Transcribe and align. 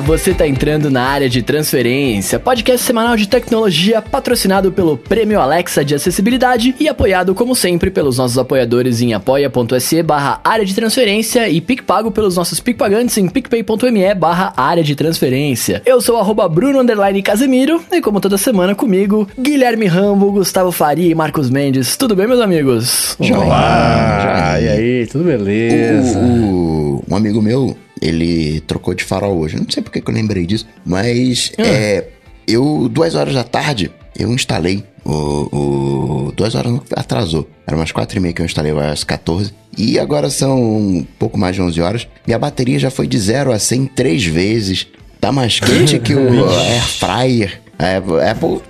você 0.00 0.32
tá 0.32 0.46
entrando 0.46 0.90
na 0.90 1.02
área 1.02 1.28
de 1.28 1.42
transferência, 1.42 2.38
podcast 2.38 2.84
semanal 2.84 3.16
de 3.16 3.28
tecnologia 3.28 4.00
patrocinado 4.00 4.72
pelo 4.72 4.96
Prêmio 4.96 5.40
Alexa 5.40 5.84
de 5.84 5.94
Acessibilidade 5.94 6.74
e 6.80 6.88
apoiado, 6.88 7.34
como 7.34 7.54
sempre, 7.54 7.90
pelos 7.90 8.18
nossos 8.18 8.38
apoiadores 8.38 9.02
em 9.02 9.12
apoia.se 9.12 10.02
barra 10.02 10.40
área 10.42 10.64
de 10.64 10.74
transferência 10.74 11.48
e 11.48 11.60
PicPago 11.60 12.10
pelos 12.10 12.36
nossos 12.36 12.60
PicPagantes 12.60 13.16
em 13.18 13.28
picpay.me 13.28 14.14
barra 14.14 14.52
área 14.56 14.82
de 14.82 14.94
transferência. 14.94 15.82
Eu 15.84 16.00
sou 16.00 16.16
arroba 16.16 16.48
Bruno 16.48 16.80
Casemiro 17.22 17.82
e 17.92 18.00
como 18.00 18.20
toda 18.20 18.38
semana 18.38 18.74
comigo, 18.74 19.28
Guilherme 19.38 19.86
Rambo, 19.86 20.32
Gustavo 20.32 20.72
Faria 20.72 21.10
e 21.10 21.14
Marcos 21.14 21.50
Mendes. 21.50 21.96
Tudo 21.96 22.16
bem, 22.16 22.26
meus 22.26 22.40
amigos? 22.40 23.16
Olá! 23.18 24.58
E 24.60 24.68
aí, 24.68 25.06
tudo 25.06 25.24
beleza? 25.24 26.18
O, 26.18 26.22
o, 26.22 27.04
um 27.10 27.16
amigo 27.16 27.42
meu, 27.42 27.76
ele 28.00 28.60
trocou 28.60 28.94
de 28.94 29.04
farol 29.04 29.38
hoje. 29.38 29.56
Não 29.56 29.66
sei 29.70 29.82
porque 29.82 30.00
que 30.00 30.10
eu 30.10 30.14
lembrei 30.14 30.46
disso, 30.46 30.66
mas 30.84 31.52
Ah. 31.58 31.62
é, 31.62 32.08
eu, 32.46 32.88
duas 32.90 33.14
horas 33.14 33.34
da 33.34 33.44
tarde, 33.44 33.90
eu 34.18 34.32
instalei 34.32 34.84
o. 35.04 35.10
o 36.28 36.32
duas 36.32 36.54
horas 36.54 36.80
atrasou. 36.96 37.48
Era 37.66 37.76
umas 37.76 37.92
quatro 37.92 38.16
e 38.18 38.20
meia 38.20 38.32
que 38.34 38.40
eu 38.42 38.46
instalei 38.46 38.72
o 38.72 38.80
iOS 38.82 39.04
14. 39.04 39.52
E 39.76 39.98
agora 39.98 40.28
são 40.30 40.60
um 40.60 41.06
pouco 41.18 41.38
mais 41.38 41.54
de 41.56 41.62
11 41.62 41.80
horas. 41.80 42.08
Minha 42.26 42.38
bateria 42.38 42.78
já 42.78 42.90
foi 42.90 43.06
de 43.06 43.18
0 43.18 43.52
a 43.52 43.58
100 43.58 43.86
três 43.86 44.24
vezes. 44.24 44.86
Tá 45.20 45.30
mais 45.30 45.60
quente 45.60 45.98
que 45.98 46.14
o 46.14 46.48
Air 46.50 46.82
Fryer. 46.88 47.60
A 47.78 47.96
Apple, 47.96 48.20
a 48.20 48.30
Apple 48.32 48.60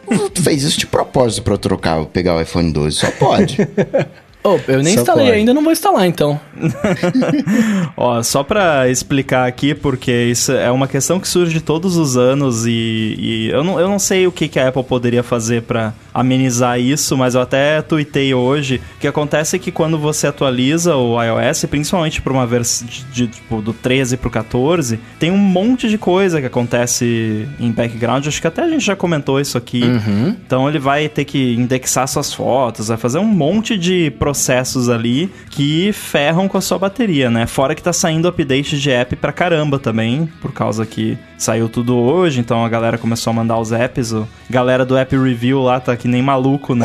fez 0.40 0.62
isso 0.62 0.78
de 0.78 0.86
propósito 0.86 1.42
pra 1.42 1.54
eu 1.54 1.58
trocar, 1.58 2.04
pegar 2.06 2.36
o 2.36 2.40
iPhone 2.40 2.70
12. 2.72 2.96
Só 2.96 3.10
pode. 3.12 3.56
Oh, 4.42 4.58
eu 4.66 4.82
nem 4.82 4.94
instalei 4.94 5.30
ainda, 5.30 5.52
não 5.52 5.62
vou 5.62 5.72
instalar 5.72 6.06
então. 6.06 6.40
Ó, 7.96 8.22
só 8.22 8.42
pra 8.42 8.88
explicar 8.88 9.46
aqui, 9.46 9.74
porque 9.74 10.10
isso 10.10 10.52
é 10.52 10.70
uma 10.70 10.88
questão 10.88 11.20
que 11.20 11.28
surge 11.28 11.60
todos 11.60 11.96
os 11.96 12.16
anos 12.16 12.64
e, 12.66 13.16
e 13.18 13.50
eu, 13.50 13.62
não, 13.62 13.78
eu 13.78 13.86
não 13.86 13.98
sei 13.98 14.26
o 14.26 14.32
que, 14.32 14.48
que 14.48 14.58
a 14.58 14.68
Apple 14.68 14.84
poderia 14.84 15.22
fazer 15.22 15.62
pra 15.62 15.92
amenizar 16.12 16.78
isso, 16.80 17.16
mas 17.16 17.34
eu 17.34 17.40
até 17.40 17.80
tuitei 17.82 18.34
hoje. 18.34 18.80
O 18.96 19.00
que 19.00 19.08
acontece 19.08 19.56
é 19.56 19.58
que 19.58 19.70
quando 19.70 19.98
você 19.98 20.26
atualiza 20.26 20.96
o 20.96 21.20
iOS, 21.22 21.64
principalmente 21.66 22.20
pra 22.20 22.32
uma 22.32 22.46
versão 22.46 22.86
tipo, 23.12 23.62
do 23.62 23.72
13 23.72 24.16
pro 24.16 24.30
14, 24.30 24.98
tem 25.18 25.30
um 25.30 25.36
monte 25.36 25.88
de 25.88 25.98
coisa 25.98 26.40
que 26.40 26.46
acontece 26.46 27.48
em 27.58 27.70
background. 27.70 28.26
Acho 28.26 28.40
que 28.40 28.46
até 28.46 28.62
a 28.62 28.68
gente 28.68 28.84
já 28.84 28.96
comentou 28.96 29.40
isso 29.40 29.56
aqui. 29.56 29.82
Uhum. 29.82 30.36
Então 30.46 30.68
ele 30.68 30.78
vai 30.78 31.08
ter 31.08 31.24
que 31.24 31.54
indexar 31.54 32.06
suas 32.08 32.32
fotos, 32.32 32.88
vai 32.88 32.96
fazer 32.96 33.18
um 33.18 33.24
monte 33.24 33.76
de 33.76 34.10
processos 34.18 34.88
ali 34.88 35.30
que 35.50 35.92
ferram 35.92 36.48
com 36.48 36.58
a 36.58 36.60
sua 36.60 36.78
bateria, 36.78 37.30
né? 37.30 37.46
Fora 37.46 37.74
que 37.74 37.82
tá 37.82 37.92
saindo 37.92 38.28
update 38.28 38.78
de 38.78 38.90
app 38.90 39.16
pra 39.16 39.32
caramba 39.32 39.78
também, 39.78 40.28
por 40.40 40.52
causa 40.52 40.84
que 40.84 41.18
saiu 41.42 41.68
tudo 41.68 41.96
hoje, 41.96 42.38
então 42.38 42.64
a 42.64 42.68
galera 42.68 42.98
começou 42.98 43.30
a 43.30 43.34
mandar 43.34 43.58
os 43.58 43.72
apps. 43.72 44.12
A 44.12 44.24
galera 44.50 44.84
do 44.84 44.96
App 44.96 45.16
Review 45.16 45.60
lá 45.62 45.80
tá 45.80 45.96
que 45.96 46.06
nem 46.06 46.22
maluco, 46.22 46.74
né? 46.74 46.84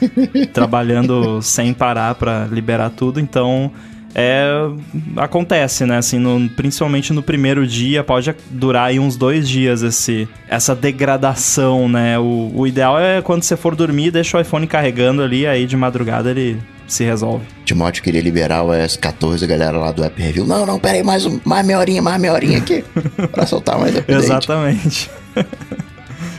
Trabalhando 0.52 1.40
sem 1.42 1.72
parar 1.72 2.14
pra 2.14 2.46
liberar 2.50 2.90
tudo, 2.90 3.18
então 3.20 3.70
é 4.14 4.46
acontece, 5.16 5.84
né? 5.84 5.98
Assim, 5.98 6.18
no- 6.18 6.48
principalmente 6.50 7.12
no 7.12 7.22
primeiro 7.22 7.66
dia, 7.66 8.02
pode 8.04 8.34
durar 8.50 8.88
aí 8.88 8.98
uns 8.98 9.16
dois 9.16 9.48
dias 9.48 9.82
esse, 9.82 10.28
essa 10.48 10.74
degradação, 10.74 11.88
né? 11.88 12.18
O, 12.18 12.50
o 12.54 12.66
ideal 12.66 12.98
é 12.98 13.20
quando 13.22 13.42
você 13.42 13.56
for 13.56 13.74
dormir, 13.74 14.10
deixa 14.10 14.36
o 14.36 14.40
iPhone 14.40 14.66
carregando 14.66 15.22
ali, 15.22 15.46
aí 15.46 15.66
de 15.66 15.76
madrugada 15.76 16.30
ele 16.30 16.58
se 16.86 17.04
resolve. 17.04 17.44
Timóteo 17.64 18.02
queria 18.02 18.20
liberar 18.20 18.62
o 18.62 18.74
iOS 18.74 18.96
14, 18.96 19.44
a 19.44 19.48
galera 19.48 19.78
lá 19.78 19.92
do 19.92 20.04
App 20.04 20.20
Review. 20.20 20.46
Não, 20.46 20.64
não, 20.66 20.78
peraí, 20.78 21.02
mais, 21.02 21.26
um- 21.26 21.40
mais 21.44 21.66
meia 21.66 21.78
horinha, 21.78 22.00
mais 22.02 22.20
meia 22.20 22.32
horinha 22.32 22.58
aqui. 22.58 22.84
pra 23.32 23.44
soltar 23.46 23.78
mais 23.78 23.96
update. 23.96 24.24
Exatamente. 24.24 25.10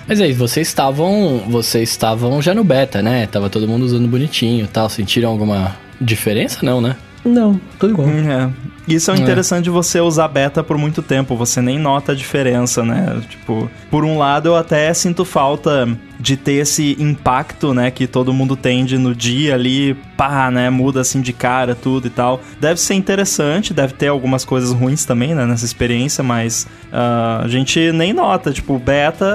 Mas 0.08 0.22
aí, 0.22 0.32
vocês 0.32 0.68
estavam. 0.70 1.44
Vocês 1.50 1.90
estavam 1.90 2.42
já 2.42 2.54
no 2.56 2.64
beta, 2.64 3.02
né? 3.02 3.28
Tava 3.28 3.50
todo 3.50 3.68
mundo 3.68 3.84
usando 3.84 4.08
bonitinho 4.08 4.64
e 4.64 4.68
tal. 4.68 4.90
Sentiram 4.90 5.30
alguma 5.30 5.76
diferença? 6.00 6.60
Não, 6.64 6.80
né? 6.80 6.96
Não, 7.26 7.60
tudo 7.80 7.94
igual. 7.94 8.08
É. 8.10 8.50
Isso 8.88 9.12
é 9.12 9.14
o 9.14 9.18
É. 9.18 9.20
interessante 9.20 9.66
de 9.66 9.70
você 9.70 10.00
usar 10.00 10.30
beta 10.30 10.64
por 10.64 10.78
muito 10.78 11.02
tempo, 11.02 11.36
você 11.36 11.62
nem 11.62 11.78
nota 11.78 12.14
a 12.14 12.16
diferença, 12.16 12.84
né? 12.84 13.22
Tipo, 13.30 13.70
por 13.92 14.06
um 14.06 14.18
lado 14.18 14.48
eu 14.48 14.56
até 14.56 14.94
sinto 14.94 15.26
falta 15.26 15.88
de 16.20 16.36
ter 16.36 16.54
esse 16.54 16.96
impacto, 17.00 17.76
né, 17.76 17.92
que 17.92 18.08
todo 18.08 18.34
mundo 18.34 18.56
tem 18.56 18.84
de 18.86 18.98
no 18.98 19.14
dia 19.14 19.54
ali, 19.54 19.94
pá, 20.18 20.50
né, 20.50 20.68
muda 20.68 21.02
assim 21.02 21.22
de 21.22 21.32
cara 21.32 21.76
tudo 21.76 22.08
e 22.08 22.10
tal. 22.10 22.42
Deve 22.60 22.80
ser 22.80 22.96
interessante, 22.96 23.72
deve 23.72 23.94
ter 23.94 24.08
algumas 24.08 24.44
coisas 24.44 24.72
ruins 24.72 25.06
também, 25.06 25.36
né, 25.36 25.46
nessa 25.46 25.64
experiência, 25.66 26.24
mas 26.24 26.66
ah, 26.92 27.42
a 27.44 27.48
gente 27.48 27.92
nem 27.92 28.14
nota, 28.14 28.52
tipo, 28.52 28.80
beta, 28.80 29.26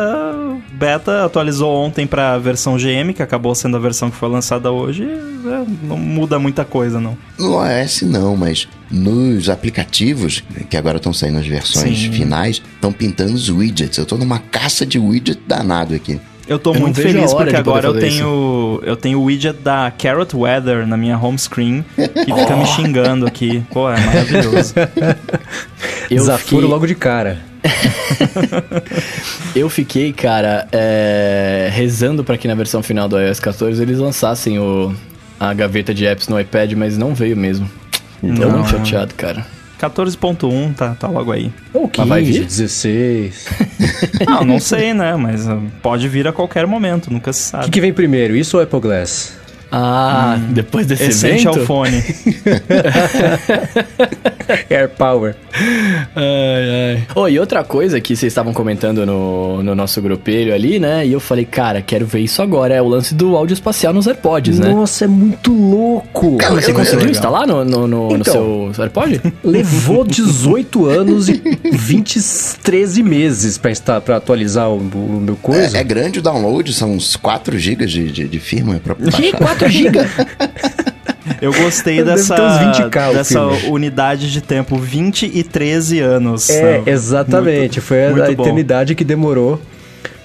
beta 0.73 1.25
atualizou 1.25 1.73
ontem 1.73 2.05
pra 2.05 2.37
versão 2.39 2.77
GM, 2.77 3.13
que 3.15 3.23
acabou 3.23 3.55
sendo 3.55 3.77
a 3.77 3.81
versão 3.81 4.11
que 4.11 4.17
foi 4.17 4.29
lançada 4.29 4.73
hoje, 4.73 5.05
é, 5.05 5.65
não 5.85 5.97
muda 5.97 6.37
muita 6.41 6.65
coisa, 6.65 7.01
não. 7.01 7.17
No 7.39 7.53
iOS 7.81 8.03
não, 8.03 8.37
mas 8.37 8.69
nos 8.91 9.49
aplicativos, 9.49 10.43
que 10.69 10.77
agora 10.77 10.99
estão 10.99 11.13
saindo 11.13 11.39
as 11.39 11.47
versões 11.47 11.99
Sim. 11.99 12.13
finais, 12.13 12.63
estão 12.75 12.93
pintando 12.93 13.35
os 13.35 13.49
widgets. 13.49 13.99
Eu 13.99 14.07
tô 14.07 14.17
numa 14.17 14.39
caça 14.39 14.85
de 14.85 14.99
widget 14.99 15.41
danado 15.47 15.95
aqui. 15.95 16.21
Eu 16.47 16.59
tô 16.59 16.71
Eu 16.71 16.75
não 16.75 16.81
muito 16.83 17.01
feliz 17.01 17.33
porque 17.33 17.55
agora 17.57 17.87
eu 17.87 17.99
tenho 17.99 18.81
eu 18.85 18.97
tenho 18.97 19.21
o 19.21 19.25
widget 19.25 19.57
da 19.63 19.93
Carrot 19.97 20.37
Weather 20.37 20.87
na 20.87 20.97
minha 20.97 21.17
home 21.17 21.39
screen 21.39 21.85
que 21.97 22.35
fica 22.35 22.57
me 22.57 22.67
xingando 22.67 23.27
aqui. 23.27 23.63
Pô, 23.71 23.91
é 23.91 23.99
maravilhoso. 24.01 24.75
Eu 26.11 26.19
Desaforo 26.19 26.45
fiquei, 26.45 26.69
logo 26.69 26.87
de 26.87 26.95
cara. 26.95 27.41
eu 29.57 29.71
fiquei, 29.71 30.13
cara, 30.13 30.67
é, 30.73 31.71
rezando 31.73 32.23
pra 32.23 32.37
que 32.37 32.47
na 32.47 32.55
versão 32.55 32.83
final 32.83 33.09
do 33.09 33.19
iOS 33.19 33.41
14 33.41 33.81
eles 33.81 33.99
lançassem 33.99 34.59
o, 34.59 34.95
a 35.43 35.53
gaveta 35.53 35.93
de 35.93 36.07
apps 36.07 36.29
no 36.29 36.39
iPad, 36.39 36.73
mas 36.75 36.97
não 36.97 37.17
veio 37.17 37.37
mesmo. 37.37 37.69
Tô 38.21 38.29
Não. 38.29 38.51
muito 38.53 38.71
chateado, 38.71 39.13
cara. 39.15 39.45
14.1 39.81 40.75
tá, 40.77 40.95
tá 40.95 41.09
logo 41.09 41.33
aí. 41.33 41.51
Ou 41.75 41.91
Mas 41.99 42.09
vai 42.09 42.23
15, 42.23 42.39
vir? 42.39 42.45
16. 42.47 43.47
Não, 44.29 44.45
não 44.45 44.61
sei, 44.61 44.95
né? 44.95 45.17
Mas 45.17 45.49
ah, 45.49 45.59
pode 45.83 46.09
vir 46.09 46.29
a 46.29 46.33
qualquer 46.33 46.65
momento, 46.69 47.13
nunca 47.13 47.33
se 47.33 47.41
O 47.41 47.43
sabe. 47.51 47.65
que, 47.65 47.71
que 47.73 47.81
vem 47.81 47.93
primeiro, 47.93 48.37
isso 48.37 48.57
ou 48.57 48.63
Apple 48.63 48.79
Glass? 48.79 49.33
Ah, 49.73 50.39
depois 50.51 50.87
desse 50.87 51.07
Essential 51.07 51.55
evento... 51.55 51.67
Phone. 51.67 51.91
Air 54.71 54.89
Power. 54.91 55.35
Ai, 56.15 56.95
ai. 56.97 57.03
Oh, 57.15 57.29
e 57.29 57.39
outra 57.39 57.63
coisa 57.65 58.01
que 58.01 58.17
vocês 58.17 58.31
estavam 58.33 58.53
comentando 58.53 59.05
no, 59.07 59.63
no 59.63 59.75
nosso 59.75 60.01
grupelho 60.01 60.55
ali, 60.55 60.79
né? 60.79 61.07
E 61.07 61.13
eu 61.13 61.21
falei, 61.21 61.45
cara, 61.45 61.83
quero 61.83 62.07
ver 62.07 62.21
isso 62.21 62.43
agora. 62.43 62.75
É 62.75 62.83
o 62.83 62.89
lance 62.89 63.15
do 63.15 63.37
áudio 63.37 63.55
espacial 63.55 63.93
nos 63.93 64.07
AirPods, 64.07 64.59
né? 64.59 64.69
Nossa, 64.73 65.05
é 65.05 65.09
muito 65.09 65.53
louco. 65.53 66.37
Cara, 66.39 66.61
você 66.61 66.71
eu- 66.71 66.75
conseguiu 66.75 67.07
eu- 67.07 67.11
instalar 67.11 67.47
no, 67.47 67.65
no, 67.65 67.87
no, 67.87 68.09
no 68.09 68.17
Então. 68.17 68.71
seu 68.73 68.83
AirPod? 68.83 69.21
Levou 69.45 70.05
18 70.05 70.87
anos 70.87 71.29
e 71.29 71.43
20, 71.73 72.21
13 72.63 73.03
meses 73.03 73.59
pra, 73.59 73.71
insta- 73.71 74.01
pra 74.01 74.17
atualizar 74.17 74.71
o, 74.71 74.77
o 74.79 75.21
meu 75.23 75.37
coisa. 75.37 75.77
É, 75.77 75.81
é 75.81 75.85
grande 75.85 76.19
o 76.19 76.23
download, 76.23 76.73
são 76.73 76.93
uns 76.93 77.17
4 77.17 77.59
GB 77.59 77.87
de, 77.87 78.11
de, 78.11 78.29
de 78.29 78.39
firmware 78.41 78.81
pra 78.81 78.95
Que 78.95 79.11
baixar. 79.11 79.39
4 79.39 79.69
GB? 79.69 79.99
Eu 81.43 81.53
gostei 81.53 82.03
dessa, 82.05 82.37
ter 82.37 82.43
uns 82.43 82.79
20K 82.79 83.11
o 83.11 83.13
dessa 83.15 83.43
unidade 83.69 84.31
de 84.31 84.41
tempo, 84.41 84.79
20 84.79 85.27
e 85.35 85.43
13 85.43 85.99
anos. 85.99 86.49
É, 86.49 86.79
né? 86.79 86.83
exatamente. 86.87 87.59
Muito- 87.59 87.83
Foi 87.83 88.07
a, 88.07 88.11
muito 88.11 88.23
a 88.31 88.35
bom. 88.35 88.43
eternidade 88.45 88.95
que 88.95 89.03
demorou. 89.05 89.61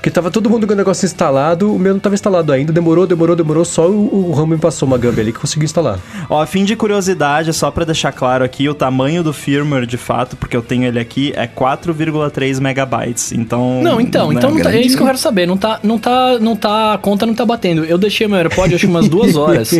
Porque 0.07 0.16
tava 0.16 0.31
todo 0.31 0.50
mundo 0.50 0.66
com 0.66 0.72
o 0.72 0.75
negócio 0.75 1.06
instalado, 1.06 1.75
o 1.75 1.78
meu 1.78 1.91
não 1.94 2.00
tava 2.00 2.16
instalado 2.16 2.53
ainda. 2.53 2.72
Demorou, 2.72 3.05
demorou, 3.05 3.35
demorou. 3.35 3.66
Só 3.66 3.90
o, 3.90 4.29
o 4.29 4.32
Ramo 4.32 4.53
me 4.53 4.58
passou 4.58 4.87
uma 4.87 4.97
gamba 4.97 5.20
ali 5.20 5.34
que 5.34 5.40
conseguiu 5.40 5.66
instalar. 5.66 5.99
Ó, 6.29 6.41
a 6.41 6.46
fim 6.46 6.64
de 6.64 6.78
curiosidade, 6.78 7.52
só 7.52 7.70
pra 7.70 7.84
deixar 7.84 8.14
claro 8.14 8.46
aqui, 8.46 8.70
o 8.70 8.73
tamanho 8.73 9.22
do 9.22 9.34
firmware, 9.34 9.85
de 9.85 9.97
fato, 9.97 10.37
porque 10.37 10.55
eu 10.55 10.61
tenho 10.61 10.85
ele 10.85 10.97
aqui, 10.97 11.34
é 11.35 11.46
4,3 11.46 12.61
megabytes. 12.61 13.34
Então. 13.34 13.84
Não, 13.84 13.99
então, 13.99 14.29
né? 14.29 14.35
então 14.37 14.52
não 14.52 14.61
tá- 14.61 14.73
é 14.73 14.79
isso 14.79 14.96
que 14.96 15.03
eu 15.03 15.08
quero 15.08 15.17
saber. 15.17 15.46
Não 15.46 15.58
tá, 15.58 15.82
não 15.84 15.99
tá, 15.99 16.40
não 16.40 16.55
tá, 16.55 16.93
a 16.93 16.97
conta 16.97 17.26
não 17.26 17.34
tá 17.34 17.46
batendo. 17.46 17.84
Eu 17.84 17.97
deixei 17.97 18.29
meu 18.29 18.37
AirPod 18.37 18.73
acho 18.73 18.85
que 18.85 18.90
umas 18.90 19.09
duas 19.09 19.35
horas 19.35 19.73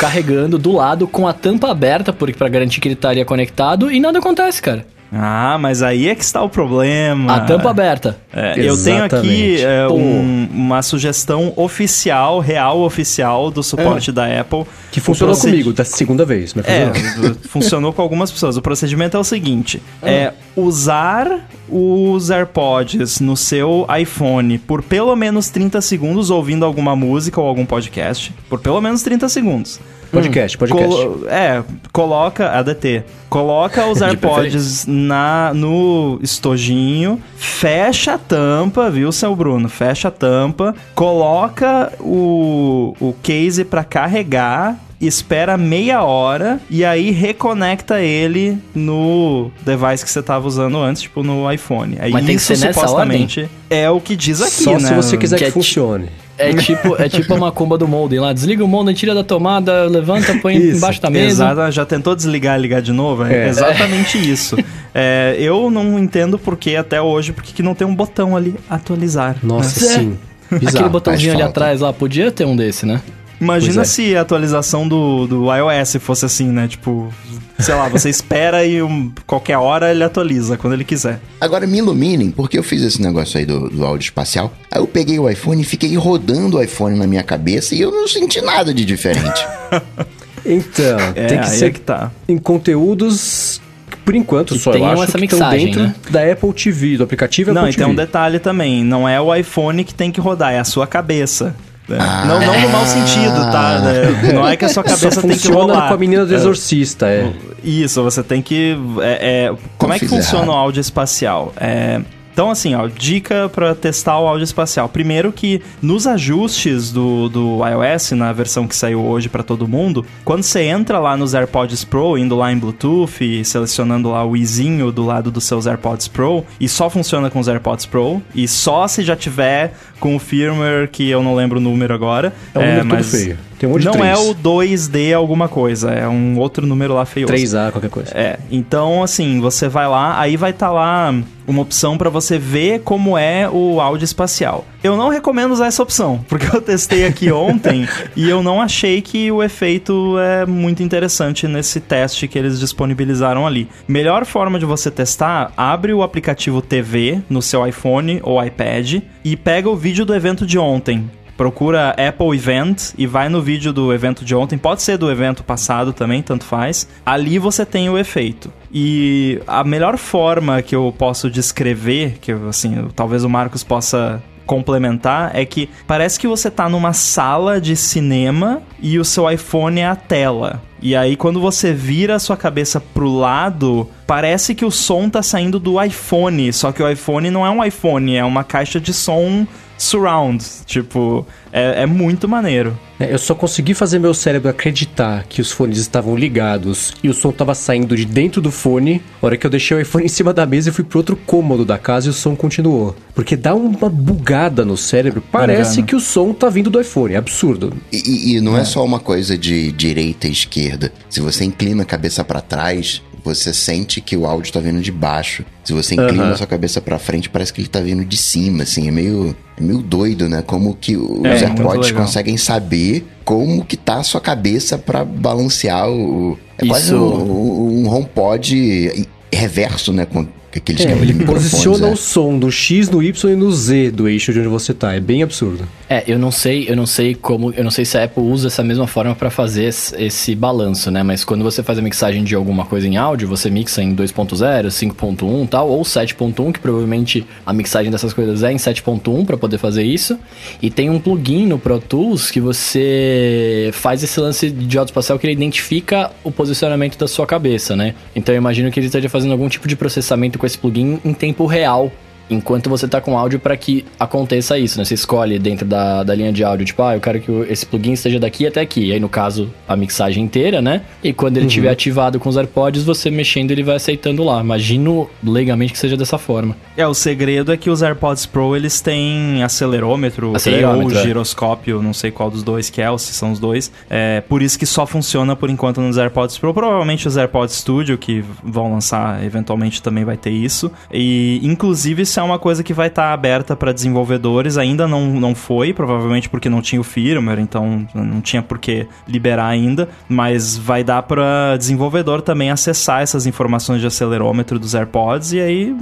carregando 0.00 0.58
do 0.58 0.72
lado 0.72 1.06
com 1.06 1.28
a 1.28 1.32
tampa 1.32 1.70
aberta 1.70 2.12
porque 2.12 2.36
para 2.36 2.48
garantir 2.48 2.80
que 2.80 2.88
ele 2.88 2.94
estaria 2.96 3.24
conectado 3.24 3.88
e 3.88 4.00
nada 4.00 4.18
acontece, 4.18 4.60
cara. 4.60 4.84
Ah, 5.12 5.58
mas 5.60 5.82
aí 5.82 6.08
é 6.08 6.14
que 6.14 6.22
está 6.22 6.40
o 6.42 6.48
problema. 6.48 7.34
A 7.34 7.40
tampa 7.40 7.70
aberta. 7.70 8.16
É, 8.32 8.54
eu 8.58 8.80
tenho 8.82 9.02
aqui 9.04 9.60
é, 9.60 9.88
um- 9.88 10.48
uma 10.52 10.82
sugestão 10.82 11.52
oficial, 11.56 12.38
real 12.38 12.80
oficial 12.80 13.50
do 13.50 13.60
suporte 13.62 14.12
da 14.12 14.26
Apple. 14.40 14.64
Que 14.92 15.00
funcionou 15.00 15.34
proced- 15.34 15.50
comigo 15.50 15.72
da 15.72 15.84
segunda 15.84 16.24
vez. 16.24 16.54
Mas 16.54 16.64
É, 16.68 16.86
funcionou. 16.92 17.36
funcionou 17.48 17.92
com 17.92 18.02
algumas 18.02 18.30
pessoas. 18.30 18.56
O 18.56 18.62
procedimento 18.62 19.16
é 19.16 19.20
o 19.20 19.24
seguinte: 19.24 19.82
é, 20.02 20.32
usar 20.56 21.48
os 21.68 22.30
AirPods 22.30 23.20
no 23.20 23.36
seu 23.36 23.86
iPhone 24.00 24.58
por 24.58 24.82
pelo 24.82 25.14
menos 25.16 25.48
30 25.50 25.80
segundos 25.80 26.30
ouvindo 26.30 26.64
alguma 26.64 26.94
música 26.94 27.40
ou 27.40 27.46
algum 27.48 27.66
podcast, 27.66 28.32
por 28.48 28.60
pelo 28.60 28.80
menos 28.80 29.02
30 29.02 29.28
segundos. 29.28 29.80
Podcast, 30.10 30.58
podcast. 30.58 30.88
Colo- 30.88 31.28
é, 31.28 31.62
coloca 31.92 32.50
ADT. 32.50 33.04
Coloca 33.28 33.86
os 33.86 34.00
AirPods 34.02 34.86
na, 34.86 35.52
no 35.54 36.18
estojinho, 36.22 37.20
fecha 37.36 38.14
a 38.14 38.18
tampa, 38.18 38.90
viu, 38.90 39.12
seu 39.12 39.34
Bruno? 39.36 39.68
Fecha 39.68 40.08
a 40.08 40.10
tampa, 40.10 40.74
coloca 40.94 41.92
o, 42.00 42.94
o 43.00 43.14
case 43.22 43.64
pra 43.64 43.84
carregar, 43.84 44.76
espera 45.00 45.56
meia 45.56 46.02
hora 46.02 46.60
e 46.68 46.84
aí 46.84 47.10
reconecta 47.12 48.00
ele 48.00 48.58
no 48.74 49.50
device 49.62 50.04
que 50.04 50.10
você 50.10 50.22
tava 50.22 50.46
usando 50.48 50.78
antes, 50.78 51.02
tipo 51.02 51.22
no 51.22 51.50
iPhone. 51.52 51.96
Aí 52.00 52.10
Mas 52.12 52.26
tem 52.26 52.36
que 52.36 52.42
isso 52.42 52.56
supostamente 52.56 53.48
é 53.70 53.88
o 53.88 54.00
que 54.00 54.16
diz 54.16 54.42
aqui, 54.42 54.64
Só 54.64 54.72
né? 54.72 54.80
se 54.80 54.94
você 54.94 55.16
quiser 55.16 55.36
Que 55.36 55.44
que, 55.44 55.50
é 55.50 55.52
funcione. 55.52 56.08
É 56.40 56.52
tipo, 56.60 57.00
é 57.00 57.08
tipo 57.08 57.34
a 57.34 57.36
macumba 57.38 57.76
do 57.76 57.86
molden 57.86 58.20
lá. 58.20 58.32
Desliga 58.32 58.64
o 58.64 58.68
molden, 58.68 58.94
tira 58.94 59.14
da 59.14 59.22
tomada, 59.22 59.84
levanta, 59.86 60.34
põe 60.40 60.56
Isso. 60.56 60.78
embaixo 60.78 61.00
da 61.02 61.10
mesa. 61.10 61.44
Exato, 61.52 61.70
já 61.72 61.84
tentou 61.86 62.16
desligar 62.16 62.58
e 62.58 62.62
ligar 62.62 62.80
de 62.82 62.92
novo? 62.92 63.24
É, 63.24 63.46
É. 63.46 63.48
exatamente 63.48 64.16
isso. 64.18 64.56
É, 64.94 65.36
eu 65.38 65.70
não 65.70 65.98
entendo 65.98 66.38
por 66.38 66.56
que 66.56 66.74
até 66.76 67.00
hoje, 67.00 67.32
porque 67.32 67.52
que 67.52 67.62
não 67.62 67.74
tem 67.74 67.86
um 67.86 67.94
botão 67.94 68.36
ali, 68.36 68.54
atualizar. 68.68 69.36
Nossa, 69.42 69.80
Mas 69.80 69.90
é. 69.90 69.98
sim. 69.98 70.18
Aquele 70.46 70.66
Bizarro. 70.66 70.90
botãozinho 70.90 71.30
ali 71.32 71.42
falta. 71.42 71.50
atrás 71.60 71.80
lá, 71.80 71.92
podia 71.92 72.32
ter 72.32 72.44
um 72.44 72.56
desse, 72.56 72.84
né? 72.84 73.00
Imagina 73.40 73.82
é. 73.82 73.84
se 73.84 74.14
a 74.16 74.20
atualização 74.20 74.86
do, 74.86 75.26
do 75.26 75.44
iOS 75.54 75.96
fosse 76.00 76.26
assim, 76.26 76.48
né? 76.48 76.68
Tipo, 76.68 77.12
sei 77.58 77.74
lá, 77.74 77.88
você 77.88 78.08
espera 78.10 78.64
e 78.66 78.82
um- 78.82 79.10
qualquer 79.26 79.56
hora 79.56 79.90
ele 79.90 80.04
atualiza, 80.04 80.56
quando 80.58 80.74
ele 80.74 80.84
quiser. 80.84 81.18
Agora 81.40 81.66
me 81.66 81.78
iluminem, 81.78 82.30
porque 82.30 82.58
eu 82.58 82.62
fiz 82.62 82.82
esse 82.82 83.00
negócio 83.00 83.38
aí 83.38 83.46
do, 83.46 83.70
do 83.70 83.84
áudio 83.84 84.04
espacial. 84.04 84.52
Aí 84.70 84.80
eu 84.80 84.86
peguei 84.86 85.18
o 85.18 85.28
iPhone 85.28 85.62
e 85.62 85.64
fiquei 85.64 85.96
rodando 85.96 86.58
o 86.58 86.62
iPhone 86.62 86.98
na 86.98 87.06
minha 87.06 87.22
cabeça 87.22 87.74
e 87.74 87.80
eu 87.80 87.90
não 87.90 88.06
senti 88.06 88.40
nada 88.42 88.74
de 88.74 88.84
diferente. 88.84 89.44
Então, 90.44 90.98
É, 91.14 91.26
tem 91.26 91.38
que 91.38 91.44
aí 91.50 91.58
ser 91.58 91.66
é 91.66 91.70
que 91.70 91.80
tá. 91.80 92.10
em 92.26 92.38
conteúdos 92.38 93.60
que, 93.90 93.96
por 93.98 94.14
enquanto, 94.14 94.54
Que 94.54 94.58
só 94.60 94.70
eu 94.70 94.74
tenham 94.74 94.90
acho 94.92 95.02
essa 95.02 95.18
que 95.18 95.24
estão 95.26 95.38
mixagem, 95.38 95.66
dentro 95.66 95.82
né? 95.82 95.94
da 96.10 96.32
Apple 96.32 96.52
TV, 96.54 96.96
do 96.96 97.04
aplicativo 97.04 97.52
Não, 97.52 97.60
Apple 97.62 97.74
e 97.74 97.76
tem 97.76 97.84
TV. 97.86 97.92
um 97.92 97.94
detalhe 97.94 98.38
também, 98.38 98.82
não 98.82 99.06
é 99.08 99.20
o 99.20 99.34
iPhone 99.34 99.84
que 99.84 99.92
tem 99.92 100.10
que 100.10 100.18
rodar, 100.20 100.52
é 100.54 100.58
a 100.58 100.64
sua 100.64 100.86
cabeça. 100.86 101.54
Né? 101.90 101.98
Ah. 102.00 102.24
Não, 102.26 102.40
não 102.40 102.60
no 102.60 102.68
mau 102.70 102.86
sentido, 102.86 103.34
tá? 103.52 103.78
né? 103.80 104.32
Não 104.32 104.48
é 104.48 104.56
que 104.56 104.64
a 104.64 104.68
sua 104.68 104.82
Só 104.88 104.94
cabeça 104.96 105.20
tem 105.20 105.30
que 105.30 105.36
funciona 105.36 105.74
rolar. 105.74 105.88
com 105.88 105.94
a 105.94 105.98
menina 105.98 106.24
do 106.24 106.32
É. 106.32 106.36
exorcista, 106.36 107.06
é. 107.08 107.32
Isso, 107.62 108.02
você 108.02 108.22
tem 108.22 108.40
que. 108.40 108.76
é, 109.02 109.46
é, 109.48 109.52
como 109.76 109.92
é 109.92 109.98
que 109.98 110.08
funciona 110.08 110.44
errado. 110.44 110.54
o 110.56 110.58
áudio 110.58 110.80
espacial? 110.80 111.52
É, 111.58 112.00
então, 112.40 112.50
assim, 112.50 112.74
ó, 112.74 112.86
dica 112.88 113.50
para 113.50 113.74
testar 113.74 114.18
o 114.18 114.26
áudio 114.26 114.44
espacial. 114.44 114.88
Primeiro 114.88 115.30
que 115.30 115.60
nos 115.82 116.06
ajustes 116.06 116.90
do, 116.90 117.28
do 117.28 117.58
iOS, 117.62 118.12
na 118.12 118.32
versão 118.32 118.66
que 118.66 118.74
saiu 118.74 119.04
hoje 119.04 119.28
para 119.28 119.42
todo 119.42 119.68
mundo, 119.68 120.06
quando 120.24 120.42
você 120.42 120.62
entra 120.62 120.98
lá 120.98 121.18
nos 121.18 121.34
AirPods 121.34 121.84
Pro, 121.84 122.16
indo 122.16 122.34
lá 122.34 122.50
em 122.50 122.58
Bluetooth 122.58 123.22
e 123.22 123.44
selecionando 123.44 124.10
lá 124.10 124.24
o 124.24 124.34
izinho 124.34 124.90
do 124.90 125.04
lado 125.04 125.30
dos 125.30 125.44
seus 125.44 125.66
AirPods 125.66 126.08
Pro, 126.08 126.42
e 126.58 126.66
só 126.66 126.88
funciona 126.88 127.28
com 127.28 127.40
os 127.40 127.46
AirPods 127.46 127.84
Pro, 127.84 128.22
e 128.34 128.48
só 128.48 128.88
se 128.88 129.02
já 129.02 129.14
tiver 129.14 129.74
com 129.98 130.16
o 130.16 130.18
firmware 130.18 130.88
que 130.88 131.10
eu 131.10 131.22
não 131.22 131.34
lembro 131.34 131.58
o 131.58 131.62
número 131.62 131.92
agora. 131.92 132.32
É 132.54 132.58
um 132.58 132.78
número 132.78 133.02
todo 133.02 133.04
feio. 133.04 133.49
Tem 133.60 133.68
um 133.68 133.72
monte 133.72 133.82
de 133.82 133.88
não 133.88 133.92
três. 133.92 134.08
é 134.08 134.22
o 134.22 134.34
2D 134.34 135.14
alguma 135.14 135.46
coisa, 135.46 135.90
é 135.90 136.08
um 136.08 136.38
outro 136.38 136.66
número 136.66 136.94
lá 136.94 137.04
feio. 137.04 137.28
3A, 137.28 137.70
qualquer 137.70 137.90
coisa. 137.90 138.10
É, 138.14 138.38
então 138.50 139.02
assim, 139.02 139.38
você 139.38 139.68
vai 139.68 139.86
lá, 139.86 140.18
aí 140.18 140.34
vai 140.34 140.50
estar 140.50 140.70
lá 140.70 141.14
uma 141.46 141.60
opção 141.60 141.98
pra 141.98 142.08
você 142.08 142.38
ver 142.38 142.80
como 142.80 143.18
é 143.18 143.46
o 143.50 143.78
áudio 143.78 144.06
espacial. 144.06 144.64
Eu 144.82 144.96
não 144.96 145.10
recomendo 145.10 145.52
usar 145.52 145.66
essa 145.66 145.82
opção, 145.82 146.24
porque 146.26 146.46
eu 146.46 146.62
testei 146.62 147.04
aqui 147.04 147.30
ontem 147.30 147.86
e 148.16 148.30
eu 148.30 148.42
não 148.42 148.62
achei 148.62 149.02
que 149.02 149.30
o 149.30 149.42
efeito 149.42 150.18
é 150.18 150.46
muito 150.46 150.82
interessante 150.82 151.46
nesse 151.46 151.80
teste 151.80 152.26
que 152.26 152.38
eles 152.38 152.58
disponibilizaram 152.58 153.46
ali. 153.46 153.68
Melhor 153.86 154.24
forma 154.24 154.58
de 154.58 154.64
você 154.64 154.90
testar, 154.90 155.52
abre 155.54 155.92
o 155.92 156.02
aplicativo 156.02 156.62
TV 156.62 157.20
no 157.28 157.42
seu 157.42 157.66
iPhone 157.66 158.20
ou 158.22 158.42
iPad 158.42 159.02
e 159.22 159.36
pega 159.36 159.68
o 159.68 159.76
vídeo 159.76 160.06
do 160.06 160.14
evento 160.14 160.46
de 160.46 160.58
ontem 160.58 161.10
procura 161.40 161.96
Apple 161.96 162.36
Event 162.36 162.92
e 162.98 163.06
vai 163.06 163.30
no 163.30 163.40
vídeo 163.40 163.72
do 163.72 163.94
evento 163.94 164.26
de 164.26 164.34
ontem, 164.34 164.58
pode 164.58 164.82
ser 164.82 164.98
do 164.98 165.10
evento 165.10 165.42
passado 165.42 165.90
também, 165.90 166.20
tanto 166.20 166.44
faz. 166.44 166.86
Ali 167.04 167.38
você 167.38 167.64
tem 167.64 167.88
o 167.88 167.96
efeito. 167.96 168.52
E 168.70 169.40
a 169.46 169.64
melhor 169.64 169.96
forma 169.96 170.60
que 170.60 170.76
eu 170.76 170.94
posso 170.98 171.30
descrever, 171.30 172.18
que 172.20 172.30
assim, 172.30 172.86
talvez 172.94 173.24
o 173.24 173.28
Marcos 173.30 173.64
possa 173.64 174.22
complementar 174.44 175.30
é 175.32 175.46
que 175.46 175.70
parece 175.86 176.20
que 176.20 176.28
você 176.28 176.50
tá 176.50 176.68
numa 176.68 176.92
sala 176.92 177.58
de 177.58 177.74
cinema 177.74 178.60
e 178.78 178.98
o 178.98 179.04
seu 179.04 179.30
iPhone 179.30 179.80
é 179.80 179.86
a 179.86 179.96
tela. 179.96 180.60
E 180.82 180.94
aí 180.94 181.16
quando 181.16 181.40
você 181.40 181.72
vira 181.72 182.16
a 182.16 182.18
sua 182.18 182.36
cabeça 182.36 182.78
pro 182.78 183.08
lado, 183.08 183.88
parece 184.06 184.54
que 184.54 184.64
o 184.64 184.70
som 184.70 185.08
tá 185.08 185.22
saindo 185.22 185.58
do 185.58 185.82
iPhone, 185.82 186.52
só 186.52 186.70
que 186.70 186.82
o 186.82 186.90
iPhone 186.90 187.30
não 187.30 187.46
é 187.46 187.50
um 187.50 187.64
iPhone, 187.64 188.14
é 188.14 188.24
uma 188.24 188.44
caixa 188.44 188.78
de 188.78 188.92
som 188.92 189.46
surround. 189.82 190.44
Tipo, 190.66 191.26
é, 191.52 191.82
é 191.82 191.86
muito 191.86 192.28
maneiro. 192.28 192.78
É, 192.98 193.12
Eu 193.12 193.18
só 193.18 193.34
consegui 193.34 193.72
fazer 193.74 193.98
meu 193.98 194.12
cérebro 194.12 194.48
acreditar 194.50 195.24
que 195.28 195.40
os 195.40 195.50
fones 195.50 195.78
estavam 195.78 196.14
ligados 196.14 196.92
e 197.02 197.08
o 197.08 197.14
som 197.14 197.32
tava 197.32 197.54
saindo 197.54 197.96
de 197.96 198.04
dentro 198.04 198.40
do 198.42 198.50
fone. 198.50 199.02
Na 199.22 199.26
hora 199.26 199.36
que 199.36 199.46
eu 199.46 199.50
deixei 199.50 199.76
o 199.76 199.80
iPhone 199.80 200.04
em 200.06 200.08
cima 200.08 200.32
da 200.32 200.44
mesa 200.46 200.68
e 200.68 200.72
fui 200.72 200.84
pro 200.84 200.98
outro 200.98 201.16
cômodo 201.16 201.64
da 201.64 201.78
casa 201.78 202.08
e 202.08 202.10
o 202.10 202.12
som 202.12 202.36
continuou. 202.36 202.94
Porque 203.14 203.36
dá 203.36 203.54
uma 203.54 203.88
bugada 203.88 204.64
no 204.64 204.76
cérebro. 204.76 205.22
Parece 205.32 205.72
Engana. 205.74 205.86
que 205.86 205.96
o 205.96 206.00
som 206.00 206.32
tá 206.32 206.48
vindo 206.48 206.70
do 206.70 206.80
iPhone. 206.80 207.14
É 207.14 207.16
absurdo. 207.16 207.72
E, 207.92 207.96
e- 207.96 208.36
e 208.36 208.40
não 208.40 208.56
é. 208.56 208.64
só 208.64 208.84
uma 208.84 209.00
coisa 209.00 209.36
de 209.36 209.72
direita 209.72 210.28
e 210.28 210.32
esquerda. 210.32 210.92
Se 211.08 211.20
você 211.20 211.44
inclina 211.44 211.82
a 211.82 211.86
cabeça 211.86 212.22
pra 212.22 212.40
trás, 212.40 213.02
você 213.24 213.52
sente 213.52 214.00
que 214.00 214.16
o 214.16 214.26
áudio 214.26 214.52
tá 214.52 214.60
vindo 214.60 214.80
de 214.80 214.90
baixo. 214.92 215.44
Se 215.64 215.72
você 215.72 215.94
inclina 215.94 216.24
Aham. 216.24 216.32
a 216.32 216.36
sua 216.36 216.46
cabeça 216.46 216.80
pra 216.80 216.98
frente, 216.98 217.28
parece 217.28 217.52
que 217.52 217.60
ele 217.60 217.68
tá 217.68 217.80
vindo 217.80 218.04
de 218.04 218.16
cima, 218.16 218.62
assim. 218.64 218.88
É 218.88 218.90
meio, 218.90 219.36
é 219.58 219.62
meio 219.62 219.78
doido, 219.82 220.28
né? 220.28 220.42
Como 220.42 220.74
que 220.74 220.96
os 220.96 221.24
É, 221.24 221.44
AirPods 221.44 221.92
conseguem 221.92 222.36
saber 222.36 223.06
como 223.24 223.64
que 223.64 223.76
tá 223.76 223.96
a 223.96 224.02
sua 224.02 224.20
cabeça 224.20 224.76
pra 224.78 225.04
balancear 225.04 225.88
o... 225.88 226.38
É 226.58 226.66
quase 226.66 226.86
Isso- 226.86 226.96
um, 226.96 227.84
um 227.84 227.88
HomePod 227.94 229.06
reverso, 229.32 229.92
né? 229.92 230.06
Com 230.52 230.58
aquele 230.58 230.82
É, 230.82 230.92
ele 230.92 231.12
microfones. 231.12 231.50
posiciona 231.50 231.88
é. 231.88 231.92
o 231.92 231.96
som 231.96 232.38
do 232.38 232.50
X, 232.50 232.88
no 232.90 233.02
Y 233.02 233.32
e 233.32 233.36
no 233.36 233.52
Z 233.52 233.90
do 233.92 234.08
eixo 234.08 234.32
de 234.32 234.40
onde 234.40 234.48
você 234.48 234.74
tá. 234.74 234.92
É 234.94 235.00
bem 235.00 235.22
absurdo. 235.22 235.66
É, 235.88 236.04
eu 236.06 236.18
não 236.18 236.30
sei, 236.30 236.66
eu 236.68 236.76
não 236.76 236.86
sei 236.86 237.14
como, 237.14 237.52
eu 237.52 237.62
não 237.64 237.70
sei 237.70 237.84
se 237.84 237.96
a 237.98 238.04
Apple 238.04 238.22
usa 238.22 238.48
essa 238.48 238.62
mesma 238.62 238.86
forma 238.86 239.14
pra 239.14 239.30
fazer 239.30 239.64
esse, 239.64 239.94
esse 240.02 240.34
balanço, 240.34 240.90
né? 240.90 241.02
Mas 241.02 241.24
quando 241.24 241.42
você 241.44 241.62
faz 241.62 241.78
a 241.78 241.82
mixagem 241.82 242.22
de 242.24 242.34
alguma 242.34 242.64
coisa 242.64 242.86
em 242.86 242.96
áudio, 242.96 243.28
você 243.28 243.48
mixa 243.50 243.82
em 243.82 243.94
2.0, 243.94 244.66
5.1, 244.66 245.48
tal, 245.48 245.68
ou 245.68 245.82
7.1, 245.82 246.52
que 246.52 246.58
provavelmente 246.60 247.24
a 247.46 247.52
mixagem 247.52 247.90
dessas 247.90 248.12
coisas 248.12 248.42
é 248.42 248.52
em 248.52 248.56
7.1 248.56 249.24
pra 249.24 249.36
poder 249.36 249.58
fazer 249.58 249.82
isso. 249.84 250.18
E 250.60 250.70
tem 250.70 250.90
um 250.90 250.98
plugin 250.98 251.46
no 251.46 251.58
Pro 251.58 251.78
Tools 251.80 252.30
que 252.30 252.40
você 252.40 253.70
faz 253.72 254.02
esse 254.02 254.18
lance 254.20 254.50
de 254.50 254.78
áudio 254.78 254.90
espacial 254.90 255.18
que 255.18 255.26
ele 255.26 255.34
identifica 255.34 256.10
o 256.24 256.30
posicionamento 256.30 256.98
da 256.98 257.06
sua 257.06 257.26
cabeça, 257.26 257.76
né? 257.76 257.94
Então 258.14 258.34
eu 258.34 258.38
imagino 258.38 258.70
que 258.70 258.78
ele 258.80 258.86
esteja 258.86 259.08
fazendo 259.08 259.32
algum 259.32 259.48
tipo 259.48 259.68
de 259.68 259.76
processamento 259.76 260.38
com 260.40 260.46
esse 260.46 260.58
plugin 260.58 260.98
em 261.04 261.12
tempo 261.12 261.46
real 261.46 261.92
enquanto 262.30 262.70
você 262.70 262.86
tá 262.86 263.00
com 263.00 263.18
áudio 263.18 263.38
para 263.38 263.56
que 263.56 263.84
aconteça 263.98 264.58
isso, 264.58 264.78
né? 264.78 264.84
Você 264.84 264.94
escolhe 264.94 265.38
dentro 265.38 265.66
da, 265.66 266.02
da 266.02 266.14
linha 266.14 266.32
de 266.32 266.44
áudio, 266.44 266.64
tipo, 266.64 266.82
ah, 266.82 266.94
eu 266.94 267.00
quero 267.00 267.20
que 267.20 267.30
esse 267.50 267.66
plugin 267.66 267.92
esteja 267.92 268.18
daqui 268.18 268.46
até 268.46 268.60
aqui. 268.60 268.86
E 268.86 268.92
aí, 268.92 269.00
no 269.00 269.08
caso, 269.08 269.52
a 269.68 269.76
mixagem 269.76 270.24
inteira, 270.24 270.62
né? 270.62 270.82
E 271.02 271.12
quando 271.12 271.36
ele 271.36 271.46
estiver 271.46 271.70
ativado 271.70 272.18
com 272.20 272.28
os 272.28 272.36
AirPods, 272.36 272.84
você 272.84 273.10
mexendo, 273.10 273.50
ele 273.50 273.62
vai 273.62 273.76
aceitando 273.76 274.22
lá. 274.22 274.40
Imagino 274.40 275.10
legalmente 275.22 275.72
que 275.72 275.78
seja 275.78 275.96
dessa 275.96 276.18
forma. 276.18 276.56
É, 276.76 276.86
o 276.86 276.94
segredo 276.94 277.52
é 277.52 277.56
que 277.56 277.68
os 277.68 277.82
AirPods 277.82 278.26
Pro, 278.26 278.54
eles 278.54 278.80
têm 278.80 279.42
acelerômetro, 279.42 280.34
Acelerômetro, 280.34 280.94
ou 280.94 281.00
é. 281.00 281.02
giroscópio, 281.02 281.82
não 281.82 281.92
sei 281.92 282.10
qual 282.10 282.30
dos 282.30 282.42
dois 282.42 282.70
que 282.70 282.80
é, 282.80 282.90
ou 282.90 282.98
se 282.98 283.12
são 283.12 283.32
os 283.32 283.40
dois. 283.40 283.72
É, 283.88 284.20
por 284.20 284.42
isso 284.42 284.58
que 284.58 284.66
só 284.66 284.86
funciona 284.86 285.34
por 285.34 285.50
enquanto 285.50 285.80
nos 285.80 285.98
AirPods 285.98 286.38
Pro. 286.38 286.54
Provavelmente 286.54 287.08
os 287.08 287.16
AirPods 287.16 287.56
Studio, 287.56 287.98
que 287.98 288.24
vão 288.42 288.72
lançar 288.72 289.24
eventualmente, 289.24 289.82
também 289.82 290.04
vai 290.04 290.16
ter 290.16 290.30
isso. 290.30 290.70
E, 290.92 291.40
inclusive, 291.42 292.06
se 292.06 292.19
é 292.20 292.24
uma 292.24 292.38
coisa 292.38 292.62
que 292.62 292.72
vai 292.72 292.88
estar 292.88 293.08
tá 293.08 293.12
aberta 293.12 293.56
para 293.56 293.72
desenvolvedores. 293.72 294.56
Ainda 294.56 294.86
não, 294.86 295.06
não 295.06 295.34
foi, 295.34 295.72
provavelmente 295.72 296.28
porque 296.28 296.48
não 296.48 296.60
tinha 296.60 296.80
o 296.80 296.84
firmware, 296.84 297.40
então 297.40 297.86
não 297.94 298.20
tinha 298.20 298.42
por 298.42 298.58
que 298.58 298.86
liberar 299.06 299.48
ainda. 299.48 299.88
Mas 300.08 300.56
vai 300.56 300.84
dar 300.84 301.02
para 301.02 301.56
desenvolvedor 301.56 302.22
também 302.22 302.50
acessar 302.50 303.02
essas 303.02 303.26
informações 303.26 303.80
de 303.80 303.86
acelerômetro 303.86 304.58
dos 304.58 304.74
AirPods. 304.74 305.32
E 305.32 305.40
aí 305.40 305.76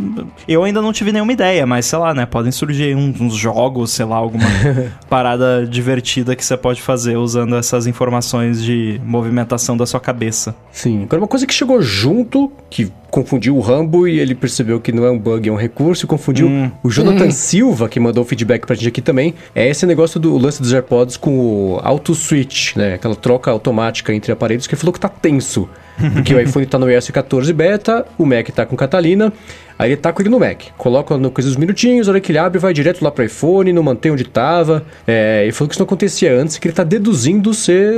eu 0.47 0.64
ainda 0.64 0.80
não 0.80 0.92
tive 0.92 1.12
nenhuma 1.12 1.33
ideia, 1.33 1.66
mas 1.66 1.87
sei 1.87 1.99
lá, 1.99 2.14
né? 2.14 2.26
Podem 2.26 2.52
surgir 2.52 2.95
uns, 2.95 3.21
uns 3.21 3.35
jogos, 3.35 3.90
sei 3.92 4.04
lá, 4.04 4.16
alguma 4.16 4.49
parada 5.09 5.66
divertida 5.66 6.35
que 6.35 6.45
você 6.45 6.57
pode 6.57 6.80
fazer 6.83 7.16
usando 7.16 7.57
essas 7.57 7.87
informações 7.87 8.62
de 8.62 9.00
movimentação 9.04 9.76
da 9.76 9.87
sua 9.87 10.00
cabeça. 10.00 10.54
Sim. 10.73 11.04
Agora, 11.04 11.23
uma 11.23 11.28
coisa 11.28 11.47
que 11.47 11.54
chegou 11.54 11.80
junto, 11.83 12.50
que 12.71 12.92
confundiu 13.11 13.57
o 13.57 13.61
Rambo 13.61 14.07
e 14.07 14.18
ele 14.18 14.35
percebeu 14.35 14.80
que 14.80 14.92
não 14.92 15.04
é 15.04 15.11
um 15.11 15.18
bug, 15.18 15.49
é 15.49 15.52
um 15.52 15.57
recurso, 15.57 16.04
e 16.04 16.09
confundiu 16.09 16.27
hum. 16.32 16.70
o 16.82 16.90
Jonathan 16.90 17.26
hum. 17.26 17.30
Silva, 17.30 17.88
que 17.88 17.99
mandou 17.99 18.25
feedback 18.25 18.66
pra 18.66 18.75
gente 18.75 18.88
aqui 18.88 19.00
também. 19.00 19.35
É 19.54 19.68
esse 19.68 19.87
negócio 19.87 20.18
do 20.18 20.37
lance 20.37 20.61
dos 20.61 20.73
AirPods 20.73 21.16
com 21.16 21.38
o 21.38 21.80
auto 21.82 22.14
switch, 22.14 22.76
né? 22.76 22.94
Aquela 22.94 23.16
troca 23.16 23.50
automática 23.50 24.14
entre 24.14 24.32
aparelhos 24.32 24.66
que 24.66 24.75
ele 24.75 24.80
falou 24.80 24.92
que 24.92 25.00
tá 25.00 25.08
tenso. 25.08 25.68
Porque 26.12 26.32
o 26.32 26.40
iPhone 26.40 26.64
tá 26.64 26.78
no 26.78 26.90
iOS 26.90 27.11
14 27.11 27.52
beta, 27.52 28.06
o 28.16 28.25
Mac 28.25 28.49
tá 28.50 28.64
com 28.64 28.76
Catalina. 28.76 29.32
Aí 29.78 29.90
ele 29.90 29.97
tá 29.97 30.12
com 30.12 30.23
ele 30.23 30.28
no 30.28 30.40
Mac. 30.40 30.62
Coloca 30.76 31.16
no 31.16 31.30
coisa 31.30 31.49
dos 31.49 31.56
minutinhos, 31.56 32.08
a 32.08 32.12
hora 32.12 32.20
que 32.20 32.32
ele 32.32 32.38
abre, 32.38 32.58
vai 32.58 32.73
direto 32.73 33.02
lá 33.02 33.11
pro 33.11 33.25
iPhone, 33.25 33.73
não 33.73 33.82
mantém 33.82 34.11
onde 34.11 34.25
tava. 34.25 34.85
É, 35.06 35.42
ele 35.44 35.52
falou 35.52 35.68
que 35.68 35.75
isso 35.75 35.80
não 35.80 35.87
acontecia 35.87 36.32
antes, 36.35 36.58
que 36.58 36.66
ele 36.66 36.75
tá 36.75 36.82
deduzindo 36.82 37.54
ser 37.54 37.92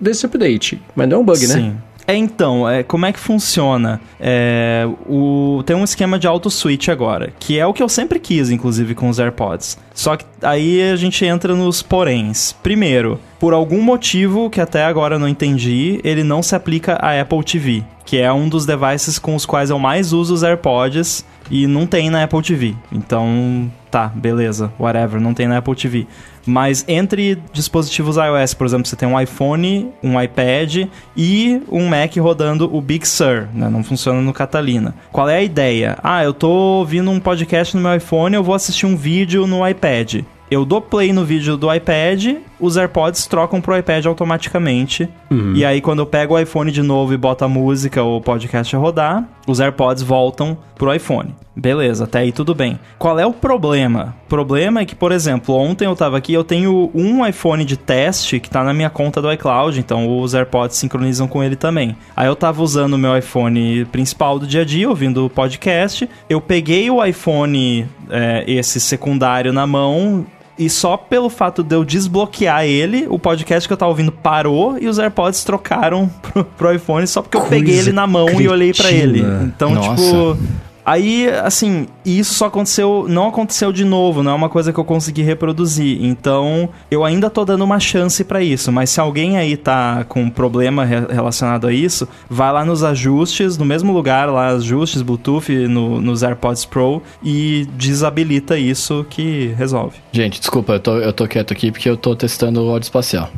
desse 0.00 0.26
update. 0.26 0.80
Mas 0.96 1.08
não 1.08 1.18
é 1.18 1.20
um 1.20 1.24
bug, 1.24 1.38
Sim. 1.38 1.70
né? 1.70 1.74
É, 2.06 2.14
então, 2.16 2.68
é, 2.68 2.82
como 2.82 3.06
é 3.06 3.12
que 3.12 3.18
funciona? 3.18 4.00
É, 4.18 4.86
o, 5.08 5.62
tem 5.64 5.76
um 5.76 5.84
esquema 5.84 6.18
de 6.18 6.26
auto 6.26 6.50
switch 6.50 6.88
agora, 6.88 7.32
que 7.38 7.58
é 7.58 7.66
o 7.66 7.72
que 7.72 7.82
eu 7.82 7.88
sempre 7.88 8.18
quis, 8.18 8.50
inclusive, 8.50 8.94
com 8.94 9.08
os 9.08 9.18
AirPods. 9.18 9.78
Só 9.94 10.16
que 10.16 10.24
aí 10.42 10.90
a 10.90 10.96
gente 10.96 11.24
entra 11.24 11.54
nos 11.54 11.82
poréns. 11.82 12.52
Primeiro, 12.62 13.20
por 13.38 13.52
algum 13.52 13.80
motivo 13.80 14.50
que 14.50 14.60
até 14.60 14.84
agora 14.84 15.18
não 15.18 15.28
entendi, 15.28 16.00
ele 16.02 16.24
não 16.24 16.42
se 16.42 16.54
aplica 16.54 16.94
à 16.94 17.20
Apple 17.20 17.44
TV, 17.44 17.84
que 18.04 18.18
é 18.18 18.32
um 18.32 18.48
dos 18.48 18.66
devices 18.66 19.18
com 19.18 19.34
os 19.34 19.46
quais 19.46 19.70
eu 19.70 19.78
mais 19.78 20.12
uso 20.12 20.34
os 20.34 20.42
AirPods 20.42 21.24
e 21.50 21.66
não 21.66 21.86
tem 21.86 22.10
na 22.10 22.24
Apple 22.24 22.42
TV. 22.42 22.74
Então, 22.90 23.70
tá, 23.90 24.08
beleza, 24.08 24.72
whatever, 24.78 25.20
não 25.20 25.34
tem 25.34 25.46
na 25.46 25.58
Apple 25.58 25.76
TV. 25.76 26.06
Mas 26.46 26.84
entre 26.88 27.38
dispositivos 27.52 28.16
iOS, 28.16 28.54
por 28.54 28.66
exemplo, 28.66 28.86
você 28.86 28.96
tem 28.96 29.08
um 29.08 29.20
iPhone, 29.20 29.90
um 30.02 30.20
iPad 30.20 30.88
e 31.16 31.62
um 31.70 31.88
Mac 31.88 32.16
rodando 32.16 32.74
o 32.74 32.80
Big 32.80 33.06
Sur, 33.06 33.48
né? 33.54 33.68
Não 33.68 33.82
funciona 33.84 34.20
no 34.20 34.32
Catalina. 34.32 34.94
Qual 35.12 35.28
é 35.28 35.36
a 35.36 35.42
ideia? 35.42 35.98
Ah, 36.02 36.24
eu 36.24 36.32
tô 36.32 36.50
ouvindo 36.50 37.10
um 37.10 37.20
podcast 37.20 37.76
no 37.76 37.82
meu 37.82 37.94
iPhone, 37.94 38.34
eu 38.34 38.42
vou 38.42 38.54
assistir 38.54 38.86
um 38.86 38.96
vídeo 38.96 39.46
no 39.46 39.66
iPad. 39.66 40.22
Eu 40.52 40.66
dou 40.66 40.82
play 40.82 41.14
no 41.14 41.24
vídeo 41.24 41.56
do 41.56 41.72
iPad, 41.72 42.36
os 42.60 42.76
AirPods 42.76 43.26
trocam 43.26 43.58
pro 43.58 43.74
iPad 43.74 44.04
automaticamente. 44.04 45.08
Uhum. 45.30 45.54
E 45.56 45.64
aí, 45.64 45.80
quando 45.80 46.00
eu 46.00 46.06
pego 46.06 46.34
o 46.34 46.38
iPhone 46.38 46.70
de 46.70 46.82
novo 46.82 47.14
e 47.14 47.16
boto 47.16 47.42
a 47.42 47.48
música 47.48 48.02
ou 48.02 48.18
o 48.18 48.20
podcast 48.20 48.76
a 48.76 48.78
rodar, 48.78 49.26
os 49.46 49.60
AirPods 49.60 50.02
voltam 50.02 50.58
pro 50.74 50.94
iPhone. 50.94 51.34
Beleza, 51.56 52.04
até 52.04 52.18
aí 52.18 52.32
tudo 52.32 52.54
bem. 52.54 52.78
Qual 52.98 53.18
é 53.18 53.24
o 53.24 53.32
problema? 53.32 54.14
O 54.26 54.28
problema 54.28 54.80
é 54.80 54.84
que, 54.84 54.94
por 54.94 55.10
exemplo, 55.10 55.54
ontem 55.54 55.86
eu 55.86 55.96
tava 55.96 56.18
aqui, 56.18 56.34
eu 56.34 56.44
tenho 56.44 56.90
um 56.94 57.26
iPhone 57.26 57.64
de 57.64 57.78
teste 57.78 58.38
que 58.38 58.50
tá 58.50 58.62
na 58.62 58.74
minha 58.74 58.90
conta 58.90 59.22
do 59.22 59.32
iCloud, 59.32 59.80
então 59.80 60.20
os 60.20 60.34
AirPods 60.34 60.76
sincronizam 60.76 61.26
com 61.26 61.42
ele 61.42 61.56
também. 61.56 61.96
Aí 62.14 62.26
eu 62.26 62.36
tava 62.36 62.62
usando 62.62 62.92
o 62.92 62.98
meu 62.98 63.16
iPhone 63.16 63.86
principal 63.86 64.38
do 64.38 64.46
dia 64.46 64.60
a 64.60 64.64
dia, 64.66 64.86
ouvindo 64.86 65.24
o 65.24 65.30
podcast. 65.30 66.06
Eu 66.28 66.42
peguei 66.42 66.90
o 66.90 67.02
iPhone, 67.02 67.88
é, 68.10 68.44
esse 68.46 68.78
secundário 68.78 69.50
na 69.50 69.66
mão, 69.66 70.26
e 70.64 70.70
só 70.70 70.96
pelo 70.96 71.28
fato 71.28 71.62
de 71.62 71.74
eu 71.74 71.84
desbloquear 71.84 72.64
ele, 72.64 73.06
o 73.08 73.18
podcast 73.18 73.68
que 73.68 73.72
eu 73.72 73.76
tava 73.76 73.90
ouvindo 73.90 74.12
parou 74.12 74.78
e 74.78 74.88
os 74.88 74.98
AirPods 74.98 75.44
trocaram 75.44 76.08
pro, 76.22 76.44
pro 76.44 76.74
iPhone 76.74 77.06
só 77.06 77.22
porque 77.22 77.36
eu 77.36 77.42
peguei 77.42 77.78
ele 77.78 77.92
na 77.92 78.06
mão 78.06 78.26
cretina. 78.26 78.44
e 78.44 78.48
olhei 78.48 78.72
para 78.72 78.90
ele. 78.90 79.22
Então, 79.44 79.74
Nossa. 79.74 79.94
tipo 79.94 80.38
Aí, 80.84 81.28
assim, 81.28 81.86
isso 82.04 82.34
só 82.34 82.46
aconteceu, 82.46 83.06
não 83.08 83.28
aconteceu 83.28 83.72
de 83.72 83.84
novo, 83.84 84.22
não 84.22 84.32
é 84.32 84.34
uma 84.34 84.48
coisa 84.48 84.72
que 84.72 84.80
eu 84.80 84.84
consegui 84.84 85.22
reproduzir. 85.22 86.04
Então, 86.04 86.68
eu 86.90 87.04
ainda 87.04 87.30
tô 87.30 87.44
dando 87.44 87.62
uma 87.62 87.78
chance 87.78 88.24
para 88.24 88.42
isso, 88.42 88.72
mas 88.72 88.90
se 88.90 89.00
alguém 89.00 89.36
aí 89.36 89.56
tá 89.56 90.04
com 90.08 90.22
um 90.22 90.30
problema 90.30 90.84
re 90.84 91.02
relacionado 91.08 91.66
a 91.66 91.72
isso, 91.72 92.08
vai 92.28 92.52
lá 92.52 92.64
nos 92.64 92.82
ajustes, 92.82 93.56
no 93.56 93.64
mesmo 93.64 93.92
lugar 93.92 94.28
lá, 94.28 94.48
ajustes 94.48 95.02
Bluetooth 95.02 95.50
no, 95.68 96.00
nos 96.00 96.22
AirPods 96.22 96.64
Pro 96.64 97.02
e 97.22 97.66
desabilita 97.74 98.58
isso 98.58 99.06
que 99.08 99.54
resolve. 99.56 99.96
Gente, 100.10 100.40
desculpa, 100.40 100.74
eu 100.74 100.80
tô, 100.80 100.98
eu 100.98 101.12
tô 101.12 101.28
quieto 101.28 101.52
aqui 101.52 101.70
porque 101.70 101.88
eu 101.88 101.96
tô 101.96 102.16
testando 102.16 102.60
o 102.64 102.70
áudio 102.70 102.86
espacial. 102.86 103.30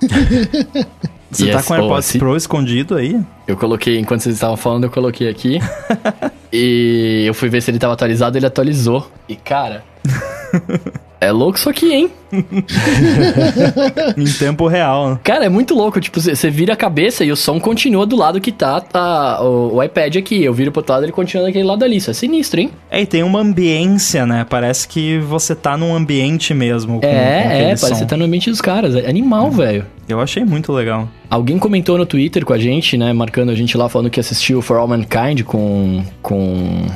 Você 1.30 1.46
yes, 1.46 1.56
tá 1.56 1.62
com 1.62 1.72
o 1.74 1.76
AirPods 1.76 2.16
Pro 2.16 2.36
escondido 2.36 2.96
aí? 2.96 3.20
Eu 3.46 3.56
coloquei, 3.56 3.98
enquanto 3.98 4.22
vocês 4.22 4.34
estavam 4.34 4.56
falando, 4.56 4.84
eu 4.84 4.90
coloquei 4.90 5.28
aqui. 5.28 5.58
e 6.52 7.24
eu 7.26 7.34
fui 7.34 7.48
ver 7.48 7.60
se 7.60 7.70
ele 7.70 7.78
tava 7.78 7.92
atualizado, 7.92 8.38
ele 8.38 8.46
atualizou. 8.46 9.10
E 9.28 9.36
cara. 9.36 9.84
É 11.20 11.32
louco 11.32 11.58
isso 11.58 11.68
aqui, 11.68 11.92
hein? 11.92 12.10
em 14.16 14.24
tempo 14.38 14.68
real. 14.68 15.18
Cara, 15.24 15.46
é 15.46 15.48
muito 15.48 15.74
louco. 15.74 16.00
Tipo, 16.00 16.20
você 16.20 16.50
vira 16.50 16.74
a 16.74 16.76
cabeça 16.76 17.24
e 17.24 17.32
o 17.32 17.36
som 17.36 17.58
continua 17.58 18.06
do 18.06 18.14
lado 18.14 18.40
que 18.40 18.52
tá, 18.52 18.80
tá 18.80 19.42
o, 19.42 19.74
o, 19.74 19.82
iPad 19.82 20.16
aqui. 20.16 20.44
Eu 20.44 20.54
viro 20.54 20.70
pro 20.70 20.80
outro 20.80 20.92
lado 20.92 21.02
e 21.02 21.06
ele 21.06 21.12
continua 21.12 21.46
daquele 21.46 21.64
lado 21.64 21.84
ali. 21.84 21.96
Isso 21.96 22.10
é 22.10 22.14
sinistro, 22.14 22.60
hein? 22.60 22.70
É, 22.90 23.00
e 23.00 23.06
tem 23.06 23.22
uma 23.22 23.40
ambiência, 23.40 24.24
né? 24.26 24.46
Parece 24.48 24.86
que 24.86 25.18
você 25.18 25.54
tá 25.54 25.76
num 25.76 25.94
ambiente 25.94 26.54
mesmo. 26.54 27.00
Com, 27.00 27.06
é, 27.06 27.10
com 27.10 27.48
é, 27.48 27.62
parece 27.62 27.86
que 27.86 27.94
você 27.96 28.06
tá 28.06 28.16
no 28.16 28.24
ambiente 28.24 28.50
dos 28.50 28.60
caras. 28.60 28.94
É 28.94 29.08
animal, 29.08 29.48
é. 29.48 29.50
velho. 29.50 29.86
Eu 30.08 30.20
achei 30.20 30.44
muito 30.44 30.72
legal. 30.72 31.08
Alguém 31.28 31.58
comentou 31.58 31.98
no 31.98 32.06
Twitter 32.06 32.44
com 32.44 32.52
a 32.52 32.58
gente, 32.58 32.96
né? 32.96 33.12
Marcando 33.12 33.50
a 33.50 33.54
gente 33.54 33.76
lá, 33.76 33.88
falando 33.88 34.08
que 34.08 34.20
assistiu 34.20 34.62
For 34.62 34.76
All 34.76 34.88
Mankind 34.88 35.42
com. 35.42 36.02
com 36.22 36.86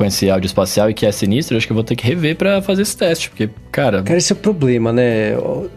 com 0.00 0.04
esse 0.06 0.30
áudio 0.30 0.46
espacial 0.46 0.88
e 0.88 0.94
que 0.94 1.04
é 1.04 1.12
sinistro, 1.12 1.58
acho 1.58 1.66
que 1.66 1.72
eu 1.72 1.74
vou 1.74 1.84
ter 1.84 1.94
que 1.94 2.06
rever 2.06 2.34
para 2.34 2.62
fazer 2.62 2.80
esse 2.80 2.96
teste, 2.96 3.28
porque, 3.28 3.50
cara... 3.70 4.02
Cara, 4.02 4.16
esse 4.16 4.32
é 4.32 4.34
o 4.34 4.38
problema, 4.38 4.90
né? 4.90 5.32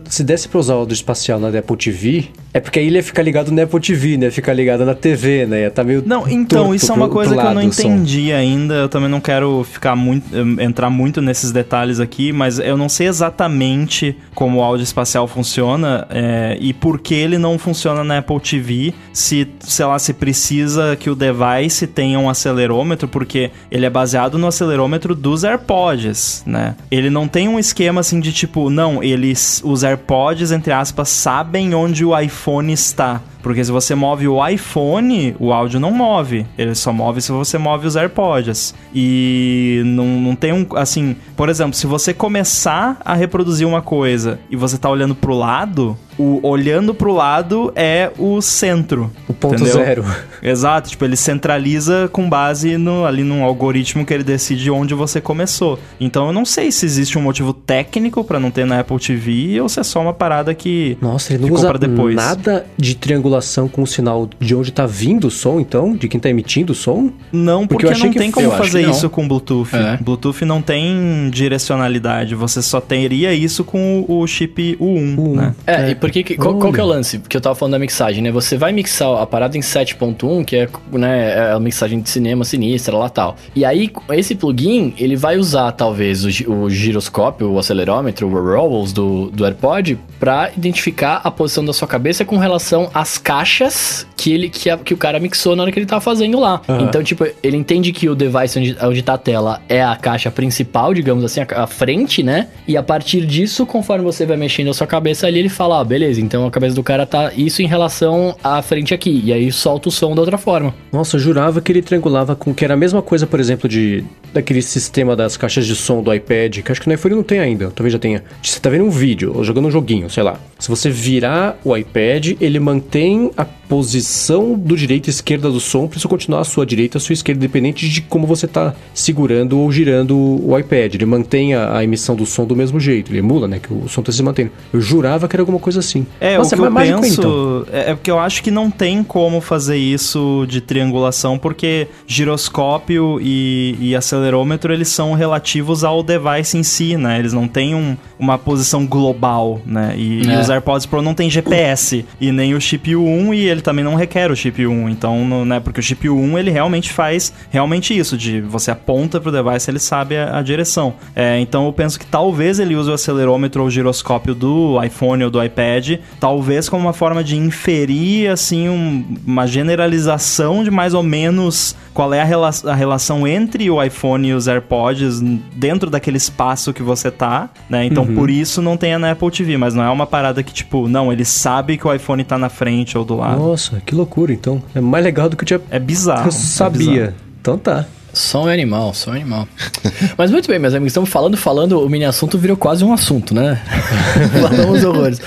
Se 0.05 0.23
desse 0.23 0.47
pra 0.47 0.61
usar 0.61 0.75
o 0.75 0.77
áudio 0.77 0.93
espacial 0.93 1.41
na 1.41 1.49
Apple 1.49 1.75
TV, 1.75 2.29
é 2.53 2.59
porque 2.59 2.77
aí 2.77 2.85
ele 2.85 2.97
ia 2.97 3.03
ficar 3.03 3.23
ligado 3.23 3.51
na 3.51 3.63
Apple 3.63 3.79
TV, 3.79 4.15
né? 4.15 4.29
Ficar 4.29 4.53
ligado 4.53 4.85
na 4.85 4.93
TV, 4.93 5.47
né? 5.47 5.69
Tá 5.71 5.83
meio 5.83 6.03
Não, 6.05 6.29
então, 6.29 6.73
isso 6.73 6.91
é 6.91 6.95
uma 6.95 7.09
coisa 7.09 7.35
que 7.35 7.43
eu 7.43 7.53
não 7.53 7.61
entendi 7.61 8.31
ainda. 8.31 8.75
Eu 8.75 8.89
também 8.89 9.09
não 9.09 9.19
quero 9.19 9.63
ficar 9.63 9.95
muito... 9.95 10.27
entrar 10.61 10.91
muito 10.91 11.19
nesses 11.19 11.51
detalhes 11.51 11.99
aqui, 11.99 12.31
mas 12.31 12.59
eu 12.59 12.77
não 12.77 12.87
sei 12.87 13.07
exatamente 13.07 14.15
como 14.35 14.59
o 14.59 14.61
áudio 14.61 14.83
espacial 14.83 15.27
funciona 15.27 16.05
é, 16.11 16.55
e 16.59 16.73
por 16.73 16.99
que 16.99 17.15
ele 17.15 17.39
não 17.39 17.57
funciona 17.57 18.03
na 18.03 18.19
Apple 18.19 18.39
TV, 18.39 18.93
se, 19.11 19.47
sei 19.59 19.85
lá, 19.85 19.97
se 19.97 20.13
precisa 20.13 20.95
que 20.95 21.09
o 21.09 21.15
device 21.15 21.87
tenha 21.87 22.19
um 22.19 22.29
acelerômetro, 22.29 23.07
porque 23.07 23.49
ele 23.71 23.87
é 23.87 23.89
baseado 23.89 24.37
no 24.37 24.45
acelerômetro 24.45 25.15
dos 25.15 25.43
AirPods, 25.43 26.43
né? 26.45 26.75
Ele 26.91 27.09
não 27.09 27.27
tem 27.27 27.47
um 27.47 27.57
esquema 27.57 28.01
assim 28.01 28.19
de 28.19 28.31
tipo, 28.31 28.69
não, 28.69 29.01
eles, 29.01 29.59
os 29.65 29.83
AirPods, 29.83 30.51
entre 30.51 30.71
aspas, 30.71 31.09
sabem 31.09 31.73
onde 31.73 32.05
o 32.05 32.17
iPhone 32.17 32.42
iPhone 32.43 32.73
está. 32.73 33.21
Porque 33.43 33.63
se 33.63 33.71
você 33.71 33.93
move 33.93 34.27
o 34.27 34.47
iPhone, 34.47 35.35
o 35.37 35.51
áudio 35.51 35.79
não 35.79 35.91
move. 35.91 36.45
Ele 36.57 36.73
só 36.73 36.93
move 36.93 37.21
se 37.21 37.31
você 37.31 37.57
move 37.57 37.85
os 37.85 37.97
AirPods. 37.97 38.73
E 38.95 39.83
não, 39.85 40.07
não 40.21 40.35
tem 40.35 40.53
um. 40.53 40.65
Assim, 40.75 41.15
por 41.35 41.49
exemplo, 41.49 41.73
se 41.73 41.85
você 41.85 42.13
começar 42.13 42.97
a 43.03 43.13
reproduzir 43.13 43.67
uma 43.67 43.81
coisa 43.81 44.39
e 44.49 44.55
você 44.55 44.77
tá 44.77 44.89
olhando 44.89 45.13
pro 45.13 45.35
lado, 45.35 45.97
o 46.17 46.39
olhando 46.47 46.93
pro 46.93 47.13
lado 47.13 47.71
é 47.75 48.11
o 48.17 48.41
centro. 48.41 49.11
O 49.27 49.33
ponto 49.33 49.55
entendeu? 49.55 49.73
zero. 49.73 50.05
Exato, 50.41 50.89
tipo, 50.89 51.03
ele 51.05 51.15
centraliza 51.15 52.09
com 52.11 52.29
base 52.29 52.77
no, 52.77 53.05
ali 53.05 53.23
num 53.23 53.43
algoritmo 53.43 54.05
que 54.05 54.13
ele 54.13 54.23
decide 54.23 54.69
onde 54.69 54.93
você 54.93 55.19
começou. 55.19 55.79
Então 55.99 56.27
eu 56.27 56.33
não 56.33 56.45
sei 56.45 56.71
se 56.71 56.85
existe 56.85 57.17
um 57.17 57.21
motivo 57.21 57.53
técnico 57.53 58.23
para 58.23 58.39
não 58.39 58.51
ter 58.51 58.65
na 58.65 58.79
Apple 58.79 58.99
TV 58.99 59.59
ou 59.61 59.69
se 59.69 59.79
é 59.79 59.83
só 59.83 60.01
uma 60.01 60.13
parada 60.13 60.53
que 60.53 60.97
Nossa, 61.01 61.33
ele 61.33 61.47
não 61.47 61.53
usa 61.53 61.71
nada 62.13 62.65
de 62.77 62.95
triangulação 63.33 63.67
com 63.67 63.81
o 63.81 63.87
sinal 63.87 64.29
de 64.39 64.55
onde 64.55 64.71
tá 64.71 64.85
vindo 64.85 65.27
o 65.27 65.31
som, 65.31 65.59
então? 65.59 65.95
De 65.95 66.07
quem 66.07 66.19
tá 66.19 66.29
emitindo 66.29 66.73
o 66.73 66.75
som? 66.75 67.11
Não, 67.31 67.65
porque, 67.65 67.85
porque 67.85 68.05
não 68.05 68.13
tem 68.13 68.31
como 68.31 68.51
fazer 68.51 68.87
isso 68.87 69.09
com 69.09 69.27
Bluetooth. 69.27 69.75
É. 69.75 69.97
Bluetooth 69.97 70.45
não 70.45 70.61
tem 70.61 71.29
direcionalidade, 71.31 72.35
você 72.35 72.61
só 72.61 72.79
teria 72.79 73.33
isso 73.33 73.63
com 73.63 74.05
o 74.07 74.25
chip 74.27 74.77
U1, 74.79 75.15
U1. 75.15 75.35
né? 75.35 75.55
É, 75.65 75.91
é. 75.91 75.95
Porque 75.95 76.23
qual, 76.35 76.57
qual, 76.57 76.73
que 76.73 76.79
é 76.79 76.83
o 76.83 76.87
lance? 76.87 77.19
Porque 77.19 77.35
eu 77.35 77.41
tava 77.41 77.55
falando 77.55 77.73
da 77.73 77.79
mixagem, 77.79 78.21
né? 78.21 78.31
Você 78.31 78.57
vai 78.57 78.71
mixar 78.71 79.21
a 79.21 79.25
parada 79.25 79.57
em 79.57 79.61
7.1, 79.61 80.45
que 80.45 80.55
é, 80.55 80.69
né, 80.91 81.33
é 81.33 81.51
a 81.53 81.59
mixagem 81.59 82.01
de 82.01 82.09
cinema 82.09 82.43
sinistra 82.43 82.97
lá 82.97 83.09
tal. 83.09 83.35
E 83.55 83.65
aí, 83.65 83.91
esse 84.11 84.35
plugin, 84.35 84.93
ele 84.97 85.15
vai 85.15 85.37
usar 85.37 85.71
talvez 85.71 86.23
o, 86.25 86.51
o 86.51 86.69
giroscópio, 86.69 87.51
o 87.51 87.59
acelerômetro, 87.59 88.27
o 88.27 88.55
rolls 88.55 88.93
do, 88.93 89.29
do 89.31 89.45
AirPod, 89.45 89.97
para 90.19 90.51
identificar 90.55 91.21
a 91.23 91.31
posição 91.31 91.63
da 91.65 91.73
sua 91.73 91.87
cabeça 91.87 92.23
com 92.25 92.37
relação 92.37 92.89
às 92.93 93.17
caixas 93.23 94.05
que 94.15 94.31
ele 94.33 94.49
que, 94.49 94.69
a- 94.69 94.77
que 94.77 94.93
o 94.93 94.97
cara 94.97 95.19
mixou 95.19 95.55
na 95.55 95.63
hora 95.63 95.71
que 95.71 95.79
ele 95.79 95.85
tava 95.85 96.01
fazendo 96.01 96.39
lá. 96.39 96.61
Aham. 96.67 96.83
Então, 96.83 97.03
tipo, 97.03 97.25
ele 97.41 97.57
entende 97.57 97.91
que 97.91 98.07
o 98.09 98.15
device 98.15 98.59
onde, 98.59 98.75
onde 98.81 99.01
tá 99.01 99.13
a 99.13 99.17
tela 99.17 99.61
é 99.67 99.83
a 99.83 99.95
caixa 99.95 100.29
principal, 100.31 100.93
digamos 100.93 101.23
assim, 101.23 101.41
a, 101.41 101.63
a 101.63 101.67
frente, 101.67 102.21
né? 102.23 102.47
E 102.67 102.77
a 102.77 102.83
partir 102.83 103.25
disso, 103.25 103.65
conforme 103.65 104.03
você 104.03 104.25
vai 104.25 104.37
mexendo 104.37 104.69
a 104.69 104.73
sua 104.73 104.87
cabeça 104.87 105.27
ali, 105.27 105.39
ele 105.39 105.49
fala, 105.49 105.79
ah, 105.79 105.83
beleza, 105.83 106.21
então 106.21 106.45
a 106.45 106.51
cabeça 106.51 106.75
do 106.75 106.83
cara 106.83 107.05
tá 107.05 107.31
isso 107.35 107.61
em 107.61 107.67
relação 107.67 108.35
à 108.43 108.61
frente 108.61 108.93
aqui. 108.93 109.21
E 109.23 109.33
aí 109.33 109.51
solta 109.51 109.89
o 109.89 109.91
som 109.91 110.13
da 110.15 110.21
outra 110.21 110.37
forma. 110.37 110.73
Nossa, 110.91 111.15
eu 111.15 111.19
jurava 111.19 111.61
que 111.61 111.71
ele 111.71 111.81
triangulava 111.81 112.35
com 112.35 112.53
que 112.53 112.63
era 112.63 112.73
a 112.75 112.77
mesma 112.77 113.01
coisa, 113.01 113.25
por 113.25 113.39
exemplo, 113.39 113.67
de 113.67 114.03
daquele 114.33 114.61
sistema 114.63 115.15
das 115.15 115.37
caixas 115.37 115.65
de 115.67 115.75
som 115.75 116.01
do 116.01 116.11
iPad, 116.11 116.59
que 116.61 116.71
acho 116.71 116.81
que 116.81 116.87
no 116.87 116.93
iPhone 116.95 117.13
não 117.15 117.23
tem 117.23 117.39
ainda, 117.39 117.69
talvez 117.69 117.93
já 117.93 117.99
tenha. 117.99 118.23
Você 118.41 118.59
tá 118.59 118.67
vendo 118.69 118.85
um 118.85 118.89
vídeo 118.89 119.31
ou 119.35 119.43
jogando 119.43 119.67
um 119.67 119.71
joguinho, 119.71 120.09
sei 120.09 120.23
lá. 120.23 120.39
Se 120.57 120.69
você 120.69 120.89
virar 120.89 121.55
o 121.63 121.75
iPad, 121.77 122.31
ele 122.41 122.59
mantém 122.59 123.12
a 123.37 123.43
posição 123.43 124.53
do 124.57 124.75
direita 124.77 125.09
e 125.09 125.11
esquerda 125.11 125.49
do 125.49 125.59
som 125.59 125.87
para 125.87 125.97
isso 125.97 126.07
continuar 126.07 126.41
à 126.41 126.43
sua 126.43 126.65
direita, 126.65 126.97
à 126.97 127.01
sua 127.01 127.13
esquerda, 127.13 127.39
independente 127.43 127.87
de 127.89 128.01
como 128.01 128.25
você 128.27 128.47
tá 128.47 128.73
segurando 128.93 129.57
ou 129.59 129.71
girando 129.71 130.15
o 130.17 130.57
iPad. 130.57 130.95
Ele 130.95 131.05
mantém 131.05 131.53
a, 131.53 131.77
a 131.77 131.83
emissão 131.83 132.15
do 132.15 132.25
som 132.25 132.45
do 132.45 132.55
mesmo 132.55 132.79
jeito, 132.79 133.11
ele 133.11 133.19
emula, 133.19 133.47
né, 133.47 133.59
que 133.59 133.73
o 133.73 133.87
som 133.89 134.01
tá 134.01 134.11
se 134.11 134.21
mantendo. 134.23 134.51
Eu 134.71 134.79
jurava 134.81 135.27
que 135.27 135.35
era 135.35 135.41
alguma 135.41 135.59
coisa 135.59 135.79
assim. 135.79 136.05
É, 136.19 136.37
Nossa, 136.37 136.55
o 136.55 136.59
que 136.59 136.65
eu 136.65 136.71
mais 136.71 136.89
mágico, 136.89 137.01
penso 137.01 137.21
então. 137.21 137.65
é, 137.71 137.91
é 137.91 137.95
porque 137.95 138.11
eu 138.11 138.19
acho 138.19 138.41
que 138.43 138.51
não 138.51 138.69
tem 138.71 139.03
como 139.03 139.41
fazer 139.41 139.77
isso 139.77 140.45
de 140.47 140.61
triangulação, 140.61 141.37
porque 141.37 141.87
giroscópio 142.07 143.19
e, 143.21 143.75
e 143.79 143.95
acelerômetro, 143.95 144.73
eles 144.73 144.87
são 144.89 145.13
relativos 145.13 145.83
ao 145.83 146.01
device 146.03 146.57
em 146.57 146.63
si, 146.63 146.97
né? 146.97 147.19
Eles 147.19 147.33
não 147.33 147.47
têm 147.47 147.75
um- 147.75 147.95
uma 148.19 148.37
posição 148.37 148.85
global, 148.85 149.61
né? 149.65 149.93
E, 149.97 150.23
e 150.25 150.29
É. 150.31 150.39
os 150.39 150.49
AirPods 150.49 150.85
Pro 150.85 151.01
não 151.01 151.13
tem 151.13 151.29
GPS, 151.29 152.05
e 152.19 152.31
nem 152.31 152.53
o 152.55 152.61
chip 152.61 152.95
1, 153.03 153.33
e 153.33 153.47
ele 153.47 153.61
também 153.61 153.83
não 153.83 153.95
requer 153.95 154.31
o 154.31 154.35
chip 154.35 154.65
1, 154.65 154.89
então, 154.89 155.25
no- 155.25 155.45
né? 155.45 155.59
Porque 155.59 155.79
o 155.79 155.83
chip 155.83 156.09
1, 156.09 156.37
ele 156.37 156.51
realmente 156.51 156.91
faz 156.91 157.33
realmente 157.51 157.97
isso, 157.97 158.17
de 158.17 158.41
você 158.41 158.71
aponta 158.71 159.19
pro 159.19 159.31
device, 159.31 159.69
ele 159.69 159.79
sabe 159.79 160.17
a, 160.17 160.37
a 160.37 160.41
direção. 160.41 160.93
É, 161.15 161.39
então 161.39 161.65
eu 161.65 161.73
penso 161.73 161.99
que 161.99 162.05
talvez 162.05 162.59
ele 162.59 162.75
use 162.75 162.89
o 162.89 162.93
acelerômetro 162.93 163.61
ou 163.61 163.67
o 163.67 163.71
giroscópio 163.71 164.33
do 164.35 164.81
iPhone 164.83 165.23
ou 165.23 165.29
do 165.29 165.43
iPad, 165.43 165.99
talvez 166.19 166.67
como 166.69 166.83
uma 166.85 166.93
forma 166.93 167.23
de 167.23 167.35
inferir, 167.37 168.29
assim, 168.29 168.69
um- 168.69 169.03
uma 169.25 169.45
generalização 169.47 170.63
de 170.63 170.71
mais 170.71 170.93
ou 170.93 171.03
menos 171.03 171.75
qual 171.93 172.13
é 172.13 172.21
a, 172.21 172.23
rela- 172.23 172.49
a 172.65 172.73
relação 172.73 173.27
entre 173.27 173.69
o 173.69 173.81
iPhone 173.83 174.27
e 174.27 174.33
os 174.33 174.47
AirPods 174.47 175.19
dentro 175.55 175.89
daquele 175.89 176.17
espaço 176.17 176.73
que 176.73 176.81
você 176.81 177.11
tá, 177.11 177.49
né? 177.69 177.85
Então 177.85 178.05
por 178.15 178.29
isso 178.29 178.61
não 178.61 178.75
tem 178.77 178.97
na 178.97 179.11
Apple 179.11 179.29
TV, 179.29 179.57
mas 179.57 179.73
não 179.75 179.83
é 179.83 179.89
uma 179.89 180.05
parada 180.07 180.41
que, 180.41 180.53
tipo, 180.53 180.87
não, 180.87 181.11
ele 181.11 181.25
sabe 181.25 181.77
que 181.77 181.87
o 181.87 181.93
iPhone 181.93 182.23
tá 182.23 182.37
na 182.37 182.49
frente 182.49 182.92
ou 182.97 183.05
do 183.05 183.15
lado. 183.15 183.39
Nossa, 183.39 183.81
que 183.85 183.93
loucura, 183.95 184.31
então. 184.33 184.61
É 184.75 184.81
mais 184.81 185.03
legal 185.03 185.29
do 185.29 185.35
que 185.37 185.43
eu 185.43 185.47
tinha 185.47 185.61
É 185.69 185.79
bizarro. 185.79 186.23
eu 186.23 186.27
é 186.27 186.31
sabia. 186.31 186.91
bizarro. 186.91 187.13
Então 187.41 187.57
tá. 187.57 187.85
Som 188.13 188.47
é 188.47 188.53
animal, 188.53 188.93
som 188.93 189.11
é 189.13 189.17
animal. 189.21 189.47
Mas 190.15 190.29
muito 190.29 190.47
bem, 190.47 190.59
meus 190.59 190.73
amigos, 190.75 190.91
estamos 190.91 191.09
falando, 191.09 191.35
falando, 191.35 191.83
o 191.83 191.89
mini 191.89 192.05
assunto 192.05 192.37
virou 192.37 192.55
quase 192.55 192.83
um 192.85 192.93
assunto, 192.93 193.33
né? 193.33 193.59
Falamos 194.39 194.83
horrores. 194.83 195.19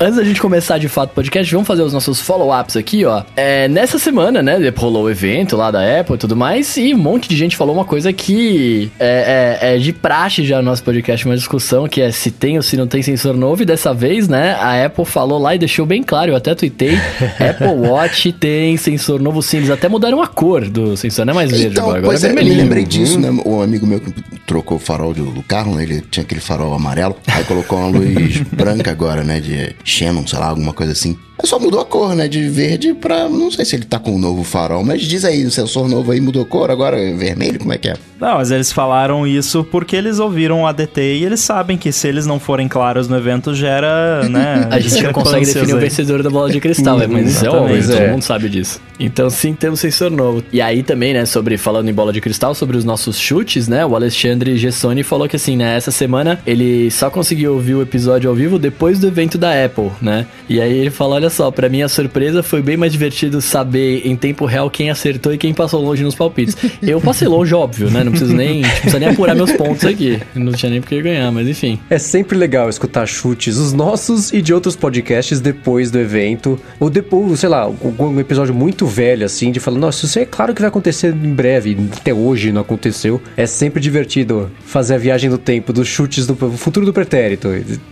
Antes 0.00 0.16
da 0.16 0.24
gente 0.24 0.40
começar 0.40 0.78
de 0.78 0.88
fato 0.88 1.10
o 1.10 1.14
podcast, 1.14 1.52
vamos 1.52 1.68
fazer 1.68 1.82
os 1.82 1.92
nossos 1.92 2.20
follow-ups 2.20 2.76
aqui, 2.76 3.04
ó. 3.04 3.22
É, 3.36 3.68
nessa 3.68 4.00
semana, 4.00 4.42
né, 4.42 4.58
rolou 4.76 5.04
o 5.04 5.10
evento 5.10 5.56
lá 5.56 5.70
da 5.70 6.00
Apple 6.00 6.16
e 6.16 6.18
tudo 6.18 6.34
mais, 6.34 6.76
e 6.76 6.92
um 6.92 6.98
monte 6.98 7.28
de 7.28 7.36
gente 7.36 7.56
falou 7.56 7.72
uma 7.72 7.84
coisa 7.84 8.12
que 8.12 8.90
é, 8.98 9.58
é- 9.62 9.74
é 9.76 9.78
de 9.78 9.92
praxe 9.92 10.44
já 10.44 10.56
no 10.56 10.64
nosso 10.64 10.82
podcast, 10.82 11.24
uma 11.24 11.36
discussão 11.36 11.86
que 11.86 12.00
é 12.00 12.10
se 12.10 12.32
tem 12.32 12.56
ou 12.56 12.62
se 12.62 12.76
não 12.76 12.88
tem 12.88 13.00
sensor 13.00 13.36
novo, 13.36 13.62
e 13.62 13.66
dessa 13.66 13.94
vez, 13.94 14.26
né, 14.28 14.56
a 14.58 14.84
Apple 14.84 15.04
falou 15.04 15.38
lá 15.38 15.54
e 15.54 15.58
deixou 15.58 15.86
bem 15.86 16.02
claro, 16.02 16.32
eu 16.32 16.36
até 16.36 16.52
tuitei, 16.52 16.96
Apple 17.38 17.88
Watch 17.88 18.32
tem 18.32 18.76
sensor 18.76 19.20
novo 19.20 19.40
sim, 19.40 19.58
eles 19.58 19.70
até 19.70 19.88
mudaram 19.88 20.20
a 20.20 20.26
cor 20.26 20.68
do 20.68 20.96
sensor, 20.96 21.24
não 21.24 21.32
é 21.32 21.36
mais 21.36 21.50
verde 21.52 21.66
Então, 21.68 21.90
agora, 21.90 22.23
pois 22.24 22.36
é 22.36 22.40
eu 22.40 22.44
me 22.44 22.54
vermelhinho. 22.54 22.56
lembrei 22.62 22.84
disso, 22.84 23.18
né? 23.18 23.30
Um 23.44 23.60
amigo 23.60 23.86
meu 23.86 24.00
que 24.00 24.12
trocou 24.46 24.76
o 24.76 24.80
farol 24.80 25.12
do, 25.12 25.30
do 25.30 25.42
carro, 25.42 25.74
né? 25.74 25.82
Ele 25.82 26.00
tinha 26.10 26.24
aquele 26.24 26.40
farol 26.40 26.74
amarelo, 26.74 27.16
aí 27.26 27.44
colocou 27.44 27.78
uma 27.78 27.88
luz 27.98 28.40
branca 28.52 28.90
agora, 28.90 29.22
né? 29.22 29.40
De 29.40 29.74
Xenon, 29.84 30.26
sei 30.26 30.38
lá, 30.38 30.48
alguma 30.48 30.72
coisa 30.72 30.92
assim. 30.92 31.16
Só 31.42 31.58
mudou 31.58 31.80
a 31.80 31.84
cor, 31.84 32.14
né? 32.14 32.28
De 32.28 32.48
verde 32.48 32.94
pra. 32.94 33.28
Não 33.28 33.50
sei 33.50 33.64
se 33.64 33.74
ele 33.76 33.84
tá 33.84 33.98
com 33.98 34.12
um 34.12 34.18
novo 34.18 34.44
farol, 34.44 34.84
mas 34.84 35.02
diz 35.02 35.24
aí, 35.24 35.44
o 35.44 35.50
sensor 35.50 35.88
novo 35.88 36.12
aí 36.12 36.20
mudou 36.20 36.44
cor, 36.46 36.70
agora 36.70 36.98
é 36.98 37.12
vermelho, 37.12 37.58
como 37.58 37.72
é 37.72 37.78
que 37.78 37.88
é? 37.88 37.96
Não, 38.20 38.36
mas 38.36 38.50
eles 38.50 38.72
falaram 38.72 39.26
isso 39.26 39.64
porque 39.64 39.96
eles 39.96 40.18
ouviram 40.18 40.62
o 40.62 40.66
ADT 40.66 41.00
e 41.00 41.24
eles 41.24 41.40
sabem 41.40 41.76
que 41.76 41.92
se 41.92 42.08
eles 42.08 42.24
não 42.24 42.38
forem 42.40 42.68
claros 42.68 43.08
no 43.08 43.16
evento, 43.16 43.52
gera, 43.54 44.26
né? 44.28 44.66
A 44.70 44.78
gente 44.78 45.02
não 45.02 45.12
consegue 45.12 45.44
definir 45.44 45.72
o 45.72 45.76
aí. 45.76 45.82
vencedor 45.82 46.22
da 46.22 46.30
bola 46.30 46.50
de 46.50 46.60
cristal, 46.60 47.00
é, 47.02 47.06
mas 47.06 47.28
isso 47.32 47.44
é 47.44 47.50
óbvio, 47.50 47.82
todo 47.86 47.98
É. 47.98 48.10
mundo 48.12 48.22
sabe 48.22 48.48
disso. 48.48 48.80
Então 48.98 49.28
sim, 49.28 49.52
temos 49.52 49.80
sensor 49.80 50.10
novo. 50.10 50.42
E 50.52 50.60
aí 50.62 50.82
também, 50.82 51.12
né, 51.12 51.26
sobre, 51.26 51.58
falando 51.58 51.88
em 51.90 51.92
bola 51.92 52.12
de 52.12 52.20
cristal, 52.20 52.54
sobre 52.54 52.76
os 52.76 52.84
nossos 52.84 53.18
chutes, 53.18 53.66
né, 53.68 53.84
o 53.84 53.94
Alexandre 53.94 54.56
Gessoni 54.56 55.02
falou 55.02 55.28
que 55.28 55.36
assim, 55.36 55.56
né, 55.56 55.76
essa 55.76 55.90
semana 55.90 56.38
ele 56.46 56.90
só 56.90 57.10
conseguiu 57.10 57.54
ouvir 57.54 57.74
o 57.74 57.82
episódio 57.82 58.30
ao 58.30 58.36
vivo 58.36 58.58
depois 58.58 58.98
do 59.00 59.08
evento 59.08 59.36
da 59.36 59.64
Apple, 59.64 59.90
né, 60.00 60.26
e 60.48 60.60
aí 60.60 60.72
ele 60.72 60.90
falou, 60.90 61.14
olha 61.24 61.30
só, 61.30 61.50
pra 61.50 61.70
mim 61.70 61.80
a 61.80 61.88
surpresa 61.88 62.42
foi 62.42 62.60
bem 62.60 62.76
mais 62.76 62.92
divertido 62.92 63.40
saber 63.40 64.02
em 64.06 64.14
tempo 64.14 64.44
real 64.44 64.68
quem 64.68 64.90
acertou 64.90 65.32
e 65.32 65.38
quem 65.38 65.54
passou 65.54 65.82
longe 65.82 66.04
nos 66.04 66.14
palpites. 66.14 66.54
Eu 66.82 67.00
passei 67.00 67.26
longe, 67.26 67.54
óbvio, 67.54 67.90
né, 67.90 68.04
não 68.04 68.12
preciso 68.12 68.34
nem, 68.34 68.60
não 68.60 68.68
precisa 68.68 68.98
nem 68.98 69.08
apurar 69.08 69.34
meus 69.34 69.52
pontos 69.52 69.84
aqui, 69.84 70.20
não 70.34 70.52
tinha 70.52 70.70
nem 70.70 70.80
porque 70.82 71.00
ganhar, 71.00 71.30
mas 71.32 71.48
enfim. 71.48 71.78
É 71.88 71.98
sempre 71.98 72.36
legal 72.36 72.68
escutar 72.68 73.06
chutes, 73.06 73.56
os 73.56 73.72
nossos 73.72 74.32
e 74.32 74.42
de 74.42 74.52
outros 74.52 74.76
podcasts 74.76 75.40
depois 75.40 75.90
do 75.90 75.98
evento. 75.98 76.60
Ou 76.78 76.90
depois, 76.90 77.40
sei 77.40 77.48
lá, 77.48 77.60
algum 77.60 78.20
episódio 78.20 78.54
muito 78.54 78.86
velho, 78.86 79.24
assim, 79.24 79.50
de 79.50 79.60
falar, 79.60 79.78
nossa, 79.78 80.04
isso 80.04 80.18
é 80.18 80.26
claro 80.26 80.52
que 80.52 80.60
vai 80.60 80.68
acontecer 80.68 81.14
em 81.14 81.34
breve, 81.34 81.76
até 81.96 82.12
hoje 82.12 82.52
não 82.52 82.60
aconteceu. 82.60 83.20
É 83.34 83.46
sempre 83.46 83.80
divertido 83.80 84.50
fazer 84.66 84.94
a 84.94 84.98
viagem 84.98 85.30
do 85.30 85.38
tempo, 85.38 85.72
dos 85.72 85.88
chutes 85.88 86.26
do 86.26 86.34
futuro 86.34 86.84
do 86.84 86.92
pretérito, 86.92 87.48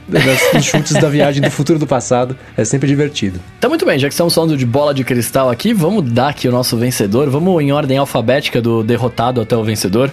dos 0.07 0.65
chutes 0.65 0.93
da 0.93 1.09
viagem 1.09 1.41
do 1.41 1.51
futuro 1.51 1.79
do 1.79 1.87
passado. 1.87 2.37
É 2.57 2.65
sempre 2.65 2.89
divertido. 2.89 3.22
Então, 3.59 3.69
muito 3.71 3.85
bem, 3.85 3.99
já 3.99 4.09
que 4.09 4.15
estamos 4.15 4.35
falando 4.35 4.57
de 4.57 4.67
bola 4.67 4.95
de 4.95 5.05
cristal 5.05 5.51
aqui, 5.51 5.73
vamos 5.73 6.11
dar 6.11 6.29
aqui 6.29 6.49
o 6.49 6.53
nosso 6.53 6.77
vencedor. 6.77 7.29
Vamos 7.31 7.63
em 7.63 7.73
ordem 7.73 7.99
alfabética 7.99 8.61
do 8.61 8.83
derrotado 8.83 9.41
até 9.41 9.57
o 9.57 9.63
vencedor. 9.63 10.11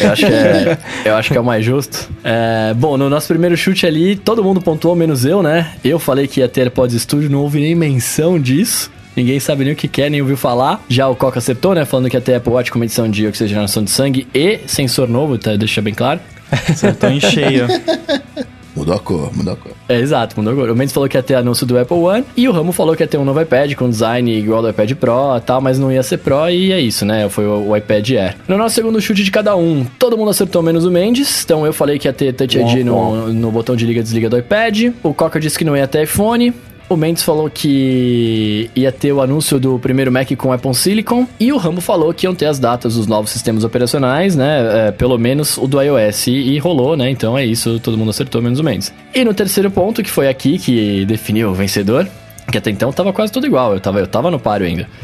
Eu 0.00 0.12
acho 0.12 0.26
que 0.26 0.32
é, 0.32 0.78
eu 1.04 1.16
acho 1.16 1.30
que 1.30 1.36
é 1.36 1.40
o 1.40 1.44
mais 1.44 1.64
justo. 1.64 2.08
É, 2.24 2.72
bom, 2.74 2.96
no 2.96 3.10
nosso 3.10 3.28
primeiro 3.28 3.56
chute 3.56 3.86
ali, 3.86 4.16
todo 4.16 4.42
mundo 4.42 4.60
pontuou, 4.60 4.94
menos 4.94 5.24
eu, 5.24 5.42
né? 5.42 5.72
Eu 5.84 5.98
falei 5.98 6.26
que 6.26 6.40
ia 6.40 6.48
ter 6.48 6.62
AirPods 6.62 7.02
Studio, 7.02 7.30
não 7.30 7.40
houve 7.40 7.60
nem 7.60 7.74
menção 7.74 8.38
disso. 8.40 8.90
Ninguém 9.16 9.40
sabe 9.40 9.64
nem 9.64 9.72
o 9.72 9.76
que 9.76 9.88
quer, 9.88 10.08
nem 10.08 10.20
ouviu 10.20 10.36
falar. 10.36 10.80
Já 10.88 11.08
o 11.08 11.16
Coca 11.16 11.40
acertou, 11.40 11.74
né? 11.74 11.84
Falando 11.84 12.08
que 12.08 12.16
ia 12.16 12.20
ter 12.20 12.36
Apple 12.36 12.52
Watch 12.52 12.70
com 12.70 12.78
medição 12.78 13.10
de 13.10 13.26
oxigenação 13.26 13.82
de 13.82 13.90
sangue 13.90 14.28
e 14.32 14.60
sensor 14.66 15.08
novo, 15.08 15.36
tá? 15.36 15.56
deixa 15.56 15.82
bem 15.82 15.92
claro. 15.92 16.20
Acertou 16.50 17.10
em 17.10 17.20
cheio. 17.20 17.66
Mudou 18.76 18.94
a 18.94 18.98
cor, 18.98 19.30
mudou 19.36 19.54
a 19.54 19.56
cor. 19.56 19.72
É, 19.88 19.98
exato, 19.98 20.36
mudou 20.36 20.52
agora. 20.52 20.72
O 20.72 20.76
Mendes 20.76 20.92
falou 20.92 21.08
que 21.08 21.16
ia 21.16 21.22
ter 21.22 21.34
anúncio 21.34 21.66
do 21.66 21.78
Apple 21.78 21.96
One 21.96 22.24
e 22.36 22.48
o 22.48 22.52
Ramo 22.52 22.72
falou 22.72 22.94
que 22.94 23.02
ia 23.02 23.06
ter 23.06 23.18
um 23.18 23.24
novo 23.24 23.40
iPad 23.40 23.74
com 23.74 23.88
design 23.88 24.30
igual 24.32 24.62
do 24.62 24.68
iPad 24.68 24.92
Pro 24.94 25.36
e 25.36 25.40
tal, 25.40 25.60
mas 25.60 25.78
não 25.78 25.90
ia 25.90 26.02
ser 26.02 26.18
Pro 26.18 26.48
e 26.48 26.72
é 26.72 26.80
isso, 26.80 27.04
né? 27.04 27.28
Foi 27.28 27.46
o, 27.46 27.70
o 27.70 27.76
iPad 27.76 28.10
Air. 28.10 28.36
No 28.46 28.56
nosso 28.56 28.74
segundo 28.74 29.00
chute 29.00 29.24
de 29.24 29.30
cada 29.30 29.56
um, 29.56 29.84
todo 29.98 30.16
mundo 30.16 30.30
acertou 30.30 30.62
menos 30.62 30.84
o 30.84 30.90
Mendes, 30.90 31.42
então 31.44 31.66
eu 31.66 31.72
falei 31.72 31.98
que 31.98 32.06
ia 32.06 32.12
ter 32.12 32.32
Touch 32.32 32.58
ID 32.58 32.84
no, 32.84 33.32
no 33.32 33.50
botão 33.50 33.74
de 33.74 33.84
liga 33.84 34.00
e 34.00 34.02
desliga 34.02 34.28
do 34.28 34.38
iPad. 34.38 34.92
O 35.02 35.12
Coca 35.12 35.40
disse 35.40 35.58
que 35.58 35.64
não 35.64 35.76
ia 35.76 35.86
ter 35.86 36.04
iPhone. 36.04 36.54
O 36.88 36.96
Mendes 36.96 37.22
falou 37.22 37.50
que 37.50 38.70
ia 38.74 38.90
ter 38.90 39.12
o 39.12 39.20
anúncio 39.20 39.60
do 39.60 39.78
primeiro 39.78 40.10
Mac 40.10 40.30
com 40.36 40.52
Apple 40.52 40.74
Silicon. 40.74 41.26
E 41.38 41.52
o 41.52 41.58
Rambo 41.58 41.82
falou 41.82 42.14
que 42.14 42.26
iam 42.26 42.34
ter 42.34 42.46
as 42.46 42.58
datas 42.58 42.94
dos 42.94 43.06
novos 43.06 43.30
sistemas 43.30 43.62
operacionais, 43.62 44.34
né? 44.34 44.88
É, 44.88 44.90
pelo 44.90 45.18
menos 45.18 45.58
o 45.58 45.66
do 45.66 45.80
iOS. 45.82 46.28
E, 46.28 46.30
e 46.30 46.58
rolou, 46.58 46.96
né? 46.96 47.10
Então 47.10 47.36
é 47.36 47.44
isso, 47.44 47.78
todo 47.78 47.98
mundo 47.98 48.10
acertou, 48.10 48.40
menos 48.40 48.58
o 48.58 48.64
Mendes. 48.64 48.92
E 49.14 49.22
no 49.22 49.34
terceiro 49.34 49.70
ponto, 49.70 50.02
que 50.02 50.10
foi 50.10 50.28
aqui 50.28 50.58
que 50.58 51.04
definiu 51.04 51.50
o 51.50 51.54
vencedor. 51.54 52.08
Que 52.50 52.56
até 52.58 52.70
então 52.70 52.90
tava 52.92 53.12
quase 53.12 53.30
tudo 53.30 53.46
igual, 53.46 53.74
eu 53.74 53.80
tava, 53.80 54.00
eu 54.00 54.06
tava 54.06 54.30
no 54.30 54.38
páreo 54.40 54.66
ainda. 54.66 54.88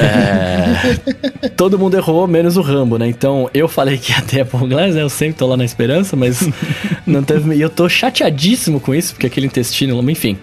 É, 0.00 1.48
todo 1.56 1.78
mundo 1.78 1.96
errou, 1.96 2.26
menos 2.26 2.56
o 2.56 2.62
Rambo, 2.62 2.96
né? 2.98 3.06
Então 3.08 3.48
eu 3.52 3.68
falei 3.68 3.98
que 3.98 4.12
ia 4.12 4.20
ter 4.22 4.40
Apple 4.42 4.66
Glass, 4.68 4.94
né? 4.94 5.02
Eu 5.02 5.08
sempre 5.08 5.34
tô 5.34 5.46
lá 5.46 5.56
na 5.56 5.64
esperança, 5.64 6.16
mas 6.16 6.48
não 7.06 7.22
teve. 7.22 7.54
E 7.54 7.60
eu 7.60 7.68
tô 7.70 7.88
chateadíssimo 7.88 8.80
com 8.80 8.94
isso, 8.94 9.12
porque 9.14 9.26
aquele 9.26 9.46
intestino, 9.46 9.98
enfim. 10.10 10.36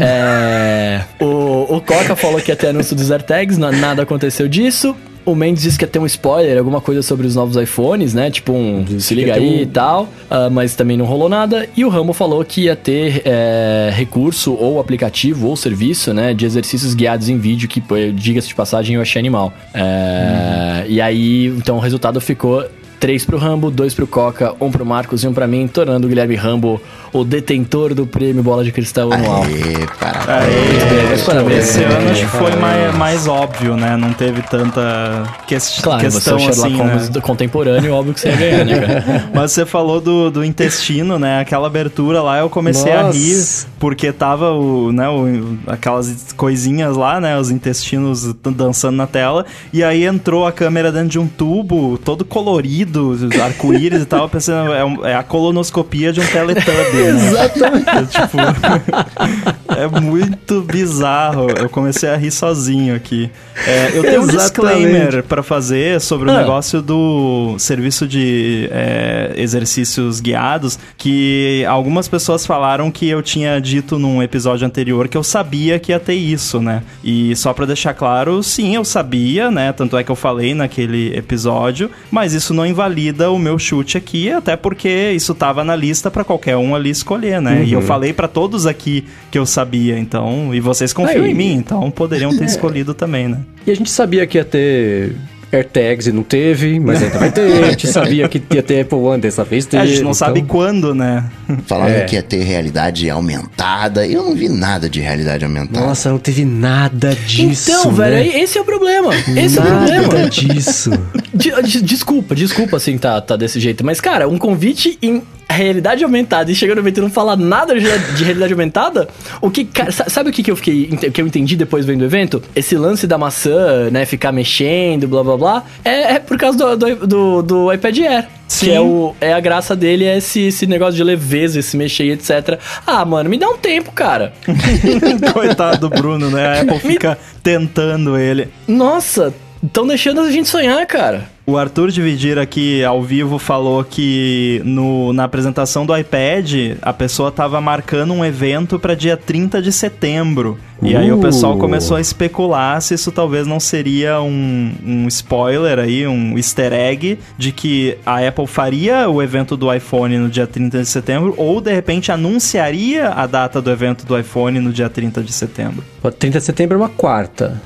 É, 0.00 1.02
o, 1.20 1.76
o 1.76 1.80
Coca 1.80 2.14
falou 2.16 2.40
que 2.40 2.50
ia 2.50 2.56
ter 2.56 2.68
anúncio 2.68 2.94
dos 2.96 3.10
AirTags, 3.10 3.56
na- 3.58 3.72
nada 3.72 4.02
aconteceu 4.02 4.46
disso. 4.48 4.94
O 5.30 5.34
Mendes 5.34 5.62
disse 5.62 5.78
que 5.78 5.84
ia 5.84 5.88
ter 5.88 5.98
um 5.98 6.06
spoiler, 6.06 6.56
alguma 6.58 6.80
coisa 6.80 7.02
sobre 7.02 7.26
os 7.26 7.34
novos 7.36 7.56
iPhones, 7.56 8.14
né? 8.14 8.30
Tipo 8.30 8.52
um 8.52 8.84
se 8.98 9.14
liga 9.14 9.34
aí 9.34 9.58
um- 9.58 9.60
e 9.62 9.66
tal, 9.66 10.08
ah, 10.30 10.48
mas 10.50 10.74
também 10.74 10.96
não 10.96 11.04
rolou 11.04 11.28
nada. 11.28 11.68
E 11.76 11.84
o 11.84 11.88
Rambo 11.88 12.12
falou 12.12 12.44
que 12.44 12.62
ia 12.62 12.74
ter 12.76 13.22
é, 13.24 13.90
recurso 13.92 14.54
ou 14.54 14.80
aplicativo 14.80 15.46
ou 15.48 15.56
serviço, 15.56 16.14
né? 16.14 16.32
De 16.32 16.46
exercícios 16.46 16.94
guiados 16.94 17.28
em 17.28 17.38
vídeo, 17.38 17.68
que, 17.68 17.80
pô, 17.80 17.94
diga-se 18.14 18.48
de 18.48 18.54
passagem, 18.54 18.96
eu 18.96 19.02
achei 19.02 19.18
animal. 19.20 19.52
É, 19.74 20.84
E 20.88 21.00
aí, 21.00 21.46
então 21.48 21.76
o 21.76 21.80
resultado 21.80 22.20
ficou 22.20 22.64
3 23.00 23.24
pro 23.24 23.36
Rambo, 23.38 23.70
2 23.70 23.94
pro 23.94 24.06
Coca, 24.06 24.54
1 24.60 24.70
pro 24.72 24.84
Marcos 24.84 25.22
e 25.22 25.28
1 25.28 25.32
pra 25.32 25.46
mim, 25.46 25.68
tornando 25.68 26.06
o 26.06 26.08
Guilherme 26.08 26.34
Rambo 26.34 26.80
o 27.12 27.24
detentor 27.24 27.94
do 27.94 28.06
prêmio 28.06 28.42
Bola 28.42 28.62
de 28.64 28.72
Cristal 28.72 29.12
anual. 29.12 29.42
Aê, 29.44 29.86
parabéns. 29.98 31.08
Meus 31.08 31.22
parabéns. 31.22 31.58
esse 31.68 31.82
ano 31.84 32.10
acho 32.10 32.20
que 32.20 32.26
foi 32.36 32.56
mais, 32.56 32.94
mais 32.96 33.26
óbvio, 33.28 33.76
né? 33.76 33.96
Não 33.96 34.12
teve 34.12 34.42
tanta 34.42 35.24
ques- 35.46 35.80
Claro, 35.82 36.00
você 36.02 36.06
é 36.06 36.10
questão 36.10 36.36
o 36.36 36.40
Sherlock 36.40 36.60
assim, 36.66 36.76
Holmes 36.76 37.02
né? 37.06 37.10
do 37.10 37.22
contemporâneo, 37.22 37.92
óbvio 37.94 38.14
que 38.14 38.20
você 38.20 38.28
ia 38.28 38.36
ganhar, 38.36 38.64
né, 38.64 38.80
cara? 39.02 39.30
Mas 39.34 39.52
você 39.52 39.64
falou 39.66 40.00
do, 40.00 40.30
do 40.30 40.44
intestino, 40.44 41.18
né? 41.18 41.40
Aquela 41.40 41.66
abertura 41.66 42.22
lá, 42.22 42.38
eu 42.38 42.50
comecei 42.50 42.92
a 42.92 43.04
Nossa. 43.04 43.18
rir, 43.18 43.44
porque 43.78 44.12
tava 44.12 44.50
o, 44.52 44.92
né, 44.92 45.08
o- 45.08 45.58
aquelas 45.66 46.32
coisinhas 46.36 46.96
lá, 46.96 47.20
né? 47.20 47.38
Os 47.38 47.50
intestinos 47.50 48.34
dançando 48.44 48.96
na 48.96 49.06
tela. 49.06 49.44
E 49.72 49.82
aí 49.82 50.04
entrou 50.04 50.46
a 50.46 50.52
câmera 50.52 50.90
dentro 50.92 51.08
de 51.08 51.18
um 51.18 51.26
tubo, 51.26 51.98
todo 51.98 52.24
colorido, 52.24 53.16
arco-íris 53.42 54.02
e 54.02 54.06
tal. 54.06 54.28
Pensei, 54.28 54.54
é, 54.54 54.84
um- 54.84 55.04
é 55.06 55.14
a 55.14 55.22
colonoscopia 55.22 56.12
de 56.12 56.20
um 56.20 56.26
Teletubby, 56.26 56.97
né? 57.02 57.28
Exatamente. 57.28 57.88
É, 57.98 58.04
tipo, 58.04 58.36
é 59.96 60.00
muito 60.00 60.62
bizarro. 60.62 61.48
Eu 61.50 61.68
comecei 61.68 62.08
a 62.08 62.16
rir 62.16 62.30
sozinho 62.30 62.94
aqui. 62.94 63.30
É, 63.66 63.90
eu 63.94 64.02
tenho 64.02 64.20
um 64.22 64.24
Exatamente. 64.24 64.36
disclaimer 64.42 65.22
pra 65.24 65.42
fazer 65.42 66.00
sobre 66.00 66.28
o 66.28 66.32
Ah. 66.32 66.38
negócio 66.38 66.80
do 66.82 67.56
serviço 67.58 68.06
de 68.06 68.68
é, 68.70 69.32
exercícios 69.36 70.20
guiados, 70.20 70.78
que 70.96 71.64
algumas 71.68 72.08
pessoas 72.08 72.46
falaram 72.46 72.90
que 72.90 73.08
eu 73.08 73.20
tinha 73.22 73.60
dito 73.60 73.98
num 73.98 74.22
episódio 74.22 74.66
anterior 74.66 75.08
que 75.08 75.16
eu 75.16 75.22
sabia 75.24 75.78
que 75.78 75.92
ia 75.92 75.98
ter 76.00 76.14
isso, 76.14 76.60
né? 76.60 76.82
E 77.02 77.34
só 77.36 77.52
pra 77.52 77.66
deixar 77.66 77.94
claro, 77.94 78.42
sim, 78.42 78.74
eu 78.76 78.84
sabia, 78.84 79.50
né? 79.50 79.72
Tanto 79.72 79.96
é 79.96 80.04
que 80.04 80.10
eu 80.10 80.16
falei 80.16 80.54
naquele 80.54 81.16
episódio, 81.16 81.90
mas 82.10 82.32
isso 82.32 82.54
não 82.54 82.64
invalida 82.66 83.30
o 83.30 83.38
meu 83.38 83.58
chute 83.58 83.96
aqui, 83.98 84.30
até 84.30 84.56
porque 84.56 85.12
isso 85.14 85.34
tava 85.34 85.64
na 85.64 85.74
lista 85.74 86.10
pra 86.10 86.24
qualquer 86.24 86.56
um 86.56 86.74
ali 86.74 86.87
escolher, 86.90 87.40
né? 87.40 87.64
E 87.64 87.72
eu 87.72 87.82
falei 87.82 88.12
pra 88.12 88.28
todos 88.28 88.66
aqui 88.66 89.04
que 89.30 89.38
eu 89.38 89.46
sabia, 89.46 89.98
então, 89.98 90.54
e 90.54 90.60
vocês 90.60 90.92
confiam 90.92 91.26
em 91.26 91.34
mim, 91.34 91.54
então 91.54 91.90
poderiam 91.90 92.36
ter 92.36 92.44
escolhido 92.44 92.94
também, 92.94 93.28
né? 93.28 93.40
E 93.66 93.70
a 93.70 93.74
gente 93.74 93.90
sabia 93.90 94.26
que 94.26 94.38
ia 94.38 94.44
ter 94.44 95.14
AirTags 95.52 96.06
e 96.06 96.12
não 96.12 96.22
teve, 96.22 96.78
mas 96.80 97.02
ainda 97.02 97.18
vai 97.18 97.30
ter. 97.30 97.64
A 97.64 97.70
gente 97.70 97.86
sabia 97.92 98.28
que 98.28 98.42
ia 98.54 98.62
ter 98.62 98.80
Apple 98.82 98.98
One, 98.98 99.20
dessa 99.20 99.44
vez 99.44 99.66
É, 99.66 99.70
teve. 99.70 99.82
a 99.82 99.86
gente 99.86 100.02
não 100.02 100.14
sabe 100.14 100.40
então- 100.40 100.56
quando, 100.56 100.94
né? 100.94 101.24
Falaram 101.66 101.94
É. 101.94 102.00
que 102.04 102.14
ia 102.16 102.22
ter 102.22 102.42
realidade 102.42 103.08
aumentada. 103.08 104.06
Eu 104.06 104.22
não 104.22 104.34
vi 104.34 104.48
nada 104.48 104.88
de 104.88 105.00
realidade 105.00 105.44
aumentada. 105.44 105.86
Nossa, 105.86 106.10
não 106.10 106.18
teve 106.18 106.44
nada 106.44 107.14
disso. 107.26 107.70
Então, 107.70 107.92
velho, 107.92 108.16
né? 108.16 108.40
esse 108.40 108.58
é 108.58 108.60
o 108.60 108.64
problema. 108.64 109.10
Esse 109.36 109.58
é 109.58 109.62
o 109.62 109.64
nada 109.64 110.00
problema. 110.02 110.28
disso. 110.30 110.90
De- 111.38 111.62
de- 111.62 111.82
desculpa, 111.82 112.34
desculpa 112.34 112.78
assim 112.78 112.98
tá, 112.98 113.20
tá 113.20 113.36
desse 113.36 113.60
jeito. 113.60 113.84
Mas, 113.84 114.00
cara, 114.00 114.26
um 114.28 114.36
convite 114.38 114.98
em 115.00 115.22
realidade 115.48 116.02
aumentada 116.02 116.50
e 116.50 116.54
chega 116.54 116.74
no 116.74 116.80
evento 116.80 116.98
e 116.98 117.00
não 117.00 117.10
fala 117.10 117.36
nada 117.36 117.74
de, 117.78 117.86
de 118.16 118.24
realidade 118.24 118.52
aumentada, 118.52 119.08
o 119.40 119.48
que. 119.48 119.64
cara, 119.64 119.92
sa- 119.92 120.08
sabe 120.08 120.30
o 120.30 120.32
que, 120.32 120.42
que 120.42 120.50
eu 120.50 120.56
fiquei. 120.56 120.86
que 120.86 121.20
eu 121.22 121.26
entendi 121.26 121.54
depois 121.54 121.84
vendo 121.86 122.02
o 122.02 122.04
evento? 122.04 122.42
Esse 122.56 122.76
lance 122.76 123.06
da 123.06 123.16
maçã, 123.16 123.88
né? 123.90 124.04
Ficar 124.04 124.32
mexendo, 124.32 125.06
blá 125.06 125.22
blá 125.22 125.36
blá. 125.38 125.62
É, 125.84 126.14
é 126.14 126.18
por 126.18 126.36
causa 126.36 126.58
do, 126.58 126.76
do, 126.76 127.06
do- 127.06 127.42
do 127.42 127.72
iPad 127.72 127.98
Air. 127.98 128.26
Sim. 128.48 128.66
Que 128.66 128.72
é, 128.72 128.80
o, 128.80 129.14
é 129.20 129.32
a 129.34 129.40
graça 129.40 129.76
dele, 129.76 130.04
é 130.06 130.16
esse, 130.16 130.40
esse 130.48 130.66
negócio 130.66 130.94
de 130.94 131.04
leveza, 131.04 131.58
esse 131.60 131.76
mexer 131.76 132.04
e 132.04 132.10
etc. 132.12 132.58
Ah, 132.86 133.04
mano, 133.04 133.28
me 133.28 133.38
dá 133.38 133.46
um 133.48 133.58
tempo, 133.58 133.92
cara. 133.92 134.32
Coitado 135.32 135.78
do 135.78 135.90
Bruno, 135.90 136.30
né? 136.30 136.46
A 136.46 136.60
Apple 136.62 136.78
fica 136.80 137.18
tentando 137.42 138.16
ele. 138.18 138.48
Nossa, 138.66 139.34
estão 139.62 139.86
deixando 139.86 140.20
a 140.20 140.30
gente 140.30 140.48
sonhar, 140.48 140.86
cara. 140.86 141.28
O 141.46 141.56
Arthur 141.56 141.90
Dividir 141.90 142.38
aqui 142.38 142.84
ao 142.84 143.02
vivo 143.02 143.38
falou 143.38 143.82
que 143.82 144.60
no, 144.66 145.14
na 145.14 145.24
apresentação 145.24 145.86
do 145.86 145.96
iPad 145.96 146.76
a 146.82 146.92
pessoa 146.92 147.32
tava 147.32 147.58
marcando 147.58 148.12
um 148.12 148.22
evento 148.22 148.78
para 148.78 148.94
dia 148.94 149.16
30 149.16 149.62
de 149.62 149.72
setembro. 149.72 150.58
E 150.82 150.94
aí 150.94 151.10
o 151.10 151.16
Uh. 151.16 151.20
pessoal 151.20 151.56
começou 151.56 151.96
a 151.96 152.02
especular 152.02 152.80
se 152.82 152.92
isso 152.92 153.10
talvez 153.10 153.46
não 153.46 153.58
seria 153.58 154.20
um, 154.20 154.72
um 154.84 155.08
spoiler 155.08 155.78
aí, 155.78 156.06
um 156.06 156.36
easter 156.36 156.72
egg 156.74 157.18
de 157.38 157.50
que 157.50 157.96
a 158.04 158.18
Apple 158.28 158.46
faria 158.46 159.08
o 159.08 159.22
evento 159.22 159.56
do 159.56 159.72
iPhone 159.72 160.18
no 160.18 160.28
dia 160.28 160.46
30 160.46 160.80
de 160.82 160.86
setembro 160.86 161.32
ou 161.38 161.62
de 161.62 161.72
repente 161.72 162.12
anunciaria 162.12 163.08
a 163.08 163.26
data 163.26 163.60
do 163.62 163.70
evento 163.70 164.04
do 164.04 164.18
iPhone 164.18 164.60
no 164.60 164.70
dia 164.70 164.90
30 164.90 165.22
de 165.22 165.32
setembro. 165.32 165.82
Ó, 166.04 166.10
30 166.10 166.38
de 166.40 166.44
setembro 166.44 166.74
é 166.74 166.78
uma 166.78 166.90
quarta. 166.90 167.60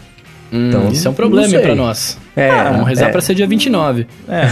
Então, 0.52 0.88
Isso 0.90 1.08
é 1.08 1.10
um 1.10 1.14
problema 1.14 1.48
não 1.48 1.62
pra 1.62 1.74
nós. 1.74 2.18
É, 2.36 2.50
Ah, 2.50 2.70
vamos 2.72 2.86
rezar 2.88 3.08
é. 3.08 3.12
pra 3.12 3.20
ser 3.22 3.34
dia 3.34 3.46
29. 3.46 4.06
É. 4.28 4.42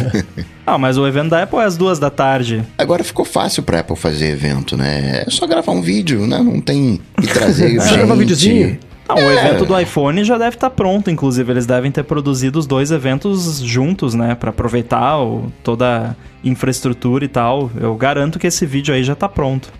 ah, 0.66 0.78
mas 0.78 0.96
o 0.96 1.06
evento 1.06 1.30
da 1.30 1.42
Apple 1.42 1.58
é 1.58 1.64
às 1.64 1.76
duas 1.76 1.98
da 1.98 2.10
tarde. 2.10 2.62
Agora 2.78 3.04
ficou 3.04 3.24
fácil 3.24 3.62
pra 3.62 3.80
Apple 3.80 3.96
fazer 3.96 4.28
evento, 4.30 4.76
né? 4.76 5.24
É 5.26 5.30
só 5.30 5.46
gravar 5.46 5.72
um 5.72 5.82
vídeo, 5.82 6.26
né? 6.26 6.38
Não 6.38 6.60
tem 6.60 7.00
que 7.20 7.26
trazer 7.28 7.70
gente. 7.72 7.84
Só 7.88 7.96
gravar 7.96 8.14
um 8.14 8.18
videozinho. 8.18 8.78
Ah, 9.06 9.16
o 9.16 9.18
É. 9.20 9.34
evento 9.50 9.66
do 9.66 9.78
iPhone 9.78 10.24
já 10.24 10.38
deve 10.38 10.56
estar 10.56 10.70
pronto, 10.70 11.10
inclusive. 11.10 11.52
Eles 11.52 11.66
devem 11.66 11.90
ter 11.90 12.04
produzido 12.04 12.58
os 12.58 12.66
dois 12.66 12.90
eventos 12.90 13.60
juntos, 13.60 14.14
né? 14.14 14.34
Pra 14.34 14.48
aproveitar 14.48 15.18
o- 15.20 15.52
toda 15.62 15.86
a 15.86 16.14
infraestrutura 16.42 17.22
e 17.22 17.28
tal. 17.28 17.70
Eu 17.78 17.94
garanto 17.96 18.38
que 18.38 18.46
esse 18.46 18.64
vídeo 18.64 18.94
aí 18.94 19.04
já 19.04 19.14
tá 19.14 19.28
pronto. 19.28 19.70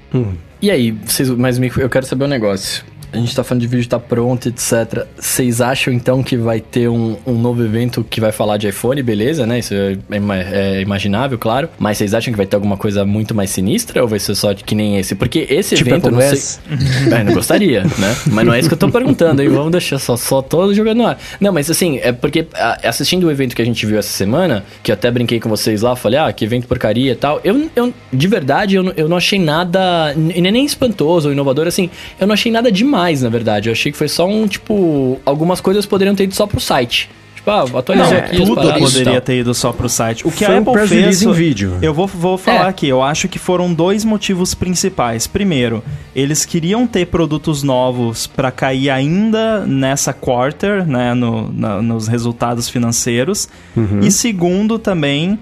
E 0.61 0.71
aí, 0.71 0.91
vocês, 0.93 1.31
mas 1.31 1.59
me- 1.59 1.73
eu 1.79 1.89
quero 1.89 2.05
saber 2.05 2.25
um 2.27 2.29
negócio. 2.29 2.85
A 3.15 3.21
gente 3.21 3.35
tá 3.35 3.45
falando 3.45 3.61
de 3.63 3.67
vídeo 3.69 3.89
tá 3.89 3.99
pronto, 3.99 4.49
etc. 4.49 5.07
Vocês 5.19 5.61
acham 5.61 5.93
então 5.93 6.23
que 6.23 6.37
vai 6.37 6.61
ter 6.61 6.89
um, 6.89 7.17
um 7.27 7.35
novo 7.39 7.63
evento 7.65 8.05
que 8.09 8.21
vai 8.21 8.33
falar 8.33 8.57
de 8.57 8.69
iPhone, 8.69 9.03
beleza, 9.03 9.47
né? 9.47 9.59
Isso 9.61 9.75
é, 9.75 9.97
ima- 10.17 10.39
é 10.39 10.81
imaginável, 10.81 11.39
claro. 11.39 11.69
Mas 11.79 11.99
vocês 11.99 12.15
acham 12.15 12.33
que 12.33 12.37
vai 12.37 12.47
ter 12.47 12.57
alguma 12.57 12.77
coisa 12.77 13.05
muito 13.05 13.35
mais 13.35 13.51
sinistra 13.51 14.03
ou 14.03 14.09
vai 14.09 14.19
ser 14.19 14.35
só 14.35 14.53
que 14.55 14.75
nem 14.75 14.99
esse? 14.99 15.15
Porque 15.15 15.47
esse 15.49 15.75
Tipo 15.77 15.91
evento, 15.91 16.07
Apple 16.09 16.19
não 16.19 16.37
sei. 16.37 17.13
É, 17.19 17.25
não 17.25 17.33
gostaria, 17.35 17.83
né? 17.85 18.17
Mas 18.31 18.47
não 18.47 18.53
é 18.55 18.59
isso 18.61 18.69
que 18.69 18.75
eu 18.75 18.79
tô 18.79 18.89
perguntando, 18.89 19.41
aí 19.43 19.49
vamos 19.49 19.71
deixar 19.73 19.99
só, 19.99 20.17
só 20.17 20.43
tô 20.43 20.73
jogando 20.75 20.99
no 20.99 21.07
ar. 21.07 21.19
Não, 21.41 21.53
mas 21.53 21.71
assim, 21.71 21.99
é 22.03 22.13
porque 22.13 22.47
assistindo 22.83 23.25
o 23.27 23.31
evento 23.31 23.55
que 23.55 23.63
a 23.63 23.65
gente 23.65 23.85
viu 23.87 23.99
essa 23.99 24.09
semana, 24.11 24.65
que 24.83 24.91
eu 24.91 24.95
até 24.95 25.11
brinquei 25.11 25.39
com 25.41 25.49
vocês 25.49 25.83
lá, 25.83 25.95
falei, 25.97 26.19
ah, 26.19 26.33
que 26.33 26.45
evento 26.45 26.67
porcaria 26.67 27.13
e 27.13 27.17
tal. 27.17 27.41
Eu, 27.45 27.69
eu 27.77 27.93
de 28.13 28.29
verdade, 28.29 28.77
eu, 28.77 28.83
não- 28.83 28.93
eu 28.97 29.09
não 29.09 29.17
achei 29.17 29.39
nada, 29.39 30.15
nem 30.15 30.65
espantoso 30.65 31.29
ou 31.29 31.33
inovador, 31.33 31.67
assim, 31.67 31.91
eu 32.21 32.27
não 32.27 32.35
achei 32.35 32.51
nada 32.51 32.71
demais, 32.73 33.04
na 33.23 33.29
verdade. 33.29 33.69
Eu 33.69 33.73
achei 33.73 33.93
que 33.93 33.99
foi 33.99 34.09
só 34.09 34.27
um, 34.27 34.47
tipo, 34.47 35.21
algumas 35.25 35.61
coisas 35.61 35.87
poderiam 35.87 36.15
ter 36.15 36.25
ido 36.25 36.35
só 36.35 36.47
pro 36.47 36.61
site. 36.61 37.11
Tipo, 37.45 37.51
ah, 37.77 37.79
atualizou 37.79 38.17
aqui 38.17 38.37
tudo 38.39 38.55
paradas 38.55 38.79
poderia 38.81 39.13
tal. 39.13 39.21
ter 39.21 39.41
ido 39.41 39.53
só 39.53 39.71
pro 39.71 39.87
site. 39.87 40.27
O 40.27 40.31
que 40.31 40.47
Foi 40.47 40.55
a 40.55 40.59
um 40.59 40.63
Apple 40.63 40.73
press 40.73 40.89
fez... 40.89 41.23
em 41.23 41.33
vídeo. 41.33 41.77
Eu 41.83 41.93
vou, 41.93 42.07
vou 42.07 42.39
falar 42.39 42.65
É. 42.65 42.69
aqui. 42.69 42.89
Eu 42.89 43.03
acho 43.03 43.29
que 43.29 43.39
foram 43.39 43.75
dois 43.75 44.03
motivos 44.03 44.55
principais. 44.55 45.27
Primeiro, 45.27 45.85
eles 46.17 46.47
queriam 46.47 46.87
ter 46.87 47.07
produtos 47.07 47.63
novos 47.63 48.27
para 48.27 48.51
cair 48.51 48.89
ainda 48.89 49.61
nessa 49.67 50.15
quarter, 50.15 50.87
né, 50.87 51.13
no- 51.13 51.53
na- 51.53 51.83
nos 51.83 52.09
resultados 52.09 52.69
financeiros. 52.71 53.47
E 54.01 54.11
segundo 54.11 54.79
também, 54.79 55.39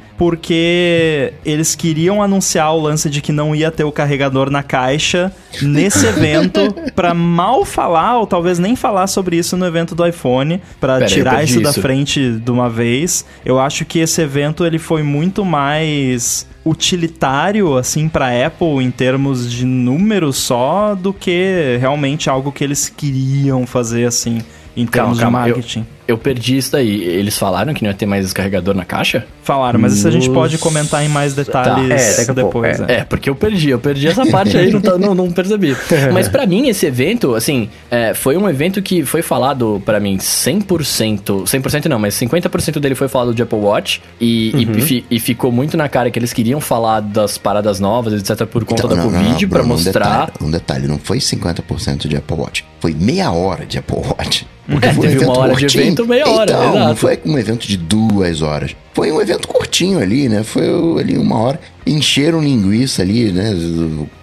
porque 0.56 1.32
eles 1.44 1.74
queriam 1.74 2.22
anunciar 2.22 2.74
o 2.74 2.80
lance 2.80 3.08
de 3.10 3.20
que 3.20 3.30
não 3.30 3.54
ia 3.54 3.70
ter 3.70 3.84
o 3.84 3.92
carregador 3.92 4.50
na 4.50 4.62
caixa 4.62 5.30
nesse 5.60 6.04
evento 6.06 6.74
para 6.94 7.12
mal 7.14 7.64
falar 7.64 8.18
ou 8.18 8.26
talvez 8.26 8.58
nem 8.58 8.74
falar 8.74 9.06
sobre 9.06 9.36
isso 9.36 9.56
no 9.56 9.66
evento 9.66 9.94
do 9.94 10.06
iPhone, 10.06 10.60
para 10.80 11.04
tirar 11.06 11.44
isso 11.44 11.60
da 11.60 11.70
isso. 11.70 11.80
Frente 11.92 12.30
de 12.38 12.50
uma 12.50 12.70
vez. 12.70 13.24
Eu 13.44 13.60
acho 13.60 13.84
que 13.84 13.98
esse 13.98 14.22
evento 14.22 14.64
ele 14.64 14.78
foi 14.78 15.02
muito 15.02 15.44
mais 15.44 16.46
utilitário 16.64 17.76
assim 17.76 18.08
para 18.08 18.46
Apple 18.46 18.82
em 18.82 18.90
termos 18.90 19.50
de 19.50 19.66
números 19.66 20.36
só 20.36 20.94
do 20.94 21.12
que 21.12 21.76
realmente 21.80 22.30
algo 22.30 22.50
que 22.52 22.62
eles 22.64 22.88
queriam 22.88 23.66
fazer 23.66 24.06
assim 24.06 24.40
em 24.76 24.86
Calma, 24.86 25.10
termos 25.14 25.20
calma, 25.20 25.42
de 25.44 25.50
eu- 25.50 25.56
marketing. 25.56 25.80
Eu 25.80 25.86
perdi 26.18 26.56
isso 26.56 26.72
daí. 26.72 27.02
Eles 27.02 27.38
falaram 27.38 27.72
que 27.72 27.82
não 27.82 27.90
ia 27.90 27.96
ter 27.96 28.06
mais 28.06 28.32
carregador 28.32 28.74
na 28.74 28.84
caixa? 28.84 29.24
Falaram, 29.44 29.78
mas 29.80 29.94
isso 29.94 30.06
a 30.06 30.10
gente 30.10 30.28
pode 30.30 30.58
comentar 30.58 31.04
em 31.04 31.08
mais 31.08 31.34
detalhes 31.34 31.88
Tá, 31.88 31.94
é, 31.94 32.16
daqui 32.26 32.30
a 32.30 32.34
pouco, 32.44 32.60
depois. 32.62 32.80
é. 32.80 32.92
é. 32.94 32.96
É, 33.00 33.04
porque 33.04 33.28
eu 33.30 33.34
perdi, 33.34 33.70
eu 33.70 33.78
perdi 33.78 34.08
essa 34.08 34.24
parte 34.26 34.56
aí, 34.56 34.70
não, 34.72 34.80
tá- 34.80 34.98
não, 34.98 35.14
não 35.14 35.30
percebi. 35.30 35.76
Mas 36.12 36.28
pra 36.28 36.46
mim, 36.46 36.68
esse 36.68 36.86
evento, 36.86 37.34
assim, 37.34 37.68
é, 37.90 38.14
foi 38.14 38.36
um 38.36 38.48
evento 38.48 38.80
que 38.82 39.04
foi 39.04 39.22
falado 39.22 39.82
pra 39.84 39.98
mim 40.00 40.18
100%, 40.66 41.44
100% 41.44 41.86
não, 41.86 41.98
mas 41.98 42.14
50% 42.14 42.78
dele 42.78 42.94
foi 42.94 43.08
falado 43.08 43.34
de 43.34 43.42
Apple 43.42 43.58
Watch 43.58 44.02
e, 44.20 44.52
e 44.76 44.80
fi- 44.80 45.04
e 45.10 45.20
ficou 45.20 45.50
muito 45.52 45.76
na 45.76 45.88
cara 45.88 46.10
que 46.10 46.18
eles 46.18 46.32
queriam 46.32 46.60
falar 46.60 47.00
das 47.00 47.38
paradas 47.38 47.80
novas, 47.80 48.12
etc, 48.14 48.46
por 48.46 48.64
conta 48.64 48.86
da 48.88 48.94
Então, 48.94 49.04
não, 49.06 49.12
não, 49.12 49.18
Covid, 49.20 49.42
não, 49.44 49.50
pra 49.50 49.58
Bruno, 49.60 49.74
mostrar... 49.74 50.22
Um 50.22 50.26
detalhe, 50.26 50.48
um 50.48 50.50
detalhe, 50.50 50.86
não 50.88 50.98
foi 50.98 51.18
50% 51.18 52.06
de 52.08 52.16
Apple 52.16 52.36
Watch. 52.36 52.64
Foi 52.80 52.94
meia 52.94 53.30
hora 53.32 53.64
de 53.66 53.78
Apple 53.78 53.96
Watch. 53.98 54.46
É, 54.80 54.94
teve 54.94 55.24
uma 55.24 55.36
hora 55.38 55.54
de 55.56 55.66
evento, 55.66 55.91
meia 56.06 56.28
hora, 56.28 56.50
Então, 56.50 56.64
não 56.74 56.76
exato. 56.82 56.96
foi 56.96 57.20
um 57.24 57.38
evento 57.38 57.66
de 57.66 57.76
duas 57.76 58.42
horas. 58.42 58.74
Foi 58.94 59.10
um 59.10 59.20
evento 59.20 59.48
curtinho 59.48 59.98
ali, 59.98 60.28
né? 60.28 60.42
Foi 60.42 60.64
ali 61.00 61.16
uma 61.16 61.38
hora. 61.38 61.60
Encheram 61.86 62.40
linguiça 62.40 63.02
ali, 63.02 63.32
né? 63.32 63.52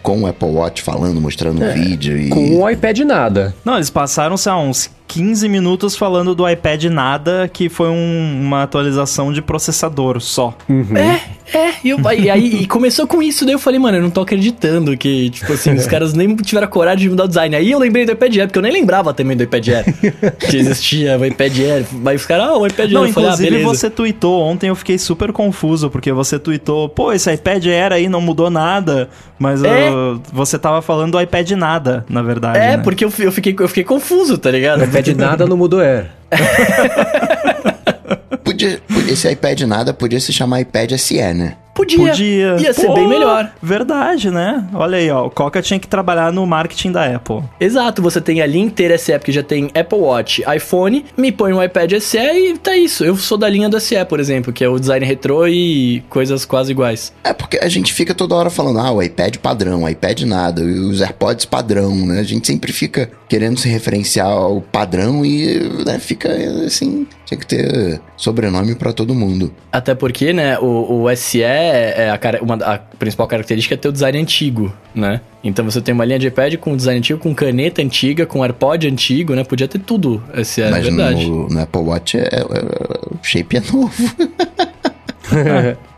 Com 0.04 0.22
o 0.22 0.28
Apple 0.28 0.48
Watch 0.50 0.82
falando, 0.82 1.20
mostrando 1.20 1.64
É, 1.64 1.70
um 1.70 1.74
vídeo 1.74 2.18
e... 2.18 2.30
Com 2.30 2.62
o 2.62 2.70
iPad 2.70 3.00
nada. 3.00 3.56
Não, 3.66 3.76
eles 3.76 3.90
passaram, 3.90 4.38
sei 4.38 4.52
lá, 4.52 4.60
uns 4.60 4.90
15 5.10 5.50
minutos 5.50 5.96
falando 5.98 6.36
do 6.36 6.48
iPad 6.48 6.84
nada, 6.86 7.50
que 7.52 7.68
foi 7.68 7.90
um- 7.90 8.42
uma 8.42 8.62
atualização 8.64 9.34
de 9.34 9.42
processador 9.42 10.22
só. 10.22 10.56
É, 10.96 11.58
é, 11.58 11.74
e, 11.84 11.90
eu- 11.90 12.00
e 12.18 12.30
aí 12.30 12.62
e 12.62 12.68
começou 12.68 13.08
com 13.08 13.22
isso, 13.22 13.44
daí 13.44 13.56
eu 13.56 13.60
falei, 13.60 13.80
mano, 13.80 13.98
eu 13.98 14.02
não 14.04 14.12
tô 14.12 14.22
acreditando 14.22 14.96
que, 14.96 15.32
tipo 15.32 15.52
assim, 15.52 15.74
os 15.74 15.88
caras 15.88 16.14
nem 16.14 16.36
tiveram 16.36 16.68
coragem 16.68 17.00
de 17.06 17.10
mudar 17.10 17.24
o 17.24 17.28
design. 17.28 17.56
Aí 17.56 17.72
eu 17.72 17.80
lembrei 17.80 18.06
do 18.06 18.12
iPad 18.12 18.36
Air, 18.38 18.48
porque 18.48 18.60
eu 18.60 18.64
nem 18.64 18.72
lembrava 18.72 19.12
também 19.12 19.36
do 19.36 19.42
iPad 19.44 19.68
Air, 19.70 19.86
que 20.48 20.58
existia 20.58 21.18
o 21.18 21.26
iPad 21.26 21.58
Air. 21.60 21.86
Mas 21.92 22.22
os 22.22 22.28
caras, 22.28 22.46
ah, 22.50 22.58
o 22.58 22.68
iPad 22.68 22.92
Não, 22.92 23.02
Air, 23.02 23.10
eu 23.10 23.14
falei, 23.14 23.30
ah, 23.30 23.34
inclusive 23.34 23.50
beleza. 23.58 23.68
você 23.80 23.90
tweetou 23.90 24.42
ontem, 24.44 24.68
eu 24.70 24.76
fiquei 24.76 25.00
super 25.00 25.32
confuso, 25.32 25.90
porque 25.90 26.12
você 26.12 26.38
tweetou, 26.38 26.88
pô, 26.88 27.12
esse 27.12 27.34
iPad 27.34 27.66
era 27.66 27.96
aí, 27.96 28.08
não 28.08 28.22
mudou 28.22 28.52
nada, 28.52 29.10
mas 29.40 29.64
É. 29.64 29.90
uh, 29.92 30.22
você 30.32 30.60
tava 30.60 30.82
falando 30.84 31.14
do 31.14 31.22
iPad 31.22 31.50
nada, 31.52 32.06
na 32.08 32.22
verdade. 32.22 32.60
É, 32.60 32.78
né? 32.78 32.84
porque 32.84 33.04
eu, 33.04 33.12
eu, 33.20 33.32
fiquei, 33.32 33.56
eu 33.60 33.68
fiquei 33.68 33.84
confuso, 33.84 34.38
tá 34.38 34.52
ligado? 34.52 34.84
Pede 35.00 35.16
nada 35.16 35.46
no 35.46 35.56
Modo 35.56 35.80
Air. 35.80 36.12
Podia, 38.44 38.82
esse 39.10 39.32
iPad 39.32 39.62
nada 39.62 39.94
podia 39.94 40.20
se 40.20 40.34
chamar 40.34 40.60
iPad 40.60 40.92
SE, 40.98 41.34
né? 41.34 41.56
Podia. 41.80 42.10
Podia. 42.10 42.58
Ia 42.60 42.74
ser 42.74 42.88
Pô, 42.88 42.94
bem 42.94 43.08
melhor. 43.08 43.54
Verdade, 43.62 44.30
né? 44.30 44.68
Olha 44.74 44.98
aí, 44.98 45.10
ó. 45.10 45.28
O 45.28 45.30
Coca 45.30 45.62
tinha 45.62 45.80
que 45.80 45.88
trabalhar 45.88 46.30
no 46.34 46.46
marketing 46.46 46.92
da 46.92 47.06
Apple. 47.16 47.42
Exato, 47.58 48.02
você 48.02 48.20
tem 48.20 48.42
a 48.42 48.46
linha 48.46 48.66
inteira 48.66 48.98
SE, 48.98 49.14
porque 49.14 49.32
já 49.32 49.42
tem 49.42 49.70
Apple 49.74 49.98
Watch, 49.98 50.44
iPhone, 50.54 51.06
me 51.16 51.32
põe 51.32 51.54
um 51.54 51.64
iPad 51.64 51.94
SE 52.02 52.18
e 52.18 52.58
tá 52.58 52.76
isso. 52.76 53.06
Eu 53.06 53.16
sou 53.16 53.38
da 53.38 53.48
linha 53.48 53.70
do 53.70 53.80
SE, 53.80 53.96
por 54.06 54.20
exemplo, 54.20 54.52
que 54.52 54.62
é 54.62 54.68
o 54.68 54.78
design 54.78 55.06
retrô 55.06 55.48
e 55.48 56.04
coisas 56.10 56.44
quase 56.44 56.72
iguais. 56.72 57.14
É 57.24 57.32
porque 57.32 57.58
a 57.58 57.70
gente 57.70 57.94
fica 57.94 58.14
toda 58.14 58.36
hora 58.36 58.50
falando, 58.50 58.80
ah, 58.80 58.92
o 58.92 59.02
iPad 59.02 59.38
padrão, 59.38 59.84
o 59.84 59.90
iPad 59.90 60.24
nada, 60.24 60.62
os 60.62 61.02
AirPods 61.02 61.46
padrão, 61.46 61.96
né? 61.96 62.20
A 62.20 62.24
gente 62.24 62.46
sempre 62.46 62.74
fica 62.74 63.10
querendo 63.30 63.58
se 63.58 63.70
referenciar 63.70 64.28
ao 64.28 64.60
padrão 64.60 65.24
e 65.24 65.60
né, 65.86 66.00
fica 66.00 66.30
assim, 66.66 67.08
tinha 67.26 67.40
que 67.40 67.46
ter 67.46 68.02
sobrenome 68.18 68.76
pra 68.76 68.92
todo 68.92 69.14
mundo. 69.14 69.54
Até 69.72 69.94
porque, 69.94 70.34
né, 70.34 70.58
o, 70.60 71.04
o 71.04 71.16
SE, 71.16 71.40
é 71.70 72.10
a, 72.12 72.18
cara- 72.18 72.40
uma, 72.42 72.56
a 72.56 72.78
principal 72.78 73.28
característica 73.28 73.76
é 73.76 73.78
ter 73.78 73.88
o 73.88 73.92
design 73.92 74.18
antigo, 74.20 74.74
né? 74.94 75.22
Então 75.44 75.64
você 75.66 75.80
tem 75.82 75.94
uma 75.94 76.04
linha 76.06 76.20
de 76.20 76.28
iPad 76.28 76.56
com 76.58 76.76
design 76.76 77.00
antigo, 77.00 77.20
com 77.20 77.34
caneta 77.34 77.82
antiga, 77.82 78.26
com 78.26 78.44
AirPod 78.44 78.88
antigo, 78.88 79.34
né? 79.36 79.44
Podia 79.44 79.68
ter 79.68 79.80
tudo 79.80 80.22
SE, 80.44 80.62
é 80.62 80.70
Mas 80.70 80.84
verdade. 80.86 81.26
no, 81.30 81.48
no 81.48 81.62
Apple 81.62 81.82
Watch 81.82 82.18
é, 82.18 82.22
é- 82.24 82.40
é- 82.40 82.44
o 83.12 83.18
shape 83.24 83.58
é 83.58 83.62
novo. 83.72 83.92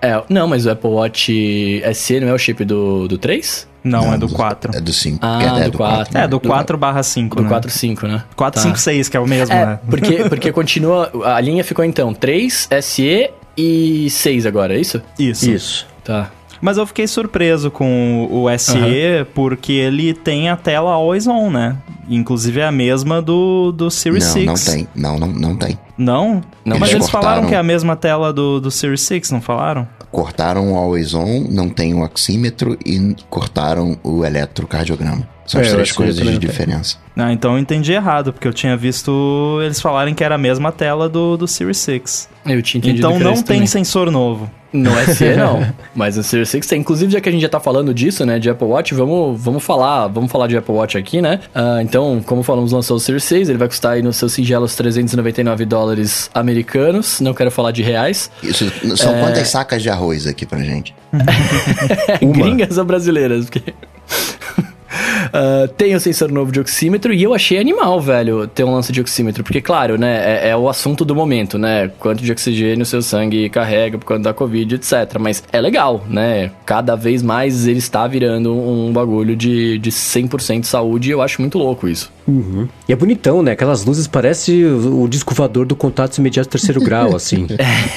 É, 0.01 0.21
não, 0.27 0.45
mas 0.45 0.65
o 0.65 0.71
Apple 0.71 0.89
Watch 0.89 1.81
SE 1.93 2.19
não 2.19 2.27
é 2.27 2.33
o 2.33 2.37
chip 2.37 2.65
do, 2.65 3.07
do 3.07 3.17
3? 3.17 3.65
Não, 3.83 4.13
é 4.13 4.17
do 4.17 4.27
4. 4.27 4.75
É 4.75 4.81
do 4.81 4.91
5. 4.91 5.19
Ah, 5.21 5.41
é, 5.61 5.69
do 5.69 5.77
4. 5.77 6.17
É, 6.17 6.27
do 6.27 6.39
4 6.39 6.77
barra 6.77 7.01
5, 7.01 7.35
Do 7.37 7.43
né? 7.43 7.49
4.5, 7.49 8.07
né? 8.07 8.23
4, 8.35 8.61
Tá. 8.61 8.67
5, 8.67 8.77
6, 8.77 9.07
que 9.09 9.15
é 9.17 9.19
o 9.19 9.25
mesmo, 9.25 9.55
É, 9.55 9.65
né? 9.65 9.79
porque, 9.89 10.15
porque 10.27 10.51
continua. 10.51 11.09
A 11.23 11.39
linha 11.39 11.63
ficou 11.63 11.85
então 11.85 12.13
3, 12.13 12.67
SE 12.81 13.29
e 13.57 14.09
6 14.09 14.45
agora, 14.45 14.75
é 14.75 14.79
isso? 14.79 15.01
Isso. 15.17 15.49
Isso. 15.49 15.87
Tá. 16.03 16.31
Mas 16.61 16.77
eu 16.77 16.85
fiquei 16.85 17.07
surpreso 17.07 17.71
com 17.71 18.27
o 18.29 18.45
SE, 18.59 19.25
porque 19.33 19.71
ele 19.73 20.13
tem 20.13 20.47
a 20.47 20.55
tela 20.55 20.91
always 20.91 21.25
on, 21.25 21.49
né? 21.49 21.75
Inclusive 22.07 22.59
é 22.59 22.65
a 22.67 22.71
mesma 22.71 23.19
do, 23.19 23.71
do 23.71 23.89
Series 23.89 24.25
Não, 24.25 24.33
6. 24.33 24.45
não 24.45 24.53
tem. 24.55 24.87
Não, 24.93 25.17
não, 25.19 25.27
não 25.27 25.55
tem. 25.55 25.77
Não? 25.97 26.41
Não, 26.63 26.77
Mas 26.77 26.89
eles 26.91 27.03
eles 27.05 27.09
falaram 27.09 27.29
cortaram. 27.41 27.49
que 27.49 27.55
é 27.55 27.57
a 27.57 27.63
mesma 27.63 27.95
tela 27.95 28.31
do, 28.31 28.59
do 28.61 28.69
Series 28.69 29.01
6, 29.01 29.31
não 29.31 29.41
falaram? 29.41 29.87
Cortaram 30.11 30.73
o 30.73 30.75
Always 30.77 31.15
On, 31.15 31.47
não 31.49 31.67
tem 31.67 31.95
o 31.95 32.03
oxímetro 32.03 32.77
e 32.85 33.15
cortaram 33.29 33.97
o 34.03 34.23
eletrocardiograma. 34.23 35.27
São 35.51 35.59
É, 35.59 35.65
as 35.65 35.71
o 35.71 35.75
três 35.75 35.91
coisas 35.91 36.25
de 36.25 36.37
diferença. 36.37 36.95
Ah, 37.17 37.33
então 37.33 37.53
eu 37.53 37.59
entendi 37.59 37.91
errado, 37.91 38.31
porque 38.31 38.47
eu 38.47 38.53
tinha 38.53 38.77
visto 38.77 39.59
eles 39.63 39.81
falarem 39.81 40.13
que 40.15 40.23
era 40.23 40.35
a 40.35 40.37
mesma 40.37 40.71
tela 40.71 41.09
do, 41.09 41.35
do 41.35 41.45
Series 41.47 41.77
6. 41.79 42.29
Eu 42.45 42.61
tinha 42.61 42.79
entendido 42.79 43.05
Então 43.07 43.19
não 43.19 43.33
tem 43.35 43.43
também. 43.43 43.67
sensor 43.67 44.09
novo. 44.09 44.49
No 44.71 44.91
SE 45.13 45.35
não, 45.35 45.67
mas 45.93 46.15
no 46.15 46.23
Series 46.23 46.47
6 46.47 46.65
tem. 46.65 46.79
Inclusive, 46.79 47.11
já 47.11 47.19
que 47.19 47.27
a 47.27 47.31
gente 47.33 47.41
já 47.41 47.49
tá 47.49 47.59
falando 47.59 47.93
disso, 47.93 48.25
né, 48.25 48.39
de 48.39 48.49
Apple 48.49 48.65
Watch, 48.65 48.93
vamos, 48.95 49.37
vamos 49.43 49.61
falar, 49.61 50.07
vamos 50.07 50.31
falar 50.31 50.47
de 50.47 50.55
Apple 50.55 50.73
Watch 50.73 50.97
aqui, 50.97 51.21
né? 51.21 51.41
Ah, 51.53 51.79
então, 51.81 52.23
como 52.25 52.41
falamos, 52.41 52.71
lançou 52.71 52.95
o 52.95 52.99
Series 52.99 53.25
6, 53.25 53.49
ele 53.49 53.57
vai 53.57 53.67
custar 53.67 53.91
aí 53.93 54.01
nos 54.01 54.15
seus 54.15 54.31
singelos 54.31 54.73
399 54.77 55.65
dólares 55.65 56.29
americanos, 56.33 57.19
não 57.19 57.33
quero 57.33 57.51
falar 57.51 57.71
de 57.71 57.83
reais. 57.83 58.31
Isso, 58.41 58.71
são 58.95 59.13
É. 59.17 59.19
quantas 59.19 59.49
sacas 59.49 59.83
de 59.83 59.89
arroz 59.89 60.25
aqui 60.25 60.45
pra 60.45 60.59
gente? 60.59 60.95
Gringas 62.21 62.77
ou 62.77 62.85
brasileiras? 62.85 63.49
Porque... 63.49 63.73
Ah, 65.33 65.69
tem 65.77 65.95
o 65.95 65.99
sensor 65.99 66.29
novo 66.31 66.51
de 66.51 66.59
oxímetro 66.59 67.13
e 67.13 67.23
eu 67.23 67.33
achei 67.33 67.57
animal, 67.57 68.01
velho, 68.01 68.47
ter 68.47 68.63
um 68.63 68.73
lance 68.73 68.91
de 68.91 68.99
oxímetro. 68.99 69.43
Porque, 69.43 69.61
claro, 69.61 69.97
né, 69.97 70.41
é, 70.43 70.49
é 70.49 70.57
o 70.57 70.67
assunto 70.67 71.05
do 71.05 71.15
momento, 71.15 71.57
né? 71.57 71.89
Quanto 71.99 72.21
de 72.21 72.31
oxigênio 72.31 72.83
o 72.83 72.85
seu 72.85 73.01
sangue 73.01 73.49
carrega 73.49 73.97
por 73.97 74.05
conta 74.05 74.23
da 74.23 74.33
Covid, 74.33 74.75
etc. 74.75 75.17
Mas 75.19 75.43
é 75.51 75.61
legal, 75.61 76.03
né? 76.09 76.51
Cada 76.65 76.95
vez 76.95 77.21
mais 77.23 77.65
ele 77.67 77.79
está 77.79 78.05
virando 78.07 78.53
um 78.53 78.91
bagulho 78.91 79.35
de, 79.35 79.77
de 79.77 79.91
100% 79.91 80.65
saúde 80.65 81.09
e 81.09 81.11
eu 81.11 81.21
acho 81.21 81.41
muito 81.41 81.57
louco 81.57 81.87
isso. 81.87 82.11
Uhum. 82.27 82.67
E 82.87 82.93
é 82.93 82.95
bonitão, 82.95 83.41
né? 83.41 83.51
Aquelas 83.51 83.85
luzes 83.85 84.07
parece 84.07 84.63
o, 84.63 85.03
o 85.03 85.07
disco 85.07 85.33
voador 85.33 85.65
do 85.65 85.75
contato 85.75 86.17
imediato 86.17 86.49
terceiro 86.49 86.81
grau, 86.81 87.15
assim. 87.15 87.47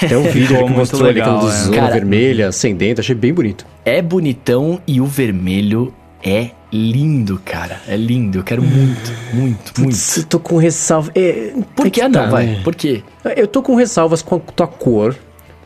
Até 0.02 0.16
o 0.16 0.22
vídeo 0.22 0.56
que 0.64 0.72
mostrou 0.72 1.02
ali 1.04 1.14
legal, 1.14 1.36
aquela 1.36 1.52
é. 1.52 1.58
luzona 1.58 1.76
Cara- 1.76 1.92
vermelha, 1.94 2.48
acendendo, 2.48 3.00
achei 3.00 3.14
bem 3.14 3.34
bonito. 3.34 3.66
É 3.84 4.00
bonitão 4.00 4.80
e 4.86 5.00
o 5.00 5.06
vermelho 5.06 5.92
é 6.24 6.50
lindo, 6.72 7.40
cara. 7.44 7.80
É 7.86 7.96
lindo. 7.96 8.38
Eu 8.38 8.42
quero 8.42 8.62
muito, 8.62 9.12
muito, 9.32 9.34
muito. 9.34 9.72
Putz, 9.74 10.16
eu 10.16 10.24
tô 10.24 10.40
com 10.40 10.56
ressalva. 10.56 11.12
É, 11.14 11.52
Por 11.76 11.86
é 11.86 11.90
que 11.90 12.00
que 12.00 12.08
não, 12.08 12.22
tá, 12.22 12.26
vai? 12.26 12.46
né? 12.46 12.60
Por 12.64 12.74
quê? 12.74 13.02
Eu 13.36 13.46
tô 13.46 13.62
com 13.62 13.74
ressalvas 13.74 14.22
com 14.22 14.36
a 14.36 14.38
tua 14.38 14.66
cor, 14.66 15.14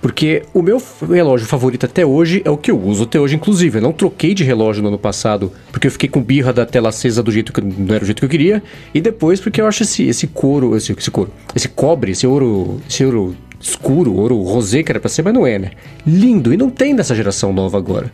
porque 0.02 0.42
o 0.52 0.60
meu 0.60 0.82
relógio 1.08 1.46
favorito 1.46 1.86
até 1.86 2.04
hoje 2.04 2.42
é 2.44 2.50
o 2.50 2.56
que 2.56 2.70
eu 2.70 2.78
uso 2.78 3.04
até 3.04 3.20
hoje, 3.20 3.36
inclusive. 3.36 3.78
Eu 3.78 3.82
não 3.82 3.92
troquei 3.92 4.34
de 4.34 4.42
relógio 4.42 4.82
no 4.82 4.88
ano 4.88 4.98
passado, 4.98 5.52
porque 5.70 5.86
eu 5.86 5.92
fiquei 5.92 6.08
com 6.08 6.20
birra 6.20 6.52
da 6.52 6.66
tela 6.66 6.88
acesa 6.88 7.22
do 7.22 7.30
jeito 7.30 7.52
que 7.52 7.60
não 7.60 7.94
era 7.94 8.02
o 8.02 8.06
jeito 8.06 8.18
que 8.18 8.24
eu 8.24 8.28
queria, 8.28 8.62
e 8.92 9.00
depois 9.00 9.40
porque 9.40 9.60
eu 9.60 9.66
acho 9.66 9.84
esse, 9.84 10.08
esse 10.08 10.26
couro, 10.26 10.76
esse, 10.76 10.92
esse 10.92 11.10
couro, 11.10 11.30
esse 11.54 11.68
cobre, 11.68 12.12
esse 12.12 12.26
ouro, 12.26 12.80
esse 12.88 13.04
ouro 13.04 13.36
escuro, 13.60 14.14
ouro 14.14 14.40
rosé 14.42 14.82
que 14.82 14.92
era 14.92 15.00
pra 15.00 15.08
ser, 15.08 15.22
mas 15.22 15.34
não 15.34 15.46
é, 15.46 15.58
né? 15.58 15.70
Lindo, 16.06 16.52
e 16.52 16.56
não 16.56 16.70
tem 16.70 16.94
dessa 16.94 17.14
geração 17.14 17.52
nova 17.52 17.76
agora. 17.78 18.10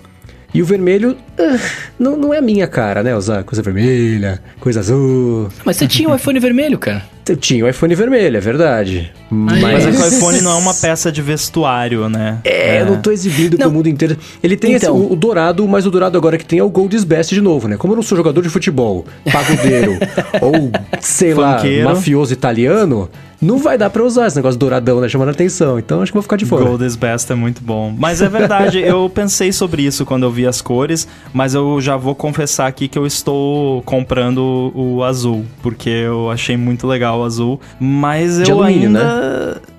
E 0.55 0.63
o 0.63 0.65
vermelho, 0.65 1.17
ah, 1.37 1.59
não, 1.99 2.17
não 2.17 2.33
é 2.33 2.39
a 2.39 2.41
minha 2.41 2.69
cara, 2.69 3.03
né? 3.03 3.15
Usar 3.17 3.43
coisa 3.43 3.61
vermelha, 3.61 4.41
coisa 4.61 4.79
azul. 4.79 5.49
Mas 5.65 5.77
você 5.77 5.89
tinha 5.89 6.09
um 6.09 6.15
iPhone 6.15 6.39
vermelho, 6.39 6.79
cara. 6.79 7.03
Eu 7.27 7.37
tinha 7.37 7.65
o 7.65 7.69
iPhone 7.69 7.95
vermelho, 7.95 8.37
é 8.37 8.41
verdade. 8.41 9.11
Mas 9.31 9.59
Mas, 9.61 9.87
é 9.87 9.91
que 9.91 9.97
o 9.97 10.07
iPhone 10.09 10.41
não 10.43 10.51
é 10.53 10.55
uma 10.57 10.75
peça 10.75 11.11
de 11.11 11.23
vestuário, 11.23 12.07
né? 12.07 12.39
É, 12.45 12.83
eu 12.83 12.87
não 12.87 13.01
tô 13.01 13.11
exibindo 13.11 13.55
Não. 13.55 13.61
pro 13.67 13.71
mundo 13.73 13.89
inteiro. 13.89 14.15
Ele 14.43 14.59
tem 14.59 14.75
esse- 14.75 14.85
Então. 14.85 14.95
o, 14.95 15.13
o 15.15 15.17
dourado, 15.17 15.67
mas 15.67 15.87
o 15.87 15.91
dourado 15.91 16.19
agora 16.19 16.37
que 16.37 16.45
tem 16.45 16.59
é 16.59 16.63
o 16.63 16.69
Gold 16.69 16.95
is 16.95 17.03
Best 17.03 17.35
de 17.35 17.41
novo, 17.41 17.67
né? 17.67 17.79
Como 17.79 17.95
eu 17.95 17.97
não 17.97 18.03
sou 18.03 18.15
jogador 18.15 18.43
de 18.43 18.51
futebol, 18.51 19.07
pagodeiro, 19.33 19.97
ou 20.43 20.71
sei 21.01 21.33
lá, 21.33 21.57
Funkeiro. 21.57 21.89
mafioso 21.89 22.31
italiano, 22.35 23.09
não 23.41 23.59
vai 23.59 23.77
dar 23.77 23.91
pra 23.91 24.03
usar 24.03 24.27
esse 24.27 24.37
negócio 24.37 24.59
douradão, 24.59 25.01
né? 25.01 25.09
Chamando 25.09 25.29
a 25.29 25.33
atenção. 25.33 25.79
Então 25.79 26.03
acho 26.03 26.13
que 26.13 26.17
vou 26.17 26.23
ficar 26.23 26.37
de 26.37 26.45
fora. 26.45 26.65
Gold 26.65 26.85
is 26.85 26.97
best 26.97 27.31
é 27.31 27.35
muito 27.35 27.63
bom. 27.63 27.95
Mas 27.97 28.23
é 28.23 28.29
verdade, 28.29 28.81
eu 28.81 29.09
pensei 29.09 29.53
sobre 29.53 29.83
isso 29.83 30.05
quando 30.05 30.25
eu 30.25 30.31
vi 30.31 30.47
as 30.47 30.61
cores, 30.61 31.07
mas 31.33 31.55
eu 31.55 31.81
já 31.81 31.97
vou 31.97 32.15
confessar 32.15 32.67
aqui 32.67 32.89
que 32.89 32.99
eu 32.99 33.07
estou 33.07 33.83
comprando 33.83 34.73
o, 34.75 35.03
azul, 35.05 35.45
porque 35.63 35.89
eu 35.89 36.31
achei 36.31 36.57
muito 36.57 36.87
legal 36.87 37.21
o 37.21 37.25
azul, 37.25 37.61
mas 37.79 38.39
eu 38.39 38.45
De 38.45 38.51
alumínio, 38.51 38.91
né? 38.91 39.01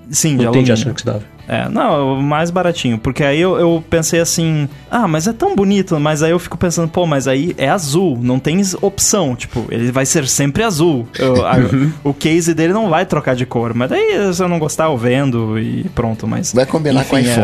Sim, 0.10 0.32
de 0.32 0.36
tem 0.38 0.38
de 0.38 0.48
alumínio. 0.48 0.74
aço 0.74 0.84
inoxidável. 0.84 1.22
É, 1.48 1.70
não, 1.70 2.18
o 2.18 2.24
mais 2.24 2.50
baratinho. 2.50 2.98
Porque 2.98 3.24
aí 3.24 3.40
eu, 3.40 3.56
eu 3.60 3.84
pensei 3.88 4.20
assim, 4.20 4.68
ah, 4.90 5.08
mas 5.08 5.28
é 5.28 5.34
tão 5.34 5.56
bonito, 5.56 6.00
mas 6.00 6.24
aí 6.24 6.32
eu 6.32 6.40
fico 6.40 6.58
pensando, 6.58 6.88
pô, 6.88 7.06
mas 7.06 7.28
aí 7.28 7.54
é 7.58 7.70
azul, 7.70 8.18
não 8.20 8.40
tem 8.40 8.60
opção. 8.82 9.36
Tipo, 9.36 9.66
ele 9.70 9.92
vai 9.92 10.06
ser 10.08 10.28
sempre 10.28 10.64
azul. 10.64 11.08
Eu- 11.20 11.46
a- 11.46 11.58
o 12.04 12.14
case 12.14 12.54
dele 12.54 12.74
não 12.74 12.90
vai 12.90 13.06
trocar 13.06 13.36
de 13.36 13.46
cor. 13.46 13.74
Mas 13.76 13.90
daí, 13.92 14.34
se 14.34 14.42
eu 14.42 14.48
não 14.48 14.58
gostar, 14.58 14.86
eu 14.86 14.98
vendo 14.98 15.60
e 15.60 15.84
pronto. 15.94 16.28
Mas. 16.28 16.52
Vai 16.52 16.66
combinar 16.66 17.06
com 17.06 17.16
o 17.16 17.20
Enfim, 17.20 17.30
é. 17.30 17.36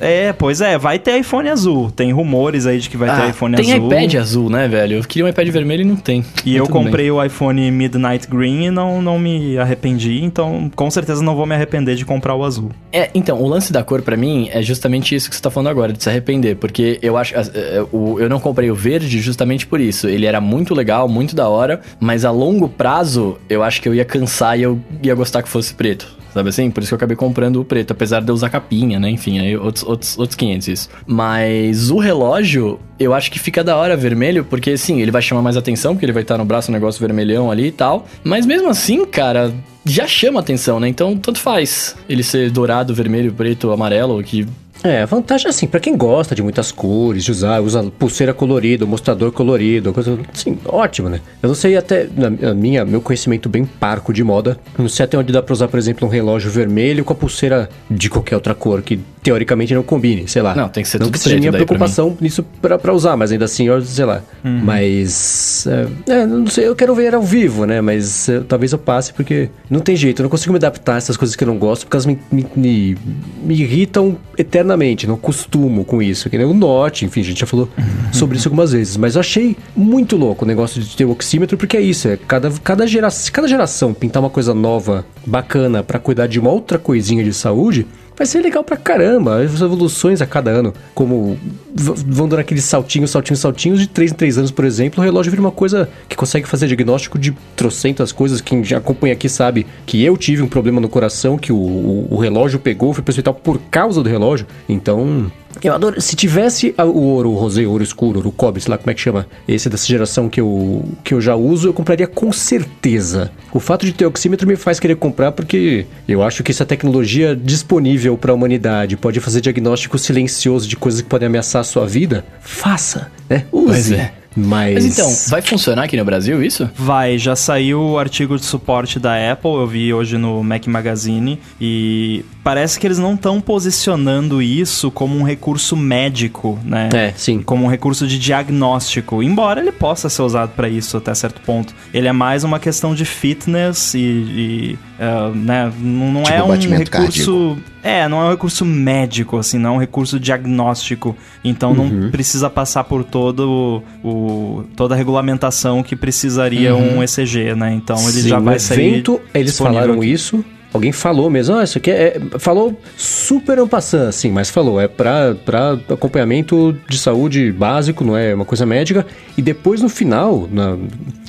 É, 0.00 0.32
pois 0.32 0.60
é, 0.60 0.78
vai 0.78 0.98
ter 0.98 1.18
iPhone 1.18 1.48
azul. 1.48 1.90
Tem 1.90 2.12
rumores 2.12 2.66
aí 2.66 2.78
de 2.78 2.88
que 2.88 2.96
vai 2.96 3.08
ter 3.14 3.22
Ah, 3.22 3.28
iPhone 3.28 3.56
tem 3.56 3.72
azul. 3.72 3.86
iPad 3.86 4.14
azul, 4.14 4.50
né, 4.50 4.68
velho? 4.68 4.96
Eu 4.98 5.02
queria 5.02 5.24
um 5.24 5.28
iPad 5.28 5.48
vermelho 5.48 5.82
e 5.82 5.84
não 5.84 5.96
tem. 5.96 6.24
E 6.44 6.56
eu 6.56 6.64
tudo 6.64 6.74
bem. 6.74 6.84
comprei 6.84 7.10
o 7.10 7.22
iPhone 7.24 7.70
Midnight 7.70 8.26
Green 8.28 8.66
e 8.66 8.70
não, 8.70 9.00
não 9.02 9.18
me 9.18 9.58
arrependi, 9.58 10.22
então 10.22 10.70
com 10.74 10.90
certeza 10.90 11.22
não 11.22 11.34
vou 11.34 11.46
me 11.46 11.54
arrepender 11.54 11.94
de 11.96 12.04
comprar 12.04 12.34
o 12.34 12.44
azul. 12.44 12.70
É, 12.92 13.10
então, 13.14 13.40
o 13.42 13.48
lance 13.48 13.72
da 13.72 13.82
cor 13.82 14.02
pra 14.02 14.16
mim 14.16 14.48
é 14.52 14.62
justamente 14.62 15.14
isso 15.14 15.28
que 15.28 15.36
você 15.36 15.42
tá 15.42 15.50
falando 15.50 15.68
agora, 15.68 15.92
de 15.92 16.02
se 16.02 16.08
arrepender, 16.08 16.56
porque 16.56 16.98
eu 17.02 17.16
acho, 17.16 17.34
é, 17.36 17.84
o- 17.92 18.18
eu 18.20 18.28
não 18.28 18.40
comprei 18.40 18.70
o 18.70 18.74
verde 18.74 19.20
justamente 19.20 19.66
por 19.66 19.80
isso. 19.80 20.08
Ele 20.08 20.26
era 20.26 20.40
muito 20.40 20.74
legal, 20.74 21.08
muito 21.08 21.34
da 21.34 21.48
hora, 21.48 21.80
mas 22.00 22.24
a 22.24 22.30
longo 22.30 22.68
prazo 22.68 23.38
eu 23.48 23.62
acho 23.62 23.80
que 23.82 23.88
eu 23.88 23.94
ia 23.94 24.04
cansar 24.04 24.58
e 24.58 24.62
eu 24.62 24.78
ia 25.02 25.14
gostar 25.14 25.42
que 25.42 25.48
fosse 25.48 25.74
preto. 25.74 26.17
Sabe 26.32 26.48
assim? 26.48 26.70
Por 26.70 26.82
isso 26.82 26.90
que 26.90 26.94
eu 26.94 26.96
acabei 26.96 27.16
comprando 27.16 27.60
o 27.60 27.64
preto, 27.64 27.92
apesar 27.92 28.20
de 28.20 28.28
eu 28.28 28.34
usar 28.34 28.50
capinha, 28.50 28.98
né? 28.98 29.10
Enfim, 29.10 29.38
aí 29.38 29.56
outros, 29.56 29.84
outros, 29.84 30.18
outros 30.18 30.36
500 30.36 30.68
isso. 30.68 30.88
Mas 31.06 31.90
o 31.90 31.98
relógio, 31.98 32.78
eu 32.98 33.14
acho 33.14 33.30
que 33.30 33.38
fica 33.38 33.62
da 33.62 33.76
hora 33.76 33.96
vermelho, 33.96 34.44
porque 34.44 34.76
sim, 34.76 35.00
ele 35.00 35.10
vai 35.10 35.22
chamar 35.22 35.42
mais 35.42 35.56
atenção, 35.56 35.94
porque 35.94 36.04
ele 36.04 36.12
vai 36.12 36.22
estar 36.22 36.38
no 36.38 36.44
braço 36.44 36.70
um 36.70 36.74
negócio 36.74 37.00
vermelhão 37.00 37.50
ali 37.50 37.66
e 37.66 37.72
tal. 37.72 38.06
Mas 38.22 38.46
mesmo 38.46 38.68
assim, 38.68 39.04
cara, 39.04 39.52
já 39.84 40.06
chama 40.06 40.40
atenção, 40.40 40.78
né? 40.78 40.88
Então, 40.88 41.16
tanto 41.16 41.38
faz 41.38 41.96
ele 42.08 42.22
ser 42.22 42.50
dourado, 42.50 42.94
vermelho, 42.94 43.32
preto, 43.32 43.70
amarelo, 43.70 44.22
que 44.22 44.46
É, 44.82 45.02
a 45.02 45.06
vantagem 45.06 45.48
assim, 45.48 45.66
pra 45.66 45.80
quem 45.80 45.96
gosta 45.96 46.34
de 46.34 46.42
muitas 46.42 46.70
cores, 46.70 47.24
de 47.24 47.30
usar, 47.30 47.60
usa 47.60 47.82
pulseira 47.98 48.32
colorida, 48.32 48.86
mostrador 48.86 49.32
colorido, 49.32 49.92
coisa 49.92 50.18
assim, 50.32 50.58
ótimo, 50.66 51.08
né? 51.08 51.20
Eu 51.42 51.48
não 51.48 51.54
sei 51.54 51.76
até, 51.76 52.08
na 52.16 52.54
minha, 52.54 52.84
meu 52.84 53.00
conhecimento 53.00 53.48
bem 53.48 53.64
parco 53.64 54.12
de 54.12 54.22
moda, 54.22 54.58
não 54.78 54.88
sei 54.88 55.04
até 55.04 55.18
onde 55.18 55.32
dá 55.32 55.42
pra 55.42 55.52
usar, 55.52 55.68
por 55.68 55.78
exemplo, 55.78 56.06
um 56.06 56.10
relógio 56.10 56.50
vermelho 56.50 57.04
com 57.04 57.12
a 57.12 57.16
pulseira 57.16 57.68
de 57.90 58.08
qualquer 58.08 58.36
outra 58.36 58.54
cor, 58.54 58.82
que 58.82 59.00
teoricamente 59.22 59.74
não 59.74 59.82
combine, 59.82 60.26
sei 60.28 60.42
lá. 60.42 60.54
Não, 60.54 60.68
tem 60.68 60.82
que 60.82 60.88
ser 60.88 60.98
Não 60.98 61.06
tudo 61.06 61.14
que 61.14 61.20
seja 61.20 61.36
minha 61.38 61.52
daí 61.52 61.60
pra 61.60 61.66
preocupação 61.66 62.16
nisso 62.20 62.42
pra, 62.62 62.78
pra 62.78 62.92
usar, 62.92 63.16
mas 63.16 63.32
ainda 63.32 63.44
assim, 63.44 63.66
eu, 63.66 63.80
sei 63.82 64.04
lá. 64.04 64.22
Mas, 64.42 65.66
é, 65.66 66.12
é, 66.12 66.26
não 66.26 66.46
sei, 66.46 66.66
eu 66.68 66.76
quero 66.76 66.94
ver 66.94 67.14
ao 67.14 67.22
vivo, 67.22 67.64
né? 67.64 67.80
Mas 67.80 68.28
é, 68.28 68.40
talvez 68.40 68.72
eu 68.72 68.78
passe, 68.78 69.12
porque 69.12 69.50
não 69.68 69.80
tem 69.80 69.96
jeito, 69.96 70.20
eu 70.20 70.24
não 70.24 70.30
consigo 70.30 70.52
me 70.52 70.56
adaptar 70.56 70.94
a 70.94 70.98
essas 70.98 71.16
coisas 71.16 71.36
que 71.36 71.44
eu 71.44 71.48
não 71.48 71.58
gosto, 71.58 71.82
porque 71.84 71.96
elas 71.96 72.06
me, 72.06 72.18
me, 72.30 72.46
me, 72.56 72.96
me 73.42 73.54
irritam 73.54 74.16
eternamente, 74.36 74.67
não 75.06 75.16
costumo 75.16 75.84
com 75.84 76.02
isso. 76.02 76.28
Que 76.28 76.38
nem 76.38 76.46
o 76.46 76.54
Note, 76.54 77.04
enfim, 77.04 77.20
a 77.20 77.24
gente 77.24 77.40
já 77.40 77.46
falou 77.46 77.68
sobre 78.12 78.36
isso 78.36 78.48
algumas 78.48 78.72
vezes. 78.72 78.96
Mas 78.96 79.14
eu 79.14 79.20
achei 79.20 79.56
muito 79.76 80.16
louco 80.16 80.44
o 80.44 80.48
negócio 80.48 80.80
de 80.82 80.96
ter 80.96 81.04
o 81.04 81.10
oxímetro, 81.10 81.56
porque 81.56 81.76
é 81.76 81.80
isso, 81.80 82.08
é 82.08 82.16
cada, 82.16 82.50
cada, 82.62 82.86
gera, 82.86 83.08
cada 83.32 83.48
geração 83.48 83.94
pintar 83.94 84.22
uma 84.22 84.30
coisa 84.30 84.54
nova, 84.54 85.04
bacana, 85.26 85.82
pra 85.82 85.98
cuidar 85.98 86.26
de 86.26 86.38
uma 86.38 86.50
outra 86.50 86.78
coisinha 86.78 87.22
de 87.24 87.32
saúde, 87.32 87.86
vai 88.18 88.26
ser 88.26 88.40
legal 88.40 88.64
pra 88.64 88.76
caramba. 88.76 89.40
As 89.40 89.60
evoluções 89.60 90.20
a 90.20 90.26
cada 90.26 90.50
ano, 90.50 90.74
como 90.92 91.38
vão 91.72 92.28
dando 92.28 92.40
aqueles 92.40 92.64
saltinhos, 92.64 93.12
saltinhos, 93.12 93.38
saltinhos, 93.38 93.80
de 93.80 93.86
3 93.86 94.10
em 94.10 94.14
3 94.14 94.38
anos, 94.38 94.50
por 94.50 94.64
exemplo, 94.64 95.00
o 95.00 95.04
relógio 95.04 95.30
vira 95.30 95.40
uma 95.40 95.52
coisa 95.52 95.88
que 96.08 96.16
consegue 96.16 96.48
fazer 96.48 96.66
diagnóstico 96.66 97.18
de 97.18 97.32
trocentas 97.54 98.10
coisas. 98.10 98.40
Quem 98.40 98.64
já 98.64 98.78
acompanha 98.78 99.14
aqui 99.14 99.28
sabe 99.28 99.64
que 99.86 100.02
eu 100.04 100.16
tive 100.16 100.42
um 100.42 100.48
problema 100.48 100.80
no 100.80 100.88
coração, 100.88 101.38
que 101.38 101.52
o, 101.52 101.56
o, 101.56 102.08
o 102.10 102.16
relógio 102.16 102.58
pegou, 102.58 102.92
fui 102.92 103.02
pro 103.02 103.12
hospital 103.12 103.34
por 103.34 103.58
causa 103.70 104.02
do 104.02 104.08
relógio. 104.08 104.46
Então, 104.68 105.30
eu 105.62 105.74
adoro. 105.74 106.00
Se 106.00 106.14
tivesse 106.14 106.74
o 106.78 107.00
ouro, 107.00 107.30
o 107.30 107.34
rosé, 107.34 107.66
ouro 107.66 107.82
escuro, 107.82 108.26
o 108.26 108.32
cobre, 108.32 108.60
sei 108.60 108.70
lá 108.70 108.78
como 108.78 108.90
é 108.90 108.94
que 108.94 109.00
chama, 109.00 109.26
esse 109.46 109.68
dessa 109.68 109.86
geração 109.86 110.28
que 110.28 110.40
eu, 110.40 110.84
que 111.02 111.14
eu 111.14 111.20
já 111.20 111.34
uso, 111.34 111.68
eu 111.68 111.72
compraria 111.72 112.06
com 112.06 112.32
certeza. 112.32 113.30
O 113.52 113.60
fato 113.60 113.84
de 113.86 113.92
ter 113.92 114.06
oxímetro 114.06 114.46
me 114.46 114.56
faz 114.56 114.78
querer 114.78 114.96
comprar 114.96 115.32
porque 115.32 115.86
eu 116.06 116.22
acho 116.22 116.42
que 116.42 116.50
essa 116.50 116.66
tecnologia 116.66 117.34
disponível 117.34 118.16
para 118.16 118.32
a 118.32 118.34
humanidade 118.34 118.96
pode 118.96 119.20
fazer 119.20 119.40
diagnóstico 119.40 119.98
silencioso 119.98 120.68
de 120.68 120.76
coisas 120.76 121.00
que 121.00 121.08
podem 121.08 121.26
ameaçar 121.26 121.60
a 121.60 121.64
sua 121.64 121.86
vida. 121.86 122.24
Faça, 122.40 123.10
né? 123.28 123.44
Use. 123.52 123.66
Pois 123.66 123.92
é. 123.92 124.12
Mas, 124.38 124.74
Mas 124.74 124.84
então, 124.86 125.12
vai 125.28 125.42
funcionar 125.42 125.84
aqui 125.84 125.96
no 125.96 126.04
Brasil 126.04 126.42
isso? 126.42 126.68
Vai, 126.76 127.18
já 127.18 127.34
saiu 127.34 127.80
o 127.80 127.98
artigo 127.98 128.36
de 128.36 128.44
suporte 128.44 128.98
da 128.98 129.32
Apple, 129.32 129.50
eu 129.50 129.66
vi 129.66 129.92
hoje 129.92 130.16
no 130.16 130.42
Mac 130.42 130.66
Magazine, 130.66 131.38
e 131.60 132.24
parece 132.42 132.78
que 132.78 132.86
eles 132.86 132.98
não 132.98 133.14
estão 133.14 133.40
posicionando 133.40 134.40
isso 134.40 134.90
como 134.90 135.18
um 135.18 135.22
recurso 135.22 135.76
médico, 135.76 136.58
né? 136.64 136.88
É, 136.94 137.12
sim. 137.16 137.42
Como 137.42 137.64
um 137.64 137.68
recurso 137.68 138.06
de 138.06 138.18
diagnóstico, 138.18 139.22
embora 139.22 139.60
ele 139.60 139.72
possa 139.72 140.08
ser 140.08 140.22
usado 140.22 140.52
para 140.54 140.68
isso 140.68 140.96
até 140.96 141.14
certo 141.14 141.40
ponto. 141.42 141.74
Ele 141.92 142.08
é 142.08 142.12
mais 142.12 142.44
uma 142.44 142.58
questão 142.58 142.94
de 142.94 143.04
fitness 143.04 143.94
e, 143.94 143.98
e, 143.98 144.78
eh, 144.98 145.30
né, 145.34 145.72
não 145.80 146.12
não 146.12 146.22
Tipo 146.22 146.34
é 146.34 146.42
um 146.42 146.78
recurso... 146.78 147.56
É, 147.82 148.08
não 148.08 148.20
é 148.20 148.24
um 148.26 148.30
recurso 148.30 148.64
médico, 148.64 149.38
assim, 149.38 149.56
não 149.58 149.70
é 149.70 149.72
um 149.74 149.78
recurso 149.78 150.18
diagnóstico. 150.20 151.16
Então 151.44 151.72
Uhum. 151.72 151.88
não 151.88 152.10
precisa 152.10 152.50
passar 152.50 152.84
por 152.84 153.04
todo 153.04 153.82
o, 154.04 154.64
toda 154.76 154.94
a 154.94 154.98
regulamentação 154.98 155.82
que 155.82 155.94
precisaria 155.96 156.74
um 156.74 157.02
ECG, 157.02 157.54
né? 157.54 157.72
Então 157.72 157.96
ele 158.02 158.22
Sim, 158.22 158.28
já 158.28 158.38
vai 158.38 158.58
sair. 158.58 158.88
evento, 158.94 159.20
eles 159.32 159.56
falaram 159.56 159.94
aqui. 159.94 160.12
isso. 160.12 160.44
Alguém 160.70 160.92
falou 160.92 161.30
mesmo, 161.30 161.56
ah, 161.56 161.64
isso 161.64 161.78
aqui 161.78 161.90
é. 161.90 162.18
é- 162.34 162.38
falou 162.38 162.78
super 162.94 163.58
ampassando, 163.58 164.08
assim, 164.08 164.30
mas 164.30 164.50
falou, 164.50 164.78
é 164.78 164.86
pra, 164.86 165.34
pra 165.34 165.72
acompanhamento 165.88 166.76
de 166.86 166.98
saúde 166.98 167.50
básico, 167.50 168.04
não 168.04 168.14
é 168.14 168.34
uma 168.34 168.44
coisa 168.44 168.66
médica. 168.66 169.06
E 169.36 169.40
depois 169.40 169.80
no 169.80 169.88
final, 169.88 170.46
na- 170.52 170.76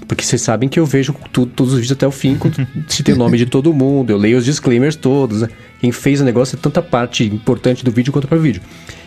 porque 0.09 0.23
vocês 0.23 0.41
sabem 0.41 0.67
que 0.67 0.79
eu 0.79 0.87
vejo 0.87 1.15
tudo, 1.31 1.51
todos 1.55 1.73
os 1.73 1.79
vídeos 1.79 1.95
até 1.95 2.07
o 2.07 2.11
fim, 2.11 2.35
se 2.89 3.03
tem 3.03 3.13
o 3.13 3.17
nome 3.17 3.37
de 3.37 3.45
todo 3.45 3.71
mundo, 3.71 4.09
eu 4.09 4.17
leio 4.17 4.39
os 4.39 4.43
disclaimers 4.43 4.95
todos, 4.95 5.43
né? 5.43 5.49
Quem 5.79 5.91
fez 5.91 6.19
o 6.19 6.25
negócio 6.25 6.57
é 6.57 6.59
tanta 6.59 6.81
parte 6.81 7.23
importante 7.23 7.85
do 7.85 7.91
vídeo 7.91 8.11
quanto 8.11 8.27
para 8.27 8.37
o 8.37 8.41
vídeo. 8.41 8.59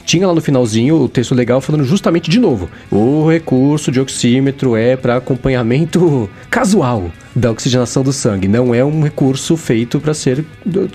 Tinha 0.06 0.26
lá 0.26 0.32
no 0.32 0.40
finalzinho 0.40 0.96
o 0.96 1.08
texto 1.08 1.34
legal 1.34 1.60
falando 1.60 1.84
justamente 1.84 2.30
de 2.30 2.38
novo: 2.38 2.70
o 2.88 3.28
recurso 3.28 3.90
de 3.90 4.00
oxímetro 4.00 4.76
é 4.76 4.96
para 4.96 5.16
acompanhamento 5.16 6.30
casual 6.48 7.10
da 7.34 7.50
oxigenação 7.50 8.04
do 8.04 8.12
sangue, 8.12 8.46
não 8.46 8.72
é 8.72 8.84
um 8.84 9.02
recurso 9.02 9.56
feito 9.56 9.98
para 9.98 10.14
ser 10.14 10.44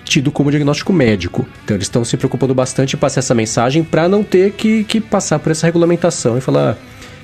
tido 0.05 0.31
como 0.31 0.49
diagnóstico 0.49 0.93
médico. 0.93 1.45
Então 1.65 1.75
eles 1.75 1.87
estão 1.87 2.05
se 2.05 2.15
preocupando 2.15 2.55
bastante 2.55 2.95
em 2.95 2.99
passar 2.99 3.19
essa 3.19 3.35
mensagem 3.35 3.83
para 3.83 4.07
não 4.07 4.23
ter 4.23 4.53
que, 4.53 4.85
que 4.85 5.01
passar 5.01 5.39
por 5.39 5.51
essa 5.51 5.65
regulamentação 5.65 6.37
e 6.37 6.41
falar 6.41 6.77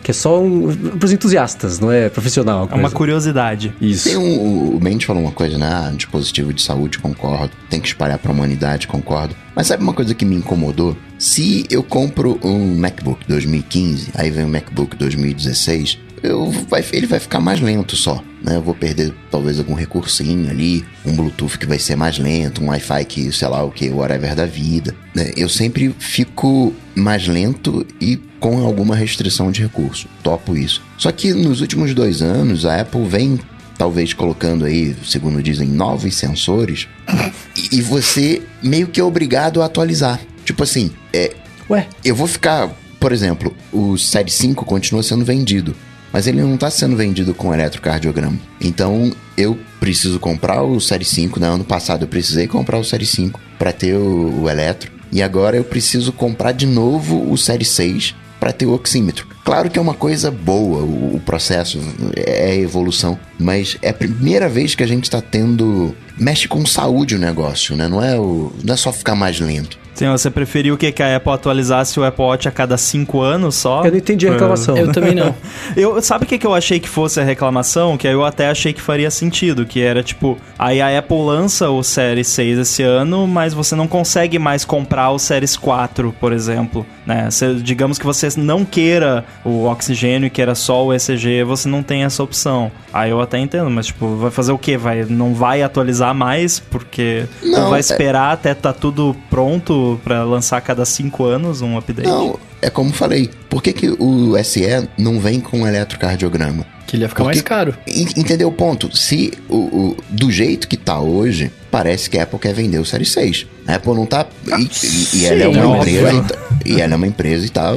que 0.04 0.12
é 0.12 0.14
só 0.14 0.42
um, 0.42 0.76
para 0.98 1.06
os 1.06 1.12
entusiastas, 1.14 1.80
não 1.80 1.92
é 1.92 2.10
profissional. 2.10 2.68
É 2.70 2.76
uma 2.76 2.82
coisa. 2.82 2.96
curiosidade. 2.96 3.74
Isso. 3.80 4.10
Tem 4.10 4.18
um, 4.18 4.76
o 4.76 4.80
Mendes 4.82 5.08
falou 5.08 5.24
uma 5.24 5.32
coisa, 5.32 5.58
né? 5.58 5.70
Ah, 5.72 5.90
um 5.92 5.96
dispositivo 5.96 6.54
de 6.54 6.62
saúde, 6.62 7.00
concordo. 7.00 7.52
Tem 7.70 7.80
que 7.80 7.88
espalhar 7.88 8.20
pra 8.20 8.32
humanidade, 8.32 8.88
concordo. 8.88 9.34
Mas 9.56 9.68
sabe 9.68 9.82
uma 9.82 9.94
coisa 9.94 10.14
que 10.14 10.26
me 10.26 10.36
incomodou? 10.36 10.98
Se 11.18 11.66
eu 11.70 11.82
compro 11.82 12.38
um 12.44 12.76
MacBook 12.76 13.26
2015, 13.28 14.12
aí 14.16 14.30
vem 14.30 14.44
o 14.44 14.50
MacBook 14.50 14.98
2016, 14.98 15.98
eu, 16.24 16.50
vai, 16.70 16.84
ele 16.94 17.06
vai 17.06 17.20
ficar 17.20 17.40
mais 17.40 17.60
lento 17.60 17.96
só, 17.96 18.24
né? 18.42 18.56
Eu 18.56 18.62
vou 18.62 18.74
perder 18.74 19.14
talvez 19.30 19.60
algum 19.60 19.74
recursinho 19.74 20.50
ali, 20.50 20.86
um 21.06 21.14
Bluetooth 21.14 21.58
que 21.58 21.66
vai 21.66 21.78
ser 21.78 21.96
mais 21.96 22.18
lento, 22.18 22.64
um 22.64 22.70
Wi-Fi 22.70 23.06
que, 23.06 23.32
sei 23.32 23.48
lá 23.48 23.64
o 23.64 23.70
que, 23.70 23.90
whatever 23.90 24.34
da 24.34 24.46
vida. 24.46 24.96
né? 25.14 25.32
Eu 25.36 25.50
sempre 25.50 25.94
fico 26.00 26.74
mais 26.96 27.28
lento 27.28 27.86
e 28.00 28.18
com 28.40 28.66
alguma 28.66 28.96
restrição 28.96 29.52
de 29.52 29.62
recurso. 29.62 30.08
Topo 30.24 30.58
isso. 30.58 30.82
Só 30.98 31.12
que 31.12 31.34
nos 31.34 31.62
últimos 31.62 31.94
dois 31.94 32.22
anos, 32.22 32.66
a 32.66 32.82
Apple 32.82 33.06
vem 33.06 33.40
talvez 33.78 34.14
colocando 34.14 34.66
aí, 34.66 34.96
segundo 35.06 35.42
dizem, 35.44 35.68
novos 35.68 36.16
sensores, 36.16 36.88
e, 37.56 37.78
e 37.78 37.82
você 37.82 38.42
meio 38.62 38.88
que 38.88 39.00
é 39.00 39.04
obrigado 39.04 39.62
a 39.62 39.66
atualizar. 39.66 40.20
Tipo 40.46 40.64
assim, 40.64 40.92
é, 41.12 41.34
Ué, 41.70 41.88
eu 42.04 42.16
vou 42.16 42.28
ficar, 42.28 42.70
por 43.00 43.12
exemplo, 43.12 43.56
o 43.72 43.98
Série 43.98 44.30
5 44.30 44.66
continua 44.66 45.02
sendo 45.02 45.24
vendido, 45.24 45.76
mas 46.14 46.28
ele 46.28 46.42
não 46.42 46.54
está 46.54 46.70
sendo 46.70 46.96
vendido 46.96 47.34
com 47.34 47.54
eletrocardiograma. 47.54 48.38
Então 48.62 49.12
eu 49.36 49.58
preciso 49.80 50.20
comprar 50.20 50.62
o 50.62 50.80
Série 50.80 51.04
5. 51.04 51.40
No 51.40 51.48
ano 51.48 51.64
passado 51.66 52.04
eu 52.04 52.08
precisei 52.08 52.48
comprar 52.48 52.78
o 52.78 52.84
Série 52.86 53.06
5 53.06 53.42
para 53.58 53.74
ter 53.74 53.96
o, 53.96 54.44
o 54.44 54.50
eletro, 54.50 54.92
e 55.12 55.22
agora 55.22 55.58
eu 55.58 55.64
preciso 55.64 56.14
comprar 56.14 56.52
de 56.52 56.68
novo 56.68 57.30
o 57.32 57.38
Série 57.38 57.66
6 57.66 58.16
para 58.40 58.52
ter 58.52 58.66
o 58.66 58.74
oxímetro. 58.74 59.26
Claro 59.46 59.70
que 59.70 59.80
é 59.80 59.82
uma 59.82 59.94
coisa 59.94 60.30
boa 60.30 60.84
o, 60.84 61.22
processo, 61.26 61.80
é 62.16 62.56
evolução, 62.58 63.18
mas 63.40 63.78
é 63.82 63.90
a 63.90 63.94
primeira 63.94 64.50
vez 64.50 64.76
que 64.76 64.84
a 64.84 64.88
gente 64.88 65.06
está 65.06 65.22
tendo. 65.22 65.96
Mexe 66.18 66.48
com 66.48 66.66
saúde 66.66 67.16
o 67.16 67.20
negócio, 67.20 67.76
né? 67.76 67.88
Não 67.88 68.04
é, 68.04 68.20
o, 68.20 68.52
não 68.64 68.74
é 68.74 68.78
só 68.78 68.92
ficar 68.92 69.16
mais 69.16 69.40
lento. 69.40 69.80
Sim, 69.94 70.10
você 70.10 70.30
preferiu 70.32 70.74
o 70.74 70.78
que? 70.78 70.92
Que 70.92 71.04
a 71.04 71.16
Apple 71.18 71.32
atualizasse 71.32 72.00
o 72.00 72.04
Apple 72.04 72.24
Watch 72.26 72.48
a 72.48 72.52
cada 72.52 72.78
cinco 72.78 73.22
anos 73.22 73.56
só? 73.56 73.84
eu 73.86 73.92
não 73.92 73.98
entendi 73.98 74.28
a 74.28 74.32
reclamação. 74.32 74.76
Eu 74.78 74.92
também 74.92 75.14
não. 75.14 75.34
Eu, 75.76 76.02
sabe 76.02 76.26
o 76.26 76.28
que, 76.28 76.38
que 76.38 76.46
eu 76.46 76.54
achei 76.54 76.80
que 76.80 76.90
fosse 76.90 77.20
a 77.20 77.24
reclamação? 77.24 77.98
Que 77.98 78.08
eu 78.08 78.24
até 78.26 78.50
achei 78.50 78.74
que 78.74 78.82
faria 78.82 79.10
sentido, 79.10 79.66
que 79.66 79.82
era 79.82 80.04
tipo, 80.04 80.38
aí 80.58 80.82
a 80.82 80.98
Apple 81.00 81.18
lança 81.18 81.70
o 81.70 81.82
Series 81.84 82.28
6 82.28 82.60
esse 82.60 82.84
ano, 82.84 83.26
mas 83.28 83.54
você 83.54 83.76
não 83.76 83.88
consegue 83.88 84.38
mais 84.38 84.64
comprar 84.66 85.10
o 85.12 85.18
Series 85.20 85.56
4, 85.58 86.14
por 86.20 86.32
exemplo, 86.34 86.86
né? 87.06 87.30
Você- 87.30 87.56
digamos 87.56 87.98
que 87.98 88.06
você 88.06 88.30
não 88.38 88.64
queira 88.66 89.24
o 89.44 89.66
oxigênio 89.66 90.28
e 90.28 90.30
queira 90.30 90.54
só 90.56 90.86
o 90.86 90.94
ECG, 90.94 91.44
você 91.44 91.68
não 91.68 91.82
tem 91.84 92.04
essa 92.04 92.22
opção. 92.24 92.72
Aí 92.94 93.10
eu 93.10 93.20
até 93.22 93.40
entendo, 93.40 93.70
mas 93.70 93.88
tipo, 93.88 94.16
vai 94.16 94.32
fazer 94.32 94.52
o 94.52 94.58
quê? 94.58 94.78
Vai, 94.78 95.06
não 95.06 95.34
vai 95.34 95.62
atualizar 95.64 96.14
mais, 96.14 96.60
porque 96.60 97.26
não, 97.44 97.70
vai 97.70 97.80
é- 97.80 97.82
esperar 97.82 98.32
até 98.34 98.54
tá 98.54 98.72
tudo 98.74 99.16
pronto 99.30 99.83
pra 100.04 100.24
lançar 100.24 100.58
a 100.58 100.62
cada 100.62 100.86
cinco 100.86 101.24
anos 101.26 101.62
um 101.62 101.78
update? 101.78 102.08
Não, 102.08 102.40
é 102.62 102.70
como 102.70 102.92
falei. 102.94 103.30
Por 103.50 103.62
que, 103.62 103.72
que 103.74 103.90
o 104.00 104.36
SE 104.44 104.62
não 104.98 105.20
vem 105.20 105.40
com 105.40 105.68
eletrocardiograma? 105.68 106.66
Que 106.88 106.96
ele 106.98 107.04
ia 107.04 107.10
ficar 107.10 107.24
Porque- 107.24 107.38
mais 107.38 107.42
caro. 107.42 107.76
En- 107.88 108.20
Entendeu 108.20 108.48
o 108.50 108.52
ponto? 108.52 108.96
Se 108.96 109.34
o, 109.50 109.56
o- 109.58 109.98
do 110.10 110.32
jeito 110.32 110.68
que 110.68 110.78
tá 110.78 111.00
hoje, 111.00 111.52
parece 111.72 112.10
que 112.10 112.18
a 112.18 112.24
Apple 112.24 112.40
quer 112.40 112.54
vender 112.54 112.78
o 112.80 112.86
Série 112.86 113.06
6. 113.06 113.48
A 113.68 113.76
Apple 113.76 113.94
não 113.94 114.06
tá. 114.06 114.26
E, 114.48 114.62
e- 114.62 115.18
e 115.22 115.26
ela 115.26 115.44
é 115.44 115.48
uma 115.48 115.78
empresa. 115.78 116.14
E, 116.14 116.22
tá- 116.22 116.38
e 116.66 116.82
ela 116.82 116.94
é 116.94 116.96
uma 116.96 117.08
empresa 117.08 117.46
e 117.46 117.50
tá 117.50 117.72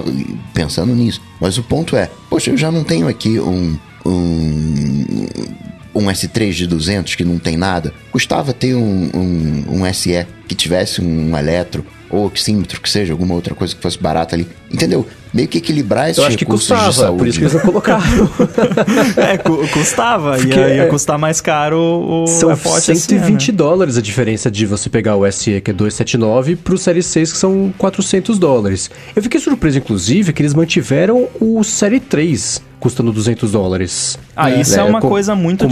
pensando 0.52 0.94
nisso. 0.94 1.20
Mas 1.40 1.56
o 1.58 1.62
ponto 1.62 1.96
é, 1.96 2.10
poxa, 2.28 2.50
eu 2.50 2.56
já 2.56 2.70
não 2.70 2.84
tenho 2.84 3.08
aqui 3.08 3.38
um. 3.40 3.78
um 4.04 4.10
um 4.84 5.26
um 5.98 6.10
S3 6.10 6.52
de 6.52 6.66
200 6.66 7.14
que 7.14 7.24
não 7.24 7.38
tem 7.38 7.56
nada, 7.56 7.90
custava 8.12 8.52
ter 8.52 8.74
um, 8.74 9.08
um, 9.14 9.64
um 9.80 9.94
SE 9.94 10.26
que 10.46 10.54
tivesse 10.54 11.00
um 11.00 11.34
eletro 11.34 11.86
ou 12.10 12.26
oxímetro, 12.26 12.80
que 12.80 12.88
seja, 12.88 13.12
alguma 13.12 13.34
outra 13.34 13.54
coisa 13.54 13.74
que 13.74 13.80
fosse 13.82 13.98
barata 13.98 14.34
ali. 14.36 14.46
Entendeu? 14.70 15.06
Meio 15.34 15.48
que 15.48 15.58
equilibrar 15.58 16.06
esses 16.08 16.18
Eu 16.18 16.24
acho 16.26 16.38
que 16.38 16.44
custava, 16.44 16.88
de 16.88 16.94
saúde. 16.96 17.18
por 17.18 17.26
isso 17.28 17.38
que 17.38 17.44
eles 17.44 17.54
não 17.54 17.60
colocaram. 17.60 18.02
É, 19.16 19.36
cu- 19.38 19.66
custava. 19.68 20.36
Porque 20.36 20.54
ia, 20.54 20.68
ia 20.74 20.82
é- 20.82 20.86
custar 20.86 21.18
mais 21.18 21.40
caro 21.40 21.78
o 21.78 22.26
São 22.26 22.50
Apple 22.50 22.70
Watch 22.70 22.84
SE, 22.86 22.94
120 22.96 23.50
né? 23.52 23.56
dólares 23.56 23.96
a 23.96 24.00
diferença 24.02 24.50
de 24.50 24.66
você 24.66 24.88
pegar 24.88 25.16
o 25.16 25.30
SE, 25.30 25.60
que 25.60 25.70
é 25.70 25.74
279, 25.74 26.56
pro 26.56 26.78
Série 26.78 27.02
6, 27.02 27.32
que 27.32 27.38
são 27.38 27.72
400 27.76 28.38
dólares. 28.38 28.90
Eu 29.14 29.22
fiquei 29.22 29.40
surpreso, 29.40 29.78
inclusive, 29.78 30.32
que 30.32 30.42
eles 30.42 30.54
mantiveram 30.54 31.28
o 31.40 31.62
Série 31.64 32.00
3 32.00 32.62
custando 32.80 33.12
200 33.12 33.50
dólares. 33.52 34.18
Ah, 34.34 34.50
isso 34.50 34.78
é, 34.78 34.82
uma 34.84 35.00
co- 35.00 35.08
coisa 35.08 35.34
muito 35.34 35.66
da 35.66 35.68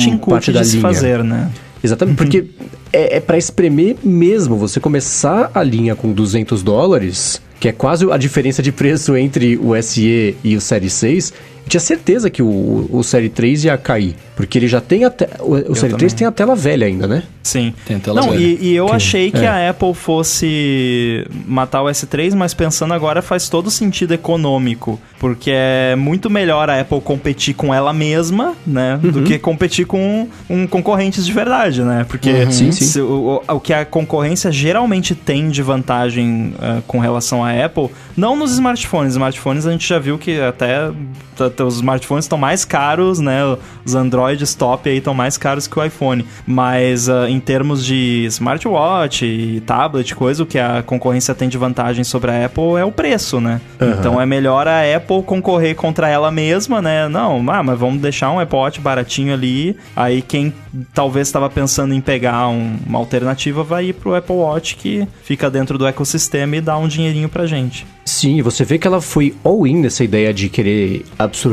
de 0.63 0.67
se 0.67 0.77
linha. 0.77 0.83
fazer, 0.83 1.23
né? 1.25 1.51
Exatamente, 1.85 2.17
porque 2.17 2.47
é, 2.91 3.19
é 3.19 3.21
para 3.21 3.37
espremer 3.37 3.97
mesmo. 4.03 4.57
Você 4.57 4.81
começar 4.81 5.51
a 5.55 5.63
linha 5.63 5.95
com 5.95 6.11
200 6.11 6.63
dólares, 6.63 7.43
que 7.61 7.69
é 7.69 7.73
quase 7.73 8.11
a 8.11 8.17
diferença 8.17 8.63
de 8.63 8.73
preço 8.73 9.15
entre 9.15 9.59
o 9.59 9.81
SE 9.83 10.35
e 10.43 10.57
o 10.57 10.61
Série 10.63 10.89
6. 10.89 11.35
Eu 11.65 11.69
tinha 11.71 11.81
certeza 11.81 12.29
que 12.31 12.43
o, 12.43 12.89
o 12.93 13.03
Série 13.03 13.29
3 13.29 13.65
ia 13.65 13.77
cair, 13.79 14.15
porque 14.37 14.59
ele 14.59 14.69
já 14.69 14.81
tem 14.81 15.05
a 15.05 15.11
te- 15.11 15.27
o, 15.41 15.73
o 15.73 15.75
Série 15.75 15.95
3 15.95 16.13
também. 16.13 16.17
tem 16.19 16.27
a 16.27 16.31
tela 16.33 16.55
velha 16.55 16.87
ainda, 16.87 17.07
né? 17.07 17.23
Sim. 17.43 17.75
Tem 17.87 17.97
a 17.97 18.01
tela 18.01 18.21
Não, 18.21 18.31
velha. 18.31 18.41
e, 18.43 18.59
e 18.61 18.77
eu 18.77 18.87
Que- 18.87 18.93
achei 18.93 19.31
que 19.31 19.39
é. 19.45 19.49
a 19.49 19.71
Apple 19.71 19.93
fosse 19.95 21.27
matar 21.47 21.83
o 21.83 21.87
S3, 21.87 22.35
mas 22.35 22.55
pensando 22.55 22.95
agora 22.95 23.23
faz 23.23 23.49
todo 23.49 23.71
sentido 23.71 24.13
econômico, 24.15 25.01
porque 25.19 25.51
é 25.53 25.95
muito 25.97 26.29
melhor 26.31 26.69
a 26.71 26.81
Apple 26.81 27.01
competir 27.01 27.55
com 27.55 27.73
ela 27.73 27.93
mesma, 27.93 28.55
né, 28.67 28.99
do 29.03 29.19
Uhum. 29.21 29.25
que 29.25 29.39
competir 29.39 29.87
com 29.87 30.29
um 30.49 30.67
concorrentes 30.67 31.25
de 31.27 31.33
verdade, 31.33 31.83
né? 31.83 32.05
Porque 32.09 32.31
Uhum. 32.31 32.51
Sim, 32.51 32.73
sim. 32.73 32.85
se 32.85 33.01
o, 33.01 33.41
o- 33.49 33.55
o 33.55 33.61
que 33.61 33.73
a 33.73 33.85
concorrência 33.85 34.51
geralmente 34.53 35.15
tem 35.15 35.49
de 35.49 35.63
vantagem 35.63 36.55
eh, 36.61 36.83
com 36.87 36.99
relação 36.99 37.45
à 37.45 37.51
Apple, 37.65 37.89
não 38.17 38.37
nos 38.37 38.53
smartphones. 38.53 39.13
Smartphones 39.13 39.67
a 39.67 39.71
gente 39.73 39.87
já 39.89 39.99
viu 39.99 40.19
que 40.19 40.41
até 40.41 40.89
t- 41.37 41.51
t- 41.51 41.54
os 41.63 41.77
smartphones 41.77 42.25
estão 42.25 42.39
mais 42.39 42.65
caros, 42.65 43.21
né? 43.21 43.41
Os 43.85 43.95
Androids 43.95 44.55
top 44.55 44.89
aí 44.89 44.99
estão 44.99 45.15
mais 45.15 45.37
caros 45.37 45.67
que 45.67 45.79
o 45.79 45.85
iPhone. 45.85 46.25
Mas 46.47 47.09
ah, 47.09 47.29
em 47.29 47.39
termos 47.39 47.85
de 47.85 48.25
smartwatch 48.27 49.25
e 49.25 49.61
tablet, 49.61 50.15
coisa, 50.15 50.43
o 50.43 50.47
que 50.47 50.59
a 50.59 50.83
concorrência 50.83 51.35
tem 51.35 51.49
de 51.49 51.59
vantagem 51.59 52.05
sobre 52.05 52.31
a 52.31 52.47
Apple 52.47 52.77
é 52.79 52.85
o 52.85 52.93
preço, 52.93 53.41
né? 53.41 53.61
Aham. 53.81 53.97
Então 53.99 54.21
é 54.21 54.27
melhor 54.27 54.67
a 54.67 54.81
Apple 54.97 55.23
concorrer 55.23 55.75
contra 55.77 56.09
ela 56.09 56.31
mesma, 56.31 56.81
né? 56.81 57.09
Não, 57.09 57.45
ah, 57.51 57.63
mas 57.63 57.79
vamos 57.79 58.01
deixar 58.01 58.31
um 58.31 58.41
Apple 58.41 58.57
Watch 58.59 58.81
baratinho 58.81 59.33
ali. 59.35 59.77
Aí 59.95 60.23
quem 60.23 60.53
talvez 60.93 61.29
estava 61.29 61.49
pensando 61.51 61.95
em 61.95 62.01
pegar 62.01 62.49
um- 62.49 62.77
uma 62.87 62.99
alternativa 62.99 63.63
vai 63.63 63.87
ir 63.87 63.93
pro 63.93 64.15
Apple 64.15 64.35
Watch 64.37 64.77
que 64.77 65.07
fica 65.23 65.51
dentro 65.51 65.77
do 65.79 65.87
ecossistema 65.87 66.57
e 66.57 66.61
dá 66.61 66.77
um 66.77 66.89
dinheirinho 66.89 67.29
pra 67.29 67.47
gente. 67.47 67.87
Sim, 68.05 68.43
você 68.43 68.65
vê 68.65 68.79
que 68.79 68.87
ela 68.87 69.01
foi 69.01 69.35
all-in 69.43 69.77
nessa 69.81 70.05
ideia 70.05 70.33
de 70.33 70.49
querer 70.51 71.05
absorver 71.19 71.44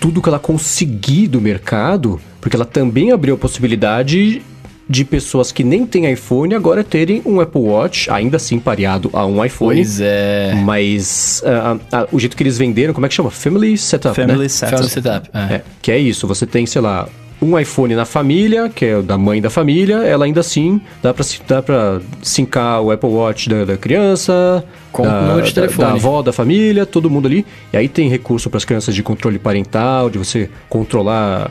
tudo 0.00 0.22
que 0.22 0.28
ela 0.28 0.38
conseguir 0.38 1.28
do 1.28 1.40
mercado, 1.40 2.20
porque 2.40 2.56
ela 2.56 2.64
também 2.64 3.12
abriu 3.12 3.34
a 3.34 3.38
possibilidade 3.38 4.42
de 4.88 5.04
pessoas 5.04 5.50
que 5.50 5.64
nem 5.64 5.84
têm 5.84 6.10
iPhone 6.12 6.54
agora 6.54 6.84
terem 6.84 7.20
um 7.26 7.40
Apple 7.40 7.60
Watch, 7.60 8.08
ainda 8.10 8.36
assim 8.36 8.58
pareado 8.58 9.10
a 9.12 9.26
um 9.26 9.44
iPhone. 9.44 9.74
Pois 9.74 10.00
é. 10.00 10.54
Mas 10.64 11.42
ah, 11.44 11.76
ah, 11.92 12.08
o 12.12 12.20
jeito 12.20 12.36
que 12.36 12.42
eles 12.42 12.56
venderam, 12.56 12.94
como 12.94 13.04
é 13.04 13.08
que 13.08 13.14
chama? 13.14 13.30
Family 13.30 13.76
Setup, 13.76 14.14
Family 14.14 14.38
né? 14.44 14.48
Setup. 14.48 14.76
Family 14.76 14.90
Setup. 14.90 15.30
É. 15.34 15.54
É, 15.54 15.62
que 15.82 15.90
é 15.90 15.98
isso, 15.98 16.26
você 16.26 16.46
tem, 16.46 16.64
sei 16.66 16.80
lá, 16.80 17.08
um 17.40 17.58
iPhone 17.58 17.94
na 17.94 18.04
família, 18.04 18.68
que 18.68 18.84
é 18.84 18.96
o 18.96 19.02
da 19.02 19.18
mãe 19.18 19.40
da 19.42 19.50
família, 19.50 19.96
ela 19.98 20.24
ainda 20.24 20.40
assim 20.40 20.80
dá 21.02 21.12
pra, 21.12 21.24
dá 21.46 21.62
pra 21.62 22.00
sincar 22.22 22.80
o 22.80 22.90
Apple 22.90 23.10
Watch 23.10 23.48
da, 23.48 23.64
da 23.64 23.76
criança, 23.76 24.64
Com 24.90 25.02
da, 25.02 25.20
o 25.20 25.26
número 25.26 25.46
de 25.46 25.52
da- 25.54 25.62
telefone. 25.62 25.88
da 25.88 25.94
avó, 25.94 26.22
da 26.22 26.32
família, 26.32 26.86
todo 26.86 27.10
mundo 27.10 27.26
ali. 27.26 27.44
E 27.72 27.76
aí 27.76 27.88
tem 27.88 28.08
recurso 28.08 28.48
para 28.48 28.56
as 28.58 28.64
crianças 28.64 28.94
de 28.94 29.02
controle 29.02 29.38
parental, 29.38 30.08
de 30.08 30.16
você 30.18 30.48
controlar 30.68 31.50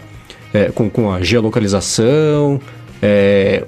é, 0.53 0.71
com, 0.71 0.89
com 0.89 1.11
a 1.11 1.21
geolocalização. 1.21 2.59
É, 3.01 3.63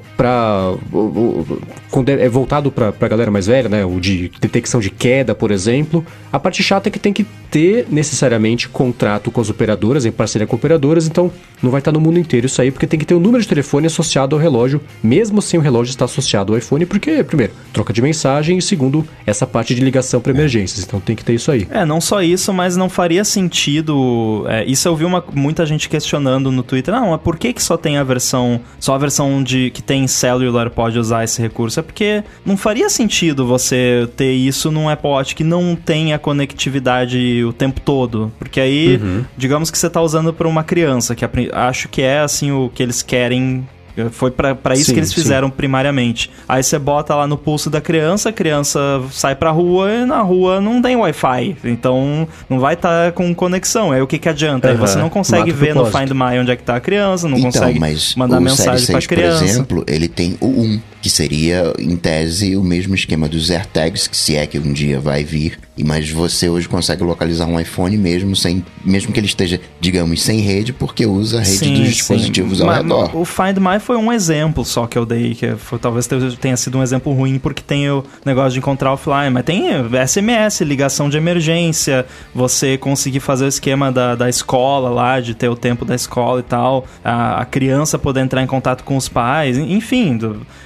o- 0.91 1.59
quando 1.97 2.09
é 2.09 2.27
é 2.27 2.29
voltado 2.29 2.71
pra, 2.71 2.91
pra 2.91 3.07
galera 3.07 3.31
mais 3.31 3.47
velha, 3.47 3.67
né? 3.67 3.83
O 3.83 3.99
de 3.99 4.31
detecção 4.39 4.79
de 4.79 4.91
queda, 4.91 5.33
por 5.33 5.49
exemplo. 5.49 6.05
A 6.31 6.37
parte 6.37 6.61
chata 6.61 6.89
é 6.89 6.91
que 6.91 6.99
tem 6.99 7.11
que 7.11 7.25
ter 7.49 7.87
necessariamente 7.89 8.67
contrato 8.67 9.31
com 9.31 9.41
as 9.41 9.49
operadoras, 9.49 10.05
em 10.05 10.11
parceria 10.11 10.45
com 10.45 10.55
operadoras, 10.55 11.07
então 11.07 11.31
não 11.63 11.71
vai 11.71 11.79
estar 11.79 11.91
no 11.91 11.99
mundo 11.99 12.19
inteiro 12.19 12.45
isso 12.45 12.61
aí, 12.61 12.69
porque 12.69 12.85
tem 12.85 12.99
que 12.99 13.05
ter 13.05 13.15
o 13.15 13.19
número 13.19 13.41
de 13.41 13.47
telefone 13.47 13.87
associado 13.87 14.35
ao 14.35 14.41
relógio, 14.41 14.81
mesmo 15.01 15.41
sem 15.41 15.59
o 15.59 15.63
relógio 15.63 15.89
estar 15.89 16.05
associado 16.05 16.53
ao 16.53 16.59
iPhone, 16.59 16.85
porque, 16.85 17.23
primeiro, 17.23 17.53
troca 17.71 17.93
de 17.93 18.01
mensagem 18.01 18.57
e 18.57 18.61
segundo, 18.61 19.07
essa 19.25 19.47
parte 19.47 19.73
de 19.73 19.81
ligação 19.81 20.19
para 20.19 20.33
emergências. 20.33 20.83
Então 20.85 20.99
tem 20.99 21.15
que 21.15 21.23
ter 21.23 21.33
isso 21.33 21.49
aí. 21.49 21.67
É, 21.71 21.85
não 21.85 22.01
só 22.01 22.21
isso, 22.21 22.53
mas 22.53 22.75
não 22.75 22.89
faria 22.89 23.23
sentido. 23.23 24.45
é, 24.49 24.65
isso 24.65 24.87
eu 24.87 24.95
vi 24.95 25.05
uma, 25.05 25.23
muita 25.33 25.65
gente 25.65 25.87
questionando 25.87 26.51
no 26.51 26.61
Twitter. 26.61 26.93
Não, 26.93 27.11
mas 27.11 27.21
por 27.21 27.37
que, 27.37 27.53
que 27.53 27.63
só 27.63 27.77
tem 27.77 27.97
a 27.97 28.03
versão. 28.03 28.59
Só 28.79 28.93
a 28.93 28.97
versão 28.97 29.41
de 29.41 29.71
que 29.71 29.81
tem 29.81 30.05
cellular 30.05 30.69
pode 30.69 30.99
usar 30.99 31.23
esse 31.23 31.41
recurso? 31.41 31.79
É 31.79 31.83
porque 31.87 32.23
não 32.45 32.55
faria 32.55 32.89
sentido 32.89 33.47
você 33.47 34.07
ter 34.15 34.33
isso 34.33 34.69
num 34.69 34.87
Apple 34.87 35.09
Watch 35.09 35.35
que 35.35 35.43
não 35.43 35.75
tem 35.75 36.13
a 36.13 36.19
conectividade 36.19 37.43
o 37.43 37.51
tempo 37.51 37.81
todo. 37.81 38.31
Porque 38.37 38.59
aí, 38.59 38.99
digamos 39.35 39.71
que 39.71 39.77
você 39.77 39.89
tá 39.89 40.01
usando 40.01 40.31
para 40.31 40.47
uma 40.47 40.63
criança, 40.63 41.15
que 41.15 41.25
acho 41.51 41.89
que 41.89 42.01
é 42.01 42.19
assim 42.19 42.51
o 42.51 42.69
que 42.69 42.83
eles 42.83 43.01
querem 43.01 43.67
foi 44.11 44.31
pra 44.31 44.55
pra 44.55 44.73
isso 44.73 44.85
Sim, 44.85 44.93
que 44.93 44.99
eles 44.99 45.09
sim. 45.09 45.15
fizeram 45.15 45.49
primariamente. 45.49 46.29
Aí 46.47 46.63
você 46.63 46.77
bota 46.79 47.15
lá 47.15 47.27
no 47.27 47.37
pulso 47.37 47.69
da 47.69 47.81
criança, 47.81 48.29
a 48.29 48.31
criança 48.33 48.79
sai 49.11 49.35
pra 49.35 49.51
rua 49.51 49.91
e 49.91 50.05
na 50.05 50.21
rua 50.21 50.59
não 50.61 50.81
tem 50.81 50.95
Wi-Fi. 50.95 51.57
Então 51.63 52.27
não 52.49 52.59
vai 52.59 52.73
estar 52.73 53.11
com 53.13 53.33
conexão. 53.33 53.91
Aí 53.91 54.01
o 54.01 54.07
que, 54.07 54.17
que 54.17 54.29
adianta? 54.29 54.67
Aí 54.67 54.75
Aham, 54.75 54.87
você 54.87 54.97
não 54.97 55.09
consegue 55.09 55.51
mata 55.51 55.53
o 55.53 55.55
ver 55.55 55.75
no 55.75 55.81
propósito. 55.81 55.97
Find 55.97 56.11
My 56.11 56.39
onde 56.39 56.51
é 56.51 56.55
que 56.55 56.63
tá 56.63 56.75
a 56.75 56.79
criança, 56.79 57.27
não 57.27 57.37
então, 57.37 57.51
consegue 57.51 57.79
mandar 58.15 58.39
mensagem 58.39 58.77
Série 58.85 58.91
pra 58.91 59.01
6, 59.01 59.07
criança. 59.07 59.37
por 59.39 59.45
exemplo, 59.45 59.83
ele 59.87 60.07
tem 60.07 60.37
o 60.39 60.47
1, 60.47 60.79
que 61.01 61.09
seria, 61.09 61.73
em 61.79 61.95
tese, 61.95 62.55
o 62.55 62.63
mesmo 62.63 62.95
esquema 62.95 63.27
dos 63.27 63.49
AirTags, 63.51 64.07
que 64.07 64.17
se 64.17 64.35
é 64.35 64.45
que 64.47 64.57
um 64.59 64.73
dia 64.73 64.99
vai 64.99 65.23
vir. 65.23 65.59
E 65.77 65.83
Mas 65.83 66.09
você 66.09 66.49
hoje 66.49 66.67
consegue 66.67 67.03
localizar 67.03 67.45
um 67.45 67.59
iPhone 67.59 67.95
mesmo 67.97 68.35
sem, 68.35 68.65
mesmo 68.83 69.13
que 69.13 69.19
ele 69.19 69.27
esteja, 69.27 69.59
digamos, 69.79 70.23
sem 70.23 70.39
rede, 70.39 70.73
porque 70.73 71.05
usa 71.05 71.37
a 71.39 71.43
rede 71.43 71.69
dos 71.69 71.89
dispositivos 71.89 72.61
ao 72.61 72.69
redor. 72.69 73.15
O 73.15 73.23
Find 73.23 73.57
My 73.59 73.79
foi 73.87 73.95
um 73.95 74.11
exemplo 74.11 74.65
só 74.65 74.85
que 74.85 74.97
eu 74.97 75.05
dei, 75.05 75.33
que 75.33 75.55
foi- 75.55 75.79
talvez 75.79 76.05
tenha 76.41 76.57
sido 76.57 76.77
um 76.77 76.83
exemplo 76.83 77.13
ruim, 77.13 77.39
porque 77.39 77.61
tem 77.61 77.89
o 77.89 78.03
negócio 78.25 78.51
de 78.51 78.59
encontrar 78.59 78.91
offline, 78.91 79.29
mas 79.31 79.45
tem 79.45 79.63
SMS, 80.05 80.59
ligação 80.65 81.09
de 81.09 81.15
emergência, 81.15 82.05
você 82.35 82.77
conseguir 82.77 83.21
fazer 83.21 83.45
o 83.45 83.47
esquema 83.47 83.89
da, 83.89 84.13
da 84.13 84.27
escola 84.27 84.89
lá, 84.89 85.21
de 85.21 85.33
ter 85.33 85.47
o 85.47 85.55
tempo 85.55 85.85
da 85.85 85.95
escola 85.95 86.41
e 86.41 86.43
tal, 86.43 86.85
a, 87.01 87.39
a 87.41 87.45
criança 87.45 87.97
poder 87.97 88.19
entrar 88.19 88.43
em 88.43 88.47
contato 88.47 88.83
com 88.83 88.97
os 88.97 89.07
pais, 89.07 89.57
enfim, 89.57 90.19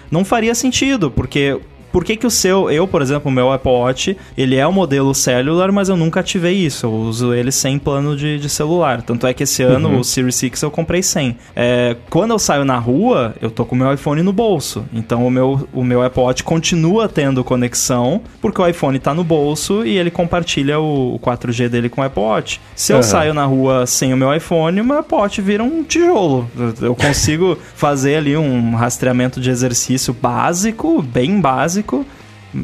não 0.10 0.26
faria 0.26 0.56
sentido, 0.56 1.12
porque 1.12 1.60
por 1.92 2.04
que, 2.04 2.16
que 2.16 2.26
o 2.26 2.32
seu, 2.32 2.70
eu, 2.70 2.88
por 2.88 3.02
exemplo, 3.02 3.30
o 3.30 3.34
meu 3.34 3.52
Apple 3.52 3.72
Watch, 3.72 4.18
ele 4.38 4.56
é 4.56 4.66
o 4.66 4.72
modelo 4.72 5.14
cellular, 5.14 5.72
mas 5.72 5.90
eu 5.90 5.98
nunca 5.98 6.20
ativei 6.20 6.54
isso. 6.54 6.86
Eu 6.86 6.94
uso 6.94 7.34
ele 7.34 7.52
sem 7.52 7.78
plano 7.78 8.16
de, 8.16 8.40
de 8.40 8.50
celular. 8.50 9.02
Tanto 9.02 9.28
é 9.28 9.34
que 9.34 9.44
esse 9.44 9.64
ano 9.64 10.00
o 10.00 10.04
Series 10.04 10.36
6 10.36 10.62
eu 10.64 10.72
comprei 10.72 11.04
sem. 11.04 11.38
É, 11.56 11.96
quando 12.10 12.32
eu 12.32 12.40
saio 12.40 12.66
na 12.66 12.78
rua, 12.78 13.36
eu 13.42 13.52
tô 13.52 13.66
com 13.66 13.76
o 13.76 13.78
meu 13.78 13.94
iPhone 13.94 14.22
no 14.22 14.34
bolso. 14.34 14.86
Então 14.94 15.26
o 15.26 15.32
meu, 15.32 15.68
o 15.74 15.84
meu 15.84 16.02
Apple 16.02 16.22
Watch 16.22 16.44
continua 16.44 17.08
tendo 17.08 17.44
conexão, 17.44 18.22
porque 18.42 18.62
o 18.62 18.68
iPhone 18.68 18.98
tá 19.00 19.14
no 19.14 19.24
bolso 19.24 19.86
e 19.86 19.98
ele 19.98 20.12
compartilha 20.12 20.80
o, 20.80 21.16
o 21.16 21.20
4G 21.20 21.68
dele 21.70 21.90
com 21.90 22.02
o 22.02 22.04
Apple 22.04 22.24
Watch. 22.24 22.62
Se 22.76 22.94
eu 22.94 22.98
Aham. 22.98 23.04
saio 23.04 23.34
na 23.34 23.46
rua 23.46 23.86
sem 23.86 24.14
o 24.14 24.18
meu 24.18 24.34
iPhone, 24.34 24.82
o 24.82 24.86
meu 24.86 25.00
Apple 25.00 25.18
Watch 25.18 25.42
vira 25.42 25.64
um 25.64 25.84
tijolo. 25.84 26.50
Eu 26.82 26.96
consigo 26.96 27.58
fazer 27.76 28.16
ali 28.16 28.38
um 28.38 28.76
rastreamento 28.76 29.40
de 29.40 29.50
exercício 29.50 30.14
básico, 30.14 31.02
bem 31.02 31.40
básico, 31.40 31.81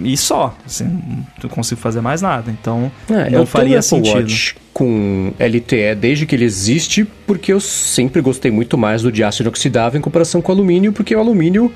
e 0.03 0.18
só. 0.18 0.55
Assim, 0.65 0.86
não 1.41 1.49
consigo 1.49 1.80
fazer 1.80 2.01
mais 2.01 2.22
nada. 2.22 2.51
Então, 2.51 2.91
É, 3.09 3.30
não 3.30 3.39
eu 3.39 3.45
faria 3.45 3.80
tenho 3.80 3.80
Apple 3.80 3.89
sentido. 4.11 4.18
Watch 4.22 4.55
com 4.74 5.34
LTE 5.39 5.95
desde 5.99 6.26
que 6.26 6.36
ele 6.36 6.45
existe, 6.45 7.05
porque 7.26 7.51
eu 7.51 7.59
sempre 7.59 8.22
gostei 8.22 8.51
muito 8.51 8.78
mais 8.78 9.01
do 9.01 9.11
de 9.11 9.24
aço 9.24 9.41
inoxidável 9.41 9.97
em 9.97 10.01
comparação 10.01 10.41
com 10.41 10.51
o 10.51 10.55
alumínio, 10.55 10.91
porque 10.93 11.15
o 11.15 11.20
alumínio 11.20 11.72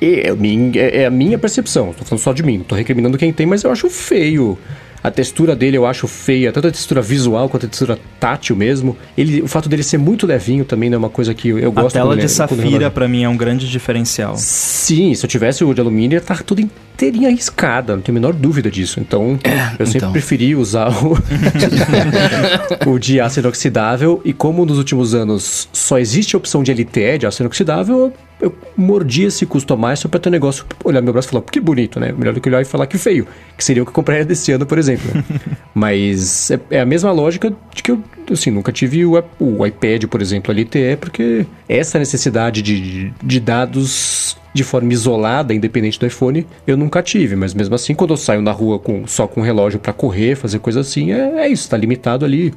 é, 0.00 0.28
a 0.30 0.34
minha- 0.34 0.80
é- 0.80 1.02
é 1.02 1.06
a 1.06 1.10
minha 1.10 1.38
percepção. 1.38 1.92
Tô 1.92 2.04
falando 2.04 2.22
só 2.22 2.32
de 2.32 2.42
mim, 2.42 2.58
não 2.58 2.64
tô 2.64 2.74
recriminando 2.74 3.16
quem 3.18 3.32
tem, 3.32 3.46
mas 3.46 3.62
eu 3.64 3.70
acho 3.72 3.88
feio 3.90 4.58
A 5.06 5.10
textura 5.12 5.54
dele 5.54 5.76
eu 5.76 5.86
acho 5.86 6.08
feia, 6.08 6.50
tanto 6.50 6.66
a 6.66 6.70
textura 6.72 7.00
visual 7.00 7.48
quanto 7.48 7.64
a 7.66 7.68
textura 7.68 7.96
tátil 8.18 8.56
mesmo. 8.56 8.96
Ele, 9.16 9.40
o 9.40 9.46
fato 9.46 9.68
dele 9.68 9.84
ser 9.84 9.98
muito 9.98 10.26
levinho 10.26 10.64
também 10.64 10.90
não 10.90 10.96
é 10.96 10.98
uma 10.98 11.08
coisa 11.08 11.32
que 11.32 11.48
eu, 11.48 11.58
eu 11.60 11.70
A 11.70 11.82
gosto. 11.82 11.94
tela 11.94 12.06
quando 12.10 12.18
de 12.18 12.26
ele- 12.26 12.34
quando 12.34 12.52
ele- 12.60 12.62
safira, 12.70 12.90
pra 12.90 13.06
mim, 13.06 13.22
é 13.22 13.28
um 13.28 13.36
grande 13.36 13.70
diferencial. 13.70 14.34
Sim, 14.36 15.14
se 15.14 15.24
eu 15.24 15.28
tivesse 15.28 15.62
o 15.62 15.72
de 15.72 15.80
alumínio, 15.80 16.16
ia 16.16 16.18
estar 16.18 16.42
tudo 16.42 16.60
inteirinho 16.60 17.28
arriscada, 17.28 17.94
não 17.94 18.02
tenho 18.02 18.18
a 18.18 18.20
menor 18.20 18.32
dúvida 18.32 18.68
disso. 18.68 18.98
Então, 18.98 19.38
eu 19.78 19.86
sempre 19.86 19.98
então. 19.98 20.12
preferi 20.12 20.56
usar 20.56 20.88
o, 20.90 21.16
o 22.90 22.98
de 22.98 23.20
aço 23.20 23.38
inoxidável. 23.40 24.20
E 24.24 24.32
como 24.32 24.64
nos 24.64 24.78
últimos 24.78 25.14
anos 25.14 25.68
só 25.72 25.98
existe 25.98 26.34
a 26.34 26.38
opção 26.38 26.62
de 26.62 26.72
LTE, 26.72 27.18
de 27.18 27.26
aço 27.26 27.42
inoxidável, 27.42 28.12
eu 28.40 28.54
mordi 28.76 29.24
esse 29.24 29.46
custo 29.46 29.72
a 29.72 29.76
mais 29.76 29.98
só 29.98 30.08
pra 30.08 30.20
ter 30.20 30.28
um 30.28 30.32
negócio, 30.32 30.64
olhar 30.84 31.00
meu 31.00 31.12
braço 31.12 31.28
e 31.28 31.30
falar, 31.30 31.42
que 31.44 31.58
bonito, 31.58 31.98
né? 31.98 32.12
Melhor 32.12 32.34
do 32.34 32.40
que 32.40 32.48
olhar 32.48 32.60
e 32.60 32.64
falar 32.64 32.86
que 32.86 32.98
feio. 32.98 33.26
Que 33.56 33.64
seria 33.64 33.82
o 33.82 33.86
que 33.86 33.90
eu 33.90 33.94
compraria 33.94 34.24
desse 34.24 34.52
ano, 34.52 34.66
por 34.66 34.78
exemplo. 34.78 35.10
né? 35.14 35.24
Mas 35.74 36.50
é, 36.50 36.60
é 36.70 36.80
a 36.80 36.86
mesma 36.86 37.10
lógica 37.12 37.52
de 37.74 37.82
que 37.82 37.90
eu, 37.90 38.02
assim, 38.30 38.50
nunca 38.50 38.70
tive 38.70 39.06
o, 39.06 39.22
o 39.40 39.66
iPad, 39.66 40.04
por 40.04 40.20
exemplo, 40.20 40.52
LTE, 40.52 40.96
porque 41.00 41.46
essa 41.68 41.98
necessidade 41.98 42.60
de, 42.60 43.10
de 43.22 43.40
dados 43.40 44.36
de 44.52 44.64
forma 44.64 44.90
isolada, 44.92 45.52
independente 45.52 46.00
do 46.00 46.06
iPhone, 46.06 46.46
eu 46.66 46.76
nunca 46.76 47.02
tive. 47.02 47.36
Mas 47.36 47.52
mesmo 47.52 47.74
assim, 47.74 47.94
quando 47.94 48.12
eu 48.12 48.16
saio 48.16 48.40
na 48.40 48.52
rua 48.52 48.78
com, 48.78 49.06
só 49.06 49.26
com 49.26 49.40
relógio 49.40 49.78
pra 49.78 49.92
correr, 49.92 50.34
fazer 50.34 50.58
coisa 50.58 50.80
assim, 50.80 51.12
é, 51.12 51.44
é 51.44 51.48
isso, 51.48 51.68
tá 51.68 51.76
limitado 51.76 52.24
ali 52.24 52.54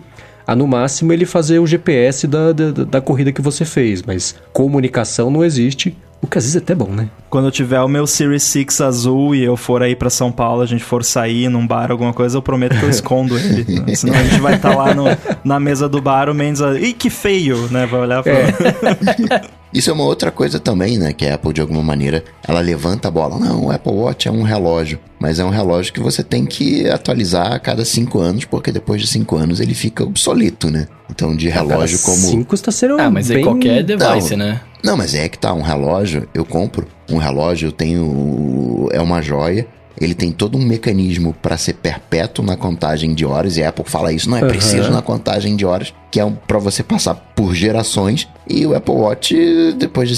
a 0.51 0.55
no 0.55 0.67
máximo 0.67 1.13
ele 1.13 1.25
fazer 1.25 1.59
o 1.59 1.67
GPS 1.67 2.25
da, 2.27 2.51
da, 2.51 2.71
da 2.71 3.01
corrida 3.01 3.31
que 3.31 3.41
você 3.41 3.65
fez, 3.65 4.01
mas 4.03 4.35
comunicação 4.51 5.29
não 5.29 5.43
existe, 5.43 5.95
o 6.21 6.27
que 6.27 6.37
às 6.37 6.43
vezes 6.43 6.55
é 6.55 6.59
até 6.59 6.75
bom, 6.75 6.89
né? 6.91 7.07
Quando 7.29 7.45
eu 7.45 7.51
tiver 7.51 7.79
o 7.81 7.87
meu 7.87 8.05
Series 8.07 8.43
6 8.43 8.81
azul 8.81 9.33
e 9.35 9.43
eu 9.43 9.55
for 9.55 9.81
aí 9.81 9.95
pra 9.95 10.09
São 10.09 10.31
Paulo, 10.31 10.61
a 10.61 10.65
gente 10.65 10.83
for 10.83 11.03
sair 11.03 11.47
num 11.49 11.65
bar, 11.65 11.91
alguma 11.91 12.11
coisa, 12.13 12.37
eu 12.37 12.41
prometo 12.41 12.77
que 12.77 12.83
eu 12.83 12.89
escondo 12.89 13.37
ele. 13.39 13.79
né? 13.79 13.95
Senão 13.95 14.15
a 14.19 14.23
gente 14.23 14.41
vai 14.41 14.55
estar 14.55 14.75
lá 14.75 14.93
no- 14.93 15.05
na 15.43 15.59
mesa 15.59 15.87
do 15.87 16.01
bar, 16.01 16.29
o 16.29 16.33
Mendes... 16.33 16.61
Ih, 16.81 16.93
que 16.93 17.09
feio, 17.09 17.69
né? 17.71 17.85
Vai 17.85 18.01
olhar 18.01 18.23
pra... 18.23 18.33
Isso 19.73 19.89
é 19.89 19.93
uma 19.93 20.03
outra 20.03 20.31
coisa 20.31 20.59
também, 20.59 20.97
né? 20.97 21.13
Que 21.13 21.27
a 21.27 21.35
Apple, 21.35 21.53
de 21.53 21.61
alguma 21.61 21.83
maneira, 21.83 22.23
ela 22.47 22.59
levanta 22.59 23.07
a 23.07 23.11
bola. 23.11 23.37
Não, 23.37 23.65
o 23.65 23.71
Apple 23.71 23.93
Watch 23.93 24.27
é 24.27 24.31
um 24.31 24.41
relógio. 24.41 24.99
Mas 25.19 25.37
é 25.37 25.45
um 25.45 25.49
relógio 25.49 25.93
que 25.93 25.99
você 25.99 26.23
tem 26.23 26.45
que 26.45 26.89
atualizar 26.89 27.53
a 27.53 27.59
cada 27.59 27.85
cinco 27.85 28.19
anos, 28.19 28.45
porque 28.45 28.71
depois 28.71 29.01
de 29.01 29.07
cinco 29.07 29.35
anos 29.35 29.59
ele 29.59 29.73
fica 29.73 30.03
obsoleto, 30.03 30.71
né? 30.71 30.87
Então, 31.09 31.35
de 31.35 31.49
relógio 31.49 31.99
como. 31.99 32.17
5 32.17 32.55
está 32.55 32.71
sendo 32.71 32.99
Ah, 32.99 33.09
mas 33.11 33.27
bem... 33.27 33.43
qualquer 33.43 33.83
device, 33.83 34.35
Não. 34.35 34.45
né? 34.45 34.61
Não, 34.83 34.95
mas 34.95 35.13
é 35.13 35.27
que 35.27 35.37
tá, 35.37 35.53
um 35.53 35.61
relógio, 35.61 36.27
eu 36.33 36.45
compro 36.45 36.87
um 37.09 37.17
relógio, 37.17 37.67
eu 37.67 37.71
tenho. 37.71 38.87
É 38.91 39.01
uma 39.01 39.21
joia. 39.21 39.67
Ele 39.99 40.13
tem 40.13 40.31
todo 40.31 40.57
um 40.57 40.61
mecanismo 40.61 41.33
para 41.41 41.57
ser 41.57 41.73
perpétuo 41.73 42.43
na 42.45 42.55
contagem 42.55 43.13
de 43.13 43.25
horas, 43.25 43.57
e 43.57 43.63
a 43.63 43.69
Apple 43.69 43.85
fala 43.85 44.13
isso, 44.13 44.29
não 44.29 44.37
é 44.37 44.41
Aham. 44.41 44.49
preciso 44.49 44.91
na 44.91 45.01
contagem 45.01 45.55
de 45.55 45.65
horas, 45.65 45.93
que 46.11 46.19
é 46.19 46.33
para 46.47 46.59
você 46.59 46.81
passar 46.83 47.15
por 47.15 47.53
gerações, 47.53 48.27
e 48.47 48.65
o 48.65 48.75
Apple 48.75 48.95
Watch, 48.95 49.73
depois 49.77 50.09
de 50.09 50.15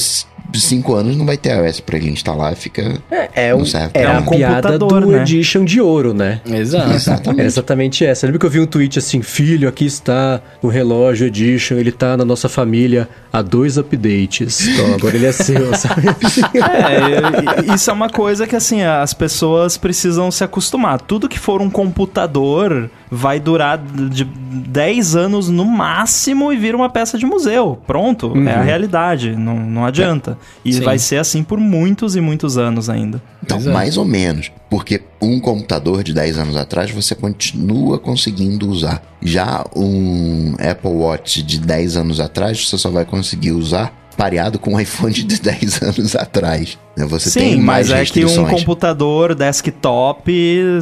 cinco 0.60 0.94
anos, 0.94 1.16
não 1.16 1.26
vai 1.26 1.38
ter 1.38 1.56
iOS 1.56 1.80
para 1.80 1.98
ele 1.98 2.10
instalar, 2.10 2.56
fica. 2.56 3.00
É, 3.10 3.52
Não 3.52 3.60
um, 3.60 3.64
é 3.64 3.88
pra 3.90 4.10
a 4.10 4.14
nada. 4.16 4.30
piada 4.32 4.78
do 4.78 4.88
computador, 4.88 5.06
né? 5.08 5.22
Edition 5.22 5.64
de 5.64 5.80
ouro, 5.80 6.14
né? 6.14 6.42
Exato. 6.46 6.92
É 6.92 6.96
Exatamente. 6.96 7.46
exatamente 7.46 8.06
essa. 8.06 8.26
Lembra 8.26 8.40
que 8.40 8.46
eu 8.46 8.50
vi 8.50 8.60
um 8.60 8.66
tweet 8.66 9.00
assim, 9.00 9.22
filho, 9.22 9.70
aqui 9.70 9.86
está 9.86 10.42
o 10.62 10.68
relógio 10.68 11.28
Edition, 11.28 11.76
ele 11.78 11.92
tá 11.92 12.18
na 12.18 12.26
nossa 12.26 12.50
família 12.50 13.08
há 13.32 13.42
dois 13.42 13.78
updates. 13.78 14.68
Então 14.68 14.94
agora 14.96 15.16
ele 15.16 15.26
é 15.26 15.32
seu, 15.32 15.74
sabe? 15.78 16.08
É, 16.10 17.74
isso 17.74 17.90
é 17.90 17.94
uma 17.94 18.10
coisa 18.10 18.46
que, 18.48 18.56
assim, 18.56 18.82
as 18.84 19.14
pessoas 19.14 19.78
precisam 19.78 20.30
se 20.32 20.44
acostumar. 20.44 21.00
Tudo 21.02 21.30
que 21.30 21.40
for 21.40 21.62
um 21.62 21.70
computador 21.70 22.90
vai 23.12 23.42
durar 23.42 23.78
de 23.78 24.24
10 24.24 25.16
anos 25.18 25.50
no 25.50 25.66
máximo 25.66 26.54
e 26.54 26.58
vira 26.58 26.78
uma 26.78 26.90
peça 26.90 27.18
de 27.18 27.26
museu. 27.26 27.78
Pronto, 27.86 28.34
é 28.48 28.54
a 28.54 28.62
realidade, 28.62 29.36
não, 29.36 29.60
não 29.60 29.86
adianta. 29.86 30.38
E 30.64 30.72
Sim. 30.72 30.82
vai 30.82 30.98
ser 30.98 31.18
assim 31.18 31.44
por 31.44 31.60
muitos 31.60 32.16
e 32.16 32.22
muitos 32.22 32.58
anos 32.58 32.90
ainda. 32.90 33.22
Então, 33.44 33.58
é. 33.58 33.64
mais 33.64 33.98
ou 33.98 34.06
menos. 34.06 34.50
Porque 34.70 35.02
um 35.22 35.42
computador 35.42 36.02
de 36.02 36.14
10 36.14 36.38
anos 36.38 36.56
atrás 36.56 36.90
você 36.90 37.14
continua 37.14 38.00
conseguindo 38.00 38.70
usar. 38.70 39.04
Já 39.22 39.66
um 39.76 40.56
Apple 40.58 40.92
Watch 40.92 41.44
de 41.44 41.60
10 41.60 41.98
anos 41.98 42.22
atrás 42.22 42.66
você 42.66 42.78
só 42.78 42.90
vai 42.90 43.04
conseguir 43.04 43.52
usar 43.52 44.01
pareado 44.18 44.60
com 44.60 44.74
um 44.76 44.80
iPhone 44.80 45.14
de 45.14 45.40
10 45.42 45.82
anos 45.84 46.16
atrás. 46.16 46.78
né? 46.96 47.06
Você 47.06 47.30
Sim, 47.30 47.40
tem 47.40 47.60
mais 47.62 47.90
mas 47.90 48.10
é 48.10 48.14
que 48.14 48.26
um 48.26 48.46
computador 48.46 49.34
desktop, 49.34 50.32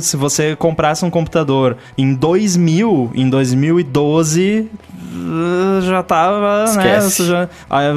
se 0.02 0.18
você 0.18 0.56
comprasse 0.56 1.06
um 1.06 1.10
computador 1.10 1.78
em 1.98 2.14
2000, 2.14 3.12
em 3.16 3.30
2012, 3.30 4.68
eh, 5.12 5.82
já 5.82 6.04
tava, 6.04 6.66
né? 6.66 6.72
Esquece. 6.72 7.26
já- 7.26 7.48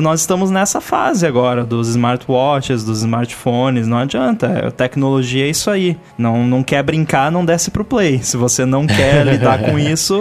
nós 0.01 0.21
estamos 0.21 0.51
nessa 0.51 0.81
fase 0.81 1.27
agora 1.27 1.65
dos 1.65 1.89
smartwatches, 1.89 2.85
dos 2.85 2.99
smartphones, 2.99 3.87
não 3.87 3.99
adianta, 3.99 4.47
é, 4.47 4.71
tecnologia 4.71 5.47
é 5.47 5.51
isso 5.51 5.71
aí. 5.71 5.97
Não, 6.17 6.47
não 6.47 6.63
quer 6.63 6.83
brincar, 6.83 7.31
não 7.33 7.45
desce 7.45 7.71
pro 7.71 7.85
play. 7.85 8.21
Se 8.23 8.37
você 8.37 8.65
não 8.65 8.87
quer 8.87 9.25
lidar 9.27 9.59
com 9.63 9.79
isso, 9.79 10.15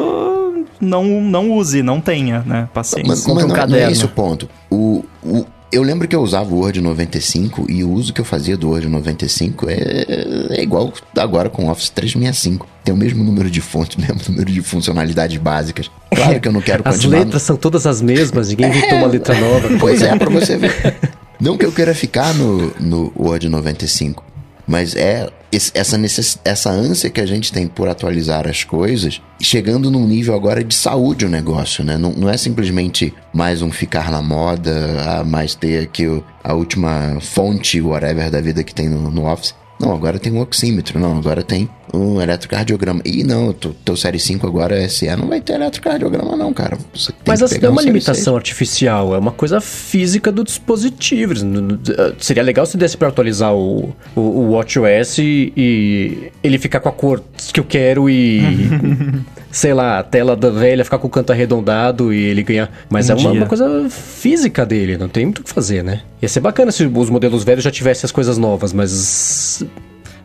não, 0.82 1.22
não 1.22 1.52
use, 1.52 1.82
não 1.84 2.02
tenha, 2.02 2.40
né? 2.46 2.68
Paciência. 2.74 3.08
Mas, 3.08 3.26
mas 3.26 3.28
um 3.28 3.40
não, 3.40 3.48
não 3.48 3.56
é 3.56 3.60
caderno. 3.60 3.92
esse 3.92 4.06
o 4.06 4.10
ponto. 4.10 4.50
O, 4.70 5.06
o- 5.24 5.46
eu 5.72 5.84
lembro 5.84 6.06
que 6.06 6.14
eu 6.14 6.22
usava 6.22 6.54
o 6.54 6.58
Word 6.60 6.82
95 6.82 7.66
e 7.70 7.82
o 7.82 7.90
uso 7.92 8.12
que 8.12 8.20
eu 8.20 8.26
fazia 8.26 8.58
do 8.58 8.70
Word 8.72 8.90
95 8.90 9.70
é, 9.70 10.06
é 10.50 10.62
igual 10.62 10.92
agora 11.18 11.50
com 11.50 11.66
o 11.66 11.70
Office 11.72 11.90
365. 11.90 12.68
Tem 12.84 12.94
o 12.94 12.98
mesmo 12.98 13.24
número 13.24 13.50
de 13.50 13.62
fontes, 13.62 13.96
o 13.96 14.02
mesmo 14.02 14.18
número 14.28 14.52
de 14.52 14.62
funcionalidades 14.62 15.38
básicas. 15.38 15.90
Claro 16.14 16.42
que 16.42 16.48
eu 16.48 16.52
não 16.52 16.60
quero 16.62 16.82
As 16.86 16.96
continuar... 16.98 17.20
letras 17.20 17.42
são 17.44 17.56
todas 17.56 17.88
as 17.88 18.02
mesmas, 18.02 18.50
ninguém 18.50 18.68
inventou 18.76 18.98
uma 18.98 19.08
letra 19.08 19.34
nova. 19.40 19.70
Pois 19.80 20.02
é, 20.02 20.14
pra 20.18 20.30
você 20.30 20.58
ver. 20.58 20.98
Não 21.40 21.58
que 21.58 21.66
eu 21.66 21.72
queira 21.72 21.96
ficar 21.96 22.34
no, 22.36 22.72
no 22.80 23.14
Word 23.18 23.48
95, 23.48 24.24
mas 24.68 24.96
é 24.96 25.30
essa, 25.74 25.98
necess, 25.98 26.40
essa 26.46 26.70
ânsia 26.70 27.10
que 27.10 27.20
a 27.20 27.26
gente 27.26 27.52
tem 27.52 27.68
por 27.68 27.90
atualizar 27.90 28.48
as 28.48 28.64
coisas, 28.64 29.22
chegando 29.40 29.92
num 29.92 30.08
nível 30.08 30.34
agora 30.34 30.64
de 30.64 30.74
saúde 30.74 31.26
o 31.26 31.30
negócio, 31.30 31.84
né? 31.84 31.98
Não, 31.98 32.12
não 32.12 32.30
é 32.30 32.38
simplesmente 32.38 33.14
mais 33.34 33.62
um 33.62 33.72
ficar 33.72 34.10
na 34.10 34.22
moda, 34.22 34.72
ah, 35.06 35.24
mais 35.24 35.54
ter 35.54 35.84
aqui 35.84 36.24
a 36.44 36.54
última 36.54 37.18
fonte, 37.20 37.82
whatever, 37.82 38.32
da 38.32 38.40
vida 38.40 38.64
que 38.64 38.74
tem 38.74 38.88
no, 38.88 39.12
no 39.12 39.26
Office. 39.26 39.54
Não, 39.80 39.94
agora 39.94 40.20
tem 40.20 40.32
um 40.32 40.40
oxímetro, 40.40 41.00
não, 41.00 41.18
agora 41.18 41.42
tem 41.42 41.68
um 41.94 42.22
eletrocardiograma. 42.22 43.02
E 43.06 43.24
não, 43.24 43.54
teu, 43.54 43.76
teu 43.86 43.96
Série 43.96 44.20
5 44.20 44.46
agora 44.48 44.88
SE 44.90 45.08
não 45.16 45.28
vai 45.28 45.42
ter 45.42 45.54
eletrocardiograma 45.54 46.36
não, 46.36 46.54
cara. 46.54 46.78
Você 46.94 47.12
tem 47.12 47.22
Mas 47.28 47.40
que 47.40 47.46
assim, 47.46 47.60
não 47.60 47.68
é 47.68 47.70
um 47.70 47.74
uma 47.74 47.82
limitação 47.82 48.36
artificial, 48.36 49.16
é 49.16 49.18
uma 49.18 49.32
coisa 49.32 49.60
física 49.60 50.32
do 50.32 50.44
dispositivo. 50.44 51.34
Eh, 51.34 52.14
Seria 52.20 52.44
legal 52.44 52.66
se 52.66 52.78
desse 52.78 52.98
pra 52.98 53.10
atualizar 53.10 53.54
o, 53.54 53.94
o, 54.16 54.22
o 54.22 54.52
WatchOS 54.52 55.20
e, 55.20 55.54
e 55.56 56.32
ele 56.44 56.58
ficar 56.58 56.80
com 56.80 56.90
a 56.90 56.92
cor 56.92 57.22
que 57.54 57.60
eu 57.60 57.66
quero 57.66 58.10
e. 58.10 58.42
sei 59.52 59.74
lá, 59.74 60.00
a 60.00 60.04
tela 60.04 60.36
da 60.36 60.50
velha 60.50 60.84
ficar 60.84 60.98
com 60.98 61.08
o 61.08 61.10
canto 61.10 61.32
arredondado 61.32 62.14
e 62.14 62.24
ele 62.24 62.42
ganhar. 62.42 62.72
Mas 62.90 63.10
Um 63.10 63.14
é 63.14 63.16
uma, 63.16 63.32
uma 63.32 63.46
coisa 63.46 63.90
física 63.90 64.66
dele, 64.66 64.98
não 64.98 65.10
tem 65.10 65.26
muito 65.26 65.40
o 65.40 65.44
que 65.44 65.50
fazer, 65.52 65.84
né? 65.84 66.02
Ia 66.22 66.30
ser 66.30 66.40
bacana 66.40 66.72
se 66.72 66.86
os 66.86 67.10
modelos 67.10 67.44
velhos 67.44 67.64
já 67.64 67.72
tivessem 67.72 68.06
as 68.06 68.12
coisas 68.12 68.38
novas, 68.38 68.72
mas. 68.72 69.66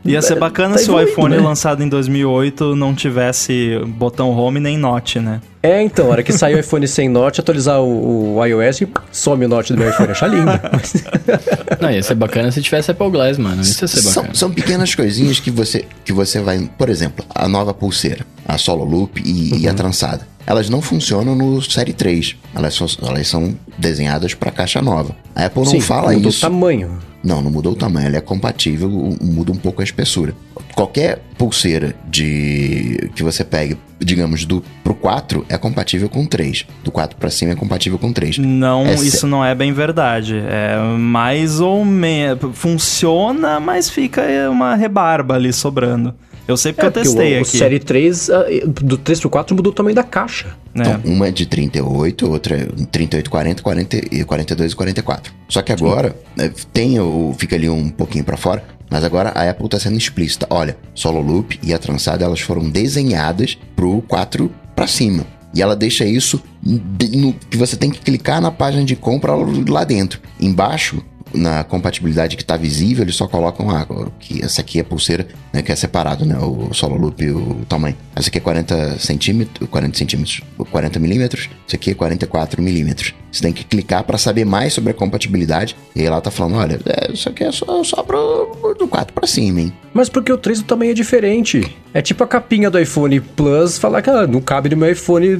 Ia 0.06 0.22
ser 0.22 0.38
bacana 0.38 0.74
Tá 0.74 0.80
se 0.80 0.90
o 0.90 1.00
iPhone 1.00 1.36
né? 1.36 1.42
lançado 1.42 1.82
em 1.82 1.88
2008 1.88 2.76
não 2.76 2.94
tivesse 2.94 3.78
botão 3.86 4.30
home 4.30 4.60
nem 4.60 4.78
note, 4.78 5.18
né? 5.18 5.40
É, 5.62 5.82
então, 5.82 6.06
a 6.06 6.10
hora 6.10 6.22
que 6.22 6.32
sair 6.32 6.54
o 6.54 6.60
iPhone 6.60 6.86
sem 6.86 7.08
Note, 7.08 7.40
atualizar 7.40 7.80
o, 7.80 8.36
o 8.36 8.44
iOS 8.44 8.82
e 8.82 8.88
some 9.10 9.44
o 9.44 9.48
Note 9.48 9.72
do 9.72 9.78
meu 9.78 9.90
iPhone. 9.90 10.12
Achar 10.12 10.28
lindo. 10.28 10.46
Não, 11.80 11.90
ia 11.90 12.02
ser 12.02 12.14
bacana 12.14 12.52
se 12.52 12.62
tivesse 12.62 12.92
Apple 12.92 13.10
Glass, 13.10 13.36
mano. 13.36 13.62
Isso 13.62 13.82
ia 13.82 13.88
ser 13.88 14.00
São, 14.00 14.14
bacana. 14.22 14.34
são 14.34 14.50
pequenas 14.52 14.94
coisinhas 14.94 15.40
que 15.40 15.50
você, 15.50 15.84
que 16.04 16.12
você 16.12 16.40
vai. 16.40 16.70
Por 16.78 16.88
exemplo, 16.88 17.24
a 17.34 17.48
nova 17.48 17.74
pulseira, 17.74 18.24
a 18.46 18.56
Solo 18.58 18.84
Loop 18.84 19.20
e, 19.24 19.62
e 19.62 19.68
a 19.68 19.74
trançada. 19.74 20.26
Elas 20.46 20.70
não 20.70 20.80
funcionam 20.80 21.34
no 21.34 21.60
Série 21.60 21.92
3. 21.92 22.36
Elas, 22.54 22.74
são- 22.74 22.86
elas 23.06 23.26
são 23.26 23.56
desenhadas 23.76 24.32
para 24.34 24.50
caixa 24.52 24.80
nova. 24.80 25.14
A 25.34 25.46
Apple 25.46 25.64
não 25.64 25.70
Sim, 25.72 25.80
fala 25.80 26.12
mudou 26.12 26.30
isso. 26.30 26.38
o 26.46 26.48
tamanho. 26.50 26.98
Não, 27.24 27.42
não 27.42 27.50
mudou 27.50 27.72
o 27.72 27.76
tamanho, 27.76 28.06
ela 28.06 28.18
é 28.18 28.20
compatível, 28.20 28.88
muda 29.20 29.50
um 29.50 29.56
pouco 29.56 29.80
a 29.80 29.84
espessura. 29.84 30.32
Qualquer 30.76 31.20
pulseira 31.36 31.92
de 32.08 33.10
que 33.16 33.22
você 33.24 33.42
pegue, 33.42 33.76
digamos, 33.98 34.44
do 34.44 34.62
pro 34.84 34.94
4 34.94 35.44
é 35.48 35.58
compatível 35.58 36.08
com 36.08 36.24
3. 36.24 36.64
Do 36.84 36.92
4 36.92 37.18
para 37.18 37.28
cima 37.28 37.50
é 37.52 37.56
compatível 37.56 37.98
com 37.98 38.12
3. 38.12 38.38
Não, 38.38 38.86
É 38.86 38.94
isso 38.94 39.26
não 39.26 39.44
é 39.44 39.56
bem 39.56 39.72
verdade. 39.72 40.36
É 40.46 40.78
mais 40.96 41.58
ou 41.58 41.84
menos. 41.84 42.38
Funciona, 42.52 43.58
mas 43.58 43.90
fica 43.90 44.22
uma 44.48 44.76
rebarba 44.76 45.34
ali 45.34 45.52
sobrando. 45.52 46.14
Eu 46.48 46.56
sei 46.56 46.72
porque 46.72 46.86
É, 46.86 46.88
eu 46.88 46.92
testei 46.92 47.34
o, 47.34 47.38
o 47.38 47.42
aqui. 47.42 47.56
Série 47.58 47.78
3, 47.78 48.30
ah, 48.30 48.44
do 48.66 48.96
3 48.96 49.20
pro 49.20 49.30
4 49.30 49.56
mudou 49.56 49.72
o 49.72 49.74
tamanho 49.74 49.94
da 49.96 50.04
caixa. 50.04 50.56
né? 50.74 50.98
Então, 50.98 51.12
uma 51.12 51.28
é 51.28 51.30
de 51.30 51.46
38, 51.46 52.30
outra 52.30 52.56
é 52.56 52.66
38, 52.90 53.28
40, 53.30 53.62
40 53.62 53.96
e 54.14 54.24
42 54.24 54.72
e 54.72 54.76
44. 54.76 55.32
Só 55.48 55.62
que 55.62 55.72
agora, 55.72 56.14
né, 56.36 56.52
tem 56.72 57.00
o, 57.00 57.34
fica 57.36 57.56
ali 57.56 57.68
um 57.68 57.88
pouquinho 57.88 58.24
pra 58.24 58.36
fora, 58.36 58.62
Mas 58.88 59.02
agora 59.02 59.30
a 59.30 59.50
Apple 59.50 59.66
está 59.66 59.80
sendo 59.80 59.96
explícita. 59.98 60.46
Olha, 60.48 60.76
Solo 60.94 61.20
Loop 61.20 61.58
e 61.62 61.74
a 61.74 61.78
trançada 61.78 62.24
elas 62.24 62.40
foram 62.40 62.70
desenhadas 62.70 63.58
pro 63.74 64.00
4 64.02 64.48
para 64.76 64.86
cima. 64.86 65.26
E 65.52 65.60
ela 65.60 65.74
deixa 65.74 66.04
isso 66.04 66.40
no, 66.62 67.32
que 67.32 67.56
você 67.56 67.76
tem 67.76 67.90
que 67.90 67.98
clicar 68.00 68.40
na 68.40 68.50
página 68.52 68.84
de 68.84 68.94
compra 68.94 69.32
lá 69.68 69.82
dentro. 69.84 70.20
Embaixo 70.40 71.02
na 71.34 71.64
compatibilidade 71.64 72.36
que 72.36 72.42
está 72.42 72.56
visível, 72.56 73.04
eles 73.04 73.16
só 73.16 73.26
colocam 73.26 73.70
ah, 73.70 73.86
que 74.18 74.44
essa 74.44 74.60
aqui 74.60 74.78
é 74.80 74.82
pulseira, 74.82 75.26
né, 75.52 75.62
que 75.62 75.72
é 75.72 75.76
separado, 75.76 76.24
né, 76.24 76.38
o 76.38 76.72
solo 76.72 76.96
loop 76.96 77.22
e 77.22 77.30
o 77.30 77.64
tamanho. 77.68 77.96
Essa 78.14 78.28
aqui 78.28 78.38
é 78.38 78.40
40 78.40 78.98
centímetros, 78.98 79.68
40 79.68 79.98
centímetros, 79.98 80.40
40 80.70 80.98
milímetros, 80.98 81.48
isso 81.66 81.76
aqui 81.76 81.90
é 81.90 81.94
44 81.94 82.62
milímetros. 82.62 83.14
Você 83.30 83.42
tem 83.42 83.52
que 83.52 83.64
clicar 83.64 84.02
para 84.04 84.16
saber 84.16 84.46
mais 84.46 84.72
sobre 84.72 84.92
a 84.92 84.94
compatibilidade. 84.94 85.76
E 85.94 86.00
aí 86.00 86.06
ela 86.06 86.22
tá 86.22 86.30
falando, 86.30 86.56
olha, 86.56 86.80
é, 86.86 87.12
isso 87.12 87.28
aqui 87.28 87.44
é 87.44 87.52
só, 87.52 87.84
só 87.84 88.02
pro, 88.02 88.74
do 88.78 88.88
4 88.88 89.12
para 89.12 89.26
cima, 89.26 89.60
hein. 89.60 89.72
Mas 89.92 90.08
porque 90.08 90.32
o 90.32 90.38
3 90.38 90.60
o 90.60 90.64
tamanho 90.64 90.92
é 90.92 90.94
diferente. 90.94 91.76
É 91.92 92.00
tipo 92.00 92.24
a 92.24 92.26
capinha 92.26 92.70
do 92.70 92.78
iPhone 92.78 93.20
Plus 93.20 93.76
falar 93.76 94.00
que 94.00 94.08
ah, 94.08 94.26
não 94.26 94.40
cabe 94.40 94.70
no 94.70 94.76
meu 94.78 94.90
iPhone 94.90 95.36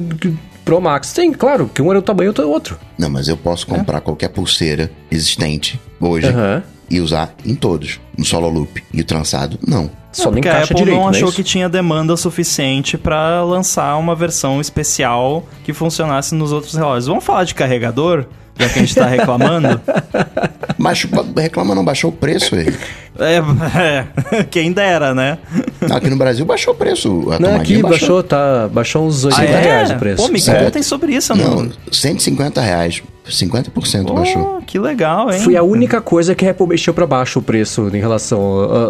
Pro 0.67 0.81
Max. 0.81 1.13
Tem, 1.13 1.31
claro, 1.31 1.71
que 1.73 1.81
um 1.81 1.89
era 1.89 1.99
o 1.99 2.01
tamanho, 2.01 2.29
outro 2.29 2.43
é 2.43 2.47
outro. 2.47 2.77
Não, 2.97 3.09
mas 3.09 3.29
eu 3.29 3.37
posso 3.37 3.65
comprar 3.65 3.99
é. 3.99 4.01
qualquer 4.01 4.27
pulseira 4.27 4.91
existente 5.09 5.79
hoje 5.97 6.27
uhum. 6.27 6.61
e 6.89 6.99
usar 6.99 7.33
em 7.45 7.55
todos. 7.55 8.01
No 8.17 8.25
solo 8.25 8.49
loop. 8.49 8.83
E 8.93 8.99
o 8.99 9.05
trançado, 9.05 9.57
não. 9.65 9.89
Só 10.11 10.29
nem 10.29 10.43
a 10.45 10.63
Apple 10.63 10.75
direito, 10.75 10.97
não 10.97 11.07
é 11.07 11.09
achou 11.11 11.29
é 11.29 11.31
que 11.31 11.43
tinha 11.43 11.69
demanda 11.69 12.17
suficiente 12.17 12.97
para 12.97 13.43
lançar 13.43 13.95
uma 13.97 14.13
versão 14.13 14.59
especial 14.59 15.47
que 15.63 15.71
funcionasse 15.71 16.35
nos 16.35 16.51
outros 16.51 16.73
relógios. 16.73 17.07
Vamos 17.07 17.23
falar 17.23 17.45
de 17.45 17.55
carregador? 17.55 18.25
Já 18.59 18.69
que 18.69 18.79
a 18.79 18.81
gente 18.81 18.95
tá 18.95 19.05
reclamando. 19.05 19.79
Mas 20.77 21.07
reclama 21.35 21.73
não 21.73 21.83
baixou 21.83 22.11
o 22.11 22.13
preço 22.13 22.55
aí. 22.55 22.73
É, 23.19 23.37
é, 24.35 24.43
quem 24.43 24.71
dera, 24.71 25.13
né? 25.13 25.39
Aqui 25.91 26.09
no 26.09 26.17
Brasil 26.17 26.45
baixou 26.45 26.73
o 26.73 26.77
preço. 26.77 27.31
A 27.31 27.39
não, 27.39 27.55
aqui 27.55 27.81
baixou, 27.81 27.89
baixou, 27.89 28.23
tá, 28.23 28.67
baixou 28.67 29.07
uns 29.07 29.25
80 29.25 29.41
ah, 29.41 29.45
é? 29.45 29.61
reais 29.61 29.91
o 29.91 29.95
preço. 29.95 30.23
Pô, 30.23 30.31
me 30.31 30.39
contem 30.39 30.83
sobre 30.83 31.15
isso, 31.15 31.35
não. 31.35 31.63
Não, 31.63 31.71
150 31.91 32.61
reais. 32.61 33.01
50% 33.27 34.05
Pô, 34.05 34.13
baixou. 34.13 34.61
Que 34.65 34.79
legal, 34.79 35.31
hein? 35.31 35.39
Foi 35.39 35.55
a 35.55 35.63
única 35.63 35.99
coisa 35.99 36.33
que 36.33 36.45
a 36.45 36.51
Apple 36.51 36.67
mexeu 36.67 36.93
para 36.93 37.05
baixo 37.05 37.39
o 37.39 37.41
preço 37.41 37.89
em 37.93 37.99
relação 37.99 38.39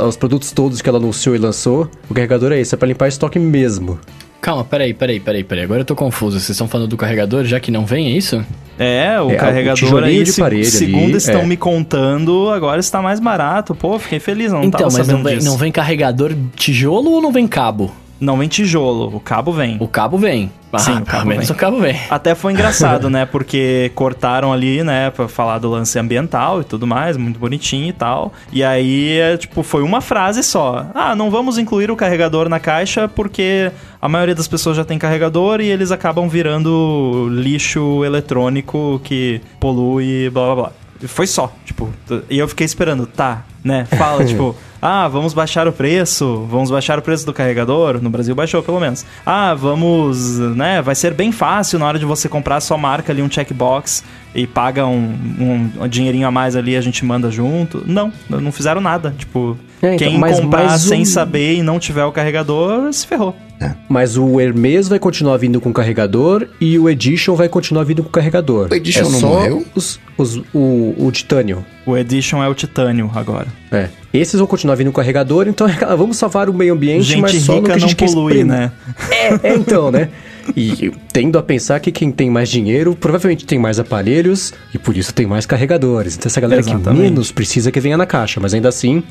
aos 0.01 0.15
produtos 0.15 0.51
todos 0.51 0.82
que 0.82 0.89
ela 0.89 0.99
anunciou 0.99 1.36
e 1.36 1.39
lançou. 1.39 1.89
O 2.09 2.13
carregador 2.13 2.51
é 2.51 2.59
esse, 2.59 2.76
é 2.76 2.78
para 2.78 2.88
limpar 2.88 3.07
estoque 3.07 3.39
mesmo. 3.39 3.99
Calma, 4.41 4.63
peraí, 4.63 4.93
peraí, 4.93 5.19
peraí, 5.19 5.43
peraí. 5.43 5.63
Agora 5.63 5.81
eu 5.81 5.85
tô 5.85 5.95
confuso. 5.95 6.39
Vocês 6.39 6.51
estão 6.51 6.67
falando 6.67 6.88
do 6.88 6.97
carregador 6.97 7.43
já 7.43 7.59
que 7.59 7.71
não 7.71 7.85
vem, 7.85 8.07
é 8.07 8.11
isso? 8.11 8.43
É, 8.79 9.19
o 9.19 9.31
é, 9.31 9.35
carregador 9.35 10.03
o 10.03 10.05
aí, 10.05 10.23
de 10.23 10.33
parede 10.33 10.67
segundo 10.67 11.05
ali, 11.05 11.17
estão 11.17 11.41
é. 11.41 11.45
me 11.45 11.57
contando, 11.57 12.49
agora 12.51 12.79
está 12.79 13.01
mais 13.01 13.19
barato. 13.19 13.73
Pô, 13.73 13.97
fiquei 13.97 14.19
feliz, 14.19 14.51
não 14.51 14.63
então, 14.63 14.89
mas 14.91 15.07
não 15.07 15.23
vem, 15.23 15.39
não 15.39 15.57
vem 15.57 15.71
carregador 15.71 16.35
tijolo 16.55 17.11
ou 17.11 17.21
não 17.21 17.31
vem 17.31 17.47
cabo? 17.47 17.91
Não 18.20 18.38
vem 18.38 18.47
tijolo, 18.47 19.15
o 19.15 19.20
cabo 19.20 19.51
vem. 19.51 19.78
O 19.80 19.88
cabo 19.88 20.18
vem. 20.18 20.51
Ah, 20.74 20.80
Sim, 20.80 20.97
o 20.97 21.05
cabo 21.05 21.28
menos 21.28 21.47
vem. 21.47 21.55
o 21.55 21.59
cabo 21.59 21.80
vem. 21.80 21.95
Até 22.09 22.36
foi 22.36 22.51
engraçado, 22.51 23.09
né? 23.11 23.26
Porque 23.26 23.91
cortaram 23.95 24.51
ali, 24.51 24.84
né, 24.84 25.09
pra 25.11 25.28
falar 25.28 25.59
do 25.59 25.70
lance 25.70 25.97
ambiental 25.97 26.61
e 26.61 26.63
tudo 26.63 26.86
mais, 26.86 27.15
muito 27.15 27.39
bonitinho 27.39 27.88
e 27.88 27.93
tal. 27.93 28.34
E 28.51 28.63
aí, 28.63 29.18
é, 29.18 29.38
tipo, 29.38 29.63
foi 29.63 29.82
uma 29.82 30.01
frase 30.01 30.43
só. 30.43 30.88
Ah, 30.93 31.15
não 31.15 31.32
vamos 31.32 31.57
incluir 31.57 31.89
o 31.89 31.95
carregador 31.95 32.49
na 32.49 32.59
caixa 32.59 33.07
porque 33.07 33.72
a 34.01 34.09
maioria 34.09 34.36
das 34.36 34.47
pessoas 34.47 34.76
já 34.76 34.84
tem 34.84 34.97
carregador 34.99 35.61
e 35.61 35.68
eles 35.68 35.91
acabam 35.91 36.28
virando 36.28 37.28
lixo 37.32 38.03
eletrônico 38.03 38.99
que 39.03 39.41
polui, 39.59 40.30
blá 40.30 40.45
blá 40.45 40.55
blá. 40.55 40.72
Foi 41.07 41.28
só, 41.28 41.53
tipo, 41.63 41.89
e 42.30 42.39
eu 42.39 42.47
fiquei 42.47 42.65
esperando, 42.65 43.05
tá, 43.05 43.43
né? 43.63 43.86
Fala, 43.97 44.26
tipo, 44.26 44.55
ah, 44.88 45.07
vamos 45.09 45.33
baixar 45.33 45.67
o 45.67 45.73
preço, 45.73 46.45
vamos 46.49 46.71
baixar 46.71 46.97
o 46.97 47.01
preço 47.01 47.25
do 47.25 47.33
carregador. 47.33 48.01
No 48.01 48.09
Brasil 48.09 48.33
baixou, 48.33 48.63
pelo 48.63 48.79
menos. 48.79 49.05
Ah, 49.25 49.53
vamos, 49.53 50.39
né? 50.55 50.81
Vai 50.81 50.95
ser 50.95 51.13
bem 51.13 51.31
fácil 51.31 51.77
na 51.77 51.85
hora 51.85 51.99
de 51.99 52.05
você 52.05 52.29
comprar 52.29 52.55
a 52.55 52.61
sua 52.61 52.77
marca 52.77 53.11
ali, 53.11 53.21
um 53.21 53.29
checkbox 53.29 54.03
e 54.33 54.47
paga 54.47 54.85
um, 54.85 55.71
um, 55.81 55.88
dinheirinho 55.88 56.27
a 56.27 56.31
mais 56.31 56.55
ali 56.55 56.77
a 56.77 56.81
gente 56.81 57.03
manda 57.03 57.29
junto. 57.29 57.83
Não, 57.85 58.13
não 58.29 58.51
fizeram 58.51 58.79
nada. 58.79 59.13
Tipo, 59.17 59.57
é, 59.81 59.95
então, 59.95 60.07
quem 60.07 60.17
mas, 60.17 60.39
comprar 60.39 60.65
mas 60.65 60.81
sem 60.81 61.03
saber 61.03 61.55
e 61.55 61.63
não 61.63 61.79
tiver 61.79 62.05
o 62.05 62.11
carregador, 62.11 62.93
se 62.93 63.05
ferrou. 63.05 63.35
É. 63.59 63.71
Mas 63.89 64.17
o 64.17 64.39
Hermes 64.39 64.88
vai 64.88 64.99
continuar 64.99 65.38
vindo 65.38 65.59
com 65.59 65.73
carregador 65.73 66.47
e 66.61 66.77
o 66.77 66.88
Edition 66.89 67.35
vai 67.35 67.49
continuar 67.49 67.83
vindo 67.83 68.03
com 68.03 68.09
carregador. 68.09 68.67
O 68.71 68.75
Edition 68.75 69.07
é 69.07 69.09
não 69.09 69.19
só 69.19 69.27
morreu? 69.27 69.65
Os, 69.75 69.99
os, 70.17 70.38
o, 70.53 70.93
o 70.97 71.11
Titânio. 71.11 71.65
O 71.85 71.97
Edition 71.97 72.43
é 72.43 72.47
o 72.47 72.53
Titânio 72.53 73.09
agora. 73.15 73.47
É. 73.71 73.89
Esses 74.14 74.39
vão 74.39 74.47
continuar 74.47 74.76
vindo 74.76 74.91
com 74.91 75.01
carregador, 75.01 75.47
então 75.47 75.68
é 75.68 75.95
vamos 75.95 76.18
salvar 76.18 76.49
o 76.49 76.53
meio 76.53 76.74
ambiente, 76.74 77.03
gente 77.03 77.22
mas 77.22 77.41
só 77.41 77.55
rica 77.55 77.62
no 77.62 77.68
que 77.68 77.72
a 77.72 77.88
gente 77.88 78.01
não 78.01 78.14
polui, 78.14 78.43
né? 78.43 78.72
É, 79.12 79.49
é 79.49 79.55
então, 79.55 79.91
né? 79.91 80.10
E 80.55 80.91
tendo 81.12 81.38
a 81.38 81.43
pensar 81.43 81.80
que 81.80 81.91
quem 81.91 82.10
tem 82.10 82.30
mais 82.30 82.49
dinheiro 82.49 82.95
provavelmente 82.95 83.45
tem 83.45 83.60
mais 83.60 83.80
aparelhos 83.80 84.53
e 84.74 84.78
por 84.78 84.95
isso 84.95 85.14
tem 85.14 85.26
mais 85.26 85.45
carregadores. 85.45 86.16
Então 86.16 86.30
essa 86.30 86.39
galera 86.39 86.62
Exatamente. 86.62 86.89
que 86.89 86.93
menos 86.93 87.32
precisa 87.32 87.72
que 87.72 87.80
venha 87.80 87.97
na 87.97 88.05
caixa, 88.05 88.39
mas 88.39 88.53
ainda 88.53 88.70
assim, 88.70 89.03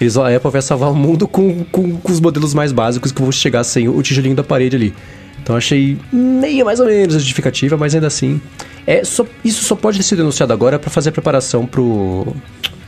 eles, 0.00 0.16
a 0.16 0.34
Apple 0.34 0.50
vai 0.50 0.62
salvar 0.62 0.90
o 0.90 0.94
mundo 0.94 1.28
com, 1.28 1.64
com, 1.64 1.96
com 1.96 2.12
os 2.12 2.20
modelos 2.20 2.54
mais 2.54 2.72
básicos 2.72 3.12
que 3.12 3.20
vão 3.20 3.30
chegar 3.30 3.64
sem 3.64 3.88
o 3.88 4.00
tijolinho 4.00 4.34
da 4.34 4.44
parede 4.44 4.76
ali. 4.76 4.94
Então 5.42 5.56
achei 5.56 5.98
meio 6.12 6.64
mais 6.64 6.80
ou 6.80 6.86
menos 6.86 7.14
a 7.14 7.18
justificativa, 7.18 7.76
mas 7.76 7.94
ainda 7.94 8.06
assim. 8.06 8.40
É, 8.86 9.04
só, 9.04 9.26
isso 9.44 9.64
só 9.64 9.74
pode 9.74 10.02
ser 10.02 10.16
denunciado 10.16 10.52
agora 10.52 10.78
para 10.78 10.88
fazer 10.88 11.10
a 11.10 11.12
preparação 11.12 11.66
pro, 11.66 12.34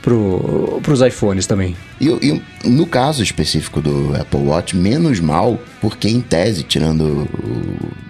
pro, 0.02 0.80
pros 0.82 1.00
iPhones 1.00 1.46
também. 1.46 1.76
E, 2.00 2.08
e, 2.08 2.42
no 2.68 2.86
caso 2.86 3.22
específico 3.22 3.80
do 3.80 4.14
Apple 4.16 4.40
Watch, 4.40 4.76
menos 4.76 5.20
mal, 5.20 5.58
porque 5.80 6.08
em 6.08 6.20
tese, 6.20 6.62
tirando 6.62 7.28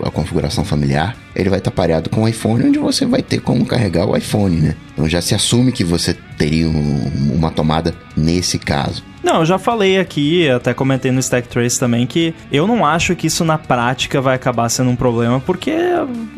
a 0.03 0.11
configuração 0.11 0.65
familiar, 0.65 1.17
ele 1.35 1.49
vai 1.49 1.59
estar 1.59 1.71
pareado 1.71 2.11
com 2.11 2.23
o 2.23 2.29
iPhone, 2.29 2.65
onde 2.65 2.79
você 2.79 3.07
vai 3.07 3.23
ter 3.23 3.41
como 3.41 3.65
carregar 3.65 4.07
o 4.07 4.17
iPhone, 4.17 4.57
né? 4.57 4.77
Então 4.93 5.09
já 5.09 5.21
se 5.21 5.35
assume 5.35 5.73
que 5.73 5.85
você 5.85 6.15
teria 6.37 6.69
um, 6.69 7.35
uma 7.35 7.51
tomada 7.51 7.95
nesse 8.17 8.59
caso. 8.59 9.10
Não, 9.23 9.41
eu 9.41 9.45
já 9.45 9.59
falei 9.59 9.99
aqui, 9.99 10.49
até 10.49 10.73
comentei 10.73 11.11
no 11.11 11.21
Stack 11.21 11.47
Trace 11.49 11.79
também, 11.79 12.07
que 12.07 12.35
eu 12.51 12.67
não 12.67 12.87
acho 12.87 13.15
que 13.15 13.27
isso 13.27 13.45
na 13.45 13.59
prática 13.59 14.21
vai 14.21 14.35
acabar 14.35 14.69
sendo 14.71 14.91
um 14.91 14.97
problema, 14.97 15.39
porque 15.41 15.71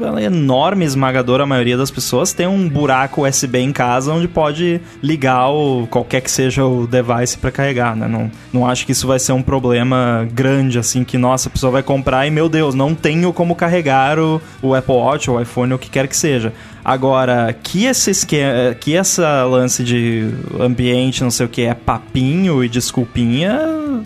ela 0.01 0.21
é 0.21 0.25
enorme, 0.25 0.85
esmagadora, 0.85 1.45
a 1.45 1.47
maioria 1.47 1.77
das 1.77 1.91
pessoas 1.91 2.33
tem 2.33 2.47
um 2.47 2.69
buraco 2.69 3.27
USB 3.27 3.59
em 3.59 3.73
casa 3.73 4.13
onde 4.13 4.27
pode 4.27 4.81
ligar 5.03 5.49
o, 5.49 5.87
qualquer 5.89 6.21
que 6.21 6.31
seja 6.31 6.65
o 6.65 6.87
device 6.87 7.39
para 7.39 7.53
carregar, 7.53 7.95
né? 7.95 8.09
Não, 8.09 8.31
não 8.53 8.67
acho 8.67 8.85
que 8.85 8.93
isso 8.93 9.07
vai 9.07 9.19
ser 9.19 9.33
um 9.33 9.43
problema 9.43 10.29
grande, 10.33 10.79
assim, 10.79 11.05
que, 11.05 11.17
nossa, 11.17 11.49
a 11.49 11.53
pessoa 11.53 11.71
vai 11.71 11.83
comprar 11.83 12.27
e, 12.27 12.31
meu 12.31 12.49
Deus, 12.49 12.75
não 12.75 12.95
tenho 12.95 13.33
como 13.33 13.55
carregar 13.55 14.19
o, 14.19 14.41
o 14.61 14.75
Apple 14.75 14.95
Watch 14.95 15.31
o 15.31 15.41
iPhone, 15.41 15.73
o 15.75 15.79
que 15.79 15.89
quer 15.89 16.09
que 16.09 16.17
seja. 16.17 16.53
Agora, 16.85 17.53
que 17.53 17.85
esse 17.85 18.11
esquema, 18.11 18.75
que 18.75 18.97
essa 18.97 19.45
lance 19.45 19.85
de 19.85 20.29
ambiente, 20.59 21.23
não 21.23 21.31
sei 21.31 21.47
o 21.47 21.49
que, 21.49 21.63
é 21.63 21.75
papinho 21.75 22.63
e 22.65 22.69
desculpinha, 22.69 23.61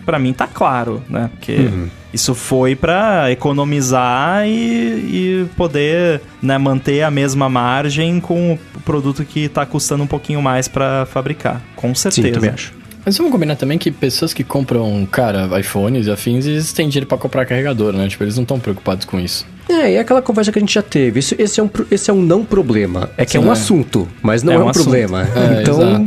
para 0.05 0.19
mim 0.19 0.33
tá 0.33 0.47
claro, 0.47 1.03
né? 1.09 1.31
Porque 1.33 1.57
uhum. 1.57 1.89
isso 2.13 2.35
foi 2.35 2.77
para 2.77 3.31
economizar 3.31 4.47
e, 4.47 4.51
e 4.53 5.47
poder 5.57 6.21
né, 6.43 6.59
manter 6.59 7.03
a 7.03 7.11
mesma 7.11 7.49
margem 7.49 8.21
com 8.21 8.53
o 8.55 8.81
produto 8.81 9.25
que 9.25 9.49
tá 9.49 9.65
custando 9.65 10.05
um 10.05 10.07
pouquinho 10.07 10.43
mais 10.43 10.69
para 10.69 11.07
fabricar. 11.07 11.63
Com 11.75 11.95
certeza. 11.95 12.29
Sim, 12.29 12.35
também 12.35 12.51
acho. 12.51 12.75
Mas 13.07 13.17
vamos 13.17 13.31
combinar 13.31 13.55
também 13.55 13.79
que 13.79 13.91
pessoas 13.91 14.35
que 14.35 14.43
compram, 14.43 15.07
cara, 15.11 15.49
iPhones 15.61 16.09
e 16.09 16.11
afins, 16.11 16.45
eles 16.45 16.73
têm 16.73 16.89
dinheiro 16.89 17.07
pra 17.07 17.17
comprar 17.17 17.47
carregador, 17.47 17.93
né? 17.93 18.09
Tipo, 18.09 18.25
eles 18.25 18.35
não 18.35 18.43
estão 18.43 18.59
preocupados 18.59 19.05
com 19.05 19.21
isso. 19.21 19.47
É, 19.69 19.93
e 19.93 19.99
aquela 19.99 20.23
conversa 20.23 20.53
que 20.53 20.59
a 20.59 20.61
gente 20.61 20.75
já 20.75 20.83
teve. 20.83 21.19
Isso, 21.21 21.35
esse, 21.39 21.59
é 21.59 21.63
um, 21.63 21.71
esse 21.91 22.11
é 22.11 22.13
um 22.15 22.23
não 22.23 22.45
problema. 22.45 23.11
É 23.17 23.25
que 23.25 23.33
Sim, 23.33 23.39
é 23.39 23.41
um 23.41 23.49
é. 23.49 23.53
assunto, 23.53 24.09
mas 24.23 24.43
não 24.43 24.53
é, 24.53 24.57
é 24.57 24.59
um, 24.59 24.69
um 24.69 24.73
problema. 24.73 25.23
É, 25.23 25.63
então, 25.63 26.05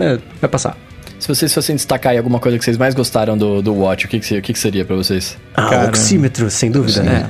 é, 0.00 0.18
vai 0.40 0.50
passar. 0.50 0.76
Se 1.18 1.28
vocês 1.28 1.52
fossem 1.52 1.76
destacar 1.76 2.12
aí 2.12 2.18
alguma 2.18 2.40
coisa 2.40 2.58
que 2.58 2.64
vocês 2.64 2.78
mais 2.78 2.94
gostaram 2.94 3.36
do, 3.36 3.60
do 3.60 3.74
Watch, 3.74 4.06
o 4.06 4.08
que, 4.08 4.18
que, 4.18 4.38
o 4.38 4.42
que, 4.42 4.52
que 4.54 4.58
seria 4.58 4.84
para 4.84 4.96
vocês? 4.96 5.36
Ah, 5.54 5.68
Cara, 5.68 5.88
oxímetro, 5.88 6.50
sem 6.50 6.70
dúvida, 6.70 7.02
né? 7.02 7.28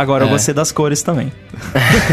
Agora 0.00 0.24
é. 0.24 0.26
eu 0.26 0.30
gostei 0.30 0.54
das 0.54 0.72
cores 0.72 1.02
também. 1.02 1.30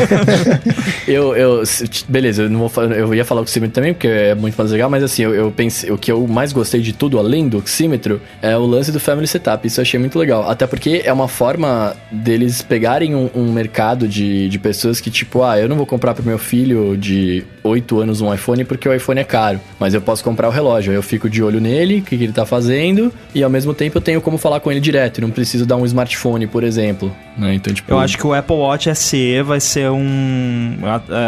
eu, 1.07 1.33
eu, 1.37 1.63
beleza, 2.09 2.43
eu 2.43 2.49
não 2.49 2.67
vou 2.67 2.83
eu 2.83 3.15
ia 3.15 3.23
falar 3.23 3.39
oxímetro 3.39 3.73
também, 3.73 3.93
porque 3.93 4.07
é 4.07 4.35
muito 4.35 4.57
mais 4.57 4.71
legal, 4.71 4.89
mas 4.89 5.01
assim, 5.03 5.23
eu, 5.23 5.33
eu 5.33 5.51
pensei, 5.51 5.89
o 5.89 5.97
que 5.97 6.11
eu 6.11 6.27
mais 6.27 6.51
gostei 6.51 6.81
de 6.81 6.91
tudo, 6.91 7.17
além 7.17 7.47
do 7.47 7.59
oxímetro, 7.59 8.21
é 8.41 8.57
o 8.57 8.65
lance 8.65 8.91
do 8.91 8.99
Family 8.99 9.25
Setup. 9.25 9.65
Isso 9.65 9.79
eu 9.79 9.83
achei 9.83 9.97
muito 9.97 10.19
legal. 10.19 10.49
Até 10.49 10.67
porque 10.67 11.01
é 11.05 11.13
uma 11.13 11.29
forma 11.29 11.95
deles 12.11 12.61
pegarem 12.61 13.15
um, 13.15 13.29
um 13.33 13.53
mercado 13.53 14.05
de, 14.05 14.49
de 14.49 14.59
pessoas 14.59 14.99
que, 14.99 15.09
tipo, 15.09 15.43
ah, 15.43 15.57
eu 15.57 15.69
não 15.69 15.77
vou 15.77 15.85
comprar 15.85 16.13
pro 16.13 16.25
meu 16.25 16.37
filho 16.37 16.97
de 16.97 17.45
8 17.63 18.01
anos 18.01 18.19
um 18.19 18.33
iPhone 18.33 18.65
porque 18.65 18.89
o 18.89 18.93
iPhone 18.93 19.21
é 19.21 19.23
caro, 19.23 19.61
mas 19.79 19.93
eu 19.93 20.01
posso 20.01 20.25
comprar 20.25 20.49
o 20.49 20.51
relógio. 20.51 20.91
Eu 20.91 21.01
fico 21.01 21.29
de 21.29 21.41
olho 21.41 21.61
nele, 21.61 21.99
o 21.99 22.01
que, 22.01 22.17
que 22.17 22.23
ele 22.25 22.33
tá 22.33 22.45
fazendo, 22.45 23.13
e 23.33 23.41
ao 23.41 23.49
mesmo 23.49 23.73
tempo 23.73 23.97
eu 23.97 24.01
tenho 24.01 24.19
como 24.19 24.37
falar 24.37 24.59
com 24.59 24.69
ele 24.69 24.81
direto. 24.81 25.21
não 25.21 25.31
preciso 25.31 25.65
dar 25.65 25.77
um 25.77 25.85
smartphone, 25.85 26.47
por 26.47 26.65
exemplo. 26.65 27.15
Né? 27.37 27.53
Então, 27.53 27.73
tipo... 27.73 27.91
Eu 27.91 27.99
acho 27.99 28.17
que 28.17 28.25
o 28.25 28.33
Apple 28.33 28.55
Watch 28.55 28.93
SE 28.95 29.41
vai 29.43 29.59
ser 29.59 29.91
um. 29.91 30.77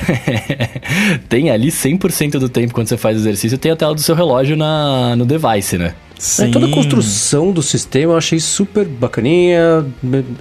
tem 1.31 1.51
ali 1.51 1.68
100% 1.68 2.33
do 2.33 2.49
tempo 2.49 2.75
quando 2.75 2.89
você 2.89 2.99
faz 2.99 3.16
exercício, 3.16 3.57
tem 3.57 3.73
a 3.73 3.77
tela 3.77 3.95
do 3.95 4.03
seu 4.03 4.14
relógio 4.14 4.55
na, 4.55 5.16
no 5.16 5.25
device, 5.25 5.79
né? 5.79 5.95
Sim. 6.23 6.45
É, 6.45 6.49
toda 6.53 6.66
a 6.66 6.70
construção 6.70 7.51
do 7.51 7.61
sistema 7.61 8.12
eu 8.12 8.16
achei 8.16 8.39
super 8.39 8.87
bacaninha. 8.87 9.85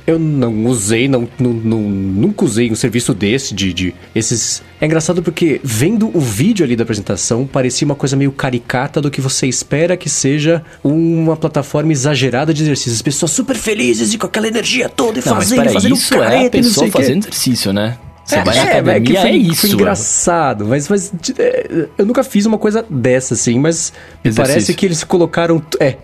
Eu 0.05 0.19
não 0.19 0.67
usei, 0.67 1.07
não, 1.07 1.27
não, 1.39 1.51
não, 1.51 1.79
nunca 1.81 2.45
usei 2.45 2.71
um 2.71 2.75
serviço 2.75 3.15
desse, 3.15 3.55
de, 3.55 3.73
de 3.73 3.95
esses. 4.13 4.61
É 4.79 4.85
engraçado 4.85 5.23
porque 5.23 5.59
vendo 5.63 6.15
o 6.15 6.19
vídeo 6.19 6.63
ali 6.63 6.75
da 6.75 6.83
apresentação, 6.83 7.47
parecia 7.47 7.83
uma 7.83 7.95
coisa 7.95 8.15
meio 8.15 8.31
caricata 8.31 9.01
do 9.01 9.09
que 9.09 9.19
você 9.19 9.47
espera 9.47 9.97
que 9.97 10.07
seja 10.07 10.63
uma 10.83 11.35
plataforma 11.35 11.91
exagerada 11.91 12.53
de 12.53 12.61
exercícios. 12.61 12.97
As 12.97 13.01
pessoas 13.01 13.31
super 13.31 13.55
felizes 13.55 14.13
e 14.13 14.19
com 14.19 14.27
aquela 14.27 14.47
energia 14.47 14.87
toda 14.87 15.19
e 15.19 15.25
não, 15.25 15.33
fazendo, 15.33 15.63
mas 15.63 15.73
fazendo 15.73 15.95
isso 15.95 16.13
é 16.13 16.45
a 16.45 16.49
pessoa 16.51 16.91
fazendo 16.91 17.23
exercício, 17.23 17.73
né? 17.73 17.97
Você 18.31 18.39
é, 18.39 18.43
vai 18.43 18.55
na 18.55 18.63
academia, 18.63 18.93
é, 18.93 18.99
que 19.01 19.13
foi, 19.13 19.29
é 19.29 19.35
isso. 19.35 19.61
Foi 19.61 19.69
engraçado, 19.71 20.65
mas, 20.65 20.87
mas 20.87 21.13
é, 21.37 21.87
eu 21.97 22.05
nunca 22.05 22.23
fiz 22.23 22.45
uma 22.45 22.57
coisa 22.57 22.85
dessa, 22.89 23.33
assim, 23.33 23.59
mas 23.59 23.91
parece 24.35 24.73
que 24.73 24.85
eles 24.85 25.03
colocaram. 25.03 25.61
É. 25.79 25.97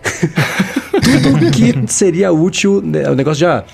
Tudo 1.22 1.50
que 1.50 1.90
seria 1.90 2.30
útil, 2.32 2.82
né, 2.82 3.08
o 3.08 3.14
negócio 3.14 3.38
de. 3.38 3.46
Ah, 3.46 3.64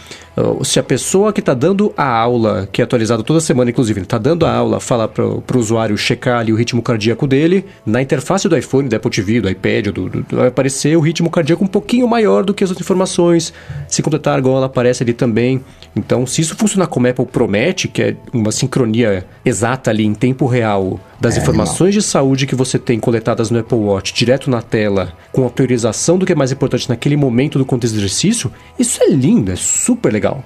se 0.65 0.81
a 0.81 0.83
pessoa 0.83 1.33
que 1.33 1.41
está 1.41 1.55
dando 1.55 1.93
a 1.97 2.07
aula, 2.07 2.69
que 2.73 2.81
é 2.81 2.85
atualizada 2.85 3.23
toda 3.23 3.41
semana, 3.41 3.71
inclusive, 3.71 4.01
está 4.01 4.19
dando 4.19 4.45
a 4.45 4.53
aula, 4.53 4.81
fala 4.81 5.07
para 5.07 5.25
o 5.25 5.43
usuário 5.57 5.97
checar 5.97 6.41
ali 6.41 6.53
o 6.53 6.57
ritmo 6.57 6.83
cardíaco 6.83 7.27
dele, 7.27 7.65
na 7.87 8.03
interface 8.03 8.49
do 8.49 8.57
iPhone, 8.57 8.89
do 8.89 8.97
Apple 8.97 9.11
TV, 9.11 9.41
do 9.41 9.49
iPad, 9.49 9.87
do, 9.87 10.09
do, 10.09 10.27
vai 10.31 10.49
aparecer 10.49 10.97
o 10.97 11.01
ritmo 11.01 11.31
cardíaco 11.31 11.63
um 11.63 11.69
pouquinho 11.69 12.09
maior 12.09 12.45
do 12.45 12.53
que 12.53 12.65
as 12.65 12.71
outras 12.71 12.85
informações. 12.85 13.53
Se 13.89 14.03
completar 14.03 14.39
igual 14.39 14.57
ela 14.57 14.67
aparece 14.67 15.03
ali 15.03 15.13
também. 15.13 15.61
Então, 15.95 16.27
se 16.27 16.41
isso 16.41 16.57
funcionar 16.57 16.89
como 16.89 17.07
a 17.07 17.11
Apple 17.11 17.27
promete, 17.27 17.87
que 17.87 18.03
é 18.03 18.17
uma 18.33 18.51
sincronia 18.51 19.25
exata 19.45 19.91
ali 19.91 20.05
em 20.05 20.15
tempo 20.15 20.47
real 20.47 20.99
das 21.25 21.39
é, 21.39 21.41
informações 21.41 21.95
de 21.95 22.03
saúde 22.03 22.47
que 22.47 22.55
você 22.55 22.79
tem 22.79 23.01
coletadas 23.01 23.51
no 23.51 23.59
Apple 23.59 23.79
Watch 23.79 24.13
direto 24.13 24.51
na 24.51 24.61
tela, 24.61 25.15
com 25.33 25.47
a 25.47 25.51
priorização 25.51 26.19
do 26.19 26.27
que 26.27 26.33
é 26.33 26.35
mais 26.35 26.53
importante 26.53 26.89
naquele 26.89 27.17
momento 27.17 27.59
do 27.59 27.65
contexto 27.65 27.95
do 27.95 28.01
exercício, 28.01 28.53
isso 28.79 29.03
é 29.03 29.09
lindo, 29.09 29.51
é 29.51 29.57
super 29.57 30.13
legal. 30.13 30.45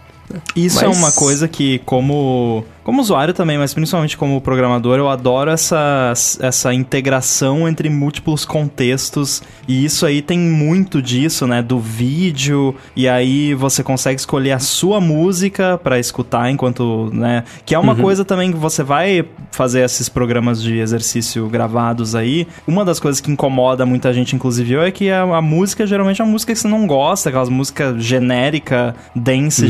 Isso 0.55 0.85
é 0.85 0.89
mas... 0.89 0.97
é 0.97 0.99
uma 1.01 1.13
coisa 1.13 1.49
que, 1.49 1.79
como 1.81 2.65
como 2.89 3.03
usuário 3.03 3.35
também, 3.35 3.59
mas 3.59 3.75
principalmente 3.75 4.17
como 4.17 4.41
programador, 4.41 4.97
eu 4.97 5.11
adoro 5.11 5.51
essa, 5.51 6.11
essa 6.41 6.73
integração 6.73 7.69
entre 7.69 7.91
múltiplos 7.91 8.47
contextos. 8.47 9.43
E 9.69 9.85
isso 9.85 10.07
aí 10.07 10.23
tem 10.23 10.39
muito 10.39 11.03
disso, 11.03 11.47
né? 11.47 11.61
Do 11.61 11.79
vídeo, 11.79 12.75
e 12.97 13.07
aí 13.07 13.53
você 13.53 13.83
consegue 13.83 14.19
escolher 14.19 14.53
a 14.53 14.59
sua 14.59 15.03
música 15.03 15.77
para 15.77 15.99
escutar 15.99 16.51
enquanto, 16.51 17.11
né? 17.13 17.45
Que 17.67 17.75
é 17.75 17.79
uma 17.79 17.93
uhum. 17.93 18.01
coisa 18.01 18.25
também 18.25 18.51
que 18.51 18.57
você 18.57 18.83
vai 18.83 19.23
fazer 19.51 19.81
esses 19.81 20.09
programas 20.09 20.63
de 20.63 20.79
exercício 20.79 21.47
gravados 21.47 22.15
aí. 22.15 22.49
Uma 22.67 22.87
das 22.87 22.99
coisas 22.99 23.21
que 23.21 23.31
incomoda 23.31 23.85
muita 23.85 24.15
gente, 24.15 24.35
inclusive 24.35 24.73
eu, 24.73 24.81
é 24.81 24.91
que 24.91 25.11
a, 25.11 25.25
a 25.25 25.43
música 25.43 25.87
geralmente 25.87 26.23
é 26.23 26.25
uma 26.25 26.33
música 26.33 26.55
que 26.55 26.59
você 26.59 26.69
não 26.69 26.87
gosta, 26.87 27.29
aquelas 27.29 27.51
música 27.51 27.95
genérica, 27.99 28.97
dance, 29.15 29.65
uhum. 29.65 29.69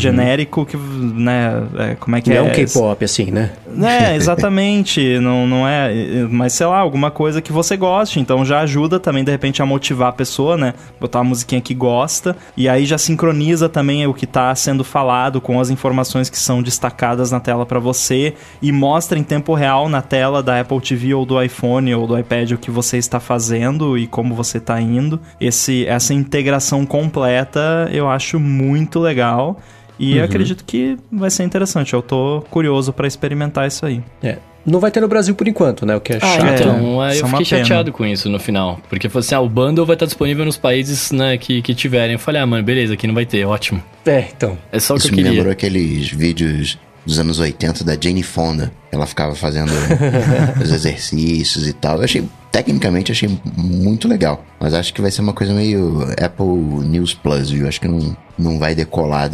Genérico, 0.49 0.65
que, 0.65 0.77
né? 0.77 1.63
É, 1.77 1.95
como 1.95 2.17
é 2.17 2.21
que 2.21 2.31
não 2.31 2.37
é? 2.37 2.41
Não 2.41 2.49
é 2.49 2.51
um 2.51 2.55
K-pop, 2.55 3.05
assim, 3.05 3.31
né? 3.31 3.53
É, 3.83 4.17
exatamente. 4.17 5.19
não, 5.21 5.47
não 5.47 5.69
é. 5.69 5.93
Mas 6.31 6.55
sei 6.55 6.67
lá, 6.67 6.79
alguma 6.79 7.11
coisa 7.11 7.41
que 7.41 7.53
você 7.53 7.77
goste. 7.77 8.19
Então 8.19 8.45
já 8.45 8.61
ajuda 8.61 8.99
também, 8.99 9.23
de 9.23 9.31
repente, 9.31 9.63
a 9.63 9.67
motivar 9.67 10.09
a 10.09 10.13
pessoa, 10.13 10.57
né? 10.57 10.75
Botar 11.01 11.19
uma 11.21 11.29
musiquinha 11.31 11.61
que 11.61 11.75
gosta. 11.75 12.37
E 12.57 12.69
aí 12.69 12.87
já 12.87 12.99
sincroniza 12.99 13.69
também 13.69 14.07
o 14.07 14.15
que 14.15 14.27
tá 14.27 14.55
sendo 14.55 14.83
falado 14.83 15.41
com 15.41 15.61
as 15.61 15.71
informações 15.71 16.31
que 16.31 16.39
são 16.39 16.63
destacadas 16.63 17.31
na 17.31 17.41
tela 17.41 17.67
para 17.67 17.79
você. 17.79 18.35
E 18.63 18.73
mostra 18.73 19.19
em 19.19 19.23
tempo 19.23 19.55
real 19.55 19.89
na 19.89 20.03
tela 20.03 20.43
da 20.43 20.61
Apple 20.61 20.81
TV 20.81 21.15
ou 21.15 21.25
do 21.25 21.41
iPhone 21.43 21.95
ou 21.95 22.07
do 22.07 22.19
iPad 22.19 22.53
o 22.53 22.59
que 22.59 22.71
você 22.71 22.97
está 22.97 23.21
fazendo 23.21 23.99
e 23.99 24.07
como 24.07 24.35
você 24.35 24.59
está 24.59 24.81
indo. 24.81 25.21
Esse, 25.41 25.87
essa 25.87 26.15
integração 26.15 26.87
completa 26.87 27.89
eu 27.93 28.09
acho 28.09 28.39
muito 28.41 28.99
legal. 28.99 29.59
E 29.99 30.19
uhum. 30.19 30.25
acredito 30.25 30.65
que 30.65 30.97
vai 31.11 31.31
ser 31.31 31.43
interessante. 31.43 31.93
Eu 31.93 32.03
tô 32.03 32.43
curioso 32.51 32.93
para 32.93 33.07
experimentar 33.07 33.67
isso 33.67 33.85
aí. 33.85 34.03
É. 34.23 34.39
Não 34.65 34.81
vai 34.81 34.91
ter 34.91 35.01
no 35.01 35.09
Brasil 35.09 35.35
por 35.35 35.49
enquanto, 35.49 35.87
né? 35.87 35.97
O 35.97 36.01
que 36.01 36.13
é 36.13 36.19
ah, 36.21 36.21
chato. 36.21 36.63
Então, 36.63 37.05
é, 37.05 37.19
eu 37.19 37.27
fiquei 37.27 37.45
chateado 37.45 37.91
com 37.91 38.05
isso 38.05 38.29
no 38.29 38.39
final. 38.39 38.79
Porque 38.89 39.09
falou 39.09 39.21
assim, 39.21 39.35
ah, 39.35 39.41
o 39.41 39.49
bundle 39.49 39.87
vai 39.87 39.97
estar 39.97 40.07
disponível 40.07 40.45
nos 40.45 40.59
países 40.59 41.11
né, 41.11 41.39
que, 41.39 41.63
que 41.63 41.75
tiverem. 41.75 42.15
Eu 42.15 42.19
falei, 42.19 42.41
ah, 42.43 42.47
mano, 42.47 42.63
beleza, 42.63 42.95
aqui 42.95 43.07
não 43.07 43.15
vai 43.15 43.25
ter, 43.25 43.47
ótimo. 43.47 43.83
É, 44.05 44.27
então. 44.37 44.59
É 44.71 44.79
só 44.79 44.95
o 44.95 44.97
isso 44.99 45.07
que 45.07 45.15
eu 45.15 45.17
queria. 45.17 45.31
me 45.31 45.37
lembrou 45.37 45.53
aqueles 45.53 46.11
vídeos 46.11 46.79
dos 47.07 47.19
anos 47.19 47.39
80 47.39 47.83
da 47.83 47.97
Jane 47.99 48.23
Fonda. 48.23 48.71
Ela 48.93 49.07
ficava 49.07 49.35
fazendo 49.35 49.73
os 50.63 50.71
exercícios 50.71 51.67
e 51.67 51.73
tal. 51.73 51.97
Eu 51.97 52.05
achei, 52.05 52.23
tecnicamente, 52.51 53.13
achei 53.13 53.29
muito 53.57 54.09
legal. 54.09 54.45
Mas 54.61 54.75
acho 54.75 54.93
que 54.93 55.01
vai 55.01 55.11
ser 55.11 55.21
uma 55.21 55.33
coisa 55.33 55.53
meio 55.53 56.03
Apple 56.23 56.87
News 56.87 57.15
Plus, 57.15 57.51
viu? 57.51 57.69
Acho 57.69 57.81
que 57.81 57.89
não, 57.89 58.17
não 58.39 58.59
vai 58.59 58.75
decolar 58.75 59.31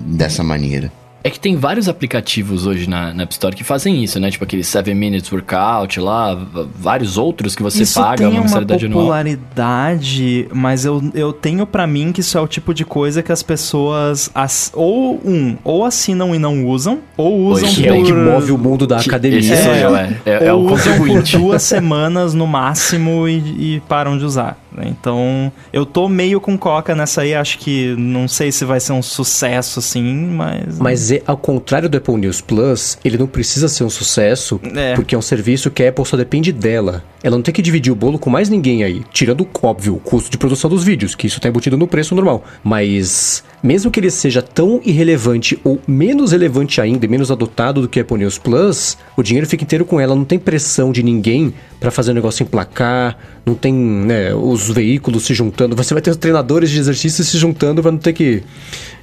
dessa 0.00 0.42
maneira. 0.42 0.92
É 1.24 1.30
que 1.30 1.38
tem 1.38 1.56
vários 1.56 1.88
aplicativos 1.88 2.66
hoje 2.66 2.88
na, 2.88 3.14
na 3.14 3.22
App 3.22 3.32
Store 3.32 3.54
que 3.54 3.62
fazem 3.62 4.02
isso, 4.02 4.18
né? 4.18 4.30
Tipo 4.30 4.44
aquele 4.44 4.64
7 4.64 4.92
Minutes 4.92 5.30
Workout 5.30 6.00
lá, 6.00 6.34
vários 6.74 7.16
outros 7.16 7.54
que 7.54 7.62
você 7.62 7.84
isso 7.84 8.00
paga 8.00 8.28
uma 8.28 8.40
mensalidade 8.40 8.86
anual. 8.86 9.02
popularidade, 9.02 10.48
mas 10.52 10.84
eu, 10.84 11.02
eu 11.14 11.32
tenho 11.32 11.64
para 11.66 11.86
mim 11.86 12.12
que 12.12 12.20
isso 12.20 12.36
é 12.36 12.40
o 12.40 12.48
tipo 12.48 12.74
de 12.74 12.84
coisa 12.84 13.22
que 13.22 13.30
as 13.30 13.42
pessoas 13.42 14.30
as, 14.34 14.72
ou 14.74 15.20
um, 15.24 15.56
ou 15.62 15.84
assinam 15.84 16.34
e 16.34 16.38
não 16.38 16.66
usam, 16.66 17.00
ou 17.16 17.46
usam 17.46 17.68
Poxa, 17.68 17.82
por... 17.82 17.96
É 17.96 18.00
o 18.00 18.04
que 18.04 18.12
move 18.12 18.52
o 18.52 18.58
mundo 18.58 18.86
da 18.86 18.98
que, 18.98 19.08
academia. 19.08 19.38
Esse 19.38 19.52
é, 19.52 19.84
eu, 19.84 19.96
é. 19.96 20.16
é, 20.26 20.46
é 20.46 20.52
ou 20.52 20.72
usam 20.72 20.96
por 20.96 21.22
duas 21.22 21.62
semanas 21.62 22.34
no 22.34 22.46
máximo 22.46 23.28
e, 23.28 23.76
e 23.76 23.80
param 23.88 24.18
de 24.18 24.24
usar. 24.24 24.61
Né? 24.76 24.86
Então, 24.88 25.52
eu 25.72 25.84
tô 25.84 26.08
meio 26.08 26.40
com 26.40 26.56
coca 26.56 26.94
nessa 26.94 27.22
aí, 27.22 27.34
acho 27.34 27.58
que 27.58 27.94
não 27.96 28.26
sei 28.26 28.50
se 28.50 28.64
vai 28.64 28.80
ser 28.80 28.92
um 28.92 29.02
sucesso 29.02 29.78
assim, 29.78 30.02
mas. 30.02 30.78
Mas 30.78 31.10
é, 31.10 31.22
ao 31.26 31.36
contrário 31.36 31.88
do 31.88 31.96
Apple 31.96 32.16
News 32.16 32.40
Plus, 32.40 32.98
ele 33.04 33.18
não 33.18 33.26
precisa 33.26 33.68
ser 33.68 33.84
um 33.84 33.90
sucesso, 33.90 34.60
é. 34.74 34.94
porque 34.94 35.14
é 35.14 35.18
um 35.18 35.22
serviço 35.22 35.70
que 35.70 35.82
a 35.82 35.88
Apple 35.88 36.04
só 36.04 36.16
depende 36.16 36.52
dela. 36.52 37.04
Ela 37.22 37.36
não 37.36 37.42
tem 37.42 37.54
que 37.54 37.62
dividir 37.62 37.92
o 37.92 37.96
bolo 37.96 38.18
com 38.18 38.28
mais 38.28 38.48
ninguém 38.48 38.82
aí, 38.82 39.02
tirando, 39.12 39.46
óbvio, 39.62 39.94
o 39.94 40.00
custo 40.00 40.30
de 40.30 40.36
produção 40.36 40.68
dos 40.68 40.82
vídeos, 40.82 41.14
que 41.14 41.26
isso 41.26 41.40
tá 41.40 41.48
embutido 41.48 41.76
no 41.76 41.86
preço 41.86 42.14
normal. 42.14 42.44
Mas, 42.64 43.44
mesmo 43.62 43.90
que 43.90 44.00
ele 44.00 44.10
seja 44.10 44.42
tão 44.42 44.80
irrelevante 44.84 45.58
ou 45.62 45.80
menos 45.86 46.32
relevante 46.32 46.80
ainda, 46.80 47.06
e 47.06 47.08
menos 47.08 47.30
adotado 47.30 47.80
do 47.80 47.88
que 47.88 48.00
a 48.00 48.02
Apple 48.02 48.18
News 48.18 48.38
Plus, 48.38 48.98
o 49.16 49.22
dinheiro 49.22 49.46
fica 49.46 49.62
inteiro 49.62 49.84
com 49.84 50.00
ela, 50.00 50.16
não 50.16 50.24
tem 50.24 50.38
pressão 50.38 50.90
de 50.90 51.02
ninguém 51.02 51.54
para 51.78 51.90
fazer 51.90 52.10
o 52.10 52.14
negócio 52.14 52.42
emplacar, 52.42 53.16
não 53.44 53.54
tem 53.54 53.72
né, 53.72 54.34
os 54.34 54.61
veículos 54.68 55.24
se 55.24 55.34
juntando. 55.34 55.76
Você 55.76 55.94
vai 55.94 56.02
ter 56.02 56.10
os 56.10 56.16
treinadores 56.16 56.70
de 56.70 56.78
exercício 56.78 57.24
se 57.24 57.38
juntando 57.38 57.82
para 57.82 57.92
não 57.92 57.98
ter 57.98 58.12
que. 58.12 58.42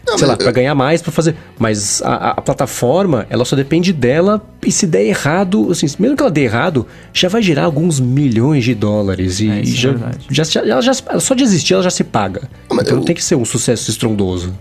Não, 0.08 0.18
sei 0.18 0.28
lá, 0.28 0.34
eu... 0.34 0.38
para 0.38 0.52
ganhar 0.52 0.74
mais, 0.76 1.02
para 1.02 1.12
fazer. 1.12 1.36
Mas 1.58 2.02
a, 2.02 2.32
a, 2.32 2.42
plataforma, 2.42 3.28
ela 3.30 3.46
só 3.46 3.56
depende 3.56 3.94
dela. 3.94 4.42
E 4.66 4.72
se 4.72 4.88
der 4.88 5.04
errado, 5.04 5.72
assim, 5.72 5.86
mesmo 6.00 6.16
que 6.16 6.24
ela 6.24 6.32
dê 6.32 6.42
errado, 6.42 6.88
já 7.14 7.30
vai 7.30 7.42
gerar 7.42 7.66
alguns 7.66 8.00
milhões 8.00 8.64
de 8.64 8.74
dólares. 8.74 9.40
E, 9.40 9.50
é, 9.50 9.64
já, 9.66 9.92
é 9.92 9.96
já, 10.30 10.44
já, 10.44 10.62
ela 10.62 10.82
já, 10.82 10.94
só 10.94 11.34
de 11.34 11.44
existir, 11.44 11.74
ela 11.74 11.84
já 11.84 11.92
se 11.92 12.04
paga. 12.04 12.50
Não, 12.70 12.80
então 12.80 12.98
eu... 12.98 13.04
tem 13.04 13.16
que 13.16 13.24
ser 13.24 13.36
um 13.36 13.46
sucesso 13.46 13.90
estrondoso 13.90 14.54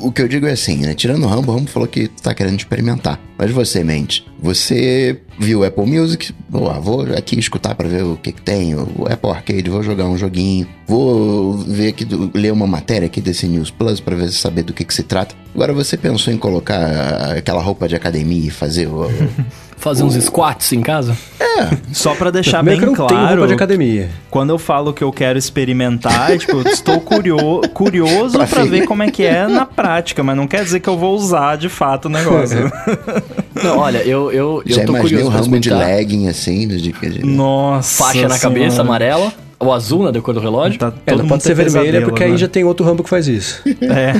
o 0.00 0.12
que 0.12 0.22
eu 0.22 0.28
digo 0.28 0.46
é 0.46 0.52
assim, 0.52 0.78
né? 0.78 0.94
Tirando 0.94 1.24
o 1.24 1.26
Rambo, 1.26 1.50
o 1.50 1.54
Rambo 1.54 1.70
falou 1.70 1.88
que 1.88 2.08
tá 2.08 2.32
querendo 2.34 2.58
experimentar. 2.58 3.18
Mas 3.36 3.50
você, 3.50 3.82
mente, 3.82 4.24
você 4.38 5.20
viu 5.38 5.64
Apple 5.64 5.86
Music, 5.86 6.32
Boa, 6.48 6.80
vou 6.80 7.02
aqui 7.16 7.38
escutar 7.38 7.74
para 7.74 7.88
ver 7.88 8.04
o 8.04 8.16
que, 8.16 8.32
que 8.32 8.42
tem, 8.42 8.74
o 8.74 9.06
Apple 9.10 9.30
Arcade, 9.30 9.70
vou 9.70 9.82
jogar 9.82 10.06
um 10.06 10.18
joguinho, 10.18 10.66
vou 10.86 11.56
ver 11.56 11.88
aqui, 11.88 12.06
ler 12.34 12.52
uma 12.52 12.66
matéria 12.66 13.06
aqui 13.06 13.20
desse 13.20 13.46
News 13.46 13.70
Plus 13.70 14.00
para 14.00 14.16
ver 14.16 14.30
saber 14.30 14.64
do 14.64 14.72
que, 14.72 14.84
que 14.84 14.92
se 14.92 15.02
trata. 15.02 15.34
Agora 15.54 15.72
você 15.72 15.96
pensou 15.96 16.32
em 16.32 16.36
colocar 16.36 17.36
aquela 17.36 17.62
roupa 17.62 17.88
de 17.88 17.94
academia 17.94 18.48
e 18.48 18.50
fazer 18.50 18.88
o. 18.88 19.06
Fazer 19.80 20.04
uns 20.04 20.14
squats 20.14 20.72
em 20.74 20.82
casa? 20.82 21.16
É. 21.40 21.70
Só 21.90 22.14
para 22.14 22.30
deixar 22.30 22.62
bem 22.62 22.78
não 22.78 22.94
claro. 22.94 23.46
de 23.46 23.54
academia. 23.54 24.10
Quando 24.30 24.50
eu 24.50 24.58
falo 24.58 24.92
que 24.92 25.02
eu 25.02 25.10
quero 25.10 25.38
experimentar, 25.38 26.36
tipo, 26.38 26.58
eu 26.58 26.62
estou 26.70 27.00
curio 27.00 27.36
curioso 27.72 28.38
para 28.46 28.64
ver 28.64 28.84
como 28.84 29.02
é 29.02 29.10
que 29.10 29.24
é 29.24 29.46
na 29.46 29.64
prática, 29.64 30.22
mas 30.22 30.36
não 30.36 30.46
quer 30.46 30.62
dizer 30.62 30.80
que 30.80 30.88
eu 30.88 30.98
vou 30.98 31.16
usar 31.16 31.56
de 31.56 31.70
fato 31.70 32.06
o 32.06 32.08
negócio. 32.10 32.70
não, 33.64 33.78
olha, 33.78 33.98
eu, 33.98 34.30
eu, 34.30 34.62
Já 34.66 34.82
eu 34.82 34.86
tô 34.86 34.94
curioso. 34.98 35.26
o 35.26 35.28
ramo 35.30 35.58
de 35.58 35.70
legging 35.70 36.28
assim, 36.28 36.68
de, 36.68 36.92
de... 36.92 37.24
Nossa. 37.24 38.04
Faixa 38.04 38.28
na 38.28 38.38
cabeça 38.38 38.82
amarela. 38.82 39.32
Ou 39.58 39.74
azul, 39.74 40.04
né? 40.04 40.12
Da 40.12 40.20
cor 40.22 40.32
do 40.32 40.40
relógio. 40.40 40.78
Tá, 40.78 40.92
Ela 41.06 41.22
pode 41.24 41.42
ser 41.42 41.54
vermelha, 41.54 42.00
porque 42.00 42.24
né? 42.24 42.30
aí 42.30 42.36
já 42.38 42.48
tem 42.48 42.64
outro 42.64 42.84
rambo 42.84 43.02
que 43.02 43.10
faz 43.10 43.28
isso. 43.28 43.62
É. 43.82 44.14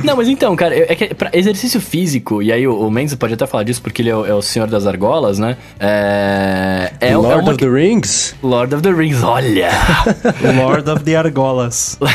Não, 0.04 0.16
mas 0.16 0.28
então, 0.28 0.54
cara, 0.56 0.74
é 0.74 0.94
que 0.94 1.14
pra 1.14 1.30
exercício 1.32 1.80
físico, 1.80 2.42
e 2.42 2.52
aí 2.52 2.66
o, 2.66 2.78
o 2.78 2.90
Mendes 2.90 3.14
pode 3.14 3.34
até 3.34 3.46
falar 3.46 3.64
disso 3.64 3.82
porque 3.82 4.02
ele 4.02 4.10
é 4.10 4.16
o, 4.16 4.26
é 4.26 4.34
o 4.34 4.42
senhor 4.42 4.68
das 4.68 4.86
argolas, 4.86 5.38
né? 5.38 5.56
É. 5.78 6.92
é 7.00 7.16
Lord 7.16 7.32
é 7.32 7.36
uma... 7.36 7.52
of 7.52 7.58
the 7.58 7.68
Rings? 7.68 8.34
Lord 8.42 8.74
of 8.74 8.82
the 8.82 8.90
Rings, 8.90 9.22
olha! 9.22 9.70
Lord 10.56 10.88
of 10.90 11.04
the 11.04 11.16
Argolas. 11.16 11.98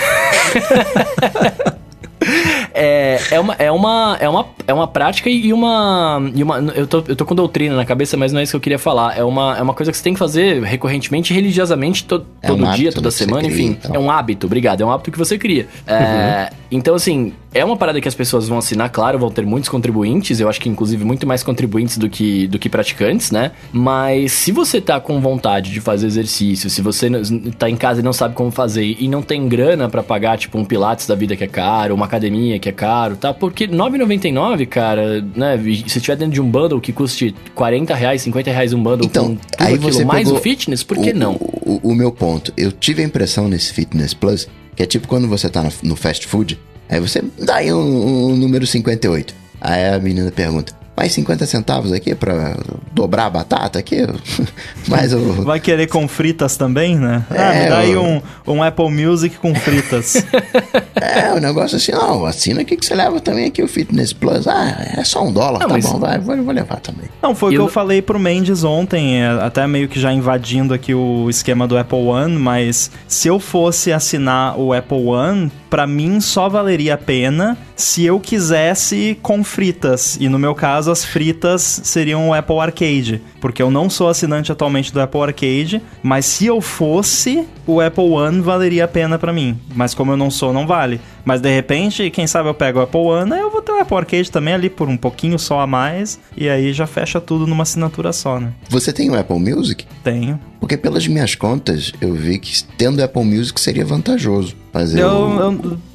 é, 2.74 3.20
é, 3.32 3.40
uma, 3.40 3.56
é, 3.56 3.72
uma, 3.72 4.18
é, 4.20 4.30
uma, 4.30 4.46
é 4.68 4.74
uma 4.74 4.88
prática 4.88 5.30
e 5.30 5.54
uma. 5.54 6.32
E 6.34 6.44
uma 6.44 6.60
eu, 6.76 6.88
tô, 6.88 7.04
eu 7.08 7.16
tô 7.16 7.26
com 7.26 7.36
doutrina 7.36 7.76
na 7.76 7.86
cabeça, 7.86 8.18
mas 8.18 8.32
não 8.32 8.40
é 8.40 8.44
isso 8.44 8.52
que 8.52 8.58
eu 8.58 8.62
queria 8.62 8.80
falar. 8.80 9.18
É 9.18 9.24
uma, 9.24 9.58
é 9.58 9.62
uma 9.62 9.74
coisa 9.74 9.92
que 9.92 9.98
você 9.98 10.04
tem 10.04 10.14
que 10.14 10.20
fazer 10.20 10.62
recorrentemente, 10.64 11.34
religiosamente, 11.34 12.04
to, 12.06 12.26
é 12.42 12.48
todo 12.48 12.66
um 12.66 12.72
dia, 12.74 12.92
toda 12.92 13.12
semana, 13.12 13.48
enfim. 13.48 13.74
Cria, 13.74 13.80
então. 13.90 13.96
É 13.96 14.00
um 14.00 14.10
hábito, 14.10 14.48
obrigado. 14.48 14.82
É 14.82 14.86
um 14.86 14.92
hábito 14.92 15.12
que 15.12 15.18
você 15.18 15.38
cria. 15.38 15.68
É, 15.86 16.50
uhum. 16.52 16.58
Então, 16.72 16.96
assim, 16.96 17.34
é 17.54 17.64
uma 17.64 17.78
parada 17.78 18.02
que 18.02 18.08
as 18.08 18.14
pessoas 18.14 18.50
vão 18.50 18.58
assinar, 18.58 18.90
claro, 18.90 19.18
vão 19.18 19.32
ter 19.32 19.46
muitos 19.46 19.70
contribuintes, 19.70 20.42
eu 20.42 20.50
acho 20.50 20.60
que 20.60 20.68
inclusive 20.68 21.06
muito 21.06 21.26
mais 21.26 21.42
contribuintes 21.42 21.98
do 21.98 22.10
que, 22.10 22.48
do 22.48 22.60
que 22.60 22.68
praticantes, 22.68 23.32
né? 23.32 23.52
Mas 23.72 24.34
se 24.34 24.52
você 24.52 24.82
tá 24.82 25.00
com 25.00 25.22
vontade 25.22 25.72
de 25.72 25.80
fazer 25.80 26.08
exercício, 26.08 26.70
se 26.70 26.82
você 26.82 27.10
tá 27.58 27.70
em 27.70 27.78
casa 27.78 28.02
e 28.02 28.04
não 28.04 28.12
sabe 28.12 28.36
como 28.36 28.52
fazer 28.52 28.98
e 29.00 29.08
não 29.08 29.22
tem 29.22 29.48
grana 29.48 29.88
para 29.88 30.04
pagar, 30.04 30.38
tipo, 30.38 30.58
um 30.58 30.66
pilates 30.66 31.08
da 31.08 31.16
vida 31.16 31.34
que 31.36 31.46
é 31.46 31.48
caro, 31.48 31.96
uma 31.96 32.06
academia 32.06 32.60
que 32.60 32.68
é 32.68 32.74
caro, 32.74 33.16
tá? 33.16 33.34
Porque 33.34 33.68
9,99, 33.68 34.55
cara, 34.64 35.26
né? 35.36 35.60
Se 35.88 36.00
tiver 36.00 36.18
dentro 36.18 36.36
de 36.36 36.42
um 36.42 36.50
bundle 36.50 36.80
que 36.80 36.94
custe 36.94 37.34
40 37.56 37.96
reais, 37.96 38.22
50 38.22 38.52
reais 38.52 38.74
um 38.74 38.84
bundle 38.84 39.08
então, 39.08 39.36
com 39.36 39.42
aí 39.58 39.76
você 39.78 40.06
mais 40.06 40.30
o 40.30 40.36
fitness, 40.38 40.84
por 40.84 40.98
que 40.98 41.10
o, 41.10 41.16
não? 41.16 41.34
O, 41.34 41.82
o, 41.84 41.92
o 41.92 41.96
meu 41.96 42.12
ponto, 42.12 42.54
eu 42.56 42.72
tive 42.72 43.02
a 43.02 43.06
impressão 43.06 43.48
nesse 43.48 43.74
Fitness 43.74 44.14
Plus 44.14 44.48
que 44.76 44.84
é 44.84 44.86
tipo 44.86 45.08
quando 45.08 45.28
você 45.28 45.50
tá 45.50 45.68
no 45.82 45.96
fast 45.96 46.28
food, 46.28 46.60
aí 46.90 47.00
você 47.00 47.24
dá 47.40 47.56
aí 47.56 47.74
um, 47.74 48.32
um 48.32 48.36
número 48.36 48.68
58. 48.68 49.34
Aí 49.62 49.90
a 49.90 50.00
menina 50.00 50.32
pergunta: 50.32 50.74
mais 50.96 51.12
50 51.12 51.46
centavos 51.46 51.92
aqui 51.92 52.16
para 52.16 52.58
dobrar 52.92 53.26
a 53.26 53.30
batata 53.30 53.80
aqui. 53.80 53.98
Mas 54.88 55.14
o... 55.14 55.44
Vai 55.44 55.60
querer 55.60 55.88
com 55.88 56.08
fritas 56.08 56.56
também, 56.56 56.96
né? 56.96 57.26
É, 57.30 57.44
ah, 57.44 57.54
me 57.54 57.70
dá 57.70 57.78
aí 57.80 57.98
um, 57.98 58.22
um 58.48 58.64
Apple 58.64 58.90
Music 58.90 59.38
com 59.38 59.54
fritas. 59.54 60.26
é, 60.96 61.34
o 61.34 61.38
um 61.38 61.40
negócio 61.40 61.76
assim, 61.76 61.92
ó, 61.94 62.26
assina 62.26 62.62
aqui 62.62 62.78
que 62.78 62.86
você 62.86 62.96
leva 62.96 63.20
também 63.20 63.46
aqui 63.46 63.62
o 63.62 63.68
Fitness 63.68 64.14
Plus. 64.14 64.48
Ah, 64.48 64.94
é 64.96 65.04
só 65.04 65.24
um 65.24 65.34
dólar, 65.34 65.60
não, 65.60 65.68
tá 65.68 65.74
mas... 65.74 65.86
bom, 65.86 66.00
vai, 66.00 66.18
vou, 66.18 66.42
vou, 66.44 66.54
levar 66.54 66.80
também. 66.80 67.10
Não, 67.22 67.36
foi 67.36 67.52
o 67.52 67.56
que 67.56 67.62
eu 67.62 67.68
falei 67.68 68.02
pro 68.02 68.18
Mendes 68.18 68.64
ontem, 68.64 69.22
é, 69.22 69.28
até 69.28 69.68
meio 69.68 69.90
que 69.90 70.00
já 70.00 70.14
invadindo 70.14 70.74
aqui 70.74 70.94
o 70.94 71.30
esquema 71.30 71.68
do 71.68 71.78
Apple 71.78 71.98
One, 71.98 72.38
mas 72.38 72.90
se 73.08 73.28
eu 73.28 73.40
fosse 73.40 73.92
assinar 73.92 74.58
o 74.58 74.72
Apple 74.72 75.06
One, 75.06 75.52
para 75.76 75.86
mim 75.86 76.22
só 76.22 76.48
valeria 76.48 76.94
a 76.94 76.98
pena 76.98 77.58
se 77.76 78.06
eu 78.06 78.18
quisesse 78.18 79.20
com 79.22 79.44
fritas. 79.44 80.18
E 80.22 80.30
no 80.30 80.40
meu 80.40 80.56
caso, 80.56 80.90
as 80.90 81.04
fritas 81.04 81.82
seriam 81.84 82.30
o 82.30 82.34
Apple 82.34 82.60
Arcade. 82.60 83.22
Porque 83.42 83.62
eu 83.62 83.70
não 83.70 83.90
sou 83.90 84.08
assinante 84.08 84.54
atualmente 84.54 84.94
do 84.94 85.02
Apple 85.02 85.20
Arcade, 85.20 85.82
mas 86.02 86.26
se 86.26 86.46
eu 86.46 86.62
fosse, 86.62 87.46
o 87.68 87.82
Apple 87.82 88.10
One 88.10 88.40
valeria 88.40 88.86
a 88.86 88.88
pena 88.88 89.20
para 89.20 89.34
mim. 89.34 89.60
Mas 89.76 89.94
como 89.94 90.14
eu 90.14 90.18
não 90.18 90.32
sou, 90.32 90.54
não 90.54 90.66
vale. 90.66 91.02
Mas 91.26 91.42
de 91.42 91.50
repente, 91.54 92.10
quem 92.12 92.28
sabe 92.28 92.48
eu 92.48 92.54
pego 92.54 92.80
o 92.80 92.84
Apple 92.84 93.00
One, 93.02 93.32
eu 93.32 93.50
vou 93.50 93.62
ter 93.62 93.72
o 93.72 93.82
Apple 93.82 93.98
Arcade 93.98 94.32
também 94.32 94.54
ali 94.54 94.70
por 94.70 94.88
um 94.88 94.96
pouquinho 94.96 95.38
só 95.40 95.60
a 95.60 95.68
mais. 95.68 96.20
E 96.38 96.48
aí 96.48 96.72
já 96.72 96.86
fecha 96.86 97.20
tudo 97.20 97.48
numa 97.48 97.64
assinatura 97.64 98.14
só, 98.14 98.40
né? 98.40 98.50
Você 98.70 98.94
tem 98.94 99.10
o 99.10 99.20
Apple 99.20 99.40
Music? 99.40 99.86
Tenho. 100.04 100.40
Porque 100.60 100.78
pelas 100.78 101.08
minhas 101.08 101.36
contas, 101.36 101.92
eu 102.00 102.14
vi 102.14 102.40
que 102.40 102.64
tendo 102.78 103.00
o 103.00 103.04
Apple 103.04 103.24
Music 103.24 103.60
seria 103.60 103.86
vantajoso. 103.86 104.56
fazer 104.72 105.00
Eu, 105.02 105.10
o, 105.10 105.40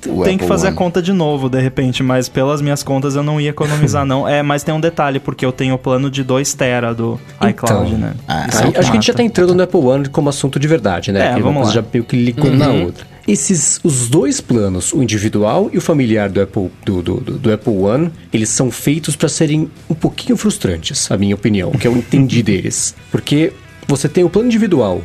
eu 0.06 0.14
o 0.20 0.24
tenho 0.24 0.38
que 0.38 0.46
fazer 0.46 0.66
a 0.66 0.70
One. 0.70 0.76
conta 0.78 1.02
de 1.02 1.12
novo, 1.12 1.48
de 1.48 1.60
repente, 1.60 2.02
mas 2.02 2.28
pelas 2.28 2.60
minhas 2.60 2.82
contas 2.82 3.16
eu 3.16 3.22
não 3.22 3.40
ia 3.40 3.50
economizar, 3.50 4.04
não. 4.06 4.28
É, 4.28 4.42
mas 4.42 4.62
tem 4.62 4.72
um 4.74 4.80
detalhe, 4.80 5.18
porque 5.18 5.44
eu 5.44 5.50
tenho 5.52 5.74
o 5.74 5.78
plano 5.78 6.10
de 6.10 6.22
2 6.22 6.54
tera 6.54 6.94
do 6.94 7.18
iCloud, 7.48 7.94
né? 7.94 8.14
ah, 8.28 8.46
é 8.46 8.48
acho 8.48 8.72
que 8.72 8.78
a 8.78 8.82
gente 8.82 9.06
já 9.06 9.14
tá 9.14 9.22
entrando 9.22 9.54
no 9.54 9.62
Apple 9.62 9.80
One 9.80 10.08
como 10.08 10.28
assunto 10.28 10.58
de 10.58 10.68
verdade, 10.68 11.10
né? 11.10 11.20
É, 11.20 11.28
que 11.30 11.36
uma 11.36 11.42
vamos 11.42 11.62
coisa 11.62 11.80
lá. 11.80 11.84
já 11.86 11.88
meio 11.92 12.04
que 12.04 12.16
ligou 12.16 12.50
na 12.50 12.68
outra. 12.68 13.06
Esses, 13.28 13.78
os 13.84 14.08
dois 14.08 14.40
planos, 14.40 14.92
o 14.92 15.02
individual 15.02 15.70
e 15.72 15.78
o 15.78 15.80
familiar 15.80 16.28
do 16.28 16.40
Apple, 16.40 16.70
do, 16.84 17.02
do, 17.02 17.14
do- 17.20 17.38
do 17.38 17.52
Apple 17.52 17.72
One, 17.76 18.10
eles 18.32 18.48
são 18.48 18.70
feitos 18.70 19.14
para 19.14 19.28
serem 19.28 19.70
um 19.88 19.94
pouquinho 19.94 20.36
frustrantes, 20.36 21.10
a 21.10 21.16
minha 21.16 21.34
opinião, 21.34 21.70
o 21.70 21.78
que 21.78 21.86
eu 21.86 21.96
entendi 21.96 22.42
deles. 22.44 22.94
Porque 23.10 23.52
você 23.86 24.08
tem 24.08 24.24
o 24.24 24.30
plano 24.30 24.48
individual, 24.48 25.02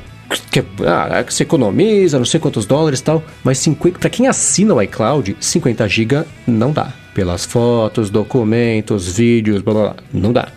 que 0.52 0.60
é, 0.60 0.66
ah, 0.88 1.24
que 1.24 1.34
você 1.34 1.44
economiza 1.44 2.18
não 2.18 2.26
sei 2.26 2.40
quantos 2.40 2.66
dólares 2.66 3.00
e 3.00 3.04
tal, 3.04 3.24
mas 3.44 3.58
50, 3.60 4.00
para 4.00 4.10
quem 4.10 4.28
assina 4.28 4.74
o 4.74 4.82
iCloud, 4.82 5.36
50 5.40 5.88
GB 5.88 6.24
não 6.48 6.72
dá. 6.72 6.92
Pelas 7.14 7.46
fotos, 7.46 8.10
documentos, 8.10 9.08
vídeos, 9.18 9.62
blá 9.62 9.74
blá 9.74 9.84
blá, 9.92 9.96
não 10.14 10.34
dá. 10.34 10.50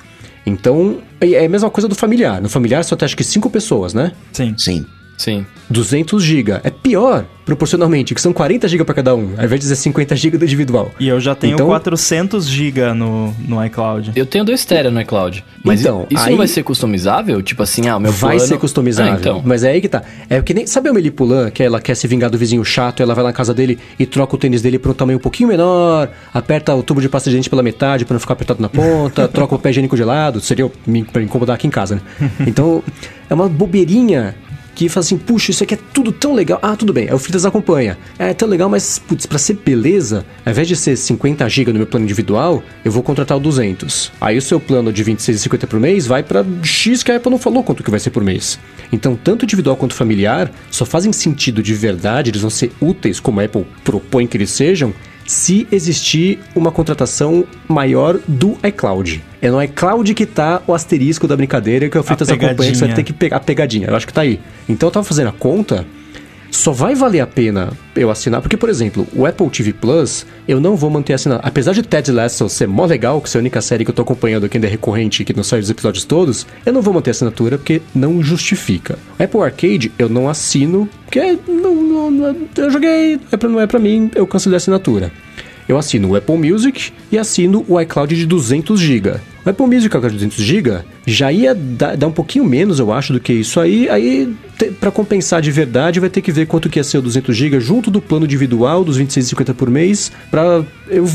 Então, 0.47 0.99
é 1.21 1.33
é 1.33 1.45
a 1.45 1.49
mesma 1.49 1.69
coisa 1.71 1.87
do 1.87 1.95
familiar. 1.95 2.41
No 2.41 2.49
familiar 2.49 2.83
só 2.85 2.97
tem 2.97 3.05
acho 3.07 3.17
que 3.17 3.23
5 3.23 3.51
pessoas, 3.51 3.93
né? 3.95 4.13
Sim. 4.33 4.55
Sim. 4.57 4.87
Sim. 5.19 5.45
200 5.69 6.23
GB. 6.23 6.61
É 6.65 6.71
pior, 6.71 7.27
proporcionalmente, 7.45 8.15
que 8.15 8.21
são 8.23 8.33
40 8.33 8.67
GB 8.69 8.85
para 8.85 8.95
cada 8.95 9.15
um, 9.15 9.35
ao 9.37 9.45
invés 9.45 9.51
de 9.53 9.59
dizer 9.59 9.77
50 9.77 10.17
GB 10.17 10.39
do 10.39 10.45
individual. 10.47 10.91
E 10.99 11.09
eu 11.09 11.21
já 11.21 11.35
tenho 11.35 11.55
Então- 11.55 11.67
400 11.67 12.47
GB 12.49 12.95
no, 12.95 13.35
no 13.47 13.63
iCloud. 13.67 14.13
Eu 14.17 14.25
tenho 14.25 14.45
dois 14.45 14.65
tera 14.65 14.91
no 14.91 14.99
iCloud. 15.03 15.45
Mas 15.63 15.81
Então, 15.81 16.07
isso 16.09 16.23
aí- 16.23 16.31
não 16.31 16.39
vai 16.39 16.47
ser 16.47 16.63
customizável? 16.63 17.43
Tipo 17.43 17.63
assim, 17.65 17.89
ah, 17.89 17.97
o 17.97 18.01
meu 18.01 18.13
Vai 18.13 18.37
plano... 18.37 18.49
ser 18.49 18.59
customizável. 18.59 19.13
Ah, 19.13 19.17
então. 19.19 19.43
Mas 19.45 19.63
é 19.65 19.73
aí 19.73 19.81
que 19.81 19.89
tá. 19.89 20.03
É 20.31 20.41
que 20.41 20.55
nem. 20.55 20.67
Sabe 20.67 20.89
a 20.89 20.93
Melipulan, 20.93 21.51
que 21.51 21.63
ela 21.63 21.81
quer 21.81 21.97
se 21.97 22.07
vingar 22.07 22.31
do 22.31 22.39
vizinho 22.39 22.65
chato, 22.65 23.03
ela 23.03 23.15
vai 23.15 23.25
lá 23.25 23.31
na 23.31 23.35
casa 23.35 23.53
dele 23.53 23.79
e 23.99 24.07
troca 24.07 24.37
o 24.37 24.39
tênis 24.39 24.63
dele 24.63 24.79
por 24.79 24.93
um 24.93 24.95
tamanho 24.95 25.19
um 25.19 25.21
pouquinho 25.21 25.49
menor, 25.49 26.09
aperta 26.33 26.75
o 26.75 26.83
tubo 26.83 27.01
de 27.01 27.09
pasta 27.09 27.29
de 27.29 27.37
dente 27.37 27.51
pela 27.51 27.63
metade 27.63 28.05
pra 28.05 28.15
não 28.15 28.21
ficar 28.21 28.35
apertado 28.35 28.63
na 28.63 28.69
ponta, 28.69 29.27
troca 29.29 29.55
o 29.55 29.59
pé 29.59 29.71
higiênico 29.71 29.97
de 29.97 30.05
lado, 30.05 30.41
seria 30.41 30.71
me, 30.87 31.03
pra 31.05 31.21
incomodar 31.23 31.57
aqui 31.57 31.67
em 31.67 31.71
casa, 31.71 31.97
né? 31.97 32.31
Então, 32.47 32.83
é 33.29 33.35
uma 33.35 33.49
bobeirinha 33.49 34.35
que 34.79 34.89
fala 34.89 35.05
assim, 35.05 35.19
puxa, 35.19 35.51
isso 35.51 35.65
aqui 35.65 35.75
é 35.75 35.79
tudo 35.93 36.13
tão 36.13 36.33
legal. 36.33 36.61
Ah, 36.63 36.77
tudo 36.77 36.93
bem, 36.93 37.09
aí 37.09 37.15
o 37.15 37.19
Fritas 37.19 37.45
acompanha. 37.45 37.99
É 38.17 38.33
tão 38.33 38.49
legal, 38.49 38.69
mas, 38.69 38.99
putz, 38.99 39.27
pra 39.27 39.37
ser 39.37 39.55
beleza, 39.55 40.25
ao 40.47 40.53
invés 40.53 40.69
de 40.69 40.77
ser 40.77 40.97
50 40.97 41.49
GB 41.49 41.73
no 41.73 41.79
meu 41.79 41.87
plano 41.87 42.05
individual, 42.05 42.63
eu 42.85 42.93
vou 42.93 43.03
contratar 43.03 43.37
o 43.37 43.41
200. 43.41 44.13
Aí 44.21 44.39
o 44.39 44.43
seu 44.43 44.61
plano 44.61 44.93
de 44.93 45.05
26,50 45.05 45.67
por 45.67 45.81
mês 45.81 46.07
vai 46.07 46.23
pra 46.23 46.45
X 46.63 47.03
que 47.03 47.11
a 47.11 47.17
Apple 47.17 47.31
não 47.31 47.39
falou 47.39 47.65
quanto 47.65 47.83
que 47.83 47.91
vai 47.91 47.99
ser 47.99 48.11
por 48.11 48.23
mês. 48.23 48.57
Então, 48.93 49.17
tanto 49.17 49.45
individual 49.45 49.77
quanto 49.77 49.95
familiar 49.95 50.49
só 50.71 50.85
fazem 50.85 51.13
sentido 51.13 51.61
de 51.61 51.75
verdade, 51.75 52.31
eles 52.31 52.41
vão 52.41 52.51
ser 52.51 52.71
úteis, 52.81 53.19
como 53.19 53.41
a 53.41 53.45
Apple 53.45 53.67
propõe 53.83 54.29
que 54.29 54.37
eles 54.37 54.51
sejam, 54.51 54.95
se 55.29 55.69
existir 55.71 56.41
uma 56.57 56.73
contratação 56.73 57.45
maior 57.69 58.19
do 58.27 58.57
iCloud. 58.67 59.23
É 59.43 59.51
no 59.51 59.63
iCloud 59.63 60.15
que 60.15 60.25
tá 60.25 60.63
o 60.67 60.73
asterisco 60.73 61.29
da 61.29 61.37
brincadeira 61.37 61.87
que 61.91 61.99
o 61.99 62.03
Fritas 62.03 62.31
acompanha, 62.31 62.73
que 62.73 62.79
você 62.79 62.87
vai 62.87 62.95
ter 62.95 63.03
que 63.03 63.13
pegar 63.13 63.37
a 63.37 63.41
pegadinha. 63.41 63.89
Eu 63.89 63.95
acho 63.95 64.07
que 64.07 64.13
tá 64.13 64.23
aí. 64.23 64.41
Então 64.67 64.89
eu 64.89 64.91
tava 64.91 65.05
fazendo 65.05 65.29
a 65.29 65.33
conta, 65.33 65.87
só 66.51 66.73
vai 66.73 66.95
valer 66.95 67.21
a 67.21 67.27
pena 67.27 67.71
eu 67.95 68.11
assinar, 68.11 68.41
porque, 68.41 68.57
por 68.57 68.69
exemplo, 68.69 69.07
o 69.15 69.27
Apple 69.27 69.49
TV 69.51 69.73
Plus, 69.73 70.25
eu 70.47 70.61
não 70.61 70.77
vou 70.77 70.89
manter 70.91 71.13
assinado. 71.13 71.41
Apesar 71.45 71.73
de 71.73 71.83
Ted 71.83 72.11
Lasso 72.13 72.49
ser 72.49 72.67
mó 72.67 72.85
legal, 72.87 73.21
que 73.21 73.29
é 73.37 73.39
a 73.39 73.41
única 73.41 73.61
série 73.61 73.85
que 73.85 73.91
eu 73.91 73.95
tô 73.95 74.03
acompanhando 74.03 74.47
aqui 74.47 74.57
ainda 74.57 74.67
é 74.67 74.71
recorrente, 74.71 75.25
que 75.25 75.35
não 75.37 75.43
sai 75.45 75.61
dos 75.61 75.71
episódios 75.71 76.05
todos, 76.05 76.47
eu 76.65 76.73
não 76.73 76.81
vou 76.83 76.95
manter 76.95 77.11
a 77.11 77.13
assinatura 77.13 77.59
porque 77.59 77.83
não 77.95 78.23
justifica. 78.23 78.99
Apple 79.19 79.41
Arcade, 79.43 79.93
eu 79.99 80.09
não 80.09 80.29
assino, 80.29 80.89
porque 81.05 81.39
não, 81.47 81.75
não- 81.75 82.11
não- 82.11 82.37
eu 82.57 82.71
joguei, 82.71 83.19
é 83.31 83.37
pra- 83.37 83.49
não 83.49 83.61
é 83.61 83.67
pra 83.67 83.79
mim, 83.79 84.11
eu 84.15 84.27
cancelei 84.27 84.57
a 84.57 84.59
assinatura. 84.59 85.13
Eu 85.69 85.77
assino 85.77 86.09
o 86.09 86.17
Apple 86.17 86.39
Music 86.51 86.93
e 87.13 87.19
assino 87.19 87.63
o 87.69 87.79
iCloud 87.79 88.17
de 88.17 88.25
200 88.25 88.81
GB. 88.81 89.17
O 89.49 89.51
Apple 89.51 89.67
Music 89.67 89.87
iCloud 89.87 90.09
de 90.09 90.27
200 90.27 90.45
GB 90.45 90.81
já 91.07 91.33
ia 91.33 91.55
dar, 91.55 91.97
dar 91.97 92.07
um 92.07 92.13
pouquinho 92.13 92.45
menos, 92.45 92.79
eu 92.79 92.93
acho, 92.93 93.15
do 93.15 93.19
que 93.19 93.33
isso 93.33 93.59
aí. 93.59 93.89
Aí, 93.89 94.37
para 94.79 94.91
compensar 94.91 95.41
de 95.41 95.51
verdade, 95.51 95.99
vai 95.99 96.11
ter 96.11 96.21
que 96.21 96.31
ver 96.31 96.47
quanto 96.47 96.69
que 96.69 96.79
ia 96.79 96.85
ser 96.85 96.99
o 96.99 97.03
200 97.03 97.35
GB 97.35 97.59
junto 97.59 97.91
do 97.91 97.99
plano 97.99 98.27
individual 98.27 98.85
dos 98.85 98.99
26,50 98.99 99.55
por 99.55 99.71
mês. 99.71 100.13
Pra 100.31 100.63
eu, 100.91 101.09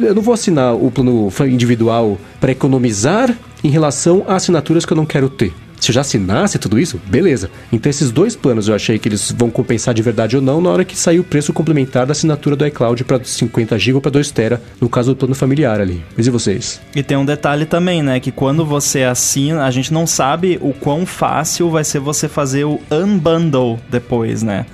eu 0.00 0.14
não 0.14 0.20
vou 0.20 0.34
assinar 0.34 0.74
o 0.74 0.90
plano 0.90 1.32
individual 1.46 2.18
para 2.38 2.52
economizar 2.52 3.34
em 3.64 3.70
relação 3.70 4.22
a 4.28 4.34
assinaturas 4.34 4.84
que 4.84 4.92
eu 4.92 4.96
não 4.96 5.06
quero 5.06 5.30
ter. 5.30 5.54
Se 5.80 5.92
já 5.92 6.00
assinasse 6.00 6.58
tudo 6.58 6.78
isso, 6.78 7.00
beleza. 7.06 7.50
Então 7.72 7.90
esses 7.90 8.10
dois 8.10 8.34
planos 8.34 8.68
eu 8.68 8.74
achei 8.74 8.98
que 8.98 9.08
eles 9.08 9.32
vão 9.36 9.50
compensar 9.50 9.94
de 9.94 10.02
verdade 10.02 10.36
ou 10.36 10.42
não 10.42 10.60
na 10.60 10.70
hora 10.70 10.84
que 10.84 10.96
sair 10.96 11.20
o 11.20 11.24
preço 11.24 11.52
complementar 11.52 12.06
da 12.06 12.12
assinatura 12.12 12.56
do 12.56 12.66
iCloud 12.66 13.04
para 13.04 13.22
50 13.22 13.78
GB 13.78 13.94
ou 13.94 14.00
para 14.00 14.10
2 14.10 14.30
TB, 14.30 14.58
no 14.80 14.88
caso 14.88 15.12
do 15.12 15.16
plano 15.16 15.34
familiar 15.34 15.80
ali. 15.80 16.04
Mas 16.16 16.26
e 16.26 16.30
vocês? 16.30 16.80
E 16.94 17.02
tem 17.02 17.16
um 17.16 17.24
detalhe 17.24 17.66
também, 17.66 18.02
né? 18.02 18.20
Que 18.20 18.30
quando 18.30 18.64
você 18.64 19.02
assina, 19.02 19.64
a 19.64 19.70
gente 19.70 19.92
não 19.92 20.06
sabe 20.06 20.58
o 20.60 20.72
quão 20.72 21.06
fácil 21.06 21.70
vai 21.70 21.84
ser 21.84 22.00
você 22.00 22.28
fazer 22.28 22.64
o 22.64 22.80
unbundle 22.90 23.78
depois, 23.90 24.42
né? 24.42 24.66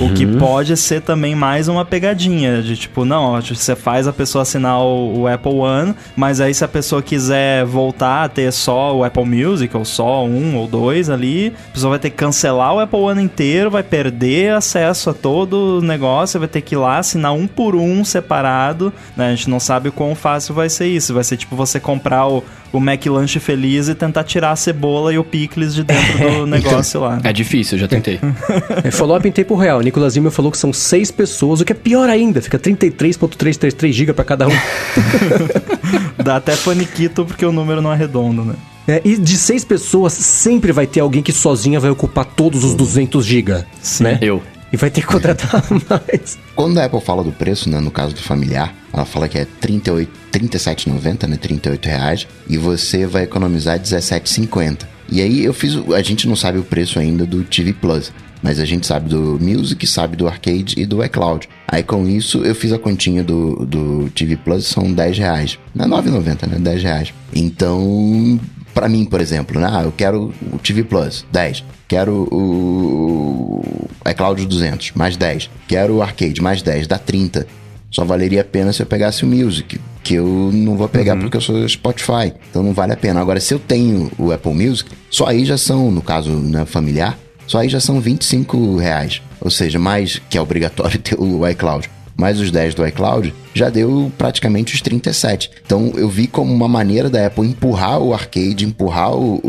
O 0.00 0.14
que 0.14 0.26
pode 0.26 0.76
ser 0.76 1.00
também 1.00 1.34
mais 1.34 1.68
uma 1.68 1.84
pegadinha 1.84 2.62
de 2.62 2.76
tipo, 2.76 3.04
não, 3.04 3.34
ó, 3.34 3.40
você 3.40 3.74
faz 3.74 4.06
a 4.06 4.12
pessoa 4.12 4.42
assinar 4.42 4.80
o, 4.80 5.20
o 5.20 5.26
Apple 5.26 5.52
One, 5.52 5.94
mas 6.14 6.40
aí 6.40 6.54
se 6.54 6.64
a 6.64 6.68
pessoa 6.68 7.02
quiser 7.02 7.64
voltar 7.64 8.24
a 8.24 8.28
ter 8.28 8.52
só 8.52 8.96
o 8.96 9.04
Apple 9.04 9.24
Music, 9.24 9.76
ou 9.76 9.84
só 9.84 10.24
um 10.24 10.56
ou 10.56 10.66
dois 10.66 11.10
ali, 11.10 11.52
a 11.70 11.72
pessoa 11.72 11.90
vai 11.90 11.98
ter 11.98 12.10
que 12.10 12.16
cancelar 12.16 12.74
o 12.74 12.80
Apple 12.80 12.98
One 12.98 13.22
inteiro, 13.22 13.70
vai 13.70 13.82
perder 13.82 14.52
acesso 14.52 15.10
a 15.10 15.14
todo 15.14 15.78
o 15.78 15.82
negócio, 15.82 16.38
vai 16.38 16.48
ter 16.48 16.60
que 16.60 16.74
ir 16.74 16.78
lá 16.78 16.98
assinar 16.98 17.32
um 17.32 17.46
por 17.46 17.74
um 17.74 18.04
separado, 18.04 18.92
né? 19.16 19.28
A 19.28 19.30
gente 19.30 19.50
não 19.50 19.60
sabe 19.60 19.88
o 19.88 19.92
quão 19.92 20.14
fácil 20.14 20.54
vai 20.54 20.68
ser 20.68 20.86
isso. 20.86 21.14
Vai 21.14 21.24
ser 21.24 21.36
tipo 21.36 21.56
você 21.56 21.80
comprar 21.80 22.26
o, 22.26 22.44
o 22.72 22.78
McLanche 22.78 23.38
feliz 23.40 23.88
e 23.88 23.94
tentar 23.94 24.24
tirar 24.24 24.50
a 24.50 24.56
cebola 24.56 25.12
e 25.12 25.18
o 25.18 25.24
picles 25.24 25.74
de 25.74 25.84
dentro 25.84 26.30
do 26.40 26.46
negócio 26.46 27.00
lá. 27.00 27.20
É 27.22 27.32
difícil, 27.32 27.76
eu 27.76 27.82
já 27.82 27.88
tentei. 27.88 28.20
É, 28.82 28.90
follow-up 28.90 29.26
em 29.26 29.32
tempo 29.32 29.54
real. 29.64 29.80
Nicolas 29.80 30.12
Zimmer 30.12 30.30
falou 30.30 30.52
que 30.52 30.58
são 30.58 30.72
seis 30.72 31.10
pessoas, 31.10 31.60
o 31.60 31.64
que 31.64 31.72
é 31.72 31.74
pior 31.74 32.08
ainda. 32.08 32.40
Fica 32.40 32.58
33.333 32.58 33.92
GB 33.92 34.12
para 34.12 34.24
cada 34.24 34.46
um. 34.46 34.52
Dá 36.22 36.36
até 36.36 36.52
faniquito 36.52 37.24
porque 37.24 37.44
o 37.44 37.52
número 37.52 37.80
não 37.80 37.92
é 37.92 37.96
redondo, 37.96 38.44
né? 38.44 38.54
É, 38.86 39.00
e 39.04 39.16
de 39.16 39.38
seis 39.38 39.64
pessoas, 39.64 40.12
sempre 40.12 40.70
vai 40.70 40.86
ter 40.86 41.00
alguém 41.00 41.22
que 41.22 41.32
sozinha 41.32 41.80
vai 41.80 41.90
ocupar 41.90 42.26
todos 42.26 42.64
os 42.64 42.74
200 42.74 43.24
GB, 43.24 43.64
né? 44.00 44.18
Eu. 44.20 44.42
E 44.70 44.76
vai 44.76 44.90
ter 44.90 45.00
que 45.00 45.06
contratar 45.06 45.64
mais. 45.88 46.36
Quando 46.54 46.78
a 46.78 46.84
Apple 46.84 47.00
fala 47.00 47.24
do 47.24 47.32
preço, 47.32 47.70
né, 47.70 47.80
no 47.80 47.90
caso 47.90 48.14
do 48.14 48.20
familiar, 48.20 48.74
ela 48.92 49.04
fala 49.04 49.28
que 49.28 49.38
é 49.38 49.46
38, 49.60 50.10
37,90, 50.32 51.28
né, 51.28 51.36
38 51.36 51.86
reais, 51.86 52.26
e 52.48 52.58
você 52.58 53.06
vai 53.06 53.22
economizar 53.22 53.78
17,50. 53.78 54.80
E 55.08 55.22
aí 55.22 55.44
eu 55.44 55.54
fiz, 55.54 55.76
a 55.94 56.02
gente 56.02 56.26
não 56.26 56.36
sabe 56.36 56.58
o 56.58 56.64
preço 56.64 56.98
ainda 56.98 57.24
do 57.24 57.42
TV 57.44 57.72
Plus, 57.72 58.12
mas 58.44 58.60
a 58.60 58.66
gente 58.66 58.86
sabe 58.86 59.08
do 59.08 59.38
Music, 59.40 59.86
sabe 59.86 60.16
do 60.16 60.28
Arcade 60.28 60.74
e 60.78 60.84
do 60.84 61.02
iCloud. 61.02 61.48
Aí 61.66 61.82
com 61.82 62.06
isso 62.06 62.44
eu 62.44 62.54
fiz 62.54 62.74
a 62.74 62.78
continha 62.78 63.24
do, 63.24 63.64
do 63.64 64.10
TV 64.10 64.36
Plus, 64.36 64.66
são 64.66 64.92
10 64.92 65.16
reais. 65.16 65.58
Não 65.74 65.86
é 65.86 66.02
9,90, 66.02 66.46
né, 66.48 66.58
10 66.58 66.82
reais. 66.82 67.14
Então, 67.34 68.38
pra 68.74 68.86
mim, 68.86 69.06
por 69.06 69.22
exemplo, 69.22 69.58
né, 69.58 69.66
ah, 69.72 69.84
eu 69.84 69.92
quero 69.92 70.30
o 70.52 70.58
TV 70.58 70.84
Plus, 70.84 71.24
10. 71.32 71.64
Quero 71.88 72.28
o 72.30 73.62
iCloud 74.10 74.44
200, 74.44 74.92
mais 74.92 75.16
10. 75.16 75.48
Quero 75.66 75.94
o 75.94 76.02
Arcade, 76.02 76.42
mais 76.42 76.60
10, 76.60 76.86
dá 76.86 76.98
30. 76.98 77.46
Só 77.90 78.04
valeria 78.04 78.42
a 78.42 78.44
pena 78.44 78.74
se 78.74 78.82
eu 78.82 78.86
pegasse 78.86 79.24
o 79.24 79.26
Music, 79.26 79.80
que 80.02 80.14
eu 80.14 80.50
não 80.52 80.76
vou 80.76 80.88
pegar 80.88 81.16
porque 81.16 81.38
eu 81.38 81.40
sou 81.40 81.66
Spotify. 81.66 82.34
Então 82.50 82.62
não 82.62 82.74
vale 82.74 82.92
a 82.92 82.96
pena. 82.96 83.22
Agora, 83.22 83.40
se 83.40 83.54
eu 83.54 83.58
tenho 83.58 84.12
o 84.18 84.32
Apple 84.32 84.52
Music, 84.52 84.90
só 85.08 85.28
aí 85.28 85.46
já 85.46 85.56
são, 85.56 85.90
no 85.90 86.02
caso 86.02 86.30
né, 86.30 86.66
familiar, 86.66 87.18
só 87.46 87.58
aí 87.58 87.68
já 87.68 87.80
são 87.80 88.00
25 88.00 88.76
reais. 88.76 89.20
Ou 89.40 89.50
seja, 89.50 89.78
mais 89.78 90.20
que 90.30 90.38
é 90.38 90.40
obrigatório 90.40 90.98
ter 91.00 91.18
o 91.18 91.46
iCloud. 91.48 91.90
Mais 92.16 92.38
os 92.38 92.50
10 92.52 92.74
do 92.74 92.86
iCloud, 92.86 93.34
já 93.54 93.68
deu 93.68 94.10
praticamente 94.16 94.72
os 94.74 94.80
37. 94.80 95.50
Então 95.66 95.92
eu 95.96 96.08
vi 96.08 96.28
como 96.28 96.54
uma 96.54 96.68
maneira 96.68 97.10
da 97.10 97.26
Apple 97.26 97.44
empurrar 97.48 97.98
o 98.00 98.14
arcade, 98.14 98.64
empurrar 98.64 99.12
o, 99.16 99.40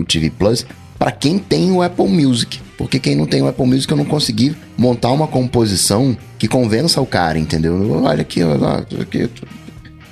o- 0.00 0.04
TV 0.04 0.30
Plus 0.30 0.64
para 0.98 1.10
quem 1.10 1.36
tem 1.38 1.72
o 1.72 1.82
Apple 1.82 2.06
Music. 2.08 2.60
Porque 2.78 3.00
quem 3.00 3.16
não 3.16 3.26
tem 3.26 3.42
o 3.42 3.48
Apple 3.48 3.66
Music, 3.66 3.90
eu 3.90 3.96
não 3.98 4.04
consegui 4.04 4.54
montar 4.78 5.10
uma 5.10 5.26
composição 5.26 6.16
que 6.38 6.46
convença 6.46 7.00
o 7.00 7.06
cara, 7.06 7.38
entendeu? 7.40 8.02
Olha 8.04 8.22
aqui, 8.22 8.42
olha 8.42 8.86
aqui. 9.00 9.28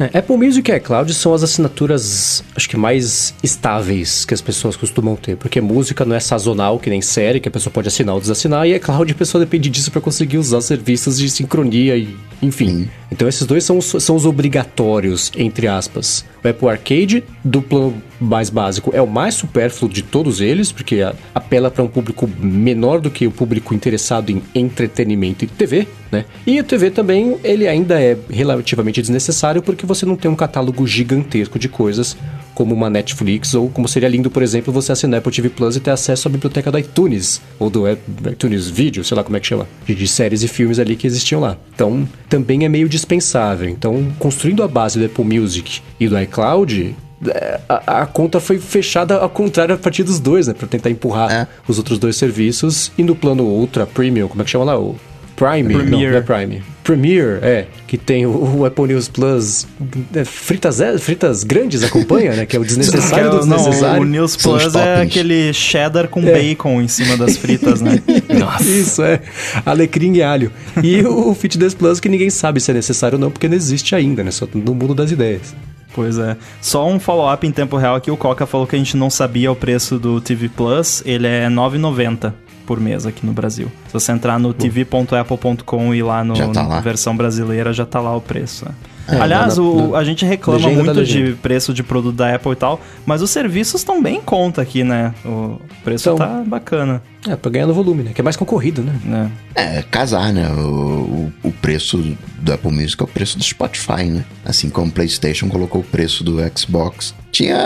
É, 0.00 0.18
Apple 0.18 0.38
Music 0.38 0.70
e 0.70 0.76
iCloud 0.76 1.12
são 1.12 1.34
as 1.34 1.42
assinaturas, 1.42 2.42
acho 2.56 2.66
que 2.66 2.76
mais 2.76 3.34
estáveis 3.42 4.24
que 4.24 4.32
as 4.32 4.40
pessoas 4.40 4.74
costumam 4.74 5.14
ter. 5.14 5.36
Porque 5.36 5.60
música 5.60 6.06
não 6.06 6.16
é 6.16 6.20
sazonal, 6.20 6.78
que 6.78 6.88
nem 6.88 7.02
série, 7.02 7.38
que 7.38 7.48
a 7.48 7.52
pessoa 7.52 7.70
pode 7.70 7.88
assinar 7.88 8.14
ou 8.14 8.20
desassinar. 8.20 8.66
E 8.66 8.74
iCloud 8.76 9.12
a 9.12 9.14
pessoa 9.14 9.44
depende 9.44 9.68
disso 9.68 9.90
para 9.90 10.00
conseguir 10.00 10.38
usar 10.38 10.62
serviços 10.62 11.18
de 11.18 11.28
sincronia 11.28 11.98
e 11.98 12.16
enfim. 12.42 12.88
Então 13.12 13.28
esses 13.28 13.46
dois 13.46 13.62
são, 13.62 13.80
são 13.82 14.16
os 14.16 14.24
obrigatórios, 14.24 15.30
entre 15.36 15.68
aspas. 15.68 16.24
O 16.42 16.48
Apple 16.48 16.68
Arcade, 16.68 17.24
do 17.44 17.60
plano 17.60 18.02
mais 18.20 18.50
básico 18.50 18.90
é 18.94 19.00
o 19.00 19.06
mais 19.06 19.34
supérfluo 19.34 19.90
de 19.90 20.02
todos 20.02 20.40
eles, 20.40 20.70
porque 20.70 21.00
apela 21.34 21.70
para 21.70 21.82
um 21.82 21.88
público 21.88 22.28
menor 22.38 23.00
do 23.00 23.10
que 23.10 23.26
o 23.26 23.30
público 23.30 23.74
interessado 23.74 24.30
em 24.30 24.42
entretenimento 24.54 25.44
e 25.44 25.48
TV, 25.48 25.86
né? 26.10 26.24
E 26.46 26.60
o 26.60 26.64
TV 26.64 26.90
também, 26.90 27.36
ele 27.42 27.66
ainda 27.66 28.00
é 28.00 28.16
relativamente 28.28 29.00
desnecessário 29.00 29.62
porque 29.62 29.86
você 29.86 30.04
não 30.04 30.16
tem 30.16 30.30
um 30.30 30.36
catálogo 30.36 30.86
gigantesco 30.86 31.58
de 31.58 31.68
coisas 31.68 32.16
como 32.60 32.74
uma 32.74 32.90
Netflix, 32.90 33.54
ou 33.54 33.70
como 33.70 33.88
seria 33.88 34.06
lindo, 34.06 34.30
por 34.30 34.42
exemplo, 34.42 34.70
você 34.70 34.92
assinar 34.92 35.20
Apple 35.20 35.32
TV 35.32 35.48
Plus 35.48 35.76
e 35.76 35.80
ter 35.80 35.92
acesso 35.92 36.28
à 36.28 36.30
biblioteca 36.30 36.70
do 36.70 36.78
iTunes, 36.78 37.40
ou 37.58 37.70
do 37.70 37.84
iTunes 38.30 38.68
Video, 38.68 39.02
sei 39.02 39.16
lá 39.16 39.24
como 39.24 39.34
é 39.34 39.40
que 39.40 39.46
chama, 39.46 39.66
de, 39.86 39.94
de 39.94 40.06
séries 40.06 40.42
e 40.42 40.48
filmes 40.48 40.78
ali 40.78 40.94
que 40.94 41.06
existiam 41.06 41.40
lá. 41.40 41.56
Então, 41.74 42.06
também 42.28 42.66
é 42.66 42.68
meio 42.68 42.86
dispensável. 42.86 43.66
Então, 43.66 44.12
construindo 44.18 44.62
a 44.62 44.68
base 44.68 44.98
do 44.98 45.06
Apple 45.06 45.24
Music 45.24 45.80
e 45.98 46.06
do 46.06 46.20
iCloud, 46.20 46.94
é, 47.28 47.60
a, 47.66 48.02
a, 48.02 48.06
conta 48.06 48.38
foi 48.38 48.58
fechada 48.58 49.16
ao 49.16 49.30
contrário 49.30 49.74
a 49.74 49.78
partir 49.78 50.02
dos 50.02 50.20
dois, 50.20 50.46
né? 50.46 50.52
Pra 50.52 50.68
tentar 50.68 50.90
empurrar 50.90 51.32
é. 51.32 51.48
os 51.66 51.78
outros 51.78 51.98
dois 51.98 52.16
serviços. 52.16 52.92
E 52.98 53.02
no 53.02 53.16
plano 53.16 53.42
Ultra 53.42 53.86
Premium, 53.86 54.28
como 54.28 54.42
é 54.42 54.44
que 54.44 54.50
chama 54.50 54.66
lá? 54.66 54.78
O 54.78 54.96
Prime? 55.40 55.72
Premiere. 55.72 55.90
Não, 55.90 56.10
não 56.10 56.18
é 56.18 56.20
Prime. 56.20 56.62
Premiere, 56.84 57.38
é. 57.40 57.66
Que 57.86 57.96
tem 57.96 58.26
o, 58.26 58.58
o 58.58 58.66
Apple 58.66 58.88
News 58.88 59.08
Plus. 59.08 59.66
É, 60.14 60.22
fritas, 60.22 60.82
é, 60.82 60.98
fritas 60.98 61.44
grandes 61.44 61.82
acompanha, 61.82 62.36
né? 62.36 62.44
Que 62.44 62.58
é 62.58 62.60
o 62.60 62.64
desnecessário 62.66 63.28
é, 63.28 63.30
do 63.30 63.38
desnecessário. 63.38 63.96
Não, 63.96 64.02
o 64.02 64.04
News 64.04 64.36
Plus 64.36 64.74
é 64.74 65.00
aquele 65.00 65.50
cheddar 65.54 66.08
com 66.08 66.20
é. 66.20 66.30
bacon 66.30 66.82
em 66.82 66.88
cima 66.88 67.16
das 67.16 67.38
fritas, 67.38 67.80
né? 67.80 68.02
Nossa. 68.38 68.64
Isso, 68.64 69.02
é. 69.02 69.20
Alecrim 69.64 70.12
e 70.12 70.22
alho. 70.22 70.52
E 70.82 71.02
o 71.06 71.32
Fitness 71.34 71.72
Plus 71.72 72.00
que 72.00 72.08
ninguém 72.10 72.28
sabe 72.28 72.60
se 72.60 72.70
é 72.70 72.74
necessário 72.74 73.16
ou 73.16 73.20
não, 73.20 73.30
porque 73.30 73.48
não 73.48 73.56
existe 73.56 73.94
ainda, 73.94 74.22
né? 74.22 74.30
Só 74.30 74.46
no 74.52 74.74
mundo 74.74 74.94
das 74.94 75.10
ideias. 75.10 75.54
Pois 75.94 76.18
é. 76.18 76.36
Só 76.60 76.86
um 76.86 77.00
follow-up 77.00 77.46
em 77.46 77.50
tempo 77.50 77.78
real 77.78 77.96
aqui. 77.96 78.10
O 78.10 78.16
Coca 78.16 78.44
falou 78.44 78.66
que 78.66 78.76
a 78.76 78.78
gente 78.78 78.94
não 78.94 79.08
sabia 79.08 79.50
o 79.50 79.56
preço 79.56 79.98
do 79.98 80.20
TV 80.20 80.50
Plus. 80.50 81.02
Ele 81.06 81.26
é 81.26 81.48
9,90 81.48 82.49
por 82.70 82.78
mês 82.78 83.04
aqui 83.04 83.26
no 83.26 83.32
Brasil. 83.32 83.66
Se 83.88 83.92
você 83.92 84.12
entrar 84.12 84.38
no 84.38 84.54
tv.apple.com 84.54 85.92
e 85.92 86.04
lá 86.04 86.22
no 86.22 86.52
tá 86.52 86.64
lá. 86.64 86.78
versão 86.78 87.16
brasileira, 87.16 87.72
já 87.72 87.84
tá 87.84 87.98
lá 87.98 88.14
o 88.14 88.20
preço. 88.20 88.64
Né? 88.64 88.70
É, 89.10 89.20
Aliás, 89.20 89.56
na, 89.56 89.62
o, 89.62 89.96
a 89.96 90.04
gente 90.04 90.24
reclama 90.24 90.68
muito 90.70 91.04
de 91.04 91.32
preço 91.42 91.74
de 91.74 91.82
produto 91.82 92.16
da 92.16 92.34
Apple 92.34 92.52
e 92.52 92.56
tal, 92.56 92.80
mas 93.04 93.22
os 93.22 93.30
serviços 93.30 93.80
estão 93.80 94.02
bem 94.02 94.16
em 94.16 94.20
conta 94.20 94.62
aqui, 94.62 94.84
né? 94.84 95.14
O 95.24 95.58
preço 95.82 96.10
então, 96.10 96.18
tá 96.18 96.42
bacana. 96.46 97.02
É, 97.28 97.36
pra 97.36 97.50
ganhar 97.50 97.66
no 97.66 97.74
volume, 97.74 98.02
né? 98.02 98.12
Que 98.14 98.20
é 98.20 98.24
mais 98.24 98.36
concorrido, 98.36 98.82
né? 98.82 99.30
É, 99.54 99.78
é 99.78 99.82
casar, 99.82 100.32
né? 100.32 100.48
O, 100.50 100.62
o, 100.62 101.32
o, 101.44 101.52
preço 101.52 101.98
do 102.38 102.52
Apple 102.52 102.72
Music 102.72 103.02
é 103.02 103.04
o 103.04 103.08
preço 103.08 103.36
do 103.36 103.44
Spotify, 103.44 104.04
né? 104.04 104.24
Assim 104.44 104.70
como 104.70 104.88
o 104.88 104.92
PlayStation 104.92 105.48
colocou 105.48 105.82
o 105.82 105.84
preço 105.84 106.24
do 106.24 106.38
Xbox. 106.56 107.14
Tinha. 107.30 107.58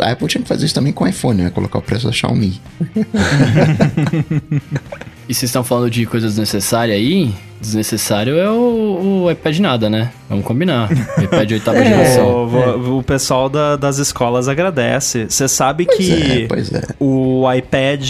A 0.00 0.10
Apple 0.10 0.26
tinha 0.26 0.42
que 0.42 0.48
fazer 0.48 0.66
isso 0.66 0.74
também 0.74 0.92
com 0.92 1.04
o 1.04 1.08
iPhone, 1.08 1.42
né? 1.42 1.50
Colocar 1.50 1.78
o 1.78 1.82
preço 1.82 2.06
da 2.06 2.12
Xiaomi. 2.12 2.60
e 5.28 5.34
vocês 5.34 5.44
estão 5.44 5.62
falando 5.62 5.90
de 5.90 6.04
coisas 6.04 6.36
necessárias 6.36 6.96
aí? 6.96 7.32
Desnecessário 7.62 8.36
é 8.38 8.50
o, 8.50 9.22
o 9.24 9.30
iPad 9.30 9.58
nada, 9.60 9.88
né? 9.88 10.10
Vamos 10.28 10.44
combinar. 10.44 10.90
O 11.16 11.22
iPad 11.22 11.52
oitava 11.52 11.78
é, 11.78 11.84
geração. 11.84 12.46
O, 12.46 12.58
é. 12.58 12.74
o 12.98 13.02
pessoal 13.04 13.48
da, 13.48 13.76
das 13.76 13.98
escolas 13.98 14.48
agradece. 14.48 15.26
Você 15.28 15.46
sabe 15.46 15.86
pois 15.86 15.96
que 15.96 16.48
é, 16.72 16.78
é. 16.78 16.84
o 16.98 17.44
iPad 17.52 18.02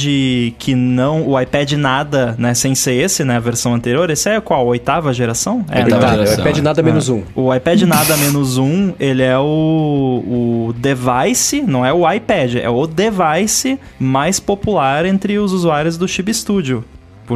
que 0.58 0.74
não. 0.74 1.28
O 1.28 1.38
iPad 1.38 1.72
nada, 1.72 2.34
né? 2.38 2.54
Sem 2.54 2.74
ser 2.74 2.94
esse, 2.94 3.24
né? 3.24 3.36
A 3.36 3.40
versão 3.40 3.74
anterior. 3.74 4.08
Esse 4.08 4.30
é 4.30 4.40
qual? 4.40 4.66
Oitava 4.66 5.12
geração? 5.12 5.62
É, 5.70 5.84
oitava 5.84 6.06
né? 6.06 6.12
geração. 6.12 6.36
O 6.36 6.48
iPad 6.48 6.58
nada 6.62 6.82
menos 6.82 7.08
um. 7.10 7.22
O 7.34 7.54
iPad 7.54 7.82
nada 7.82 8.16
menos 8.16 8.56
um, 8.56 8.94
ele 8.98 9.22
é 9.22 9.36
o, 9.36 10.70
o 10.70 10.74
device, 10.78 11.60
não 11.60 11.84
é 11.84 11.92
o 11.92 12.10
iPad, 12.10 12.54
é 12.54 12.70
o 12.70 12.86
device 12.86 13.78
mais 14.00 14.40
popular 14.40 15.04
entre 15.04 15.38
os 15.38 15.52
usuários 15.52 15.98
do 15.98 16.08
Chib 16.08 16.32
Studio. 16.32 16.82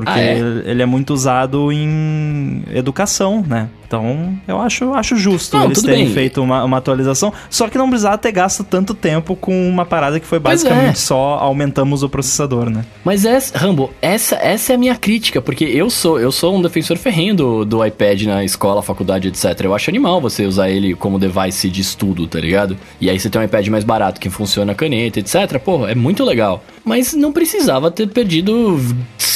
Porque 0.05 0.19
ah, 0.19 0.23
é? 0.23 0.39
ele 0.65 0.83
é 0.83 0.87
muito 0.87 1.13
usado 1.13 1.73
em 1.73 2.63
educação, 2.73 3.45
né? 3.47 3.69
Então, 3.87 4.37
eu 4.49 4.61
acho, 4.61 4.93
acho 4.95 5.17
justo 5.17 5.57
não, 5.57 5.67
eles 5.67 5.81
terem 5.81 6.07
bem. 6.07 6.15
feito 6.15 6.43
uma, 6.43 6.65
uma, 6.65 6.79
atualização. 6.79 7.33
Só 7.49 7.69
que 7.69 7.79
não 7.79 7.89
precisava 7.89 8.19
ter 8.19 8.33
gasto 8.33 8.65
tanto 8.65 8.95
tempo 8.95 9.37
com 9.37 9.69
uma 9.69 9.87
parada 9.87 10.19
que 10.19 10.27
foi 10.27 10.41
basicamente 10.41 10.91
é. 10.91 10.95
só 10.95 11.39
aumentamos 11.41 12.03
o 12.03 12.09
processador, 12.09 12.69
né? 12.69 12.85
Mas 13.05 13.25
é, 13.25 13.39
Rambo, 13.55 13.93
essa, 14.03 14.35
essa 14.37 14.73
é 14.73 14.75
a 14.75 14.79
minha 14.79 14.97
crítica, 14.97 15.41
porque 15.41 15.65
eu 15.65 15.89
sou 15.89 16.19
eu 16.19 16.33
sou 16.33 16.57
um 16.57 16.63
defensor 16.63 16.97
ferrenho 16.97 17.35
do, 17.35 17.65
do 17.65 17.85
iPad 17.85 18.23
na 18.23 18.45
escola, 18.45 18.83
faculdade, 18.83 19.29
etc. 19.29 19.61
Eu 19.63 19.75
acho 19.75 19.89
animal 19.89 20.21
você 20.21 20.45
usar 20.45 20.69
ele 20.69 20.95
como 20.95 21.19
device 21.19 21.69
de 21.71 21.81
estudo, 21.81 22.27
tá 22.27 22.41
ligado? 22.41 22.77
E 23.01 23.09
aí 23.09 23.19
você 23.19 23.31
tem 23.31 23.41
um 23.41 23.45
iPad 23.45 23.69
mais 23.69 23.85
barato 23.85 24.21
que 24.21 24.29
funciona 24.29 24.73
a 24.73 24.75
caneta, 24.75 25.21
etc. 25.21 25.61
Pô, 25.65 25.87
é 25.87 25.95
muito 25.95 26.25
legal. 26.25 26.65
Mas 26.85 27.15
não 27.15 27.33
precisava 27.33 27.91
ter 27.91 28.09
perdido 28.09 28.81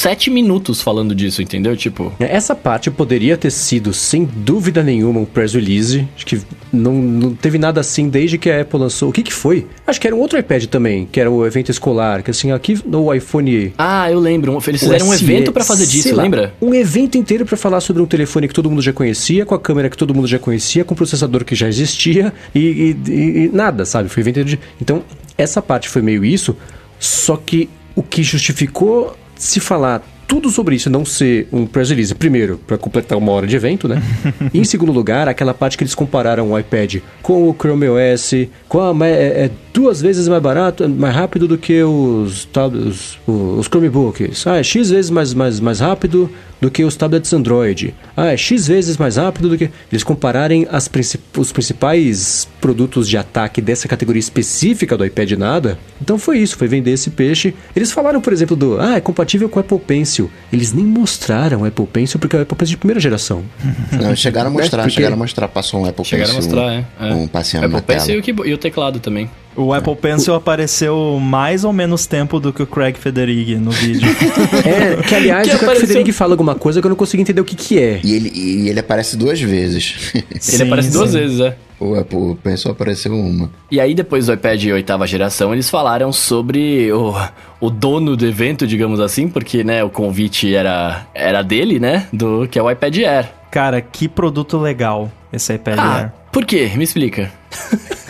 sete 0.00 0.30
minutos 0.30 0.49
falando 0.82 1.14
disso, 1.14 1.42
entendeu? 1.42 1.76
Tipo. 1.76 2.12
Essa 2.18 2.54
parte 2.54 2.90
poderia 2.90 3.36
ter 3.36 3.50
sido 3.50 3.92
sem 3.92 4.24
dúvida 4.24 4.82
nenhuma 4.82 5.20
um 5.20 5.24
press 5.24 5.54
release. 5.54 6.06
Acho 6.16 6.26
que 6.26 6.40
não, 6.72 6.94
não 6.94 7.34
teve 7.34 7.58
nada 7.58 7.80
assim 7.80 8.08
desde 8.08 8.38
que 8.38 8.50
a 8.50 8.62
Apple 8.62 8.80
lançou. 8.80 9.10
O 9.10 9.12
que 9.12 9.22
que 9.22 9.32
foi? 9.32 9.66
Acho 9.86 10.00
que 10.00 10.06
era 10.06 10.16
um 10.16 10.18
outro 10.18 10.38
iPad 10.38 10.64
também, 10.66 11.06
que 11.10 11.20
era 11.20 11.30
o 11.30 11.46
evento 11.46 11.70
escolar, 11.70 12.22
que 12.22 12.30
assim, 12.30 12.52
aqui 12.52 12.78
no 12.84 13.12
iPhone... 13.12 13.72
Ah, 13.76 14.10
eu 14.10 14.18
lembro. 14.18 14.58
Eles 14.66 14.80
fizeram 14.80 15.08
um 15.08 15.14
evento 15.14 15.52
para 15.52 15.64
fazer 15.64 15.86
disso, 15.86 16.14
lá, 16.14 16.22
lembra? 16.22 16.54
Um 16.60 16.74
evento 16.74 17.18
inteiro 17.18 17.44
para 17.44 17.56
falar 17.56 17.80
sobre 17.80 18.02
um 18.02 18.06
telefone 18.06 18.48
que 18.48 18.54
todo 18.54 18.70
mundo 18.70 18.82
já 18.82 18.92
conhecia, 18.92 19.44
com 19.44 19.54
a 19.54 19.60
câmera 19.60 19.90
que 19.90 19.96
todo 19.96 20.14
mundo 20.14 20.26
já 20.26 20.38
conhecia, 20.38 20.84
com 20.84 20.94
o 20.94 20.96
processador 20.96 21.44
que 21.44 21.54
já 21.54 21.68
existia 21.68 22.32
e, 22.54 22.96
e, 23.06 23.12
e 23.12 23.50
nada, 23.52 23.84
sabe? 23.84 24.08
Foi 24.08 24.22
um 24.22 24.24
evento 24.24 24.44
de... 24.44 24.58
Então, 24.80 25.02
essa 25.36 25.60
parte 25.60 25.88
foi 25.88 26.02
meio 26.02 26.24
isso, 26.24 26.56
só 26.98 27.36
que 27.36 27.68
o 27.94 28.02
que 28.02 28.22
justificou 28.22 29.16
se 29.36 29.58
falar 29.58 30.02
tudo 30.30 30.48
sobre 30.48 30.76
isso 30.76 30.88
não 30.88 31.04
ser 31.04 31.48
um 31.50 31.66
press 31.66 31.90
release, 31.90 32.14
primeiro, 32.14 32.60
para 32.64 32.78
completar 32.78 33.18
uma 33.18 33.32
hora 33.32 33.48
de 33.48 33.56
evento, 33.56 33.88
né? 33.88 34.00
e 34.54 34.60
em 34.60 34.64
segundo 34.64 34.92
lugar, 34.92 35.26
aquela 35.26 35.52
parte 35.52 35.76
que 35.76 35.82
eles 35.82 35.92
compararam 35.92 36.52
o 36.52 36.56
iPad 36.56 36.98
com 37.20 37.50
o 37.50 37.52
Chrome 37.52 37.88
OS, 37.88 38.46
com 38.68 38.80
a, 38.80 39.08
é, 39.08 39.46
é 39.46 39.50
duas 39.74 40.00
vezes 40.00 40.28
mais 40.28 40.40
barato, 40.40 40.88
mais 40.88 41.16
rápido 41.16 41.48
do 41.48 41.58
que 41.58 41.82
os, 41.82 42.48
os, 42.86 43.18
os 43.26 43.66
Chromebooks. 43.66 44.46
Ah, 44.46 44.58
é 44.58 44.62
X 44.62 44.90
vezes 44.90 45.10
mais, 45.10 45.34
mais, 45.34 45.58
mais 45.58 45.80
rápido 45.80 46.30
do 46.60 46.70
que 46.70 46.84
os 46.84 46.94
tablets 46.96 47.32
Android. 47.32 47.94
Ah, 48.16 48.32
é 48.32 48.36
X 48.36 48.66
vezes 48.66 48.96
mais 48.96 49.16
rápido 49.16 49.48
do 49.48 49.56
que. 49.56 49.70
Eles 49.90 50.02
compararem 50.04 50.66
as 50.70 50.88
princip... 50.88 51.22
os 51.38 51.52
principais 51.52 52.48
produtos 52.60 53.08
de 53.08 53.16
ataque 53.16 53.60
dessa 53.60 53.88
categoria 53.88 54.20
específica 54.20 54.96
do 54.96 55.04
iPad 55.04 55.32
nada. 55.32 55.78
Então 56.00 56.18
foi 56.18 56.38
isso, 56.38 56.56
foi 56.56 56.68
vender 56.68 56.92
esse 56.92 57.10
peixe. 57.10 57.54
Eles 57.74 57.90
falaram, 57.90 58.20
por 58.20 58.32
exemplo, 58.32 58.54
do. 58.54 58.78
Ah, 58.80 58.96
é 58.96 59.00
compatível 59.00 59.48
com 59.48 59.58
o 59.58 59.60
Apple 59.60 59.78
Pencil. 59.78 60.30
Eles 60.52 60.72
nem 60.72 60.84
mostraram 60.84 61.62
o 61.62 61.64
Apple 61.64 61.86
Pencil 61.86 62.20
porque 62.20 62.36
é 62.36 62.40
o 62.40 62.42
Apple 62.42 62.56
Pencil 62.56 62.72
de 62.72 62.78
primeira 62.78 63.00
geração. 63.00 63.42
Não, 63.92 64.14
chegaram 64.14 64.50
a 64.50 64.52
mostrar, 64.52 64.82
porque... 64.82 64.94
chegaram 64.96 65.14
a 65.14 65.18
mostrar, 65.18 65.48
passou 65.48 65.80
um 65.80 65.86
Apple 65.86 66.04
chegaram 66.04 66.34
Pencil. 66.34 66.50
Chegaram 66.50 66.68
a 66.68 66.76
mostrar, 66.76 67.08
é. 67.08 67.14
Um 67.14 67.26
passeando 67.26 67.66
Apple 67.66 67.76
na 67.76 67.82
Pencil 67.82 68.22
tela. 68.22 68.48
E 68.48 68.52
o 68.52 68.58
teclado 68.58 69.00
também. 69.00 69.30
O 69.56 69.72
Apple 69.74 69.96
Pencil 69.96 70.32
o... 70.32 70.36
apareceu 70.36 71.18
mais 71.20 71.64
ou 71.64 71.72
menos 71.72 72.06
tempo 72.06 72.38
do 72.38 72.52
que 72.52 72.62
o 72.62 72.66
Craig 72.66 72.96
Federighi 72.96 73.56
no 73.56 73.70
vídeo. 73.70 74.08
é, 74.64 75.02
que 75.02 75.14
aliás 75.14 75.48
que 75.48 75.54
o 75.54 75.58
Craig 75.58 75.70
apareceu... 75.70 75.88
Federighi 75.88 76.12
fala 76.12 76.32
alguma 76.32 76.54
coisa 76.54 76.80
que 76.80 76.86
eu 76.86 76.90
não 76.90 76.96
consigo 76.96 77.20
entender 77.20 77.40
o 77.40 77.44
que 77.44 77.56
que 77.56 77.78
é. 77.78 78.00
E 78.02 78.14
ele, 78.14 78.32
e 78.34 78.68
ele 78.68 78.80
aparece 78.80 79.16
duas 79.16 79.40
vezes. 79.40 80.12
Sim, 80.40 80.54
ele 80.54 80.62
aparece 80.64 80.90
sim. 80.90 80.98
duas 80.98 81.12
vezes, 81.12 81.40
é. 81.40 81.56
O 81.80 81.94
Apple 81.94 82.36
Pencil 82.42 82.70
apareceu 82.70 83.14
uma. 83.14 83.50
E 83.70 83.80
aí, 83.80 83.94
depois 83.94 84.26
do 84.26 84.34
iPad 84.34 84.62
oitava 84.66 85.06
geração, 85.06 85.52
eles 85.52 85.70
falaram 85.70 86.12
sobre 86.12 86.92
o, 86.92 87.14
o 87.58 87.70
dono 87.70 88.16
do 88.16 88.26
evento, 88.26 88.66
digamos 88.66 89.00
assim, 89.00 89.26
porque, 89.28 89.64
né, 89.64 89.82
o 89.82 89.88
convite 89.88 90.54
era, 90.54 91.06
era 91.14 91.42
dele, 91.42 91.80
né, 91.80 92.06
do 92.12 92.46
que 92.46 92.58
é 92.58 92.62
o 92.62 92.70
iPad 92.70 92.98
Air. 92.98 93.30
Cara, 93.50 93.80
que 93.80 94.08
produto 94.08 94.58
legal 94.58 95.10
esse 95.32 95.54
iPad 95.54 95.78
ah, 95.78 95.96
Air. 95.96 96.12
Por 96.30 96.44
quê? 96.44 96.70
Me 96.76 96.84
explica. 96.84 97.32